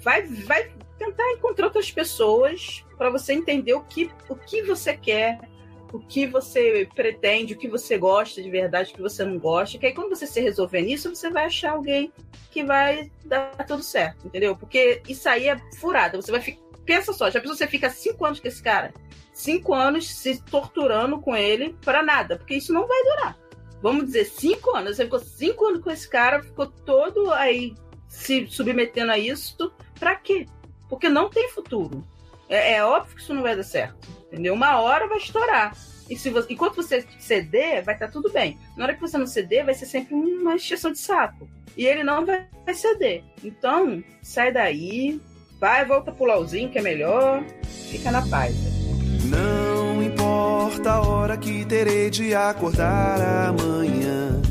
Vai, 0.02 0.24
vai 0.24 0.70
tentar 0.98 1.32
encontrar 1.32 1.68
outras 1.68 1.90
pessoas 1.90 2.84
para 2.98 3.10
você 3.10 3.34
entender 3.34 3.74
o 3.74 3.82
que, 3.82 4.12
o 4.28 4.36
que 4.36 4.62
você 4.64 4.98
quer, 4.98 5.40
o 5.94 6.00
que 6.00 6.26
você 6.26 6.88
pretende, 6.94 7.54
o 7.54 7.58
que 7.58 7.68
você 7.68 7.98
gosta 7.98 8.42
de 8.42 8.50
verdade, 8.50 8.92
o 8.92 8.96
que 8.96 9.02
você 9.02 9.24
não 9.24 9.38
gosta. 9.38 9.78
Que 9.78 9.86
aí 9.86 9.94
quando 9.94 10.10
você 10.10 10.28
se 10.28 10.42
resolver 10.42 10.82
nisso, 10.82 11.14
você 11.14 11.30
vai 11.30 11.46
achar 11.46 11.72
alguém 11.72 12.12
que 12.52 12.64
vai 12.64 13.12
dar 13.26 13.52
tudo 13.66 13.82
certo, 13.82 14.28
entendeu? 14.28 14.56
Porque 14.56 15.02
isso 15.08 15.28
aí 15.30 15.48
é 15.48 15.58
furada. 15.78 16.22
Você 16.22 16.32
vai 16.32 16.42
ficar. 16.42 16.64
Pensa 16.86 17.14
só, 17.14 17.30
já 17.30 17.40
pensou 17.40 17.56
você 17.56 17.68
fica 17.68 17.90
cinco 17.90 18.26
anos 18.26 18.40
com 18.40 18.48
esse 18.48 18.62
cara? 18.62 18.94
Cinco 19.34 19.74
anos 19.74 20.14
se 20.14 20.42
torturando 20.44 21.20
com 21.20 21.36
ele 21.36 21.76
para 21.84 22.04
nada, 22.04 22.38
porque 22.38 22.56
isso 22.56 22.74
não 22.74 22.88
vai 22.88 23.04
durar. 23.04 23.38
Vamos 23.82 24.06
dizer, 24.06 24.26
cinco 24.26 24.76
anos. 24.76 24.96
Você 24.96 25.04
ficou 25.04 25.20
cinco 25.20 25.66
anos 25.66 25.82
com 25.82 25.92
esse 25.92 26.08
cara, 26.08 26.42
ficou 26.42 26.68
todo 26.68 27.32
aí 27.34 27.76
se 28.08 28.48
submetendo 28.48 29.12
a 29.12 29.18
isso. 29.18 29.74
Pra 30.00 30.16
quê? 30.16 30.46
Porque 30.88 31.10
não 31.10 31.30
tem 31.30 31.50
futuro. 31.50 32.06
É, 32.48 32.76
é 32.76 32.86
óbvio 32.86 33.16
que 33.16 33.22
isso 33.22 33.34
não 33.34 33.42
vai 33.42 33.56
dar 33.56 33.64
certo. 33.64 34.08
Entendeu? 34.28 34.54
Uma 34.54 34.80
hora 34.80 35.08
vai 35.08 35.18
estourar. 35.18 35.76
E 36.10 36.16
se 36.16 36.30
você, 36.30 36.54
enquanto 36.54 36.76
você 36.76 37.06
ceder, 37.20 37.84
vai 37.84 37.96
estar 37.96 38.10
tudo 38.10 38.32
bem. 38.32 38.58
Na 38.78 38.86
hora 38.86 38.94
que 38.94 39.02
você 39.02 39.18
não 39.18 39.26
ceder, 39.26 39.66
vai 39.66 39.74
ser 39.74 39.86
sempre 39.86 40.14
uma 40.14 40.56
exceção 40.56 40.92
de 40.92 41.00
saco. 41.00 41.50
E 41.76 41.86
ele 41.86 42.04
não 42.04 42.26
vai, 42.26 42.48
vai 42.66 42.74
ceder. 42.74 43.24
Então, 43.44 44.04
sai 44.22 44.52
daí, 44.52 45.20
vai, 45.64 45.86
volta 45.86 46.12
pro 46.12 46.26
LOLzinho, 46.26 46.70
que 46.70 46.78
é 46.78 46.82
melhor. 46.82 47.42
Fica 47.90 48.12
na 48.12 48.22
paz. 48.28 48.54
Não 49.24 50.04
importa 50.04 50.92
a 50.92 51.08
hora 51.08 51.38
que 51.38 51.64
terei 51.64 52.10
de 52.10 52.36
acordar 52.36 53.48
amanhã. 53.48 54.42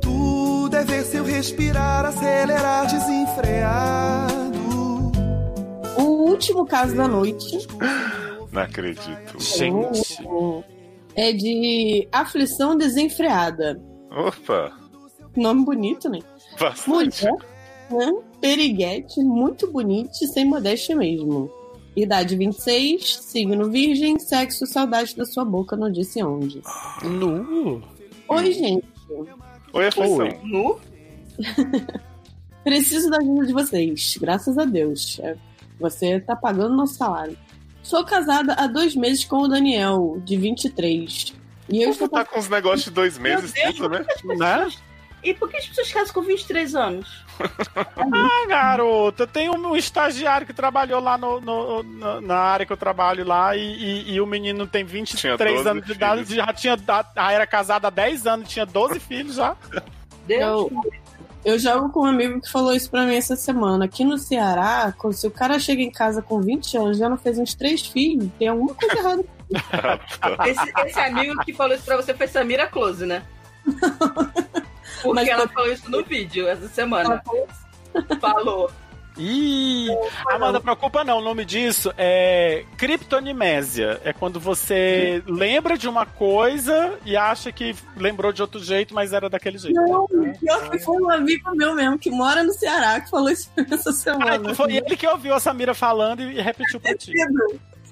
Tudo 0.00 0.74
é 0.74 0.82
ver 0.84 1.02
seu 1.02 1.22
respirar, 1.22 2.06
acelerar 2.06 2.86
desenfreado. 2.86 4.32
O 5.98 6.30
último 6.30 6.64
caso 6.64 6.96
da 6.96 7.06
noite 7.06 7.68
Não 8.50 8.62
acredito. 8.62 9.38
Gente. 9.38 10.16
é 11.14 11.30
de 11.30 12.08
aflição 12.10 12.74
desenfreada. 12.74 13.78
Opa! 14.10 14.72
Nome 15.36 15.62
bonito, 15.66 16.08
né? 16.08 16.20
Bastante. 16.58 17.26
Mulher, 17.26 17.36
né? 17.90 18.31
Periguete, 18.42 19.20
muito 19.20 19.70
bonito 19.70 20.10
e 20.20 20.26
sem 20.26 20.44
modéstia 20.44 20.96
mesmo. 20.96 21.48
Idade 21.94 22.34
26, 22.34 23.18
signo 23.20 23.70
virgem, 23.70 24.18
sexo, 24.18 24.66
saudade 24.66 25.14
da 25.14 25.24
sua 25.24 25.44
boca, 25.44 25.76
não 25.76 25.92
disse 25.92 26.20
onde. 26.24 26.60
Nu. 27.04 27.80
Oi, 28.26 28.52
gente. 28.52 28.84
Oi, 29.72 29.86
aflição. 29.86 30.40
Nu? 30.42 30.80
Preciso 32.64 33.08
da 33.10 33.18
ajuda 33.18 33.46
de 33.46 33.52
vocês. 33.52 34.16
Graças 34.20 34.58
a 34.58 34.64
Deus. 34.64 35.20
É, 35.20 35.36
Você 35.78 36.18
tá 36.18 36.34
pagando 36.34 36.74
nosso 36.74 36.94
salário. 36.94 37.38
Sou 37.80 38.04
casada 38.04 38.54
há 38.54 38.66
dois 38.66 38.96
meses 38.96 39.24
com 39.24 39.36
o 39.36 39.48
Daniel, 39.48 40.20
de 40.24 40.36
23. 40.36 41.32
E 41.68 41.80
eu 41.80 41.92
Você 41.92 42.04
estou 42.04 42.08
tá 42.08 42.24
com 42.24 42.40
os 42.40 42.48
negócios 42.48 42.84
de 42.86 42.90
dois 42.90 43.16
meses, 43.18 43.52
Deus, 43.52 43.76
tudo, 43.76 43.88
né? 43.90 44.04
Né? 44.36 44.68
E 45.22 45.32
por 45.32 45.48
que 45.48 45.58
as 45.58 45.68
pessoas 45.68 45.92
casam 45.92 46.14
com 46.14 46.22
23 46.22 46.74
anos? 46.74 47.21
Ah, 47.96 48.46
garota, 48.48 49.26
tem 49.26 49.48
um, 49.50 49.54
um 49.72 49.76
estagiário 49.76 50.46
que 50.46 50.52
trabalhou 50.52 51.00
lá 51.00 51.16
no, 51.18 51.40
no- 51.40 51.82
na- 51.82 52.20
na 52.20 52.36
área 52.36 52.66
que 52.66 52.72
eu 52.72 52.76
trabalho 52.76 53.24
lá 53.26 53.56
e, 53.56 53.60
e- 53.60 54.12
e 54.14 54.20
o 54.20 54.26
menino 54.26 54.66
tem 54.66 54.84
23 54.84 55.36
Tinha 55.38 55.54
12 55.56 55.68
anos 55.68 55.86
de 55.86 55.92
idade, 55.92 56.34
já 56.34 56.52
tinha, 56.52 56.76
já 56.76 57.32
era 57.32 57.46
casado 57.46 57.86
há 57.86 57.90
10 57.90 58.26
anos, 58.26 58.48
tinha 58.48 58.66
12 58.66 59.00
filhos 59.00 59.36
já. 59.36 59.56
Deus. 60.26 60.70
Eu- 60.70 60.82
Eu 61.44 61.58
jogo 61.58 61.88
com 61.88 62.02
um 62.02 62.06
amigo 62.06 62.40
que 62.40 62.48
falou 62.48 62.72
isso 62.72 62.88
pra 62.88 63.04
mim 63.04 63.16
essa 63.16 63.34
semana. 63.34 63.86
Aqui 63.86 64.04
no 64.04 64.16
Ceará, 64.16 64.94
quando- 64.96 65.14
se 65.14 65.26
o 65.26 65.30
cara 65.30 65.58
chega 65.58 65.82
em 65.82 65.90
casa 65.90 66.22
com 66.22 66.40
20 66.40 66.76
anos 66.76 66.96
já 66.98 67.08
não 67.08 67.16
fez 67.16 67.36
uns 67.36 67.52
três 67.52 67.84
filhos, 67.84 68.28
tem 68.38 68.46
alguma 68.46 68.72
coisa 68.74 68.96
errada. 68.96 69.24
Esse, 70.46 70.72
esse 70.86 71.00
amigo 71.00 71.36
que 71.44 71.52
falou 71.52 71.74
isso 71.74 71.84
pra 71.84 71.96
você 71.96 72.14
foi 72.14 72.28
Samira 72.28 72.68
Close, 72.68 73.04
né? 73.04 73.24
Porque 75.02 75.14
Mas 75.20 75.28
ela 75.28 75.48
falou 75.48 75.72
isso 75.72 75.90
no 75.90 76.02
vídeo 76.04 76.46
essa 76.48 76.68
semana. 76.68 77.22
Falou. 78.20 78.70
Ih, 79.18 79.88
Amanda, 80.30 80.58
preocupa 80.58 81.04
não, 81.04 81.18
o 81.18 81.20
nome 81.20 81.44
disso 81.44 81.92
é 81.98 82.64
criptonimésia. 82.78 84.00
É 84.04 84.12
quando 84.12 84.40
você 84.40 85.22
lembra 85.26 85.76
de 85.76 85.86
uma 85.86 86.06
coisa 86.06 86.98
e 87.04 87.14
acha 87.14 87.52
que 87.52 87.76
lembrou 87.94 88.32
de 88.32 88.40
outro 88.40 88.58
jeito, 88.58 88.94
mas 88.94 89.12
era 89.12 89.28
daquele 89.28 89.58
jeito. 89.58 89.74
Não, 89.78 90.06
pior 90.08 90.70
que 90.70 90.78
foi 90.78 90.96
um 91.02 91.10
amigo 91.10 91.54
meu 91.54 91.74
mesmo, 91.74 91.98
que 91.98 92.10
mora 92.10 92.42
no 92.42 92.52
Ceará, 92.54 93.02
que 93.02 93.10
falou 93.10 93.28
isso 93.28 93.50
essa 93.70 93.90
Ah, 93.90 93.92
semana. 93.92 94.36
então 94.36 94.54
foi 94.54 94.76
ele 94.76 94.96
que 94.96 95.06
ouviu 95.06 95.34
a 95.34 95.40
Samira 95.40 95.74
falando 95.74 96.22
e 96.22 96.40
repetiu 96.40 96.80
pra 96.80 96.96
ti. 96.96 97.12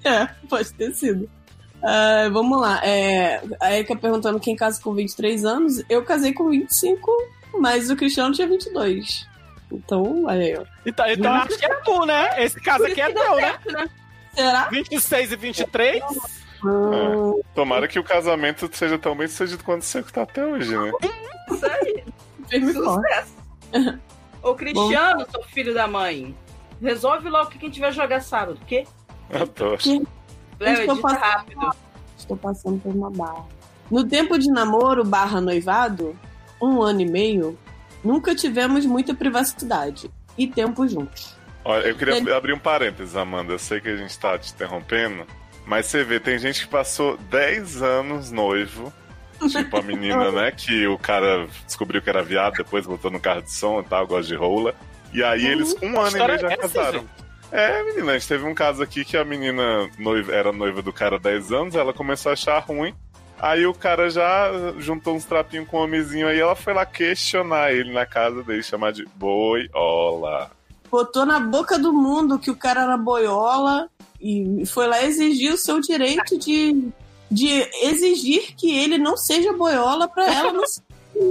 É, 0.03 0.27
pode 0.49 0.73
ter 0.73 0.95
sido. 0.95 1.29
Ah, 1.83 2.29
vamos 2.31 2.61
lá. 2.61 2.81
É, 2.85 3.43
a 3.59 3.75
Erika 3.75 3.97
perguntando 3.97 4.41
quem 4.41 4.57
casa 4.57 4.81
com 4.81 4.95
23 4.95 5.45
anos. 5.45 5.83
Eu 5.89 6.05
casei 6.05 6.33
com 6.33 6.51
25, 6.51 7.11
mas 7.59 7.91
o 7.91 7.97
Cristiano 7.97 8.35
tinha 8.35 8.47
22. 8.47 9.27
Então, 9.73 10.25
olha 10.25 10.41
aí, 10.41 10.57
ó. 10.57 10.65
Então, 10.85 11.07
então 11.09 11.33
acho 11.33 11.59
que 11.59 11.65
é 11.65 11.75
tu, 11.77 12.05
né? 12.05 12.45
Esse 12.45 12.61
caso 12.61 12.85
aqui 12.85 13.01
é 13.01 13.13
teu, 13.13 13.37
né? 13.37 13.59
Será? 14.35 14.69
26 14.69 15.33
e 15.33 15.37
23? 15.37 16.03
É. 16.03 17.43
Tomara 17.55 17.89
que 17.89 17.99
o 17.99 18.05
casamento 18.05 18.69
seja 18.73 18.99
tão 18.99 19.17
bem 19.17 19.29
sucedido 19.29 19.65
quanto 19.65 19.83
o 19.83 19.85
seu 19.85 20.05
que 20.05 20.13
tá 20.13 20.23
até 20.23 20.45
hoje, 20.45 20.77
né? 20.77 20.93
Isso 21.51 21.67
aí. 21.67 22.05
Sucesso. 22.73 23.41
Ô, 24.43 24.55
Cristiano, 24.55 25.27
seu 25.31 25.43
filho 25.45 25.75
da 25.75 25.87
mãe, 25.87 26.35
resolve 26.81 27.29
logo 27.29 27.49
o 27.49 27.51
que 27.51 27.59
a 27.59 27.69
gente 27.69 27.81
vai 27.81 27.93
jogar 27.93 28.21
sábado. 28.21 28.59
O 28.61 28.67
quê? 28.67 28.87
Adoro. 29.33 29.79
Léo, 30.61 30.73
Estou 30.81 30.95
edita 30.95 31.03
passando- 31.09 31.21
rápido. 31.21 31.71
Estou 32.19 32.37
passando 32.37 32.81
por 32.81 32.95
uma 32.95 33.11
barra. 33.11 33.45
No 33.91 34.05
tempo 34.05 34.39
de 34.39 34.49
namoro 34.51 35.05
barra 35.05 35.41
noivado, 35.41 36.17
um 36.63 36.83
ano 36.83 37.01
e 37.01 37.07
meio, 37.11 37.59
nunca 38.05 38.35
tivemos 38.35 38.85
muita 38.87 39.15
privacidade 39.15 40.11
e 40.39 40.47
tempo 40.47 40.87
juntos. 40.87 41.35
Olha, 41.65 41.89
eu 41.89 41.97
queria 41.97 42.17
Ele- 42.17 42.33
abrir 42.33 42.53
um 42.53 42.59
parênteses, 42.59 43.17
Amanda. 43.17 43.53
Eu 43.53 43.59
sei 43.59 43.81
que 43.81 43.89
a 43.89 43.97
gente 43.97 44.17
tá 44.19 44.39
te 44.39 44.53
interrompendo, 44.53 45.27
mas 45.67 45.87
você 45.87 46.05
vê, 46.05 46.21
tem 46.21 46.39
gente 46.39 46.63
que 46.63 46.69
passou 46.69 47.17
10 47.31 47.83
anos 47.83 48.31
noivo. 48.31 48.93
Tipo 49.51 49.79
a 49.79 49.83
menina, 49.83 50.31
né? 50.33 50.51
Que 50.53 50.87
o 50.87 50.99
cara 50.99 51.47
descobriu 51.67 52.01
que 52.03 52.11
era 52.11 52.23
viado, 52.23 52.55
depois 52.57 52.87
botou 52.87 53.11
no 53.11 53.19
carro 53.19 53.41
de 53.43 53.51
som 53.53 53.81
e 53.81 53.85
tal, 53.85 54.07
gosta 54.07 54.29
de 54.29 54.35
rola. 54.37 54.75
E 55.13 55.25
aí 55.25 55.45
eles, 55.47 55.75
um 55.83 55.99
ano 56.01 56.17
e 56.17 56.21
meio, 56.23 56.39
já 56.39 56.51
é 56.51 56.57
casaram. 56.57 57.01
gente? 57.01 57.11
É, 57.53 57.83
menina, 57.83 58.13
a 58.13 58.19
gente 58.19 58.29
teve 58.29 58.45
um 58.45 58.55
caso 58.55 58.83
aqui 58.83 59.05
que 59.05 59.17
a 59.17 59.25
menina 59.25 59.91
noiva, 59.99 60.33
era 60.33 60.53
noiva 60.53 60.81
do 60.83 60.93
cara 60.93 61.17
há 61.17 61.19
10 61.19 61.53
anos, 61.53 61.75
ela 61.75 61.93
começou 61.93 62.31
a 62.31 62.33
achar 62.35 62.59
ruim. 62.61 62.95
Aí 63.39 63.67
o 63.67 63.75
cara 63.75 64.11
já 64.11 64.51
juntou 64.79 65.17
uns 65.17 65.25
trapinhos 65.25 65.67
com 65.67 65.79
o 65.79 65.85
homenzinho 65.85 66.29
aí, 66.29 66.39
ela 66.39 66.55
foi 66.55 66.75
lá 66.75 66.85
questionar 66.85 67.73
ele 67.73 67.93
na 67.93 68.05
casa 68.05 68.43
dele, 68.43 68.63
chamar 68.63 68.93
de 68.93 69.05
boiola. 69.17 70.51
Botou 70.91 71.25
na 71.25 71.41
boca 71.41 71.79
do 71.79 71.93
mundo 71.93 72.39
que 72.39 72.51
o 72.51 72.57
cara 72.57 72.83
era 72.83 72.97
boiola 72.97 73.89
e 74.21 74.65
foi 74.67 74.87
lá 74.87 75.03
exigir 75.03 75.53
o 75.53 75.59
seu 75.59 75.81
direito 75.81 76.39
de, 76.39 76.89
de 77.31 77.69
exigir 77.83 78.55
que 78.55 78.77
ele 78.77 78.99
não 78.99 79.17
seja 79.17 79.53
boiola 79.53 80.07
pra 80.07 80.33
ela 80.33 80.53
não 80.53 80.67
ser 80.67 80.83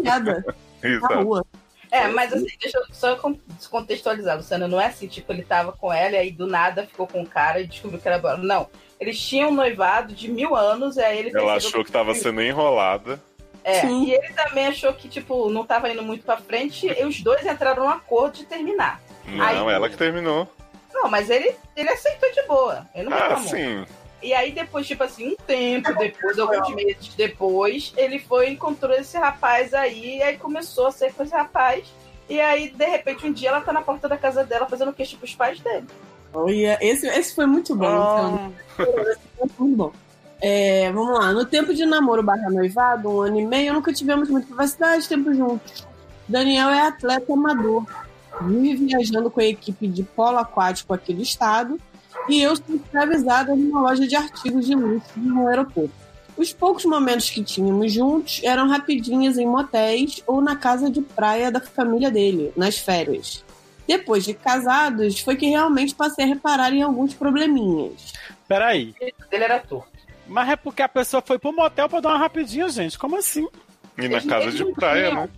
nada 0.03 0.43
na 0.81 1.15
rua. 1.21 1.45
É, 1.91 2.07
mas 2.07 2.31
assim, 2.33 2.47
deixa 2.59 2.77
eu 2.77 2.83
só 2.93 3.15
con- 3.15 3.37
contextualizar, 3.69 4.37
Luciana. 4.37 4.67
Não 4.67 4.79
é 4.79 4.85
assim, 4.87 5.07
tipo, 5.07 5.31
ele 5.31 5.43
tava 5.43 5.71
com 5.71 5.91
ela 5.91 6.15
e 6.15 6.17
aí 6.17 6.31
do 6.31 6.45
nada 6.47 6.85
ficou 6.85 7.07
com 7.07 7.21
o 7.21 7.25
cara 7.27 7.59
e 7.61 7.67
descobriu 7.67 7.99
que 7.99 8.07
era 8.07 8.19
bola. 8.19 8.37
Não. 8.37 8.67
Eles 8.99 9.19
tinham 9.19 9.49
um 9.49 9.53
noivado 9.53 10.13
de 10.13 10.29
mil 10.29 10.55
anos, 10.55 10.97
e 10.97 11.01
aí 11.01 11.19
ele 11.19 11.31
Ela 11.35 11.55
achou 11.55 11.83
que 11.83 11.91
tava 11.91 12.13
sendo 12.13 12.41
enrolada. 12.41 13.19
É, 13.63 13.81
Sim. 13.81 14.05
e 14.05 14.13
ele 14.13 14.33
também 14.33 14.67
achou 14.67 14.93
que, 14.93 15.07
tipo, 15.09 15.49
não 15.49 15.65
tava 15.65 15.89
indo 15.89 16.03
muito 16.03 16.23
pra 16.23 16.37
frente, 16.37 16.87
e 16.87 17.05
os 17.05 17.21
dois 17.21 17.45
entraram 17.45 17.83
num 17.83 17.89
acordo 17.89 18.35
de 18.37 18.45
terminar. 18.45 19.01
Não, 19.25 19.43
Aí- 19.45 19.73
ela 19.73 19.89
que 19.89 19.97
terminou. 19.97 20.47
Não, 20.93 21.09
mas 21.09 21.29
ele, 21.29 21.55
ele 21.75 21.89
aceitou 21.89 22.31
de 22.31 22.41
boa. 22.43 22.85
Ele 22.95 23.09
não 23.09 23.17
Ah, 23.17 23.21
reclamou. 23.27 23.47
sim. 23.49 23.85
E 24.21 24.33
aí, 24.33 24.51
depois, 24.51 24.85
tipo 24.85 25.03
assim, 25.03 25.29
um 25.29 25.35
tempo 25.35 25.93
depois, 25.97 26.37
alguns 26.37 26.75
meses 26.75 27.13
depois, 27.15 27.93
ele 27.95 28.19
foi 28.19 28.49
e 28.49 28.53
encontrou 28.53 28.93
esse 28.93 29.17
rapaz 29.17 29.73
aí, 29.73 30.17
e 30.17 30.21
aí 30.21 30.37
começou 30.37 30.87
a 30.87 30.91
ser 30.91 31.13
com 31.13 31.23
esse 31.23 31.33
rapaz. 31.33 31.87
E 32.29 32.39
aí, 32.39 32.69
de 32.69 32.85
repente, 32.85 33.25
um 33.25 33.31
dia 33.31 33.49
ela 33.49 33.61
tá 33.61 33.71
na 33.71 33.81
porta 33.81 34.07
da 34.07 34.17
casa 34.17 34.43
dela 34.43 34.67
fazendo 34.67 34.93
queixa 34.93 35.17
pros 35.17 35.33
pais 35.33 35.59
dele. 35.59 35.87
Olha, 36.33 36.77
esse, 36.81 37.07
esse 37.07 37.33
foi 37.33 37.45
muito 37.45 37.75
bom. 37.75 37.85
então. 37.85 38.53
Esse 38.77 39.21
foi 39.37 39.49
muito 39.57 39.77
bom. 39.77 39.91
É, 40.41 40.91
vamos 40.91 41.17
lá. 41.17 41.33
No 41.33 41.45
tempo 41.45 41.73
de 41.73 41.85
namoro 41.85 42.21
barra 42.21 42.49
noivado, 42.49 43.09
um 43.09 43.21
ano 43.21 43.39
e 43.39 43.45
meio, 43.45 43.73
nunca 43.73 43.91
tivemos 43.91 44.29
muita 44.29 44.47
privacidade, 44.47 45.09
tempo 45.09 45.33
juntos. 45.33 45.85
Daniel 46.27 46.69
é 46.69 46.81
atleta 46.81 47.33
amador. 47.33 47.85
Vive 48.41 48.85
viajando 48.85 49.29
com 49.29 49.39
a 49.39 49.45
equipe 49.45 49.87
de 49.87 50.03
polo 50.03 50.37
aquático 50.37 50.93
aqui 50.93 51.13
do 51.13 51.21
estado. 51.21 51.79
E 52.29 52.41
eu 52.41 52.55
sou 52.55 52.75
escravizada 52.75 53.55
numa 53.55 53.81
loja 53.81 54.07
de 54.07 54.15
artigos 54.15 54.65
de 54.65 54.75
luxo 54.75 55.09
no 55.17 55.47
aeroporto. 55.47 55.91
Os 56.37 56.53
poucos 56.53 56.85
momentos 56.85 57.29
que 57.29 57.43
tínhamos 57.43 57.91
juntos 57.91 58.39
eram 58.43 58.69
rapidinhas 58.69 59.37
em 59.37 59.45
motéis 59.45 60.23
ou 60.25 60.39
na 60.39 60.55
casa 60.55 60.89
de 60.89 61.01
praia 61.01 61.51
da 61.51 61.59
família 61.59 62.09
dele, 62.09 62.53
nas 62.55 62.77
férias. 62.77 63.43
Depois 63.87 64.23
de 64.23 64.33
casados, 64.33 65.19
foi 65.19 65.35
que 65.35 65.47
realmente 65.47 65.95
passei 65.95 66.23
a 66.23 66.27
reparar 66.27 66.71
em 66.71 66.83
alguns 66.83 67.13
probleminhas. 67.13 68.13
Peraí. 68.47 68.93
Ele 69.01 69.43
era 69.43 69.59
torto. 69.59 69.89
Mas 70.27 70.49
é 70.49 70.55
porque 70.55 70.83
a 70.83 70.87
pessoa 70.87 71.23
foi 71.25 71.39
pro 71.39 71.51
motel 71.51 71.89
pra 71.89 71.99
dar 71.99 72.09
uma 72.09 72.19
rapidinha, 72.19 72.69
gente. 72.69 72.97
Como 72.97 73.17
assim? 73.17 73.47
E 73.97 74.07
na 74.07 74.21
casa 74.21 74.51
de 74.51 74.63
praia, 74.73 75.13
né? 75.13 75.29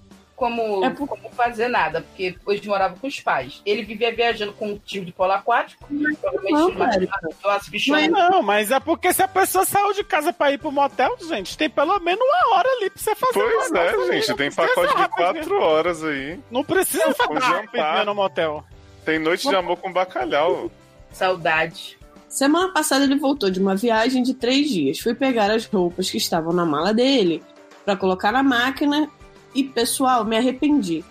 Como, 0.41 0.95
como 0.95 1.29
fazer 1.35 1.67
nada, 1.67 2.01
porque 2.01 2.35
eles 2.47 2.65
moravam 2.65 2.97
com 2.97 3.05
os 3.05 3.19
pais. 3.19 3.61
Ele 3.63 3.83
vivia 3.83 4.11
viajando 4.11 4.51
com 4.53 4.69
um 4.69 4.77
time 4.79 5.05
de 5.05 5.11
polo 5.11 5.33
aquático, 5.33 5.85
provavelmente 6.19 6.51
Não, 6.51 6.69
umas. 6.69 7.87
Mas 7.87 8.09
não, 8.09 8.41
mas 8.41 8.71
é 8.71 8.79
porque 8.79 9.13
se 9.13 9.21
a 9.21 9.27
pessoa 9.27 9.65
saiu 9.65 9.93
de 9.93 10.03
casa 10.03 10.33
pra 10.33 10.51
ir 10.51 10.57
pro 10.57 10.71
motel, 10.71 11.15
gente, 11.21 11.55
tem 11.55 11.69
pelo 11.69 11.99
menos 11.99 12.19
uma 12.19 12.55
hora 12.55 12.67
ali 12.67 12.89
pra 12.89 12.99
você 12.99 13.13
fazer 13.13 13.33
Pois 13.33 13.69
um 13.69 13.77
é, 13.77 14.13
gente, 14.13 14.29
não 14.29 14.35
tem 14.37 14.51
pacote 14.51 14.95
de 14.95 15.09
quatro 15.09 15.61
horas 15.61 16.03
aí. 16.03 16.39
Não 16.49 16.63
precisa 16.63 17.13
fazer 17.13 17.39
rapidinho 17.39 18.05
no 18.05 18.15
motel. 18.15 18.63
Tem 19.05 19.19
noite 19.19 19.47
de 19.47 19.55
amor 19.55 19.77
com 19.77 19.93
bacalhau. 19.93 20.71
Saudade. 21.11 21.99
Semana 22.27 22.73
passada 22.73 23.03
ele 23.03 23.19
voltou 23.19 23.51
de 23.51 23.59
uma 23.59 23.75
viagem 23.75 24.23
de 24.23 24.33
três 24.33 24.67
dias. 24.67 24.97
Fui 24.97 25.13
pegar 25.13 25.51
as 25.51 25.67
roupas 25.67 26.09
que 26.09 26.17
estavam 26.17 26.51
na 26.51 26.65
mala 26.65 26.95
dele 26.95 27.43
pra 27.85 27.95
colocar 27.95 28.31
na 28.31 28.41
máquina 28.41 29.07
e, 29.53 29.63
pessoal, 29.63 30.23
me 30.25 30.37
arrependi. 30.37 31.03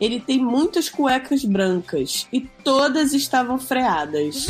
Ele 0.00 0.18
tem 0.20 0.38
muitas 0.38 0.88
cuecas 0.88 1.44
brancas 1.44 2.26
e 2.32 2.40
todas 2.40 3.14
estavam 3.14 3.58
freadas. 3.58 4.48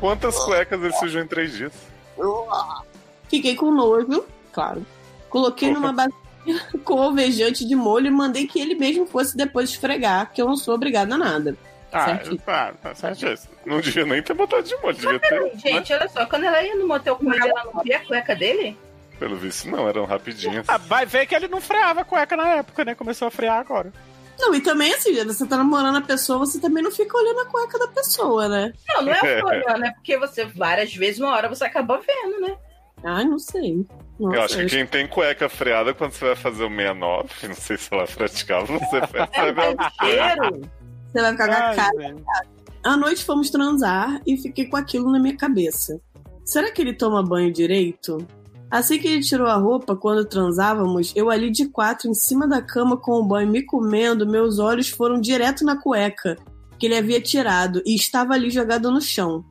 Quantas 0.00 0.36
cuecas 0.38 0.82
ele 0.82 0.92
sujou 0.94 1.22
em 1.22 1.26
três 1.26 1.52
dias? 1.52 1.72
Fiquei 3.28 3.54
com 3.54 3.70
nojo, 3.70 4.24
claro. 4.52 4.84
Coloquei 5.30 5.72
numa 5.72 5.92
bacia 5.92 6.12
com 6.84 7.00
alvejante 7.00 7.66
de 7.66 7.74
molho 7.74 8.08
e 8.08 8.10
mandei 8.10 8.46
que 8.46 8.60
ele 8.60 8.74
mesmo 8.74 9.06
fosse 9.06 9.36
depois 9.36 9.70
esfregar, 9.70 10.32
que 10.32 10.42
eu 10.42 10.46
não 10.46 10.56
sou 10.56 10.74
obrigada 10.74 11.14
a 11.14 11.18
nada. 11.18 11.56
Ah, 11.92 12.06
Certo? 12.06 12.36
tá, 12.38 12.72
tá 12.82 12.92
certíssimo. 12.94 13.54
Não 13.64 13.80
devia 13.80 14.04
nem 14.04 14.20
ter 14.20 14.34
botado 14.34 14.64
de 14.64 14.76
molho, 14.82 14.96
devia 14.96 15.20
ter. 15.20 15.52
gente, 15.58 15.92
olha 15.92 16.08
só, 16.08 16.26
quando 16.26 16.44
ela 16.44 16.60
ia 16.60 16.74
no 16.74 16.88
motel 16.88 17.14
com 17.16 17.32
ele, 17.32 17.48
ela 17.48 17.64
não 17.72 17.82
via 17.84 17.98
a 17.98 18.04
cueca 18.04 18.34
dele? 18.34 18.76
Pelo 19.18 19.36
visto, 19.36 19.68
não, 19.68 19.88
eram 19.88 20.04
rapidinhas. 20.04 20.66
Ah, 20.68 20.76
vai 20.76 21.06
ver 21.06 21.26
que 21.26 21.34
ele 21.34 21.48
não 21.48 21.60
freava 21.60 22.00
a 22.00 22.04
cueca 22.04 22.36
na 22.36 22.48
época, 22.56 22.84
né? 22.84 22.94
Começou 22.94 23.28
a 23.28 23.30
frear 23.30 23.58
agora. 23.58 23.92
Não, 24.38 24.54
e 24.54 24.60
também 24.60 24.92
assim, 24.92 25.14
você 25.24 25.46
tá 25.46 25.56
namorando 25.56 25.96
a 25.96 26.00
pessoa, 26.00 26.38
você 26.38 26.60
também 26.60 26.82
não 26.82 26.90
fica 26.90 27.16
olhando 27.16 27.40
a 27.40 27.46
cueca 27.46 27.78
da 27.78 27.88
pessoa, 27.88 28.48
né? 28.48 28.72
Não, 28.88 29.02
não 29.02 29.12
é 29.12 29.44
olhando, 29.44 29.84
é 29.86 29.92
porque 29.92 30.18
você, 30.18 30.44
várias 30.44 30.92
vezes, 30.94 31.20
uma 31.20 31.32
hora 31.32 31.48
você 31.48 31.64
acaba 31.64 31.98
vendo, 32.00 32.40
né? 32.40 32.56
Ai, 33.04 33.24
não 33.24 33.38
sei. 33.38 33.86
Eu 34.18 34.42
acho 34.42 34.56
que 34.56 34.66
quem 34.66 34.86
tem 34.86 35.06
cueca 35.06 35.48
freada 35.48 35.92
quando 35.92 36.12
você 36.12 36.24
vai 36.24 36.36
fazer 36.36 36.64
o 36.64 36.68
69, 36.68 37.48
não 37.48 37.54
sei 37.54 37.76
se 37.76 37.88
ela 37.92 38.06
praticava, 38.06 38.66
você 38.66 39.00
percebe 39.00 39.60
a 39.60 39.90
cheiro. 40.00 40.70
Você 41.12 41.20
vai 41.20 41.32
ficar 41.32 41.46
com 41.46 41.52
a 41.52 41.74
cara. 41.74 42.16
À 42.82 42.96
noite 42.96 43.24
fomos 43.24 43.50
transar 43.50 44.20
e 44.26 44.36
fiquei 44.36 44.66
com 44.66 44.76
aquilo 44.76 45.10
na 45.10 45.18
minha 45.18 45.36
cabeça. 45.36 46.00
Será 46.44 46.70
que 46.70 46.80
ele 46.80 46.92
toma 46.94 47.22
banho 47.22 47.52
direito? 47.52 48.26
Assim 48.74 48.98
que 48.98 49.06
ele 49.06 49.20
tirou 49.20 49.46
a 49.46 49.54
roupa, 49.54 49.94
quando 49.94 50.24
transávamos, 50.24 51.12
eu 51.14 51.30
ali 51.30 51.48
de 51.48 51.66
quatro 51.66 52.10
em 52.10 52.12
cima 52.12 52.44
da 52.44 52.60
cama 52.60 52.96
com 52.96 53.12
o 53.12 53.24
banho 53.24 53.48
me 53.48 53.62
comendo, 53.62 54.26
meus 54.26 54.58
olhos 54.58 54.88
foram 54.88 55.20
direto 55.20 55.64
na 55.64 55.80
cueca 55.80 56.36
que 56.76 56.86
ele 56.86 56.96
havia 56.96 57.20
tirado 57.20 57.80
e 57.86 57.94
estava 57.94 58.34
ali 58.34 58.50
jogado 58.50 58.90
no 58.90 59.00
chão. 59.00 59.44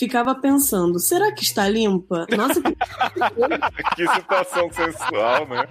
Ficava 0.00 0.34
pensando, 0.34 0.98
será 0.98 1.30
que 1.30 1.42
está 1.44 1.68
limpa? 1.68 2.26
Nossa, 2.36 2.60
que... 2.60 2.74
que 3.96 4.08
situação 4.14 4.72
sensual, 4.72 5.46
né? 5.46 5.68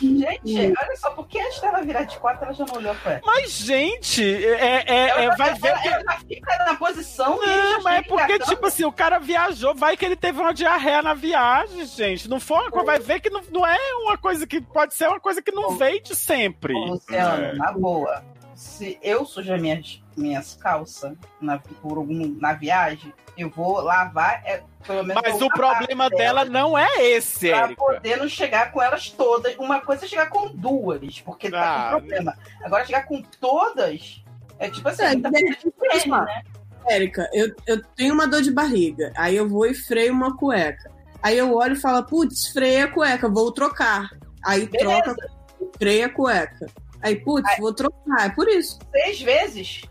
Gente, 0.00 0.56
olha 0.80 0.96
só, 0.96 1.10
por 1.10 1.26
que 1.26 1.40
antes 1.40 1.60
dela 1.60 1.82
virar 1.82 2.04
de 2.04 2.16
quatro, 2.18 2.44
ela 2.44 2.54
já 2.54 2.64
não 2.64 2.76
olhou 2.76 2.94
pra 2.94 3.12
ela? 3.14 3.20
Mas, 3.24 3.50
gente, 3.52 4.22
é, 4.24 4.84
é, 4.86 5.24
é, 5.24 5.36
vai 5.36 5.54
ver 5.54 5.68
ela- 5.68 5.78
que. 5.80 5.88
ela 5.88 6.18
fica 6.28 6.56
na 6.64 6.74
posição 6.76 7.42
e 7.42 7.46
Não, 7.46 7.82
mas 7.82 7.98
é 7.98 8.02
porque, 8.02 8.38
tipo 8.38 8.66
assim, 8.66 8.84
o 8.84 8.92
cara 8.92 9.18
viajou, 9.18 9.74
vai 9.74 9.96
que 9.96 10.04
ele 10.04 10.16
teve 10.16 10.40
uma 10.40 10.54
diarreia 10.54 11.02
na 11.02 11.14
viagem, 11.14 11.84
gente. 11.86 12.28
Não 12.28 12.38
foi 12.38 12.58
uma 12.58 12.70
coisa, 12.70 12.86
vai 12.86 12.98
ver 13.00 13.20
que 13.20 13.30
não, 13.30 13.42
não 13.50 13.66
é 13.66 13.78
uma 14.04 14.16
coisa 14.16 14.46
que 14.46 14.60
pode 14.60 14.94
ser 14.94 15.08
uma 15.08 15.18
coisa 15.20 15.42
que 15.42 15.50
não 15.50 15.76
veio 15.76 16.00
de 16.02 16.14
sempre. 16.14 16.72
Ô, 16.74 16.84
Luciano, 16.86 17.44
É. 17.44 17.54
na 17.54 17.72
boa. 17.72 18.22
Se 18.54 18.98
eu 19.02 19.24
sujar 19.26 19.60
minhas, 19.60 20.00
minhas 20.16 20.54
calças 20.54 21.16
na, 21.40 21.58
por 21.58 21.98
algum, 21.98 22.36
na 22.40 22.52
viagem, 22.52 23.12
eu 23.36 23.50
vou 23.50 23.80
lavar. 23.80 24.42
É, 24.44 24.62
pelo 24.86 25.02
menos 25.04 25.22
Mas 25.24 25.40
o 25.42 25.48
problema 25.48 26.08
dela 26.10 26.44
não 26.44 26.76
é 26.76 26.88
esse, 27.02 27.48
Pra 27.48 27.64
Érica. 27.64 27.82
poder 27.84 28.16
não 28.16 28.28
chegar 28.28 28.72
com 28.72 28.80
elas 28.82 29.10
todas. 29.10 29.56
Uma 29.56 29.80
coisa 29.80 30.04
é 30.04 30.08
chegar 30.08 30.28
com 30.28 30.48
duas, 30.54 31.20
porque 31.20 31.50
tá 31.50 31.88
Ah, 31.88 31.92
com 31.94 31.98
problema. 32.00 32.36
Agora 32.62 32.84
chegar 32.84 33.06
com 33.06 33.22
todas 33.40 34.22
é 34.58 34.70
tipo 34.70 34.88
assim, 34.88 35.02
É, 35.02 35.08
Olha 35.14 36.00
só, 36.00 36.24
né? 36.24 36.42
Érica, 36.86 37.28
eu, 37.32 37.54
eu 37.66 37.82
tenho 37.96 38.12
uma 38.14 38.26
dor 38.26 38.42
de 38.42 38.50
barriga. 38.52 39.12
Aí 39.16 39.34
eu 39.36 39.48
vou 39.48 39.66
e 39.66 39.74
freio 39.74 40.12
uma 40.12 40.36
cueca. 40.36 40.92
Aí 41.22 41.38
eu 41.38 41.54
olho 41.54 41.72
e 41.72 41.80
falo, 41.80 42.04
putz, 42.04 42.48
freia 42.48 42.84
a 42.84 42.88
cueca, 42.88 43.28
vou 43.28 43.50
trocar. 43.50 44.10
Aí 44.44 44.66
Beleza. 44.68 45.02
troca, 45.02 45.30
freia 45.78 46.06
a 46.06 46.10
cueca. 46.10 46.66
Aí, 47.00 47.16
putz, 47.16 47.50
vou 47.58 47.72
trocar. 47.74 48.26
É 48.26 48.28
por 48.30 48.48
isso. 48.48 48.78
Seis 48.90 49.20
vezes. 49.20 49.82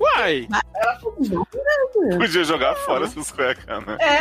Uai! 0.00 0.48
Ela 0.74 0.98
falou, 0.98 1.46
Podia 2.18 2.44
jogar 2.44 2.74
fora 2.76 3.04
essas 3.06 3.30
cuecas, 3.30 3.86
né? 3.86 3.96
é, 4.00 4.20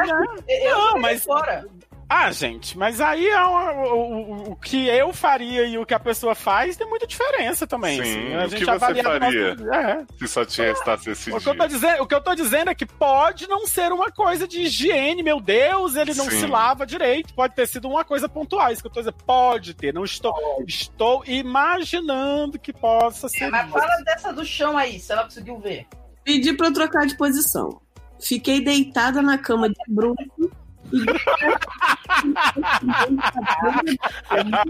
eu 0.69 0.77
Não, 0.77 0.99
mas- 0.99 1.23
fora. 1.23 1.65
Ah, 2.11 2.31
gente, 2.31 2.75
mas 2.75 2.99
aí 2.99 3.27
é 3.27 3.39
uma- 3.45 3.71
o, 3.71 3.93
o- 3.93 4.51
o 4.53 4.55
que 4.55 4.87
eu 4.87 5.13
faria 5.13 5.63
e 5.65 5.77
o 5.77 5.85
que 5.85 5.93
a 5.93 5.99
pessoa 5.99 6.33
faz 6.33 6.75
tem 6.75 6.87
muita 6.89 7.05
diferença 7.05 7.67
também. 7.67 8.03
Sim, 8.03 8.09
assim. 8.09 8.33
A 8.33 8.37
o 8.45 8.49
gente 8.49 8.59
que 8.59 8.65
você 8.65 8.79
faria? 8.79 9.55
nosso- 9.55 9.73
É. 9.73 10.05
Se 10.17 10.27
só 10.27 10.43
tinha 10.43 10.71
Estácio 10.71 11.11
esse 11.11 11.31
O 11.31 11.39
que, 11.39 11.47
eu 11.49 11.67
dizendo, 11.67 12.01
o 12.01 12.07
que 12.07 12.15
eu 12.15 12.21
tô 12.21 12.33
dizendo 12.33 12.71
é 12.71 12.73
que 12.75 12.85
pode 12.87 13.47
não 13.47 13.67
ser 13.67 13.91
uma 13.93 14.09
coisa 14.11 14.47
de 14.47 14.61
higiene, 14.61 15.21
meu 15.21 15.39
Deus, 15.39 15.95
ele 15.95 16.15
não 16.15 16.25
Sim. 16.25 16.39
se 16.39 16.47
lava 16.47 16.83
direito. 16.83 17.31
Pode 17.35 17.53
ter 17.53 17.67
sido 17.67 17.87
uma 17.87 18.03
coisa 18.03 18.27
pontual. 18.27 18.71
Isso 18.71 18.81
que 18.81 18.87
eu 18.87 18.91
tô 18.91 19.01
dizendo, 19.01 19.23
pode 19.23 19.75
ter. 19.75 19.93
Não 19.93 20.03
estou, 20.03 20.33
estou 20.67 21.23
imaginando 21.27 22.57
que 22.57 22.73
possa 22.73 23.29
ser. 23.29 23.49
Mas 23.51 23.65
isso. 23.69 23.73
fala 23.77 23.95
dessa 24.03 24.33
do 24.33 24.43
chão 24.43 24.77
aí, 24.77 24.99
se 24.99 25.11
ela 25.11 25.25
conseguiu 25.25 25.59
ver. 25.59 25.85
Pedi 26.23 26.53
pra 26.53 26.67
eu 26.67 26.73
trocar 26.73 27.05
de 27.05 27.15
posição. 27.15 27.79
Fiquei 28.19 28.61
deitada 28.61 29.21
na 29.21 29.37
cama 29.37 29.69
de 29.69 29.75
bruxo. 29.87 30.51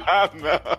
Ah, 0.05 0.29
não. 0.33 0.77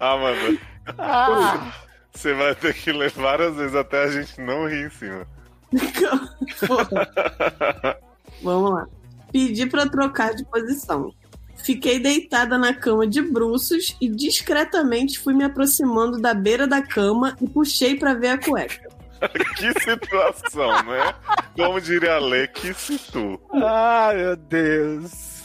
Ah, 0.00 0.16
mano. 0.16 0.58
Ah, 0.98 1.72
Você 2.12 2.32
vai 2.34 2.54
ter 2.54 2.74
que 2.74 2.92
ler 2.92 3.10
várias 3.10 3.56
vezes 3.56 3.74
até 3.74 4.04
a 4.04 4.10
gente 4.10 4.40
não 4.40 4.68
rir 4.68 4.86
em 4.86 4.90
cima. 4.90 5.26
Vamos 8.42 8.70
lá. 8.70 8.86
Pedi 9.32 9.66
pra 9.66 9.88
trocar 9.88 10.34
de 10.34 10.44
posição. 10.44 11.12
Fiquei 11.56 11.98
deitada 11.98 12.56
na 12.56 12.72
cama 12.72 13.06
de 13.06 13.20
bruços 13.20 13.96
e 14.00 14.08
discretamente 14.08 15.18
fui 15.18 15.34
me 15.34 15.44
aproximando 15.44 16.20
da 16.20 16.32
beira 16.32 16.66
da 16.66 16.80
cama 16.80 17.36
e 17.40 17.48
puxei 17.48 17.96
pra 17.96 18.14
ver 18.14 18.28
a 18.28 18.38
cueca. 18.38 18.85
que 19.56 19.72
situação, 19.80 20.82
né? 20.84 21.14
Como 21.56 21.80
diria 21.80 22.16
a 22.16 22.18
Lê, 22.18 22.46
que 22.48 22.72
situ. 22.74 23.40
Ai, 23.52 24.16
meu 24.16 24.36
Deus. 24.36 25.36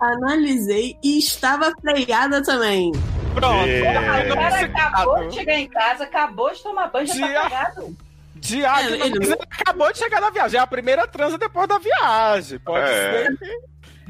Analisei 0.00 0.96
e 1.02 1.18
estava 1.18 1.72
freada 1.80 2.42
também. 2.42 2.92
Pronto. 3.34 3.68
É. 3.68 4.30
O 4.30 4.34
cara 4.34 4.60
acabou 4.60 5.28
de 5.28 5.34
chegar 5.34 5.54
em 5.54 5.68
casa, 5.68 6.04
acabou 6.04 6.52
de 6.52 6.62
tomar 6.62 6.88
banho, 6.90 7.06
já 7.06 7.14
tá 7.14 7.26
Dia- 7.26 7.42
cagado. 7.42 7.96
Diário, 8.34 8.94
É, 9.02 9.06
ele- 9.06 9.24
ele 9.24 9.32
acabou 9.32 9.90
de 9.92 9.98
chegar 9.98 10.20
na 10.20 10.30
viagem. 10.30 10.58
É 10.58 10.62
a 10.62 10.66
primeira 10.66 11.06
transa 11.06 11.38
depois 11.38 11.66
da 11.66 11.78
viagem. 11.78 12.58
Pode 12.58 12.84
É. 12.88 13.10
ser 13.26 13.36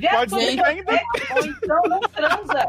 Pode 0.01 0.31
ser 0.31 0.55
que 0.55 0.65
ainda. 0.65 0.93
Ou 1.37 1.47
então 1.47 1.83
não 1.89 2.01
transa. 2.01 2.67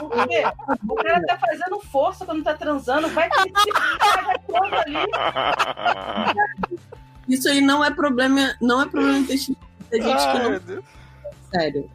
Por 0.00 0.28
quê? 0.28 0.42
O 0.88 0.94
cara 0.96 1.26
tá 1.26 1.38
fazendo 1.38 1.80
força 1.80 2.24
quando 2.24 2.42
tá 2.42 2.54
transando, 2.54 3.08
vai 3.08 3.30
que 3.30 3.40
ele 3.40 3.52
se 3.56 3.70
caga 3.98 4.38
todo 4.46 4.74
ali. 4.74 4.96
Isso 7.28 7.48
aí 7.48 7.60
não 7.60 7.84
é 7.84 7.90
problema, 7.90 8.54
não 8.60 8.82
é 8.82 8.86
problema 8.86 9.18
intestinal. 9.18 9.60
Tem 9.90 10.02
gente 10.02 10.18
que 10.18 10.24
Ai, 10.24 10.42
não 10.42 10.50
meu 10.50 10.60
Deus. 10.60 10.84
Sério. 11.54 11.90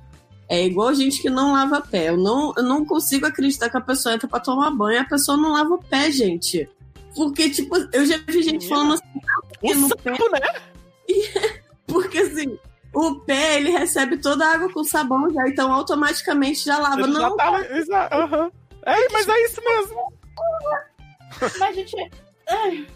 É 0.47 0.65
igual 0.65 0.93
gente 0.95 1.21
que 1.21 1.29
não 1.29 1.53
lava 1.53 1.81
pé. 1.81 2.09
Eu 2.09 2.17
não, 2.17 2.53
eu 2.57 2.63
não 2.63 2.83
consigo 2.85 3.25
acreditar 3.27 3.69
que 3.69 3.77
a 3.77 3.81
pessoa 3.81 4.15
entra 4.15 4.27
pra 4.27 4.39
tomar 4.39 4.71
banho 4.71 4.95
e 4.95 4.99
a 4.99 5.05
pessoa 5.05 5.37
não 5.37 5.51
lava 5.53 5.75
o 5.75 5.83
pé, 5.83 6.09
gente. 6.11 6.67
Porque, 7.15 7.49
tipo, 7.49 7.75
eu 7.93 8.05
já 8.05 8.17
vi 8.25 8.41
gente 8.41 8.67
falando 8.67 8.93
assim, 8.93 9.03
ah, 9.27 9.41
O 9.61 9.73
no 9.75 9.87
sapo, 9.89 10.01
pé. 10.01 10.39
né? 10.39 10.61
Porque 11.85 12.19
assim, 12.19 12.57
o 12.93 13.15
pé 13.21 13.57
ele 13.57 13.71
recebe 13.71 14.17
toda 14.17 14.45
a 14.45 14.53
água 14.53 14.71
com 14.73 14.83
sabão 14.83 15.29
já, 15.33 15.47
então 15.47 15.71
automaticamente 15.71 16.65
já 16.65 16.77
lava. 16.79 17.01
Ele 17.01 17.13
já 17.13 17.19
não, 17.19 17.37
tá- 17.37 17.61
exa- 17.71 18.09
aham. 18.11 18.51
É, 18.85 19.09
mas 19.11 19.27
é 19.27 19.39
isso 19.45 19.61
mesmo. 19.63 20.13
Mas, 21.59 21.75
gente. 21.75 21.95
Ai, 22.47 22.87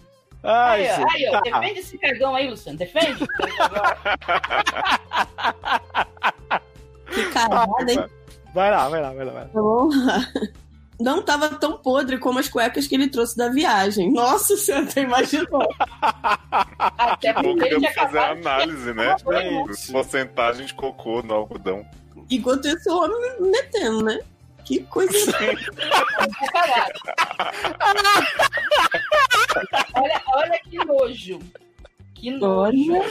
Ai, 0.42 0.86
aí, 0.88 0.92
ó, 0.92 0.96
gente, 0.96 1.14
aí, 1.16 1.26
ó, 1.28 1.32
tá. 1.32 1.40
defende 1.60 1.80
esse 1.80 1.98
cagão 1.98 2.34
aí, 2.34 2.50
Luciano. 2.50 2.78
Defende. 2.78 3.24
que 7.14 7.24
cagada, 7.32 7.92
hein? 7.92 8.04
Vai 8.52 8.70
lá, 8.70 8.88
vai 8.88 9.00
lá, 9.00 9.12
vai 9.12 9.24
lá. 9.24 9.32
Vai 9.32 9.42
lá. 9.44 9.50
Vamos 9.52 10.06
lá. 10.06 10.18
Não 11.00 11.22
tava 11.22 11.48
tão 11.56 11.78
podre 11.78 12.18
como 12.18 12.38
as 12.38 12.48
cuecas 12.48 12.86
que 12.86 12.94
ele 12.94 13.08
trouxe 13.08 13.36
da 13.36 13.48
viagem. 13.48 14.12
Nossa, 14.12 14.54
você 14.56 14.72
até 14.72 15.02
imaginou. 15.02 15.68
Até 16.50 17.32
porque 17.32 17.64
ele 17.64 17.90
fazer 17.92 18.18
a 18.18 18.34
de 18.34 18.40
análise, 18.40 18.94
né? 18.94 19.16
De 19.16 19.92
porcentagem 19.92 20.66
de 20.66 20.74
cocô 20.74 21.22
no 21.22 21.34
algodão. 21.34 21.84
Enquanto 22.30 22.66
esse 22.66 22.88
homem 22.90 23.40
me 23.40 23.50
metendo, 23.50 24.02
né? 24.04 24.18
Que 24.64 24.80
coisa. 24.84 25.12
Olha, 29.94 30.22
olha 30.34 30.60
que 30.62 30.78
nojo. 30.78 31.38
Que 32.14 32.30
nojo. 32.30 32.92
Olha. 32.94 33.04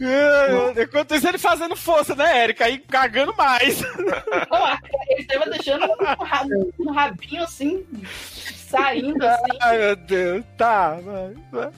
É, 0.00 0.82
Enquanto 0.82 1.14
isso, 1.14 1.28
ele 1.28 1.38
fazendo 1.38 1.76
força, 1.76 2.14
né, 2.14 2.38
Érica? 2.42 2.64
Aí 2.64 2.78
cagando 2.78 3.34
mais. 3.36 3.80
Ele 5.08 5.24
tava 5.24 5.50
deixando 5.50 5.84
um 5.86 6.04
ra- 6.24 6.46
um 6.80 6.90
rabinho 6.92 7.42
assim, 7.44 7.84
saindo 8.56 9.22
assim. 9.26 9.42
Ai, 9.60 9.78
meu 9.78 9.96
Deus. 9.96 10.44
Tá, 10.58 10.98
vai, 11.00 11.34
vai. 11.52 11.70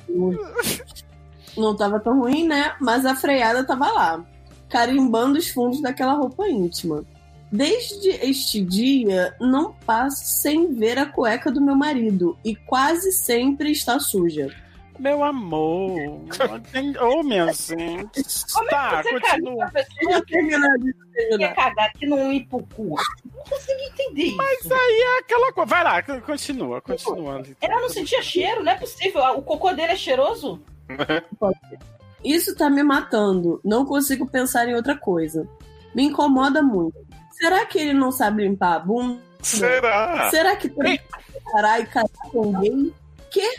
Não 1.57 1.77
tava 1.77 2.01
tão 2.01 2.21
ruim, 2.21 2.47
né? 2.47 2.75
Mas 2.81 3.05
a 3.07 3.15
freada 3.15 3.65
tava 3.65 3.91
lá, 3.91 4.25
carimbando 4.69 5.39
os 5.39 5.49
fundos 5.49 5.81
daquela 5.83 6.13
roupa 6.15 6.49
íntima. 6.49 7.05
Desde 7.51 8.09
este 8.09 8.61
dia, 8.61 9.35
não 9.41 9.73
passo 9.73 10.25
sem 10.25 10.75
ver 10.75 10.99
a 10.99 11.07
cueca 11.07 11.51
do 11.51 11.61
meu 11.61 11.77
marido 11.77 12.37
e 12.45 12.57
quase 12.57 13.13
sempre 13.13 13.71
está 13.71 14.01
suja. 14.01 14.51
Meu 14.99 15.23
amor. 15.23 15.91
Ô, 17.03 17.23
minha 17.23 17.53
gente. 17.53 18.23
Como 18.53 18.69
Tá, 18.69 18.99
é 18.99 19.03
que 19.03 19.09
você 19.13 19.21
continua. 19.21 19.71
pessoa 19.71 20.27
terminar, 20.27 20.79
que 20.79 20.93
terminar. 21.13 21.55
cagar 21.55 21.93
que 21.93 22.07
não 22.07 22.31
limpa 22.33 22.57
o 22.57 22.67
cu. 22.67 22.97
Não 23.35 23.45
consegui 23.45 23.83
entender 23.85 24.23
isso. 24.25 24.37
Mas 24.37 24.73
aí 24.73 25.01
é 25.03 25.19
aquela 25.21 25.53
coisa. 25.53 25.69
Vai 25.69 25.85
lá, 25.85 26.03
continua, 26.03 26.81
continua. 26.81 27.43
Ela 27.61 27.81
não 27.81 27.89
sentia 27.91 28.23
cheiro, 28.23 28.63
não 28.65 28.73
é 28.73 28.77
possível. 28.77 29.23
O 29.37 29.43
cocô 29.43 29.73
dele 29.73 29.93
é 29.93 29.97
cheiroso? 29.97 30.61
Isso 32.25 32.57
tá 32.57 32.69
me 32.69 32.83
matando. 32.83 33.61
Não 33.65 33.85
consigo 33.85 34.27
pensar 34.27 34.67
em 34.69 34.75
outra 34.75 34.97
coisa. 34.97 35.47
Me 35.95 36.05
incomoda 36.05 36.63
muito. 36.63 36.97
Será 37.33 37.65
que 37.67 37.79
ele 37.79 37.93
não 37.93 38.11
sabe 38.11 38.43
limpar 38.43 38.75
a 38.77 38.79
bunda? 38.81 39.21
Será? 39.43 40.29
Será 40.31 40.57
que 40.57 40.69
tem 40.69 40.99
que 40.99 41.05
parar 41.53 41.81
e 41.81 41.87
casar 41.87 42.31
com 42.33 42.45
alguém? 42.57 42.93
Quê? 43.31 43.57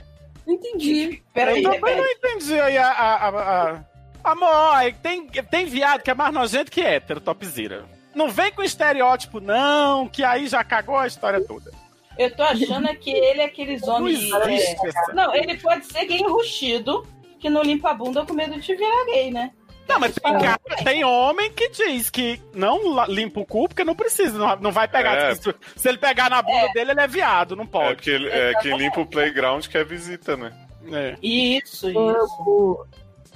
Não 0.48 0.54
entendi. 0.56 1.22
Peraí, 1.34 1.58
eu 1.58 1.64
também 1.64 1.82
peraí. 1.82 1.98
não 1.98 2.08
entendi 2.08 2.60
aí 2.60 2.78
a. 2.78 2.88
a, 2.90 3.28
a- 3.28 3.72
a- 3.74 3.98
Amor, 4.24 4.94
tem, 5.02 5.26
tem 5.28 5.66
viado 5.66 6.02
que 6.02 6.12
é 6.12 6.14
mais 6.14 6.34
nojento 6.34 6.70
que 6.72 6.82
hétero, 6.82 7.22
topzera. 7.22 7.86
Não 8.14 8.30
vem 8.30 8.52
com 8.52 8.62
estereótipo, 8.64 9.40
não, 9.40 10.08
que 10.10 10.22
aí 10.24 10.48
já 10.48 10.64
cagou 10.66 10.98
a 10.98 11.08
história 11.08 11.40
toda. 11.40 11.72
Eu 12.18 12.36
tô 12.36 12.44
achando 12.44 12.88
que 12.98 13.12
ele 13.12 13.42
é 13.42 13.46
aqueles 13.46 13.88
homens. 13.88 14.28
Não 14.30 14.42
é, 14.42 14.76
Não, 15.14 15.36
ele 15.36 15.58
pode 15.60 15.86
ser 15.86 16.04
gay 16.06 16.20
enrustido 16.20 17.08
que 17.40 17.50
não 17.50 17.62
limpa 17.62 17.92
a 17.92 17.94
bunda 17.94 18.26
com 18.26 18.34
medo 18.34 18.60
de 18.60 18.76
virar 18.76 19.06
gay, 19.06 19.32
né? 19.32 19.52
Não, 19.88 20.00
mas 20.00 20.14
tem, 20.16 20.34
cara- 20.40 20.60
tem 20.84 21.04
homem 21.06 21.52
que 21.52 21.70
diz 21.70 22.10
que 22.10 22.40
não 22.54 23.04
limpa 23.06 23.40
o 23.40 23.46
cu 23.46 23.68
porque 23.68 23.84
não 23.84 23.96
precisa, 23.96 24.38
não, 24.38 24.56
não 24.58 24.72
vai 24.72 24.88
pegar. 24.88 25.16
É. 25.16 25.36
Se, 25.36 25.54
se 25.76 25.90
ele 25.90 25.98
pegar 25.98 26.30
na 26.30 26.42
bunda 26.42 26.68
dele, 26.74 26.92
ele 26.92 27.02
é 27.02 27.08
viado, 27.08 27.56
não 27.56 27.64
É, 27.64 27.68
pode. 27.68 28.02
que, 28.02 28.10
ele- 28.10 28.30
é 28.30 28.54
quem 28.62 28.78
limpa 28.78 29.02
o 29.02 29.06
playground 29.06 29.66
que 29.68 29.78
é 29.78 29.84
visita, 29.84 30.36
né? 30.36 30.52
É. 30.92 31.16
Isso, 31.22 31.90
isso. 31.90 32.86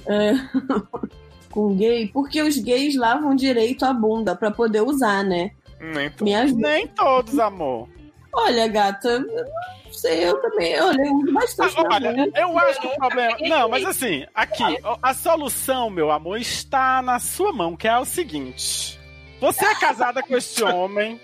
É, 0.08 0.32
com 1.52 1.76
gay, 1.76 2.08
porque 2.08 2.42
os 2.42 2.58
gays 2.58 2.96
lavam 2.96 3.36
direito 3.36 3.84
a 3.86 3.94
bunda 3.94 4.36
pra 4.36 4.52
poder 4.52 4.82
usar, 4.82 5.24
né? 5.24 5.52
Nem 5.80 6.10
to-. 6.12 6.26
Nem 6.56 6.88
todos, 6.88 7.38
amor. 7.40 7.90
Olha, 8.34 8.68
gata, 8.68 9.10
eu 9.10 9.22
não 9.22 9.94
sei, 9.94 10.24
eu 10.26 10.42
também, 10.42 10.80
olha, 10.80 11.02
eu 11.02 11.14
uso 11.16 11.34
bastante. 11.34 11.76
Ah, 11.78 11.84
na 11.84 11.96
olha, 11.96 12.32
eu 12.36 12.60
acho 12.60 12.82
que 12.82 12.88
o 12.88 12.96
problema. 12.96 13.38
Não, 13.42 13.70
mas 13.70 13.86
assim, 13.86 14.26
aqui, 14.34 14.64
a 15.02 15.14
solução, 15.14 15.90
meu 15.90 16.12
amor, 16.12 16.40
está 16.40 17.02
na 17.02 17.20
sua 17.20 17.52
mão, 17.52 17.76
que 17.76 17.88
é 17.88 17.98
o 17.98 18.06
seguinte: 18.06 19.00
você 19.40 19.66
é 19.66 19.76
casada 19.76 20.24
com 20.24 20.38
este 20.38 20.64
homem. 20.64 21.20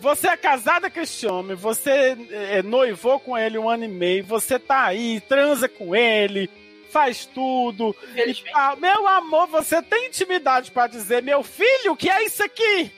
Você 0.00 0.28
é 0.28 0.36
casada 0.36 0.90
com 0.90 0.98
este 0.98 1.26
homem, 1.26 1.54
você 1.54 2.16
é, 2.30 2.62
noivou 2.62 3.20
com 3.20 3.36
ele 3.36 3.58
um 3.58 3.68
ano 3.68 3.84
e 3.84 3.88
meio, 3.88 4.24
você 4.24 4.58
tá 4.58 4.84
aí, 4.84 5.20
transa 5.20 5.68
com 5.68 5.94
ele, 5.94 6.48
faz 6.90 7.26
tudo. 7.26 7.94
e 8.14 8.80
meu 8.80 9.06
amor, 9.06 9.46
você 9.48 9.82
tem 9.82 10.06
intimidade 10.06 10.70
pra 10.70 10.86
dizer, 10.86 11.22
meu 11.22 11.42
filho, 11.42 11.92
o 11.92 11.96
que 11.96 12.08
é 12.08 12.24
isso 12.24 12.42
aqui? 12.42 12.90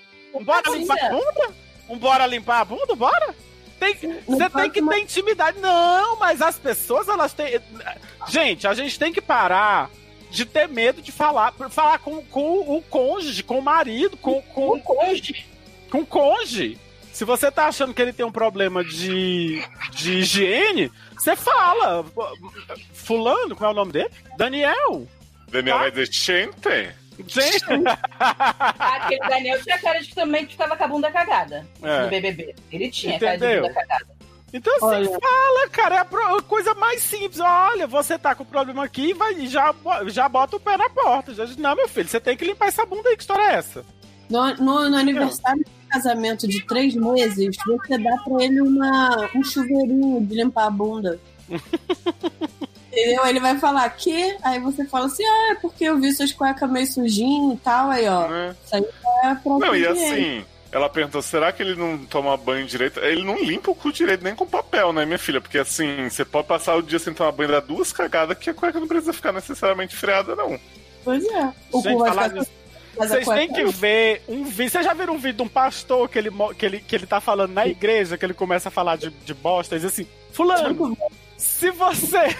Bora 0.44 0.70
limpar 0.70 0.96
a 1.04 1.08
bunda? 1.08 1.54
Um 1.88 1.98
bora 1.98 2.26
limpar 2.26 2.60
a 2.60 2.64
bunda? 2.64 2.94
Bora? 2.94 3.34
Tem- 3.82 4.20
você 4.26 4.50
tem 4.50 4.70
que 4.70 4.82
ter 4.82 4.98
intimidade. 5.00 5.58
Não, 5.60 6.18
mas 6.18 6.40
as 6.40 6.58
pessoas, 6.58 7.08
elas 7.08 7.32
têm. 7.32 7.60
Gente, 8.28 8.66
a 8.66 8.74
gente 8.74 8.98
tem 8.98 9.12
que 9.12 9.20
parar 9.20 9.90
de 10.30 10.46
ter 10.46 10.68
medo 10.68 11.02
de 11.02 11.12
falar, 11.12 11.52
falar 11.70 11.98
com, 11.98 12.22
com 12.24 12.76
o 12.76 12.82
cônjuge, 12.82 13.42
com 13.42 13.58
o 13.58 13.62
marido, 13.62 14.16
com, 14.16 14.40
com 14.42 14.76
o 14.76 14.80
cônjuge. 14.80 15.46
Com 15.90 15.98
o 16.00 16.06
cônjuge. 16.06 16.78
Se 17.12 17.24
você 17.26 17.50
tá 17.50 17.66
achando 17.66 17.92
que 17.92 18.00
ele 18.00 18.12
tem 18.12 18.24
um 18.24 18.32
problema 18.32 18.82
de, 18.82 19.62
de 19.90 20.18
higiene, 20.20 20.90
você 21.14 21.36
fala. 21.36 22.04
Fulano, 22.94 23.54
qual 23.54 23.70
é 23.70 23.72
o 23.72 23.76
nome 23.76 23.92
dele? 23.92 24.10
Daniel. 24.38 25.06
Daniel 25.48 25.78
vai 25.80 25.90
dizer, 25.90 26.10
gente. 26.10 27.01
Gente. 27.26 27.64
Aquele 28.78 29.20
Daniel 29.28 29.62
tinha 29.62 29.78
cara 29.78 30.00
de 30.00 30.08
que 30.08 30.14
também 30.14 30.46
ficava 30.46 30.76
com 30.76 30.84
a 30.84 30.88
bunda 30.88 31.10
cagada 31.10 31.66
É. 31.82 32.02
no 32.02 32.08
BBB. 32.08 32.54
Ele 32.70 32.90
tinha 32.90 33.18
cara 33.18 33.36
de 33.36 33.44
Entendeu? 33.44 33.62
bunda 33.62 33.74
cagada. 33.74 34.06
Então 34.54 34.74
assim, 34.76 35.04
fala, 35.06 35.68
cara, 35.70 35.94
é 35.96 35.98
a 36.00 36.42
coisa 36.42 36.74
mais 36.74 37.02
simples. 37.02 37.40
Olha, 37.40 37.86
você 37.86 38.18
tá 38.18 38.34
com 38.34 38.44
problema 38.44 38.84
aqui 38.84 39.10
e 39.10 39.14
vai, 39.14 39.46
já, 39.46 39.74
já 40.08 40.28
bota 40.28 40.56
o 40.56 40.60
pé 40.60 40.76
na 40.76 40.90
porta. 40.90 41.32
Já 41.34 41.44
diz, 41.46 41.56
não, 41.56 41.74
meu 41.74 41.88
filho, 41.88 42.06
você 42.08 42.20
tem 42.20 42.36
que 42.36 42.44
limpar 42.44 42.68
essa 42.68 42.84
bunda 42.84 43.08
aí, 43.08 43.16
que 43.16 43.22
história 43.22 43.42
é 43.50 43.54
essa? 43.54 43.84
No, 44.28 44.54
no- 44.56 44.90
no 44.90 44.96
aniversário 44.96 45.64
de 45.64 45.70
casamento 45.88 46.46
de 46.46 46.64
três 46.66 46.94
meses, 46.94 47.56
você 47.66 47.96
dá 47.98 48.16
pra 48.18 48.44
ele 48.44 48.60
uma, 48.60 49.28
um 49.34 49.42
chuveirinho 49.42 50.20
de 50.26 50.34
limpar 50.34 50.66
a 50.66 50.70
bunda. 50.70 51.18
Entendeu? 52.92 53.26
Ele 53.26 53.40
vai 53.40 53.58
falar 53.58 53.88
que, 53.88 54.36
aí 54.42 54.60
você 54.60 54.84
fala 54.84 55.06
assim, 55.06 55.24
ah, 55.24 55.52
é 55.52 55.54
porque 55.54 55.84
eu 55.84 55.98
vi 55.98 56.12
suas 56.12 56.30
cuecas 56.30 56.70
meio 56.70 56.86
sujinhas 56.86 57.54
e 57.54 57.60
tal, 57.60 57.90
aí 57.90 58.06
ó. 58.06 58.26
Isso 58.64 58.76
aí 58.76 58.84
é 59.24 59.34
pra 59.34 59.58
Não, 59.58 59.74
e 59.74 59.86
assim, 59.86 60.44
ela 60.70 60.90
perguntou: 60.90 61.22
será 61.22 61.50
que 61.52 61.62
ele 61.62 61.74
não 61.74 61.96
toma 61.98 62.36
banho 62.36 62.66
direito? 62.66 63.00
Ele 63.00 63.24
não 63.24 63.42
limpa 63.42 63.70
o 63.70 63.74
cu 63.74 63.90
direito 63.90 64.22
nem 64.22 64.34
com 64.34 64.46
papel, 64.46 64.92
né, 64.92 65.06
minha 65.06 65.18
filha? 65.18 65.40
Porque 65.40 65.56
assim, 65.56 66.08
você 66.08 66.22
pode 66.22 66.46
passar 66.46 66.76
o 66.76 66.82
dia 66.82 66.98
sem 66.98 67.14
tomar 67.14 67.32
banho, 67.32 67.50
dar 67.50 67.60
duas 67.60 67.92
cagadas, 67.94 68.36
que 68.36 68.50
a 68.50 68.54
cueca 68.54 68.78
não 68.78 68.86
precisa 68.86 69.14
ficar 69.14 69.32
necessariamente 69.32 69.96
freada, 69.96 70.36
não. 70.36 70.60
Pois 71.02 71.24
é. 71.24 71.52
O 71.72 71.80
Gente, 71.80 71.94
cu 71.94 71.98
vai 71.98 72.14
falar 72.14 72.28
ficar 72.28 72.46
Vocês 72.94 73.26
têm 73.26 73.52
que 73.52 73.64
ver 73.64 74.22
um 74.28 74.44
vídeo. 74.44 74.70
Vocês 74.70 74.84
já 74.84 74.92
viram 74.92 75.14
um 75.14 75.18
vídeo 75.18 75.38
de 75.38 75.42
um 75.42 75.48
pastor 75.48 76.08
que 76.10 76.18
ele, 76.18 76.30
que 76.58 76.66
ele, 76.66 76.80
que 76.80 76.94
ele 76.94 77.06
tá 77.06 77.22
falando 77.22 77.52
na 77.52 77.66
igreja, 77.66 78.18
que 78.18 78.24
ele 78.26 78.34
começa 78.34 78.68
a 78.68 78.72
falar 78.72 78.96
de, 78.96 79.08
de 79.08 79.32
bosta, 79.32 79.76
e 79.76 79.78
diz 79.78 79.88
assim: 79.88 80.06
Fulano, 80.30 80.96
se 81.38 81.70
você. 81.70 82.36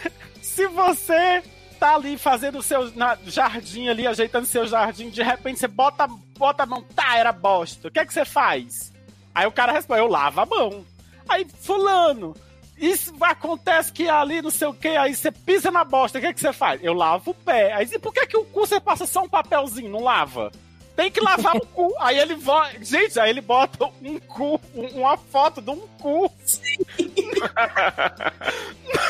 Se 0.54 0.66
você 0.68 1.42
tá 1.80 1.94
ali 1.94 2.18
fazendo 2.18 2.58
o 2.58 2.62
seu 2.62 2.90
na- 2.94 3.16
jardim 3.26 3.88
ali, 3.88 4.06
ajeitando 4.06 4.46
seu 4.46 4.66
jardim, 4.66 5.08
de 5.08 5.22
repente 5.22 5.58
você 5.58 5.66
bota, 5.66 6.06
bota 6.36 6.62
a 6.64 6.66
mão, 6.66 6.82
tá, 6.94 7.16
era 7.16 7.32
bosta. 7.32 7.88
O 7.88 7.90
que 7.90 7.98
é 7.98 8.04
que 8.06 8.12
você 8.12 8.24
faz? 8.24 8.92
Aí 9.34 9.46
o 9.46 9.52
cara 9.52 9.72
responde: 9.72 10.00
Eu 10.00 10.08
lavo 10.08 10.40
a 10.40 10.46
mão. 10.46 10.84
Aí, 11.28 11.46
fulano. 11.60 12.36
Isso 12.76 13.12
acontece 13.20 13.92
que 13.92 14.08
ali 14.08 14.42
não 14.42 14.50
sei 14.50 14.66
o 14.66 14.74
que, 14.74 14.88
aí 14.88 15.14
você 15.14 15.30
pisa 15.30 15.70
na 15.70 15.84
bosta, 15.84 16.18
o 16.18 16.20
que, 16.20 16.26
é 16.26 16.32
que 16.32 16.40
você 16.40 16.52
faz? 16.52 16.82
Eu 16.82 16.94
lavo 16.94 17.30
o 17.30 17.34
pé. 17.34 17.72
Aí, 17.72 17.88
e 17.90 17.98
por 17.98 18.12
que, 18.12 18.26
que 18.26 18.36
o 18.36 18.44
cu 18.44 18.66
você 18.66 18.80
passa 18.80 19.06
só 19.06 19.22
um 19.22 19.28
papelzinho, 19.28 19.90
não 19.90 20.02
lava? 20.02 20.50
Tem 20.96 21.10
que 21.10 21.20
lavar 21.20 21.54
o 21.56 21.66
cu. 21.66 21.94
Aí 22.00 22.18
ele 22.18 22.34
vo... 22.34 22.52
Gente, 22.80 23.18
aí 23.20 23.30
ele 23.30 23.40
bota 23.40 23.86
um 24.02 24.18
cu, 24.18 24.60
um- 24.74 25.00
uma 25.00 25.16
foto 25.16 25.62
de 25.62 25.70
um 25.70 25.86
cu. 26.00 26.30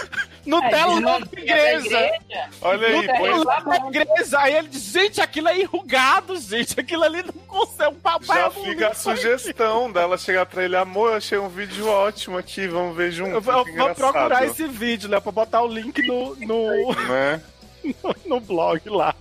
no 0.47 0.63
É, 0.63 0.71
da 0.71 0.87
da 0.87 1.19
igreja. 1.41 1.87
igreja. 1.87 2.51
Olha 2.61 2.87
aí, 2.89 2.97
no 2.97 3.03
põe- 3.05 3.31
telão 3.31 3.45
da 3.45 3.77
igreja. 3.89 4.39
Aí 4.39 4.55
ele 4.57 4.69
diz, 4.69 4.83
gente, 4.83 5.21
aquilo 5.21 5.49
é 5.49 5.61
enrugado, 5.61 6.37
gente. 6.39 6.79
Aquilo 6.81 7.05
ali 7.05 7.23
não 7.23 7.33
consegue. 7.47 7.91
Um 7.95 8.01
papai 8.01 8.39
Já 8.39 8.45
não 8.51 8.65
fica 8.65 8.89
a 8.89 8.95
sugestão 8.95 9.91
dela 9.93 10.17
chegar 10.19 10.47
pra 10.47 10.65
ele, 10.65 10.77
amor, 10.77 11.11
eu 11.11 11.17
achei 11.17 11.39
um 11.39 11.49
vídeo 11.49 11.87
ótimo 11.89 12.39
aqui, 12.39 12.67
vamos 12.69 12.97
ver 12.97 13.11
junto. 13.13 13.31
Eu 13.31 13.41
vou, 13.41 13.65
que 13.65 13.71
eu 13.71 13.75
vou 13.77 13.83
engraçado." 13.91 14.13
procurar 14.13 14.45
esse 14.47 14.67
vídeo, 14.67 15.09
né? 15.09 15.21
Pra 15.21 15.33
botar 15.33 15.63
o 15.63 15.67
link 15.69 16.01
no, 16.07 16.35
no, 16.37 16.93
Né? 17.09 17.41
no, 18.03 18.15
no 18.37 18.41
blog 18.41 18.81
lá. 18.89 19.15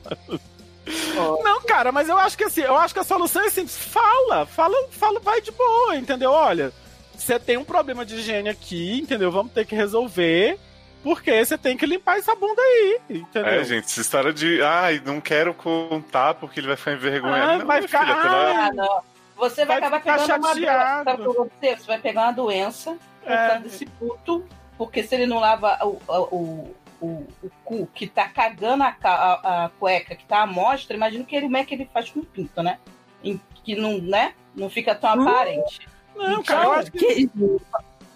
Não, 1.43 1.61
cara, 1.61 1.91
mas 1.91 2.09
eu 2.09 2.17
acho 2.17 2.37
que 2.37 2.43
assim, 2.43 2.61
eu 2.61 2.75
acho 2.75 2.93
que 2.93 2.99
a 2.99 3.03
solução 3.03 3.43
é 3.43 3.49
simples. 3.49 3.77
Fala, 3.77 4.45
fala, 4.45 4.75
fala, 4.89 5.19
vai 5.19 5.39
de 5.41 5.51
boa, 5.51 5.95
entendeu? 5.95 6.31
Olha, 6.31 6.71
você 7.15 7.39
tem 7.39 7.57
um 7.57 7.63
problema 7.63 8.05
de 8.05 8.15
higiene 8.15 8.49
aqui, 8.49 8.99
entendeu? 8.99 9.31
Vamos 9.31 9.51
ter 9.53 9.65
que 9.65 9.75
resolver. 9.75 10.57
Porque 11.03 11.43
você 11.43 11.57
tem 11.57 11.75
que 11.75 11.85
limpar 11.85 12.17
essa 12.19 12.35
bunda 12.35 12.61
aí, 12.61 13.01
entendeu? 13.09 13.51
É, 13.51 13.63
gente, 13.63 13.85
essa 13.85 14.01
história 14.01 14.31
de, 14.31 14.61
ai, 14.61 15.01
não 15.03 15.19
quero 15.19 15.53
contar 15.53 16.35
porque 16.35 16.59
ele 16.59 16.67
vai 16.67 16.75
ficar 16.77 16.93
envergonhado. 16.93 17.51
Ah, 17.51 17.57
não, 17.57 17.65
vai 17.65 17.81
ficar- 17.81 18.01
filha, 18.05 18.15
pela- 18.17 18.65
Ah, 18.67 18.71
não. 18.73 19.01
Você 19.37 19.65
vai, 19.65 19.79
Vai 19.79 19.89
acabar 19.89 19.99
ficar 19.99 20.13
pegando 20.19 20.43
uma 20.45 20.53
chateado. 20.53 21.03
doença. 21.05 21.17
Que 21.17 21.35
vou 21.35 21.51
dizer? 21.59 21.79
Você 21.79 21.87
vai 21.87 21.99
pegar 21.99 22.21
uma 22.23 22.31
doença 22.31 22.97
por 23.23 23.31
É. 23.31 23.47
causa 23.47 23.59
desse 23.63 23.85
puto, 23.87 24.45
porque 24.77 25.01
se 25.03 25.15
ele 25.15 25.25
não 25.25 25.39
lava 25.39 25.79
o, 25.83 25.99
o, 26.07 26.75
o, 27.01 27.07
o 27.41 27.51
cu 27.65 27.87
que 27.87 28.05
tá 28.05 28.27
cagando 28.29 28.83
a, 28.83 28.95
a, 29.03 29.65
a 29.65 29.69
cueca, 29.79 30.13
que 30.15 30.25
tá 30.25 30.43
à 30.43 30.45
mostra, 30.45 30.95
imagina 30.95 31.23
que 31.23 31.35
ele, 31.35 31.45
como 31.47 31.57
é 31.57 31.65
que 31.65 31.73
ele 31.73 31.89
faz 31.91 32.11
com 32.11 32.19
o 32.19 32.25
pinto, 32.25 32.61
né? 32.61 32.77
Em- 33.23 33.41
que 33.63 33.75
não, 33.75 33.97
né? 33.97 34.33
Não 34.55 34.69
fica 34.69 34.93
tão 34.93 35.09
aparente. 35.09 35.87
Não, 36.15 36.43
cara, 36.43 36.65
eu 36.65 36.71
acho 36.73 36.91
que. 36.91 37.29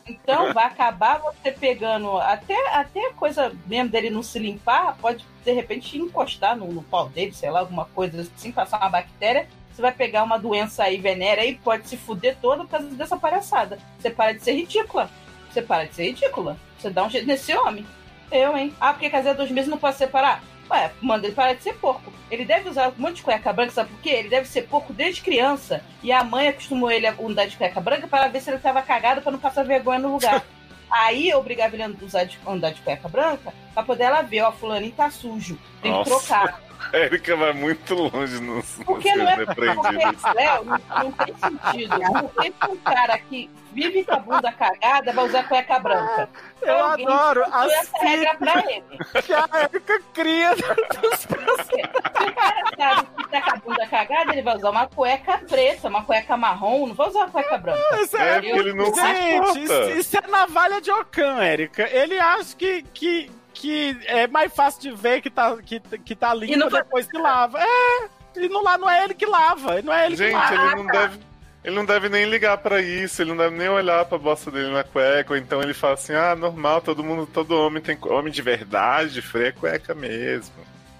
Então 0.07 0.53
vai 0.53 0.65
acabar 0.65 1.19
você 1.19 1.51
pegando 1.51 2.17
até, 2.17 2.55
até 2.75 3.07
a 3.07 3.13
coisa 3.13 3.51
mesmo 3.65 3.89
dele 3.89 4.09
não 4.09 4.21
se 4.21 4.37
limpar, 4.37 4.95
pode 4.97 5.25
de 5.43 5.51
repente 5.51 5.97
encostar 5.97 6.55
no, 6.55 6.71
no 6.71 6.83
pau 6.83 7.09
dele, 7.09 7.33
sei 7.33 7.49
lá, 7.49 7.59
alguma 7.59 7.85
coisa 7.85 8.21
assim, 8.21 8.51
passar 8.51 8.77
uma 8.77 8.89
bactéria. 8.89 9.47
Você 9.71 9.81
vai 9.81 9.91
pegar 9.91 10.23
uma 10.23 10.37
doença 10.37 10.83
aí 10.83 10.97
venérea 10.97 11.45
e 11.45 11.55
pode 11.55 11.87
se 11.89 11.97
fuder 11.97 12.37
toda 12.41 12.63
por 12.63 12.69
causa 12.69 12.87
dessa 12.89 13.17
palhaçada. 13.17 13.77
Você 13.99 14.09
para 14.09 14.33
de 14.33 14.41
ser 14.41 14.53
ridícula. 14.53 15.09
Você 15.51 15.61
para 15.61 15.85
de 15.85 15.95
ser 15.95 16.05
ridícula. 16.05 16.57
Você 16.77 16.89
dá 16.89 17.03
um 17.03 17.09
jeito 17.09 17.27
nesse 17.27 17.53
homem. 17.53 17.85
Eu, 18.31 18.55
hein? 18.55 18.73
Ah, 18.79 18.93
porque 18.93 19.09
casar 19.09 19.33
dois 19.33 19.51
meses 19.51 19.69
não 19.69 19.77
pode 19.77 19.97
separar? 19.97 20.41
Ué, 20.69 20.91
manda 21.01 21.27
ele 21.27 21.35
parar 21.35 21.53
de 21.53 21.63
ser 21.63 21.73
porco. 21.75 22.11
Ele 22.29 22.43
deve 22.43 22.69
usar 22.69 22.89
um 22.89 22.93
monte 22.97 23.17
de 23.17 23.23
cueca 23.23 23.53
branca, 23.53 23.71
sabe 23.71 23.89
por 23.89 24.01
quê? 24.01 24.09
Ele 24.09 24.29
deve 24.29 24.47
ser 24.47 24.63
porco 24.63 24.91
desde 24.91 25.21
criança. 25.21 25.83
E 26.01 26.11
a 26.11 26.23
mãe 26.23 26.47
acostumou 26.47 26.91
ele 26.91 27.05
a 27.05 27.13
andar 27.13 27.45
de 27.45 27.55
cueca 27.55 27.79
branca 27.79 28.07
para 28.07 28.27
ver 28.27 28.41
se 28.41 28.49
ele 28.49 28.59
tava 28.59 28.81
cagado 28.81 29.21
para 29.21 29.31
não 29.31 29.39
passar 29.39 29.63
vergonha 29.63 29.99
no 29.99 30.13
lugar. 30.13 30.43
Aí 30.89 31.29
eu 31.29 31.39
obrigava 31.39 31.75
ele 31.75 31.83
a 31.83 31.91
usar 32.01 32.23
de, 32.23 32.39
andar 32.47 32.71
de 32.71 32.81
cueca 32.81 33.07
branca 33.07 33.53
pra 33.73 33.83
poder 33.83 34.05
ela 34.05 34.21
ver, 34.21 34.41
ó, 34.41 34.51
fulaninho 34.51 34.93
tá 34.93 35.09
sujo. 35.09 35.59
Tem 35.81 35.91
que 35.91 36.09
Nossa. 36.09 36.09
trocar. 36.09 36.61
A 36.93 36.97
Erika 36.97 37.35
vai 37.35 37.53
muito 37.53 37.93
longe 37.93 38.39
nos, 38.41 38.79
Porque 38.85 39.13
nos 39.15 39.23
não 39.23 39.29
é 39.29 39.35
seus 39.35 39.45
porque. 39.47 40.35
Léo, 40.35 40.65
não, 40.65 40.79
não 41.03 41.11
tem 41.11 41.35
sentido. 41.35 41.95
Porque 42.21 42.53
se 42.53 42.71
um 42.71 42.77
cara 42.77 43.17
que 43.19 43.49
vive 43.73 44.05
com 44.05 44.13
a 44.13 44.19
bunda 44.19 44.51
cagada 44.53 45.11
vai 45.11 45.25
usar 45.25 45.43
cueca 45.47 45.79
branca. 45.79 46.29
Eu 46.61 46.75
Alguém 46.75 47.05
adoro 47.05 47.43
as 47.51 47.71
essa 47.71 47.97
regra 47.97 48.35
pra 48.35 48.63
ele. 48.71 48.83
que 49.21 49.33
a 49.33 49.47
Erika 49.63 50.01
cria 50.13 50.55
dos 50.55 51.19
Se 51.19 51.35
o 51.35 52.35
cara 52.35 52.63
sabe 52.77 53.07
que 53.17 53.29
tá 53.29 53.41
com 53.41 53.49
a 53.51 53.55
bunda 53.57 53.87
cagada, 53.87 54.31
ele 54.31 54.41
vai 54.41 54.55
usar 54.55 54.69
uma 54.69 54.87
cueca 54.87 55.37
preta, 55.39 55.89
uma 55.89 56.03
cueca 56.03 56.37
marrom, 56.37 56.87
não 56.87 56.95
vai 56.95 57.07
usar 57.09 57.19
uma 57.19 57.29
cueca 57.29 57.57
branca. 57.57 57.79
É, 58.17 58.35
porque 58.35 58.47
ele 58.47 58.73
não 58.73 58.93
Gente, 58.95 59.63
isso, 59.63 59.89
isso 59.99 60.17
é 60.17 60.27
navalha 60.27 60.79
de 60.79 60.91
Ocã, 60.91 61.41
Érica. 61.41 61.89
Ele 61.91 62.17
acha 62.17 62.55
que, 62.55 62.81
que, 62.93 63.29
que 63.55 63.97
é 64.05 64.27
mais 64.27 64.53
fácil 64.53 64.81
de 64.81 64.91
ver 64.91 65.21
que 65.21 65.29
tá, 65.29 65.57
que, 65.57 65.79
que 65.79 66.15
tá 66.15 66.33
limpo 66.33 66.53
E 66.53 66.69
depois 66.69 67.07
que 67.07 67.17
lava. 67.17 67.59
É, 67.59 68.09
e 68.35 68.49
não, 68.49 68.61
lá 68.61 68.77
não 68.77 68.89
é 68.89 69.03
ele 69.05 69.13
que 69.13 69.25
lava, 69.25 69.81
não 69.81 69.93
é 69.93 70.05
ele 70.05 70.15
que 70.17 70.23
Gente, 70.23 70.33
lava. 70.33 70.53
ele 70.53 70.75
não 70.75 70.87
deve. 70.87 71.19
Ele 71.63 71.75
não 71.75 71.85
deve 71.85 72.09
nem 72.09 72.25
ligar 72.25 72.59
pra 72.59 72.79
isso, 72.79 73.23
ele 73.23 73.31
não 73.31 73.37
deve 73.37 73.57
nem 73.57 73.67
olhar 73.67 74.05
pra 74.05 74.19
bosta 74.19 74.51
dele 74.51 74.71
na 74.71 74.83
cueca, 74.83 75.33
ou 75.33 75.37
então 75.37 75.63
ele 75.63 75.73
fala 75.73 75.95
assim: 75.95 76.13
ah, 76.13 76.35
normal, 76.35 76.79
todo 76.79 77.03
mundo, 77.03 77.25
todo 77.25 77.57
homem 77.59 77.81
tem 77.81 77.97
homem 78.03 78.31
de 78.31 78.41
verdade, 78.43 79.19
freia 79.19 79.51
cueca 79.51 79.95
mesmo. 79.95 80.53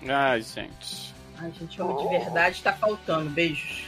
Ai, 0.10 0.42
gente. 0.42 1.14
Ai, 1.38 1.52
gente, 1.60 1.80
homem 1.80 1.98
de 1.98 2.18
verdade 2.18 2.64
tá 2.64 2.74
faltando. 2.74 3.30
Beijos. 3.30 3.84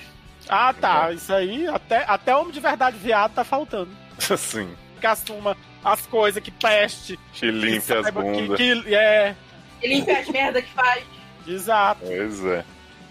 Ah, 0.48 0.72
tá. 0.72 1.12
Isso 1.12 1.34
aí, 1.34 1.68
até, 1.68 2.06
até 2.08 2.36
homem 2.36 2.52
de 2.54 2.60
verdade 2.60 2.96
viado 2.98 3.34
tá 3.34 3.44
faltando. 3.44 3.90
Assim, 4.30 4.70
Que 5.02 5.08
assuma 5.08 5.58
as 5.84 6.06
coisas, 6.06 6.42
que 6.44 6.52
peste. 6.52 7.20
que 7.34 7.50
limpe 7.52 7.78
as 7.94 8.04
saiba 8.04 8.24
que- 8.24 8.32
bundas. 8.32 8.58
Que, 8.58 8.96
é, 8.96 9.36
E 9.82 9.88
limpa 9.88 10.12
as 10.14 10.28
merda 10.30 10.62
que 10.62 10.72
faz. 10.74 11.04
Exato. 11.48 12.02
Pois 12.06 12.44
é. 12.46 12.66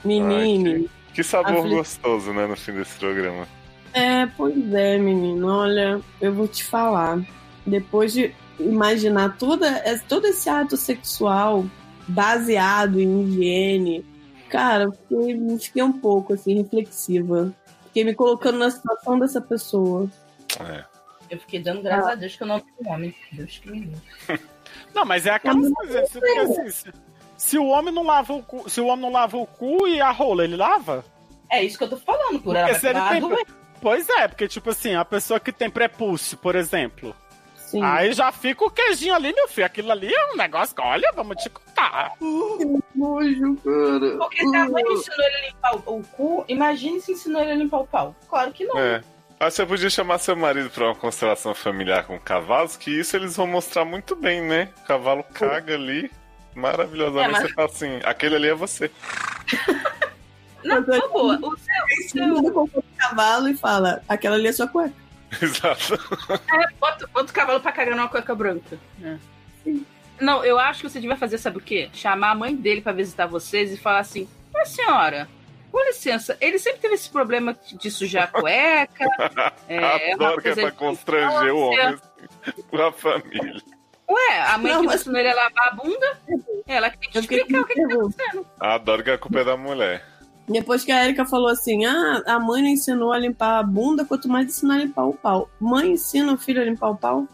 Menino. 0.04 0.88
Que 1.14 1.22
sabor 1.22 1.58
Afli- 1.58 1.74
gostoso, 1.76 2.32
né, 2.32 2.46
no 2.46 2.56
fim 2.56 2.72
desse 2.72 2.98
programa. 2.98 3.48
É, 3.92 4.26
pois 4.36 4.74
é, 4.74 4.98
menino. 4.98 5.48
Olha, 5.48 6.00
eu 6.20 6.32
vou 6.34 6.46
te 6.46 6.62
falar. 6.64 7.18
Depois 7.66 8.12
de 8.12 8.34
imaginar 8.60 9.36
toda, 9.38 9.66
é- 9.68 9.98
todo 9.98 10.26
esse 10.26 10.48
ato 10.50 10.76
sexual 10.76 11.64
baseado 12.06 13.00
em 13.00 13.22
higiene, 13.22 14.04
cara, 14.50 14.84
eu 14.84 14.92
fiquei, 14.92 15.58
fiquei 15.58 15.82
um 15.82 15.92
pouco 15.92 16.34
assim, 16.34 16.54
reflexiva. 16.62 17.52
Fiquei 17.86 18.04
me 18.04 18.14
colocando 18.14 18.58
na 18.58 18.70
situação 18.70 19.18
dessa 19.18 19.40
pessoa. 19.40 20.08
É. 20.60 20.84
Eu 21.30 21.38
fiquei 21.40 21.60
dando 21.60 21.82
graças 21.82 22.08
a 22.08 22.14
Deus 22.14 22.36
que 22.36 22.42
eu 22.42 22.46
não 22.46 22.60
fui 22.60 22.86
homem. 22.86 23.14
Deus 23.32 23.58
que 23.58 23.70
me 23.70 23.80
livre. 23.80 24.00
Não, 24.94 25.04
mas 25.04 25.26
é 25.26 25.30
aquela 25.30 25.58
coisa. 25.72 26.06
se- 26.06 26.12
porque, 26.20 26.38
assim, 26.40 26.70
se, 26.70 26.92
se 27.36 27.58
o 27.58 27.66
homem 27.66 27.92
não 27.94 28.02
lava 28.02 28.32
o 28.32 28.42
cu, 28.42 28.68
se 28.68 28.80
o 28.80 28.86
homem 28.86 29.02
não 29.02 29.12
lava 29.12 29.36
o 29.36 29.46
cu 29.46 29.86
e 29.86 30.00
a 30.00 30.10
rola, 30.10 30.44
ele 30.44 30.56
lava? 30.56 31.04
É 31.50 31.62
isso 31.62 31.78
que 31.78 31.84
eu 31.84 31.88
tô 31.90 31.96
falando, 31.96 32.40
por 32.40 32.54
ela 32.56 32.68
tem-. 32.78 33.46
Pois 33.80 34.08
é, 34.08 34.26
porque, 34.28 34.48
tipo 34.48 34.70
assim, 34.70 34.94
a 34.94 35.04
pessoa 35.04 35.38
que 35.38 35.52
tem 35.52 35.70
prepúcio, 35.70 36.36
por 36.38 36.56
exemplo. 36.56 37.14
Sim. 37.56 37.82
Aí 37.82 38.12
já 38.12 38.30
fica 38.32 38.64
o 38.64 38.70
queijinho 38.70 39.14
ali, 39.14 39.32
meu 39.32 39.48
filho. 39.48 39.66
Aquilo 39.66 39.90
ali 39.92 40.12
é 40.12 40.32
um 40.32 40.36
negócio 40.36 40.74
que, 40.74 40.80
olha, 40.82 41.10
vamos 41.14 41.36
te 41.42 41.48
contar. 41.50 42.12
Nojo, 42.94 43.56
cara. 43.64 44.16
Porque 44.18 44.48
se 44.48 44.56
a 44.56 44.68
mãe 44.68 44.82
ensinou 44.84 45.26
ele 45.26 45.36
a 45.36 45.46
limpar 45.48 45.76
o, 45.76 45.98
o 45.98 46.02
cu, 46.04 46.44
imagine 46.48 47.00
se 47.00 47.12
ensinou 47.12 47.42
ele 47.42 47.52
a 47.52 47.56
limpar 47.56 47.78
o 47.80 47.86
pau. 47.86 48.14
Claro 48.28 48.52
que 48.52 48.64
não. 48.64 48.78
É. 48.78 49.02
Acho 49.38 49.50
que 49.50 49.56
você 49.62 49.66
podia 49.66 49.90
chamar 49.90 50.18
seu 50.18 50.34
marido 50.34 50.70
pra 50.70 50.86
uma 50.86 50.94
constelação 50.94 51.54
familiar 51.54 52.04
com 52.04 52.18
cavalos, 52.18 52.76
que 52.76 52.90
isso 52.90 53.14
eles 53.16 53.36
vão 53.36 53.46
mostrar 53.46 53.84
muito 53.84 54.16
bem, 54.16 54.40
né? 54.40 54.70
O 54.82 54.86
cavalo 54.86 55.22
caga 55.24 55.74
ali, 55.74 56.10
maravilhosamente. 56.54 57.28
É, 57.28 57.32
mas- 57.32 57.42
Você 57.48 57.54
fala 57.54 57.68
assim, 57.68 58.00
aquele 58.04 58.36
ali 58.36 58.48
é 58.48 58.54
você. 58.54 58.90
Não, 60.64 60.82
por 60.82 61.08
boa. 61.10 61.36
O 61.36 61.56
seu, 61.58 61.84
o 61.84 62.08
seu, 62.08 62.58
um 62.58 62.82
cavalo 62.96 63.48
e 63.48 63.56
fala, 63.56 64.02
aquela 64.08 64.36
ali 64.36 64.48
é 64.48 64.52
sua 64.52 64.66
cueca. 64.66 64.94
Exato. 65.42 65.94
É, 66.52 66.72
bota, 66.80 67.06
bota 67.08 67.30
o 67.30 67.34
cavalo 67.34 67.60
pra 67.60 67.72
cagar 67.72 67.94
numa 67.94 68.08
cueca 68.08 68.34
branca. 68.34 68.78
Não, 70.18 70.42
eu 70.44 70.58
acho 70.58 70.80
que 70.80 70.88
você 70.88 70.98
devia 70.98 71.16
fazer, 71.16 71.36
sabe 71.36 71.58
o 71.58 71.60
quê? 71.60 71.90
Chamar 71.92 72.30
a 72.30 72.34
mãe 72.34 72.56
dele 72.56 72.80
pra 72.80 72.92
visitar 72.92 73.26
vocês 73.26 73.70
e 73.70 73.76
falar 73.76 73.98
assim: 73.98 74.26
Mas 74.52 74.70
senhora, 74.70 75.28
com 75.76 75.84
licença, 75.88 76.36
ele 76.40 76.58
sempre 76.58 76.80
teve 76.80 76.94
esse 76.94 77.10
problema 77.10 77.54
de 77.70 77.90
sujar 77.90 78.24
a 78.24 78.40
cueca. 78.40 79.04
É, 79.68 80.12
Adoro 80.14 80.40
que 80.40 80.48
é 80.48 80.54
pra 80.54 80.70
constranger 80.70 81.54
o 81.54 81.58
homem 81.58 81.98
com 82.70 82.76
a 82.82 82.92
família. 82.92 83.60
Ué, 84.08 84.40
a 84.40 84.56
mãe 84.56 84.72
Não, 84.72 84.80
que 84.82 84.86
mas- 84.86 85.00
ensinou 85.00 85.18
ele 85.20 85.28
a 85.30 85.34
lavar 85.34 85.68
a 85.68 85.70
bunda, 85.72 86.18
ela 86.66 86.88
que 86.90 86.98
tem 86.98 87.10
que 87.10 87.18
explicar 87.18 87.60
o 87.60 87.64
que, 87.66 87.74
que 87.74 87.88
tá 87.88 87.94
acontecendo. 87.94 88.46
Adoro 88.60 89.02
que 89.04 89.10
a 89.10 89.18
culpa 89.18 89.40
é 89.40 89.44
da 89.44 89.56
mulher. 89.56 90.04
Depois 90.48 90.84
que 90.84 90.92
a 90.92 91.04
Erika 91.04 91.26
falou 91.26 91.48
assim: 91.48 91.84
ah, 91.84 92.22
a 92.24 92.38
mãe 92.38 92.62
não 92.62 92.68
ensinou 92.70 93.12
a 93.12 93.18
limpar 93.18 93.58
a 93.58 93.62
bunda, 93.64 94.04
quanto 94.04 94.28
mais 94.28 94.46
ensinar 94.46 94.74
a 94.76 94.78
limpar 94.78 95.04
o 95.06 95.12
pau. 95.14 95.50
Mãe 95.60 95.90
ensina 95.90 96.32
o 96.32 96.38
filho 96.38 96.62
a 96.62 96.64
limpar 96.64 96.90
o 96.90 96.96
pau? 96.96 97.26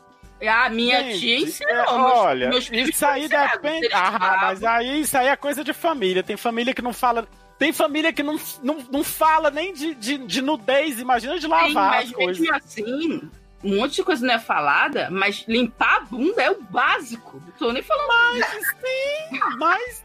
A 0.49 0.69
minha 0.71 1.01
Gente, 1.05 1.21
tia 1.21 1.39
ensinou. 1.39 1.73
é, 1.73 1.77
meus- 1.85 2.19
olha, 2.19 2.49
meus 2.49 2.71
isso 2.73 3.07
aí 3.07 3.29
depende. 3.29 3.89
Ah, 3.93 4.39
mas 4.43 4.65
aí 4.65 5.01
isso 5.03 5.17
aí 5.17 5.29
é 5.29 5.37
coisa 5.37 5.63
de 5.63 5.73
família. 5.75 6.23
Tem 6.25 6.37
família 6.37 6.75
que 6.75 6.83
não 6.83 6.93
fala. 6.93 7.29
Tem 7.63 7.73
família 7.73 8.13
que 8.13 8.25
não, 8.25 8.41
não, 8.61 8.79
não 8.91 9.05
fala 9.05 9.49
nem 9.49 9.73
de, 9.73 9.95
de, 9.95 10.19
de 10.19 10.43
nudez, 10.43 10.99
imagina 10.99 11.37
de 11.37 11.43
Sim, 11.43 11.49
lavar 11.49 11.91
mas 11.91 12.09
as 12.09 12.13
coisas. 12.13 12.39
mesmo 12.41 12.57
assim, 12.57 13.31
um 13.63 13.77
monte 13.77 13.95
de 13.95 14.03
coisa 14.03 14.27
não 14.27 14.35
é 14.35 14.39
falada, 14.41 15.09
mas 15.13 15.45
limpar 15.47 15.99
a 15.99 16.01
bunda 16.01 16.43
é 16.43 16.51
o 16.51 16.61
básico. 16.61 17.41
Não 17.47 17.53
tô 17.53 17.71
nem 17.71 17.81
falando 17.81 18.09
Mas 18.09 18.47
sim, 18.67 19.39
mas. 19.59 20.05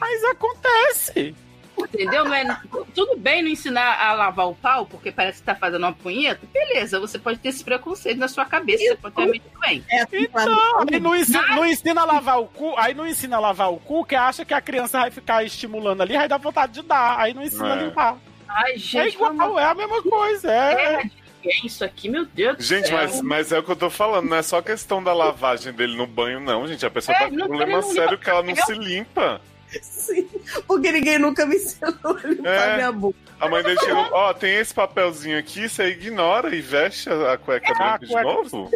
Mas 0.00 0.24
acontece. 0.24 1.36
Entendeu? 1.78 2.24
Não 2.24 2.34
é, 2.34 2.58
tudo 2.94 3.16
bem 3.16 3.42
não 3.42 3.50
ensinar 3.50 4.00
a 4.00 4.12
lavar 4.12 4.48
o 4.48 4.54
pau, 4.54 4.86
porque 4.86 5.12
parece 5.12 5.38
que 5.40 5.44
tá 5.46 5.54
fazendo 5.54 5.82
uma 5.84 5.92
punheta. 5.92 6.40
Beleza, 6.52 6.98
você 6.98 7.18
pode 7.18 7.38
ter 7.38 7.50
esse 7.50 7.62
preconceito 7.62 8.18
na 8.18 8.28
sua 8.28 8.44
cabeça, 8.44 8.84
você 8.84 8.96
pode 8.96 9.14
ter 9.14 9.22
a 9.22 9.26
mente 9.26 9.44
doente. 9.60 9.84
É, 9.90 10.02
Então, 10.12 10.80
aí 10.90 11.00
não 11.00 11.14
ensina, 11.16 11.42
não 11.48 11.66
ensina 11.66 12.00
a 12.02 12.04
lavar 12.04 12.40
o 12.40 12.46
cu, 12.46 12.74
aí 12.76 12.94
não 12.94 13.06
ensina 13.06 13.36
a 13.36 13.40
lavar 13.40 13.70
o 13.72 13.78
cu, 13.78 14.04
que 14.04 14.14
acha 14.14 14.44
que 14.44 14.54
a 14.54 14.60
criança 14.60 15.00
vai 15.00 15.10
ficar 15.10 15.44
estimulando 15.44 16.00
ali, 16.02 16.14
vai 16.16 16.28
dar 16.28 16.38
vontade 16.38 16.72
de 16.72 16.82
dar. 16.82 17.18
Aí 17.20 17.34
não 17.34 17.42
ensina 17.42 17.74
a 17.74 17.78
É. 17.78 17.84
limpar. 17.84 18.16
Ai, 18.48 18.72
É 18.72 18.78
gente, 18.78 19.14
igual, 19.14 19.58
é 19.58 19.64
a 19.64 19.74
mesma 19.74 20.02
coisa. 20.02 20.50
É. 20.50 21.02
é 21.02 21.66
isso 21.66 21.84
aqui, 21.84 22.08
meu 22.08 22.24
Deus 22.24 22.56
do 22.56 22.62
Gente, 22.62 22.88
céu. 22.88 22.96
mas, 22.96 23.20
mas 23.22 23.52
é 23.52 23.58
o 23.58 23.62
que 23.62 23.70
eu 23.70 23.76
tô 23.76 23.90
falando, 23.90 24.28
não 24.28 24.36
é 24.36 24.42
só 24.42 24.60
questão 24.62 25.02
da 25.02 25.12
lavagem 25.12 25.72
dele 25.72 25.96
no 25.96 26.06
banho, 26.06 26.40
não, 26.40 26.66
gente. 26.66 26.84
A 26.86 26.90
pessoa 26.90 27.14
É, 27.16 27.20
tá 27.20 27.28
com 27.28 27.36
não, 27.36 27.46
problema 27.48 27.82
sério 27.82 28.18
que 28.18 28.28
ela 28.30 28.42
não 28.42 28.50
entendeu? 28.50 28.66
se 28.66 28.72
limpa. 28.82 29.40
Sim, 29.82 30.28
porque 30.66 30.92
ninguém 30.92 31.18
nunca 31.18 31.44
me 31.46 31.56
ensinou 31.56 31.94
a 32.04 32.26
limpar 32.26 32.68
É. 32.68 32.76
minha 32.76 32.92
bunda. 32.92 33.16
A 33.40 33.48
mãe 33.48 33.62
dele 33.62 33.78
chegou, 33.80 34.06
ó, 34.12 34.32
tem 34.32 34.54
esse 34.56 34.72
papelzinho 34.72 35.38
aqui, 35.38 35.68
você 35.68 35.88
ignora 35.88 36.54
e 36.54 36.60
veste 36.60 37.10
a 37.10 37.32
a 37.34 37.38
cueca 37.38 37.74
branca 37.74 38.06
de 38.06 38.12
cueca- 38.12 38.22
novo? 38.22 38.70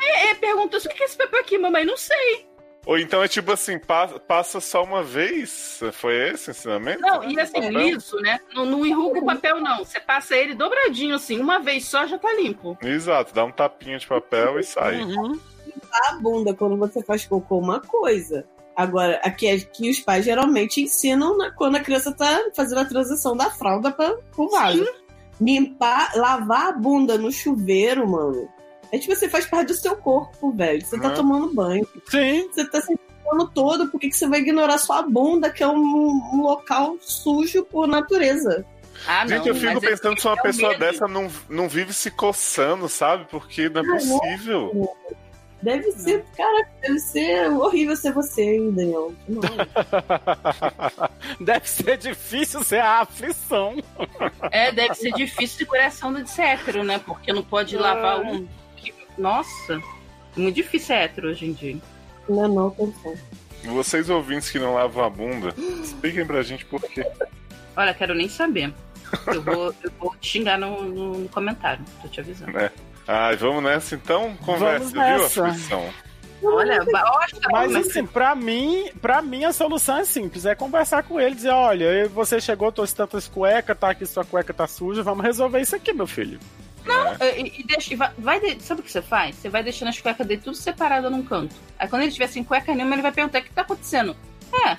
É, 0.00 0.26
é, 0.30 0.34
perguntou 0.34 0.76
assim, 0.76 0.88
o 0.88 0.92
que 0.92 1.02
é 1.02 1.06
esse 1.06 1.16
papel 1.16 1.40
aqui, 1.40 1.56
mamãe? 1.56 1.84
Não 1.84 1.96
sei. 1.96 2.46
Ou 2.86 2.98
então 2.98 3.22
é 3.22 3.28
tipo 3.28 3.50
assim, 3.50 3.78
pa- 3.78 4.08
passa 4.08 4.60
só 4.60 4.82
uma 4.84 5.02
vez? 5.02 5.80
Foi 5.94 6.14
esse 6.30 6.48
o 6.48 6.50
ensinamento? 6.50 7.00
Não, 7.00 7.24
e 7.24 7.40
assim, 7.40 7.54
Papel? 7.54 7.70
liso, 7.70 8.16
né? 8.20 8.38
Não, 8.52 8.66
não 8.66 8.84
enruga 8.84 9.20
o 9.20 9.24
papel, 9.24 9.58
não. 9.58 9.78
Você 9.78 9.98
passa 9.98 10.36
ele 10.36 10.54
dobradinho, 10.54 11.14
assim, 11.14 11.40
uma 11.40 11.58
vez 11.60 11.86
só 11.86 12.06
já 12.06 12.18
tá 12.18 12.30
limpo. 12.34 12.76
Exato, 12.82 13.32
dá 13.32 13.42
um 13.42 13.50
tapinha 13.50 13.96
de 13.98 14.06
papel 14.06 14.60
e 14.60 14.64
sai. 14.64 15.00
Uhum. 15.02 15.40
A 16.08 16.12
bunda, 16.16 16.52
quando 16.52 16.76
você 16.76 17.02
faz 17.02 17.24
cocô, 17.24 17.58
uma 17.58 17.80
coisa. 17.80 18.44
Agora, 18.76 19.20
aqui 19.22 19.46
é 19.46 19.58
que 19.58 19.88
os 19.90 20.00
pais 20.00 20.24
geralmente 20.24 20.80
ensinam 20.80 21.36
na- 21.38 21.50
quando 21.52 21.76
a 21.76 21.80
criança 21.80 22.12
tá 22.12 22.44
fazendo 22.56 22.78
a 22.80 22.84
transição 22.84 23.36
da 23.36 23.50
fralda 23.50 23.90
para 23.92 24.16
o 24.36 24.48
vaso. 24.50 24.84
Limpar, 25.40 26.12
lavar 26.16 26.68
a 26.68 26.72
bunda 26.72 27.18
no 27.18 27.30
chuveiro, 27.32 28.08
mano. 28.08 28.48
É 28.92 28.98
tipo, 28.98 29.14
você 29.14 29.28
faz 29.28 29.46
parte 29.46 29.68
do 29.68 29.74
seu 29.74 29.96
corpo, 29.96 30.52
velho. 30.52 30.84
Você 30.84 30.98
tá 31.00 31.08
Uhum. 31.08 31.14
tomando 31.14 31.54
banho. 31.54 31.86
Sim. 32.08 32.48
Você 32.52 32.64
tá 32.68 32.80
se 32.80 32.92
limpando 32.92 33.50
todo, 33.52 33.88
por 33.88 33.98
que, 34.00 34.08
que 34.10 34.16
você 34.16 34.28
vai 34.28 34.40
ignorar 34.40 34.78
sua 34.78 35.02
bunda, 35.02 35.50
que 35.50 35.62
é 35.62 35.68
um, 35.68 36.20
um 36.32 36.42
local 36.42 36.96
sujo 37.00 37.64
por 37.64 37.88
natureza? 37.88 38.64
Ah, 39.08 39.26
Gente, 39.26 39.48
eu 39.48 39.54
fico 39.56 39.80
pensando 39.80 40.12
esse 40.14 40.22
se 40.22 40.28
uma 40.28 40.36
é 40.38 40.42
pessoa 40.42 40.68
medo. 40.70 40.80
dessa 40.80 41.08
não, 41.08 41.28
não 41.48 41.68
vive 41.68 41.92
se 41.92 42.10
coçando, 42.12 42.88
sabe? 42.88 43.26
Porque 43.28 43.68
não 43.68 43.80
é 43.80 43.84
Não, 43.84 43.98
possível. 43.98 44.96
Deve 45.64 45.90
ser, 45.92 46.22
cara, 46.36 46.68
deve 46.82 46.98
ser 46.98 47.48
horrível 47.50 47.96
ser 47.96 48.12
você, 48.12 48.42
hein, 48.56 48.70
Daniel. 48.70 49.14
Não. 49.26 49.40
Deve 51.40 51.68
ser 51.68 51.96
difícil 51.96 52.62
ser 52.62 52.80
a 52.80 53.00
aflição. 53.00 53.76
É, 54.50 54.70
deve 54.70 54.94
ser 54.94 55.12
difícil 55.12 55.58
de 55.58 55.66
coração 55.66 56.12
de 56.12 56.28
ser 56.30 56.42
hétero, 56.42 56.84
né? 56.84 57.00
Porque 57.04 57.32
não 57.32 57.42
pode 57.42 57.76
lavar 57.76 58.20
um. 58.20 58.46
Nossa, 59.16 59.80
muito 60.36 60.54
difícil 60.56 60.88
ser 60.88 60.94
hétero 60.94 61.30
hoje 61.30 61.46
em 61.46 61.52
dia. 61.52 61.78
Não, 62.28 62.44
é 62.44 62.48
não, 62.48 62.66
atenção. 62.68 63.14
Vocês 63.64 64.10
ouvintes 64.10 64.50
que 64.50 64.58
não 64.58 64.74
lavam 64.74 65.04
a 65.04 65.10
bunda, 65.10 65.54
expliquem 65.82 66.26
pra 66.26 66.42
gente 66.42 66.64
por 66.66 66.82
quê. 66.82 67.06
Olha, 67.76 67.94
quero 67.94 68.14
nem 68.14 68.28
saber. 68.28 68.72
Eu 69.26 69.42
vou, 69.42 69.74
eu 69.82 69.90
vou 69.98 70.14
te 70.16 70.28
xingar 70.28 70.58
no, 70.58 70.82
no- 70.82 71.18
no 71.20 71.28
comentário, 71.30 71.82
tô 72.02 72.08
te 72.08 72.20
avisando. 72.20 72.52
Né? 72.52 72.70
Ai, 73.06 73.36
vamos 73.36 73.62
nessa 73.62 73.94
então? 73.94 74.34
Conversa, 74.38 74.78
Vamos 74.78 74.92
viu, 74.92 75.00
nessa. 75.02 75.46
aflição? 75.46 75.90
Olha, 76.42 76.78
Mas 77.50 77.74
assim, 77.74 78.04
pra 78.04 78.34
mim, 78.34 78.90
pra 79.00 79.22
mim 79.22 79.44
a 79.44 79.52
solução 79.52 79.96
é 79.98 80.04
simples, 80.04 80.44
é 80.44 80.54
conversar 80.54 81.02
com 81.02 81.18
ele, 81.18 81.34
dizer, 81.34 81.50
olha, 81.50 82.06
você 82.08 82.38
chegou, 82.38 82.70
trouxe 82.70 82.94
tantas 82.94 83.26
cuecas, 83.26 83.78
tá 83.78 83.88
aqui, 83.90 84.04
sua 84.04 84.26
cueca 84.26 84.52
tá 84.52 84.66
suja, 84.66 85.02
vamos 85.02 85.24
resolver 85.24 85.60
isso 85.62 85.74
aqui, 85.74 85.92
meu 85.94 86.06
filho. 86.06 86.38
E, 87.38 87.60
e 87.60 87.66
deixa, 87.66 87.94
e 87.94 87.96
vai, 87.96 88.10
vai 88.18 88.40
de- 88.40 88.62
sabe 88.62 88.82
o 88.82 88.84
que 88.84 88.92
você 88.92 89.00
faz? 89.00 89.36
Você 89.36 89.48
vai 89.48 89.62
deixando 89.62 89.88
as 89.88 89.98
cuecas 89.98 90.26
dele 90.26 90.42
tudo 90.44 90.54
separada 90.54 91.08
num 91.08 91.22
canto. 91.22 91.54
Aí 91.78 91.88
quando 91.88 92.02
ele 92.02 92.12
tiver 92.12 92.26
sem 92.26 92.44
cueca 92.44 92.74
nenhuma, 92.74 92.94
ele 92.94 93.00
vai 93.02 93.12
perguntar 93.12 93.38
o 93.38 93.42
que 93.42 93.50
tá 93.50 93.62
acontecendo. 93.62 94.14
É, 94.66 94.76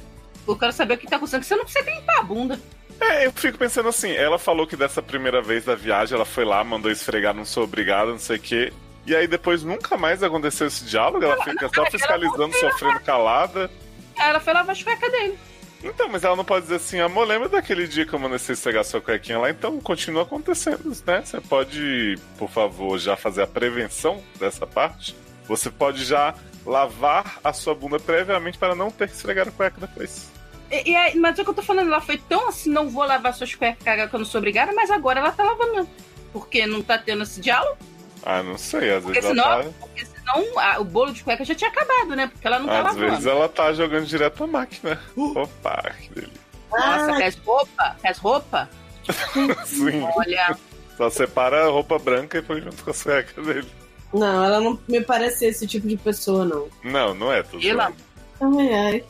eu 0.47 0.55
quero 0.55 0.71
saber 0.71 0.93
o 0.93 0.97
que 0.99 1.07
tá 1.07 1.15
acontecendo, 1.15 1.41
que 1.41 1.47
você 1.47 1.55
não 1.55 1.63
precisa 1.65 1.89
limpar 1.89 2.19
a 2.19 2.23
bunda. 2.23 2.59
É, 2.99 3.25
eu 3.25 3.31
fico 3.31 3.57
pensando 3.57 3.89
assim, 3.89 4.11
ela 4.11 4.39
falou 4.39 4.65
que 4.65 4.75
dessa 4.75 5.01
primeira 5.01 5.41
vez 5.41 5.65
da 5.65 5.75
viagem, 5.75 6.15
ela 6.15 6.25
foi 6.25 6.45
lá, 6.45 6.63
mandou 6.63 6.91
esfregar, 6.91 7.33
não 7.33 7.45
sou 7.45 7.63
obrigada, 7.63 8.11
não 8.11 8.19
sei 8.19 8.37
o 8.37 8.39
quê. 8.39 8.73
E 9.05 9.15
aí 9.15 9.27
depois 9.27 9.63
nunca 9.63 9.97
mais 9.97 10.23
aconteceu 10.23 10.67
esse 10.67 10.83
diálogo, 10.85 11.23
ela 11.23 11.43
fica 11.43 11.69
só 11.73 11.85
fiscalizando, 11.91 12.55
sofrendo 12.57 12.99
calada. 13.01 13.69
Ela 14.17 14.39
foi 14.39 14.53
lavar 14.53 14.71
as 14.71 14.81
cuecas 14.81 15.11
dele. 15.11 15.37
Então, 15.83 16.09
mas 16.09 16.23
ela 16.23 16.35
não 16.35 16.43
pode 16.43 16.63
dizer 16.63 16.77
assim, 16.77 16.99
amor, 16.99 17.27
lembra 17.27 17.47
daquele 17.47 17.87
dia 17.87 18.05
que 18.05 18.13
eu 18.13 18.17
mandei 18.17 18.39
você 18.39 18.53
esfregar 18.53 18.83
sua 18.83 18.99
cuequinha 18.99 19.37
lá? 19.37 19.51
Então 19.51 19.79
continua 19.79 20.23
acontecendo, 20.23 20.91
né? 21.05 21.21
Você 21.23 21.39
pode, 21.41 22.17
por 22.39 22.49
favor, 22.49 22.97
já 22.97 23.15
fazer 23.15 23.43
a 23.43 23.47
prevenção 23.47 24.23
dessa 24.39 24.65
parte? 24.65 25.15
Você 25.47 25.69
pode 25.69 26.03
já 26.03 26.33
lavar 26.65 27.39
a 27.43 27.53
sua 27.53 27.75
bunda 27.75 27.99
previamente 27.99 28.57
para 28.57 28.73
não 28.73 28.89
ter 28.89 29.07
que 29.07 29.13
esfregar 29.13 29.47
a 29.47 29.51
cueca 29.51 29.79
depois. 29.79 30.31
E, 30.71 30.91
e 30.91 30.95
aí, 30.95 31.15
mas 31.17 31.37
é 31.37 31.41
o 31.41 31.45
que 31.45 31.51
eu 31.51 31.55
tô 31.55 31.61
falando, 31.61 31.87
ela 31.87 32.01
foi 32.01 32.17
tão 32.17 32.49
assim, 32.49 32.69
não 32.71 32.89
vou 32.89 33.05
lavar 33.05 33.33
suas 33.33 33.53
cuecas 33.55 33.83
que 34.09 34.15
eu 34.15 34.19
não 34.19 34.25
sou 34.25 34.39
obrigada, 34.39 34.71
mas 34.73 34.89
agora 34.89 35.19
ela 35.19 35.31
tá 35.31 35.43
lavando. 35.43 35.87
Porque 36.33 36.65
não 36.67 36.81
tá 36.81 36.97
tendo 36.97 37.23
esse 37.23 37.39
diálogo. 37.39 37.77
Ah, 38.23 38.41
não 38.43 38.57
sei, 38.57 38.91
às 38.91 39.03
Porque 39.03 39.21
vezes 39.21 39.29
senão, 39.29 39.43
ela 39.45 39.63
tá... 39.65 39.69
porque 39.79 40.05
senão 40.05 40.59
a- 40.59 40.79
o 40.79 40.83
bolo 40.83 41.13
de 41.13 41.23
cueca 41.23 41.45
já 41.45 41.53
tinha 41.55 41.69
acabado, 41.69 42.15
né? 42.15 42.27
Porque 42.27 42.45
ela 42.47 42.57
não 42.59 42.67
tá 42.67 42.79
Às 42.79 42.83
lavando. 42.85 43.09
vezes 43.11 43.25
ela 43.25 43.47
tá 43.47 43.71
jogando 43.73 44.05
direto 44.05 44.43
a 44.43 44.47
máquina. 44.47 44.99
Opa, 45.15 45.91
que 46.01 46.09
delícia. 46.13 46.41
Nossa, 46.71 47.11
Ah. 47.11 47.17
quer 47.17 47.25
as 47.27 47.35
roupa? 47.35 47.95
Quer 48.01 48.07
as 48.09 48.17
roupa? 48.17 48.69
Sim. 49.65 50.01
Olha, 50.15 50.57
Só 50.97 51.09
separa 51.09 51.65
a 51.65 51.69
roupa 51.69 51.99
branca 51.99 52.37
e 52.39 52.41
põe 52.41 52.59
junto 52.61 52.83
com 52.83 52.89
a 52.89 52.93
cueca 52.93 53.41
dele. 53.43 53.67
Não, 54.13 54.43
ela 54.43 54.59
não 54.59 54.79
me 54.87 55.01
parece 55.01 55.45
esse 55.45 55.67
tipo 55.67 55.87
de 55.87 55.95
pessoa, 55.97 56.43
não. 56.45 56.67
Não, 56.83 57.13
não 57.13 57.31
é 57.31 57.43
tudo. 57.43 57.65
Ela- 57.65 57.93
Ai, 58.41 58.73
ai. 58.73 59.03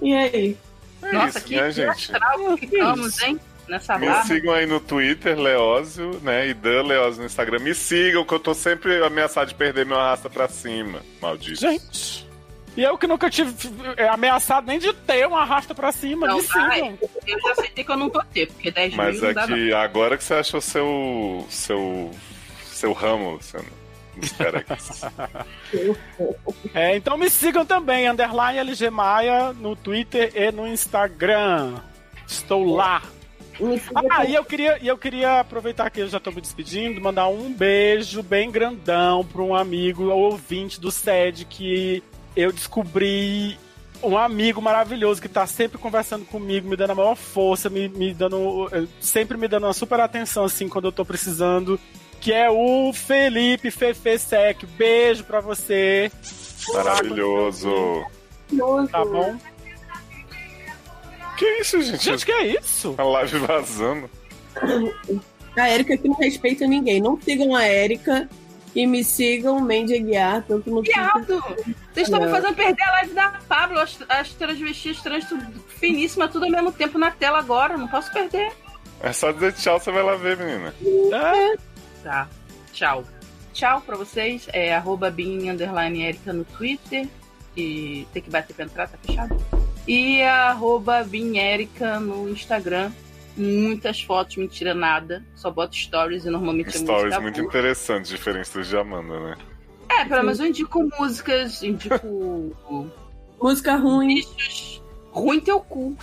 E 0.00 0.14
aí? 0.14 0.56
É 1.02 1.12
nossa, 1.12 1.38
isso, 1.38 1.46
que, 1.46 1.56
né, 1.56 1.66
que 1.66 1.72
gente? 1.72 1.88
astral 1.88 2.56
que 2.56 2.66
ficamos, 2.66 3.22
hein? 3.22 3.40
Nessa 3.68 3.96
Me 3.98 4.06
barra. 4.06 4.24
sigam 4.24 4.52
aí 4.54 4.66
no 4.66 4.80
Twitter, 4.80 5.38
Leózio, 5.38 6.20
né? 6.22 6.48
E 6.48 6.54
Dan 6.54 6.82
Leózio 6.82 7.20
no 7.20 7.26
Instagram. 7.26 7.60
Me 7.60 7.74
sigam, 7.74 8.24
que 8.24 8.34
eu 8.34 8.40
tô 8.40 8.54
sempre 8.54 9.02
ameaçado 9.04 9.48
de 9.48 9.54
perder 9.54 9.86
meu 9.86 9.98
arrasta 9.98 10.28
pra 10.28 10.48
cima. 10.48 11.00
Maldito. 11.20 11.60
Gente. 11.60 12.28
E 12.76 12.82
eu 12.82 12.96
que 12.96 13.06
nunca 13.06 13.28
tive 13.30 13.54
é, 13.98 14.08
ameaçado 14.08 14.66
nem 14.66 14.78
de 14.78 14.92
ter 14.92 15.26
uma 15.26 15.42
arrasta 15.42 15.74
pra 15.74 15.92
cima, 15.92 16.26
Não, 16.26 16.36
me 16.36 16.42
sigam. 16.42 16.98
Eu 17.26 17.40
já 17.40 17.52
aceitei 17.52 17.84
que 17.84 17.90
eu 17.92 17.96
não 17.98 18.08
tô 18.10 18.22
ter, 18.32 18.46
porque 18.48 18.70
10 18.70 18.94
Mas 18.94 19.20
mil 19.20 19.24
é 19.24 19.26
não 19.28 19.34
dá 19.34 19.46
não. 19.46 19.56
que 19.56 19.72
agora 19.74 20.16
que 20.16 20.24
você 20.24 20.34
achou 20.34 20.60
seu. 20.60 21.46
seu. 21.50 22.10
seu 22.72 22.92
ramo, 22.92 23.32
Luciano. 23.32 23.66
Aqui. 24.16 24.82
É, 26.74 26.96
então 26.96 27.16
me 27.16 27.30
sigam 27.30 27.64
também, 27.64 28.08
underline 28.08 28.58
LG 28.58 28.90
Maia, 28.90 29.52
no 29.52 29.74
Twitter 29.74 30.32
e 30.34 30.52
no 30.52 30.66
Instagram. 30.66 31.80
Estou 32.26 32.64
lá. 32.64 33.02
Ah, 34.10 34.24
e 34.24 34.34
eu 34.34 34.44
queria, 34.44 34.78
e 34.80 34.88
eu 34.88 34.96
queria 34.96 35.40
aproveitar 35.40 35.90
que 35.90 36.00
eu 36.00 36.08
já 36.08 36.18
tô 36.18 36.30
me 36.30 36.40
despedindo, 36.40 37.00
mandar 37.00 37.28
um 37.28 37.52
beijo 37.52 38.22
bem 38.22 38.50
grandão 38.50 39.24
para 39.24 39.42
um 39.42 39.54
amigo 39.54 40.04
ouvinte 40.04 40.80
do 40.80 40.90
SED 40.90 41.44
que 41.44 42.02
eu 42.34 42.52
descobri 42.52 43.58
um 44.02 44.18
amigo 44.18 44.60
maravilhoso 44.60 45.22
que 45.22 45.28
tá 45.28 45.46
sempre 45.46 45.78
conversando 45.78 46.24
comigo, 46.24 46.68
me 46.68 46.76
dando 46.76 46.90
a 46.90 46.94
maior 46.94 47.14
força, 47.14 47.70
me, 47.70 47.88
me 47.88 48.12
dando. 48.12 48.68
eh, 48.72 48.86
sempre 49.00 49.36
me 49.36 49.46
dando 49.46 49.66
uma 49.66 49.72
super 49.72 50.00
atenção, 50.00 50.44
assim, 50.44 50.68
quando 50.68 50.86
eu 50.86 50.92
tô 50.92 51.04
precisando. 51.04 51.78
Que 52.22 52.32
é 52.32 52.48
o 52.48 52.92
Felipe 52.94 53.70
Fefe 53.70 54.16
Sec. 54.18 54.64
Beijo 54.78 55.24
pra 55.24 55.40
você. 55.40 56.10
Maravilhoso. 56.72 58.06
Tá 58.90 59.04
bom? 59.04 59.36
Que 61.36 61.44
isso, 61.60 61.82
gente? 61.82 62.04
Gente, 62.04 62.24
que 62.24 62.30
é 62.32 62.46
isso? 62.46 62.94
A 62.96 63.02
live 63.02 63.38
vazando. 63.40 64.08
A 65.58 65.68
Erika 65.70 65.96
que 65.96 66.06
não 66.08 66.14
respeita 66.16 66.64
ninguém. 66.66 67.00
Não 67.00 67.20
sigam 67.20 67.56
a 67.56 67.66
Erika 67.68 68.28
e 68.74 68.86
me 68.86 69.02
sigam 69.02 69.58
Mandy 69.58 69.96
Aguiar, 69.96 70.44
tanto 70.46 70.70
no 70.70 70.80
Viado! 70.80 71.42
Vocês 71.92 72.06
estão 72.06 72.20
me 72.20 72.26
É. 72.26 72.30
fazendo 72.30 72.54
perder 72.54 72.82
a 72.84 72.90
live 72.92 73.14
da 73.14 73.28
Pablo, 73.48 73.80
as, 73.80 73.98
as 74.08 74.30
transvestis 74.34 75.02
trans, 75.02 75.24
tudo 75.26 75.44
finíssima, 75.80 76.28
tudo 76.28 76.44
ao 76.44 76.50
mesmo 76.50 76.70
tempo 76.72 76.96
na 76.98 77.10
tela 77.10 77.38
agora. 77.40 77.76
Não 77.76 77.88
posso 77.88 78.12
perder. 78.12 78.52
É 79.00 79.12
só 79.12 79.32
dizer 79.32 79.52
tchau, 79.54 79.80
você 79.80 79.90
vai 79.90 80.02
lá 80.04 80.14
ver, 80.14 80.36
menina. 80.36 80.72
Tá. 82.02 82.28
Tchau. 82.72 83.04
Tchau 83.52 83.80
pra 83.82 83.96
vocês. 83.96 84.48
É 84.52 84.74
arroba 84.74 85.10
bin, 85.10 85.48
underline 85.50 86.02
Erika 86.02 86.32
no 86.32 86.44
Twitter. 86.44 87.08
E 87.56 88.06
tem 88.12 88.22
que 88.22 88.30
bater 88.30 88.54
pra 88.54 88.64
entrar, 88.64 88.88
tá 88.88 88.98
fechado. 89.04 89.36
E 89.86 90.22
arroba 90.22 91.04
bin 91.04 91.38
Erika 91.38 92.00
no 92.00 92.28
Instagram. 92.28 92.90
Muitas 93.36 94.02
fotos, 94.02 94.36
mentira 94.36 94.74
nada. 94.74 95.24
Só 95.34 95.50
boto 95.50 95.74
stories 95.76 96.24
e 96.24 96.30
normalmente 96.30 96.68
é 96.68 96.72
Stories 96.72 97.18
muito 97.18 97.36
boa. 97.36 97.46
interessantes, 97.48 98.10
diferentes 98.10 98.52
do 98.52 98.62
de 98.62 98.76
Amanda, 98.76 99.18
né? 99.20 99.36
É, 99.90 100.04
pelo 100.04 100.22
menos 100.22 100.40
eu 100.40 100.46
indico 100.46 100.82
músicas, 100.98 101.62
indico. 101.62 102.06
Música 103.40 103.76
ruim. 103.76 104.14
Bichos. 104.14 104.82
Ruim 105.10 105.40
teu 105.40 105.60
cu. 105.60 105.96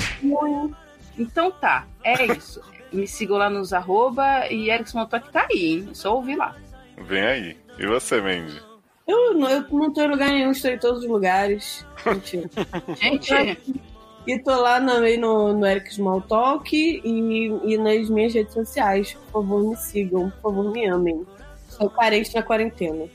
Então 1.18 1.52
tá, 1.52 1.88
é 2.04 2.26
isso. 2.38 2.62
Me 2.92 3.08
sigam 3.08 3.38
lá 3.38 3.50
nos 3.50 3.72
arroba 3.74 4.48
e 4.52 4.70
Erickson 4.70 5.00
Motoc 5.00 5.28
tá 5.32 5.48
aí, 5.52 5.66
hein? 5.74 5.90
Só 5.94 6.16
ouvir 6.16 6.36
lá. 6.36 6.56
Vem 6.98 7.22
aí. 7.22 7.58
E 7.78 7.86
você, 7.86 8.20
Mandy? 8.22 8.62
Eu, 9.08 9.34
não- 9.34 9.50
eu 9.50 9.66
não 9.72 9.94
tô 9.94 10.02
em 10.02 10.08
lugar 10.08 10.30
nenhum, 10.30 10.52
estou 10.52 10.72
em 10.72 10.78
todos 10.78 11.04
os 11.04 11.10
lugares. 11.10 11.86
Mentira. 12.06 12.50
Gente. 13.02 13.82
E 14.28 14.38
tô 14.44 14.62
lá 14.62 14.80
também 14.82 15.18
no, 15.18 15.54
no 15.54 15.66
Eric 15.66 15.94
Small 15.94 16.22
Talk 16.22 16.76
e, 16.76 17.48
e 17.64 17.78
nas 17.78 18.10
minhas 18.10 18.34
redes 18.34 18.54
sociais. 18.54 19.14
Por 19.32 19.42
favor, 19.42 19.70
me 19.70 19.76
sigam. 19.78 20.30
Por 20.42 20.52
favor, 20.52 20.72
me 20.72 20.86
amem. 20.88 21.26
Sou 21.70 21.90
carente 21.90 22.36
na 22.36 22.44
quarentena. 22.44 23.06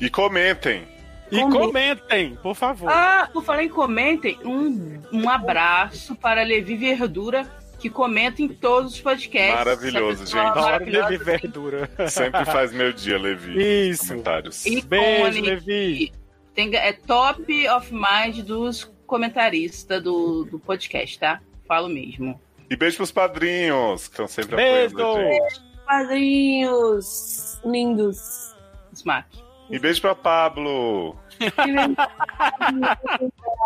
E 0.00 0.08
comentem. 0.10 0.82
E 1.30 1.40
comentem, 1.50 2.36
por 2.42 2.54
favor. 2.54 2.88
Ah, 2.90 3.28
por 3.32 3.42
falar 3.44 3.62
em 3.64 3.68
comentem, 3.68 4.38
um, 4.44 5.00
um 5.12 5.28
abraço 5.28 6.14
para 6.16 6.42
Levi 6.42 6.76
Verdura, 6.76 7.46
que 7.84 7.90
comenta 7.90 8.40
em 8.40 8.48
todos 8.48 8.94
os 8.94 9.00
podcasts. 9.02 9.54
Maravilhoso, 9.54 10.24
gente. 10.24 10.34
maravilhosa. 10.34 11.08
Levi 11.10 11.22
Verdura. 11.22 11.90
Sempre 12.08 12.46
faz 12.46 12.72
meu 12.72 12.94
dia, 12.94 13.18
Levi. 13.18 13.90
Isso. 13.90 14.08
Comentários. 14.08 14.64
Icone. 14.64 15.40
Levi. 15.42 16.10
Tem, 16.54 16.74
é 16.74 16.94
top 16.94 17.68
of 17.68 17.92
mind 17.92 18.38
dos 18.40 18.90
comentaristas 19.06 20.02
do, 20.02 20.44
do 20.44 20.58
podcast, 20.58 21.18
tá? 21.18 21.42
Falo 21.68 21.90
mesmo. 21.90 22.40
E 22.70 22.74
beijo 22.74 22.96
pros 22.96 23.12
padrinhos, 23.12 24.08
que 24.08 24.14
estão 24.14 24.26
sempre 24.26 24.56
Beijo. 24.56 24.98
apoiando 24.98 25.18
a 25.18 25.30
gente. 25.30 25.62
Padrinhos 25.84 27.60
lindos. 27.66 28.54
Smack. 28.94 29.28
E 29.68 29.78
beijo 29.78 30.00
pra 30.00 30.14
Pablo. 30.14 31.14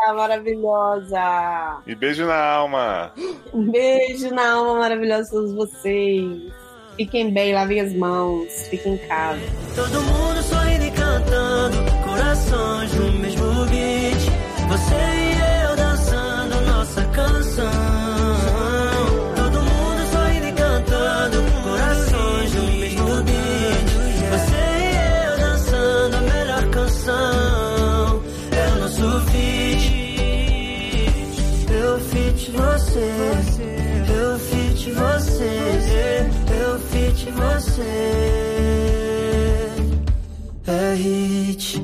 Ah, 0.00 0.12
maravilhosa. 0.14 1.82
E 1.86 1.94
beijo 1.94 2.24
na 2.26 2.40
alma. 2.40 3.12
Um 3.52 3.70
beijo 3.70 4.32
na 4.32 4.52
alma 4.52 4.78
maravilhosa 4.78 5.24
de 5.24 5.30
todos 5.30 5.54
vocês. 5.54 6.52
Fiquem 6.96 7.32
bem, 7.32 7.54
lavem 7.54 7.80
as 7.80 7.94
mãos, 7.94 8.68
fiquem 8.68 8.94
em 8.94 8.98
casa. 9.08 9.40
Todo 9.74 10.00
mundo 10.02 10.42
sorrindo 10.42 10.84
e 10.84 10.90
cantando, 10.90 11.76
corações 12.02 12.92
no 12.94 13.12
mesmo 13.12 13.66
beat. 13.66 14.18
Você 14.68 14.94
e 14.94 15.68
eu 15.68 15.76
dançando 15.76 16.60
nossa 16.66 17.04
canção. 17.04 17.70
Todo 19.36 19.60
mundo 19.62 20.06
sorrindo 20.12 20.46
e 20.48 20.52
cantando, 20.52 21.36
corações 21.62 22.54
no 22.54 22.62
mesmo 22.72 23.22
beat. 23.22 23.88
Você 24.30 24.56
e 24.56 25.30
eu 25.30 25.38
dançando 25.38 26.16
a 26.16 26.20
melhor 26.20 26.70
canção. 26.70 27.47
Eu 31.98 32.04
fit 32.04 32.50
você, 32.52 33.12
eu 34.14 34.38
fit 34.38 34.92
você, 34.92 36.30
eu 36.62 36.78
fit 36.78 37.28
você. 37.32 37.82
É 40.68 40.94
hit. 40.94 41.82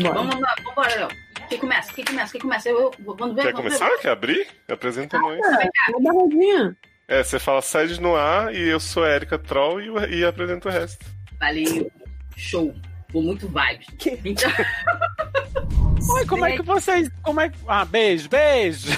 Vamos 0.00 0.40
lá, 0.40 0.54
vambora, 0.62 0.94
Léo. 0.94 1.08
Quem 1.48 1.58
começa? 1.58 1.92
Quem 1.92 2.04
começa? 2.04 2.32
Quem 2.32 2.40
começa? 2.40 2.68
Eu, 2.68 2.78
eu 3.04 3.16
vamos 3.16 3.34
ver. 3.34 3.42
Quer 3.42 3.52
vamos 3.54 3.76
começar? 3.76 3.88
ver. 3.88 3.98
Quer 3.98 4.10
abrir? 4.10 4.46
Apresenta 4.68 5.18
nós. 5.18 5.40
Uma 5.88 6.14
barradinha. 6.14 6.76
É, 7.08 7.24
você 7.24 7.40
fala 7.40 7.60
sede 7.60 8.00
no 8.00 8.14
ar 8.14 8.54
e 8.54 8.68
eu 8.68 8.78
sou 8.78 9.02
a 9.02 9.10
Erika 9.10 9.36
Troll 9.36 9.80
e, 9.80 10.18
e 10.20 10.24
apresento 10.24 10.68
o 10.68 10.70
resto. 10.70 11.04
Valeu. 11.40 11.90
Show. 12.36 12.72
Vou 13.12 13.22
muito 13.22 13.48
vibes. 13.48 13.86
Então, 14.24 14.50
Oi, 16.14 16.26
como 16.26 16.44
é 16.44 16.56
que 16.56 16.62
vocês. 16.62 17.08
Como 17.22 17.40
é 17.40 17.48
que. 17.48 17.56
Ah, 17.66 17.84
beijo, 17.84 18.28
beijo. 18.28 18.88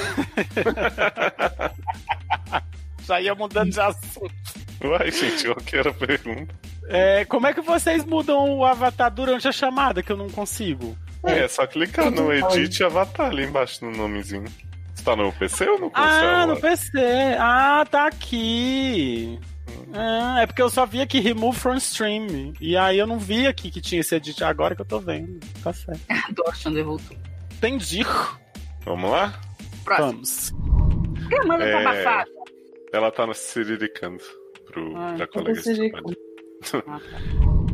Já 3.06 3.20
ia 3.20 3.34
mudando 3.34 3.70
de 3.70 3.80
assunto. 3.80 4.32
Uai, 4.84 5.10
gente, 5.10 5.44
qual 5.44 5.56
que 5.56 5.76
era 5.76 5.90
a 5.90 5.94
pergunta? 5.94 6.54
É, 6.88 7.24
como 7.24 7.46
é 7.46 7.52
que 7.54 7.60
vocês 7.60 8.04
mudam 8.04 8.58
o 8.58 8.64
avatar 8.64 9.10
durante 9.10 9.46
a 9.48 9.52
chamada, 9.52 10.02
que 10.02 10.12
eu 10.12 10.16
não 10.16 10.30
consigo? 10.30 10.96
É, 11.24 11.46
só 11.48 11.66
clicar 11.66 12.10
no 12.10 12.32
Edit 12.32 12.82
Avatar 12.84 13.30
ali 13.30 13.44
embaixo 13.44 13.84
no 13.84 13.90
nomezinho. 13.90 14.44
Você 14.94 15.04
tá 15.04 15.16
no 15.16 15.32
PC 15.32 15.68
ou 15.68 15.80
no 15.80 15.90
Ah, 15.94 16.20
celular? 16.20 16.46
no 16.46 16.60
PC. 16.60 16.90
Ah, 17.38 17.84
tá 17.90 18.06
aqui. 18.06 19.38
Ah, 19.94 20.42
é 20.42 20.46
porque 20.46 20.62
eu 20.62 20.70
só 20.70 20.86
vi 20.86 21.00
aqui 21.00 21.20
Remove 21.20 21.58
from 21.58 21.74
Stream. 21.76 22.52
E 22.60 22.76
aí 22.76 22.98
eu 22.98 23.06
não 23.06 23.18
vi 23.18 23.46
aqui 23.46 23.70
que 23.70 23.80
tinha 23.80 24.00
esse 24.00 24.14
edit 24.14 24.42
agora 24.44 24.74
que 24.74 24.80
eu 24.82 24.86
tô 24.86 24.98
vendo. 25.00 25.38
Tá 25.62 25.72
certo. 25.72 26.00
Adoro 26.28 26.56
Xander 26.56 26.84
voltou. 26.84 27.16
Entendi. 27.54 28.02
Vamos 28.84 29.10
lá? 29.10 29.38
Próximo. 29.84 30.10
Vamos. 30.12 30.52
Quem 31.28 31.38
Amanda 31.40 31.64
tá 31.64 31.70
É, 31.70 31.86
abafada? 31.86 32.30
Ela 32.92 33.10
tá 33.12 33.26
no 33.26 33.34
Siriricando 33.34 34.22
pro, 34.66 34.96
Ah, 34.96 35.12
pra 35.16 35.24
eu 35.24 35.28
colega 35.28 35.62
tô 35.62 35.72
de 35.72 35.90
trabalho. 35.90 36.16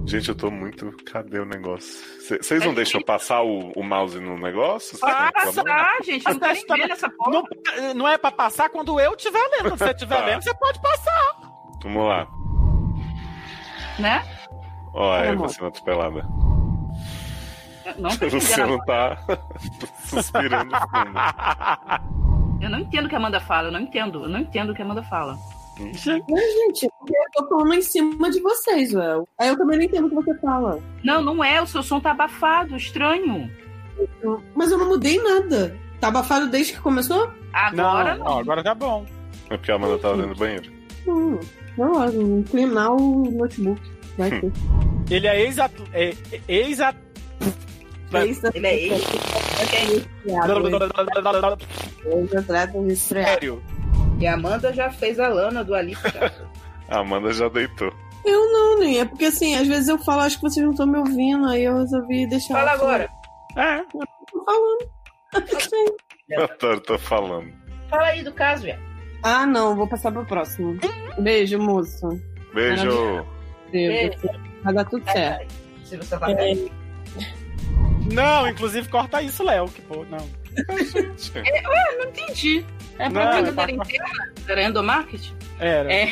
Gente, 0.07 0.29
eu 0.29 0.35
tô 0.37 0.51
muito. 0.51 0.93
Cadê 1.05 1.41
o 1.41 1.45
negócio? 1.45 2.05
Vocês 2.21 2.65
não 2.65 2.71
É 2.73 2.75
deixam 2.77 3.03
passar 3.03 3.43
o, 3.43 3.73
o 3.75 3.83
mouse 3.83 4.21
no 4.21 4.39
negócio? 4.39 4.97
Vocês 4.97 5.03
Ah, 5.03 5.33
tá, 5.33 5.99
gente. 6.05 6.25
Não 6.25 6.39
tá 6.39 6.53
essa 6.53 7.11
porra. 7.11 7.31
Não, 7.33 7.95
não 7.95 8.09
é 8.09 8.17
pra 8.17 8.31
passar 8.31 8.69
quando 8.71 9.01
eu 9.01 9.15
estiver 9.15 9.43
lendo. 9.51 9.71
Se 9.71 9.79
você 9.79 9.91
estiver 9.91 10.17
Tá. 10.17 10.27
lendo, 10.27 10.43
você 10.43 10.55
pode 10.55 10.81
passar. 10.81 11.46
Vamos 11.83 12.07
lá. 12.09 12.27
né? 13.99 14.23
Ó, 14.93 15.17
é 15.17 15.31
amor. 15.31 15.49
você 15.49 15.61
na 15.63 15.69
atropelada. 15.69 16.27
Não 17.99 18.11
tô 18.17 18.27
O 18.27 18.31
Luciano 18.35 18.75
entendendo. 18.75 18.85
tá 18.87 19.19
suspirando 20.05 20.71
fundo. 20.77 22.61
Eu 22.61 22.71
não 22.71 22.79
entendo 22.81 23.07
o 23.07 23.09
que 23.09 23.15
a 23.15 23.19
Amanda 23.19 23.41
fala, 23.41 23.69
eu 23.69 23.73
não 23.73 23.81
entendo. 23.81 24.25
Eu 24.25 24.29
não 24.29 24.41
entendo 24.41 24.71
o 24.71 24.75
que 24.75 24.83
a 24.83 24.85
Amanda 24.85 25.03
fala. 25.05 25.39
Mas, 25.79 26.03
gente, 26.03 26.89
porque 26.99 27.15
eu 27.15 27.33
tô 27.45 27.49
falando 27.49 27.75
em 27.75 27.83
cima 27.83 28.31
de 28.31 28.41
vocês, 28.41 28.95
ué. 28.95 29.23
Aí 29.39 29.49
eu 29.49 29.59
também 29.59 29.77
não 29.77 29.85
entendo 29.85 30.07
o 30.07 30.09
que 30.09 30.15
você 30.15 30.35
fala. 30.41 30.81
Não, 31.05 31.21
não 31.23 31.45
é, 31.45 31.61
o 31.61 31.67
seu 31.67 31.83
som 31.83 32.01
tá 32.01 32.13
abafado, 32.13 32.77
estranho. 32.77 33.51
Mas 34.55 34.71
eu 34.73 34.79
não 34.79 34.89
mudei 34.89 35.23
nada. 35.23 35.77
Tá 36.01 36.09
abafado 36.09 36.49
desde 36.49 36.73
que 36.73 36.81
começou? 36.81 37.31
Agora 37.53 38.17
não. 38.17 38.27
Ó, 38.27 38.41
agora 38.41 38.63
tá 38.65 38.75
bom. 38.75 39.05
É 39.51 39.57
porque 39.57 39.71
a 39.71 39.75
Amanda 39.75 39.99
tava 39.99 40.17
dentro 40.17 40.35
do 40.35 40.39
banheiro. 40.39 40.73
Não, 41.07 41.39
não, 41.77 42.05
eu 42.05 42.39
inclinar 42.39 42.93
o 42.93 43.31
notebook. 43.31 43.81
Vai 44.17 44.31
ter. 44.41 44.53
Ele 45.11 45.27
é 45.27 45.41
ex 45.43 45.59
é, 45.59 45.71
é- 45.93 46.17
ex 46.49 46.79
Ele 48.55 48.67
é 48.67 48.75
ex. 48.77 49.03
Sério. 52.99 53.63
E 54.19 54.27
a 54.27 54.35
Amanda 54.35 54.73
já 54.73 54.91
fez 54.91 55.21
a 55.21 55.29
Lana 55.29 55.63
do 55.63 55.75
Alice. 55.75 56.01
A 56.89 57.01
Amanda 57.01 57.33
já 57.33 57.49
deitou. 57.49 57.93
Eu 58.25 58.53
não, 58.53 58.79
nem. 58.79 59.01
É 59.01 59.05
porque 59.05 59.25
assim, 59.25 59.57
às 59.57 59.67
vezes 59.67 59.89
eu 59.89 59.99
falo, 59.99 60.21
acho 60.21 60.37
que 60.37 60.43
vocês 60.43 60.65
não 60.65 60.71
estão 60.71 60.87
me 60.87 60.99
ouvindo, 60.99 61.47
aí 61.47 61.65
eu 61.65 61.79
resolvi 61.79 62.29
deixar. 62.29 62.55
Fala 62.55 62.73
agora. 62.73 63.09
É. 63.57 63.83
Tô 64.31 64.45
falando. 64.45 64.89
Assim. 65.57 65.87
Adoro, 66.39 66.81
tô 66.87 66.99
falando. 66.99 67.53
Fala 67.91 68.07
aí 68.07 68.23
do 68.23 68.33
caso, 68.33 68.63
velho. 68.65 68.79
Ah, 69.23 69.47
não, 69.47 69.75
vou 69.77 69.87
passar 69.89 70.13
pro 70.13 70.25
próximo. 70.25 70.79
Beijo, 71.19 71.59
moço. 71.59 72.21
Beijo. 72.55 73.25
Deus, 73.73 74.15
vai 74.63 74.75
dar 74.75 74.85
tudo 74.85 75.05
certo. 75.11 75.53
Se 75.85 75.97
você 75.97 76.17
tá 76.17 76.31
É. 76.31 76.55
Não, 78.13 78.49
inclusive 78.49 78.89
corta 78.89 79.21
isso, 79.23 79.43
Léo. 79.43 79.67
Que 79.69 79.83
pô, 79.83 80.05
não. 80.11 80.19
É, 81.35 81.69
ué, 81.69 81.97
não 81.99 82.09
entendi. 82.09 82.65
É 82.99 83.09
Não, 83.11 83.21
propaganda 83.21 83.49
é 83.49 83.53
pra- 83.53 83.71
interna? 83.73 84.33
Era 84.49 84.63
endomarketing? 84.63 85.35
Era. 85.59 85.93
É. 85.93 86.09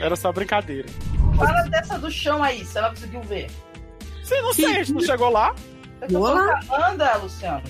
Era 0.00 0.16
só 0.16 0.32
brincadeira. 0.32 0.88
Fala 1.36 1.62
dessa 1.68 1.98
do 1.98 2.10
chão 2.10 2.42
aí, 2.42 2.64
se 2.64 2.76
ela 2.78 2.90
conseguiu 2.90 3.20
ver. 3.22 3.48
Sim, 4.24 4.40
não 4.42 4.52
sei, 4.52 4.66
a 4.66 4.72
gente 4.74 4.92
não 4.94 5.00
chegou 5.00 5.30
lá. 5.30 5.54
Eu 6.00 6.08
tô 6.08 6.18
Vou 6.18 6.34
lá. 6.34 6.60
falando, 6.62 6.72
Amanda, 6.84 7.16
Luciano. 7.18 7.62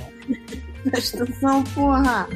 Presta 0.85 1.23
atenção, 1.23 1.63
porra. 1.65 2.27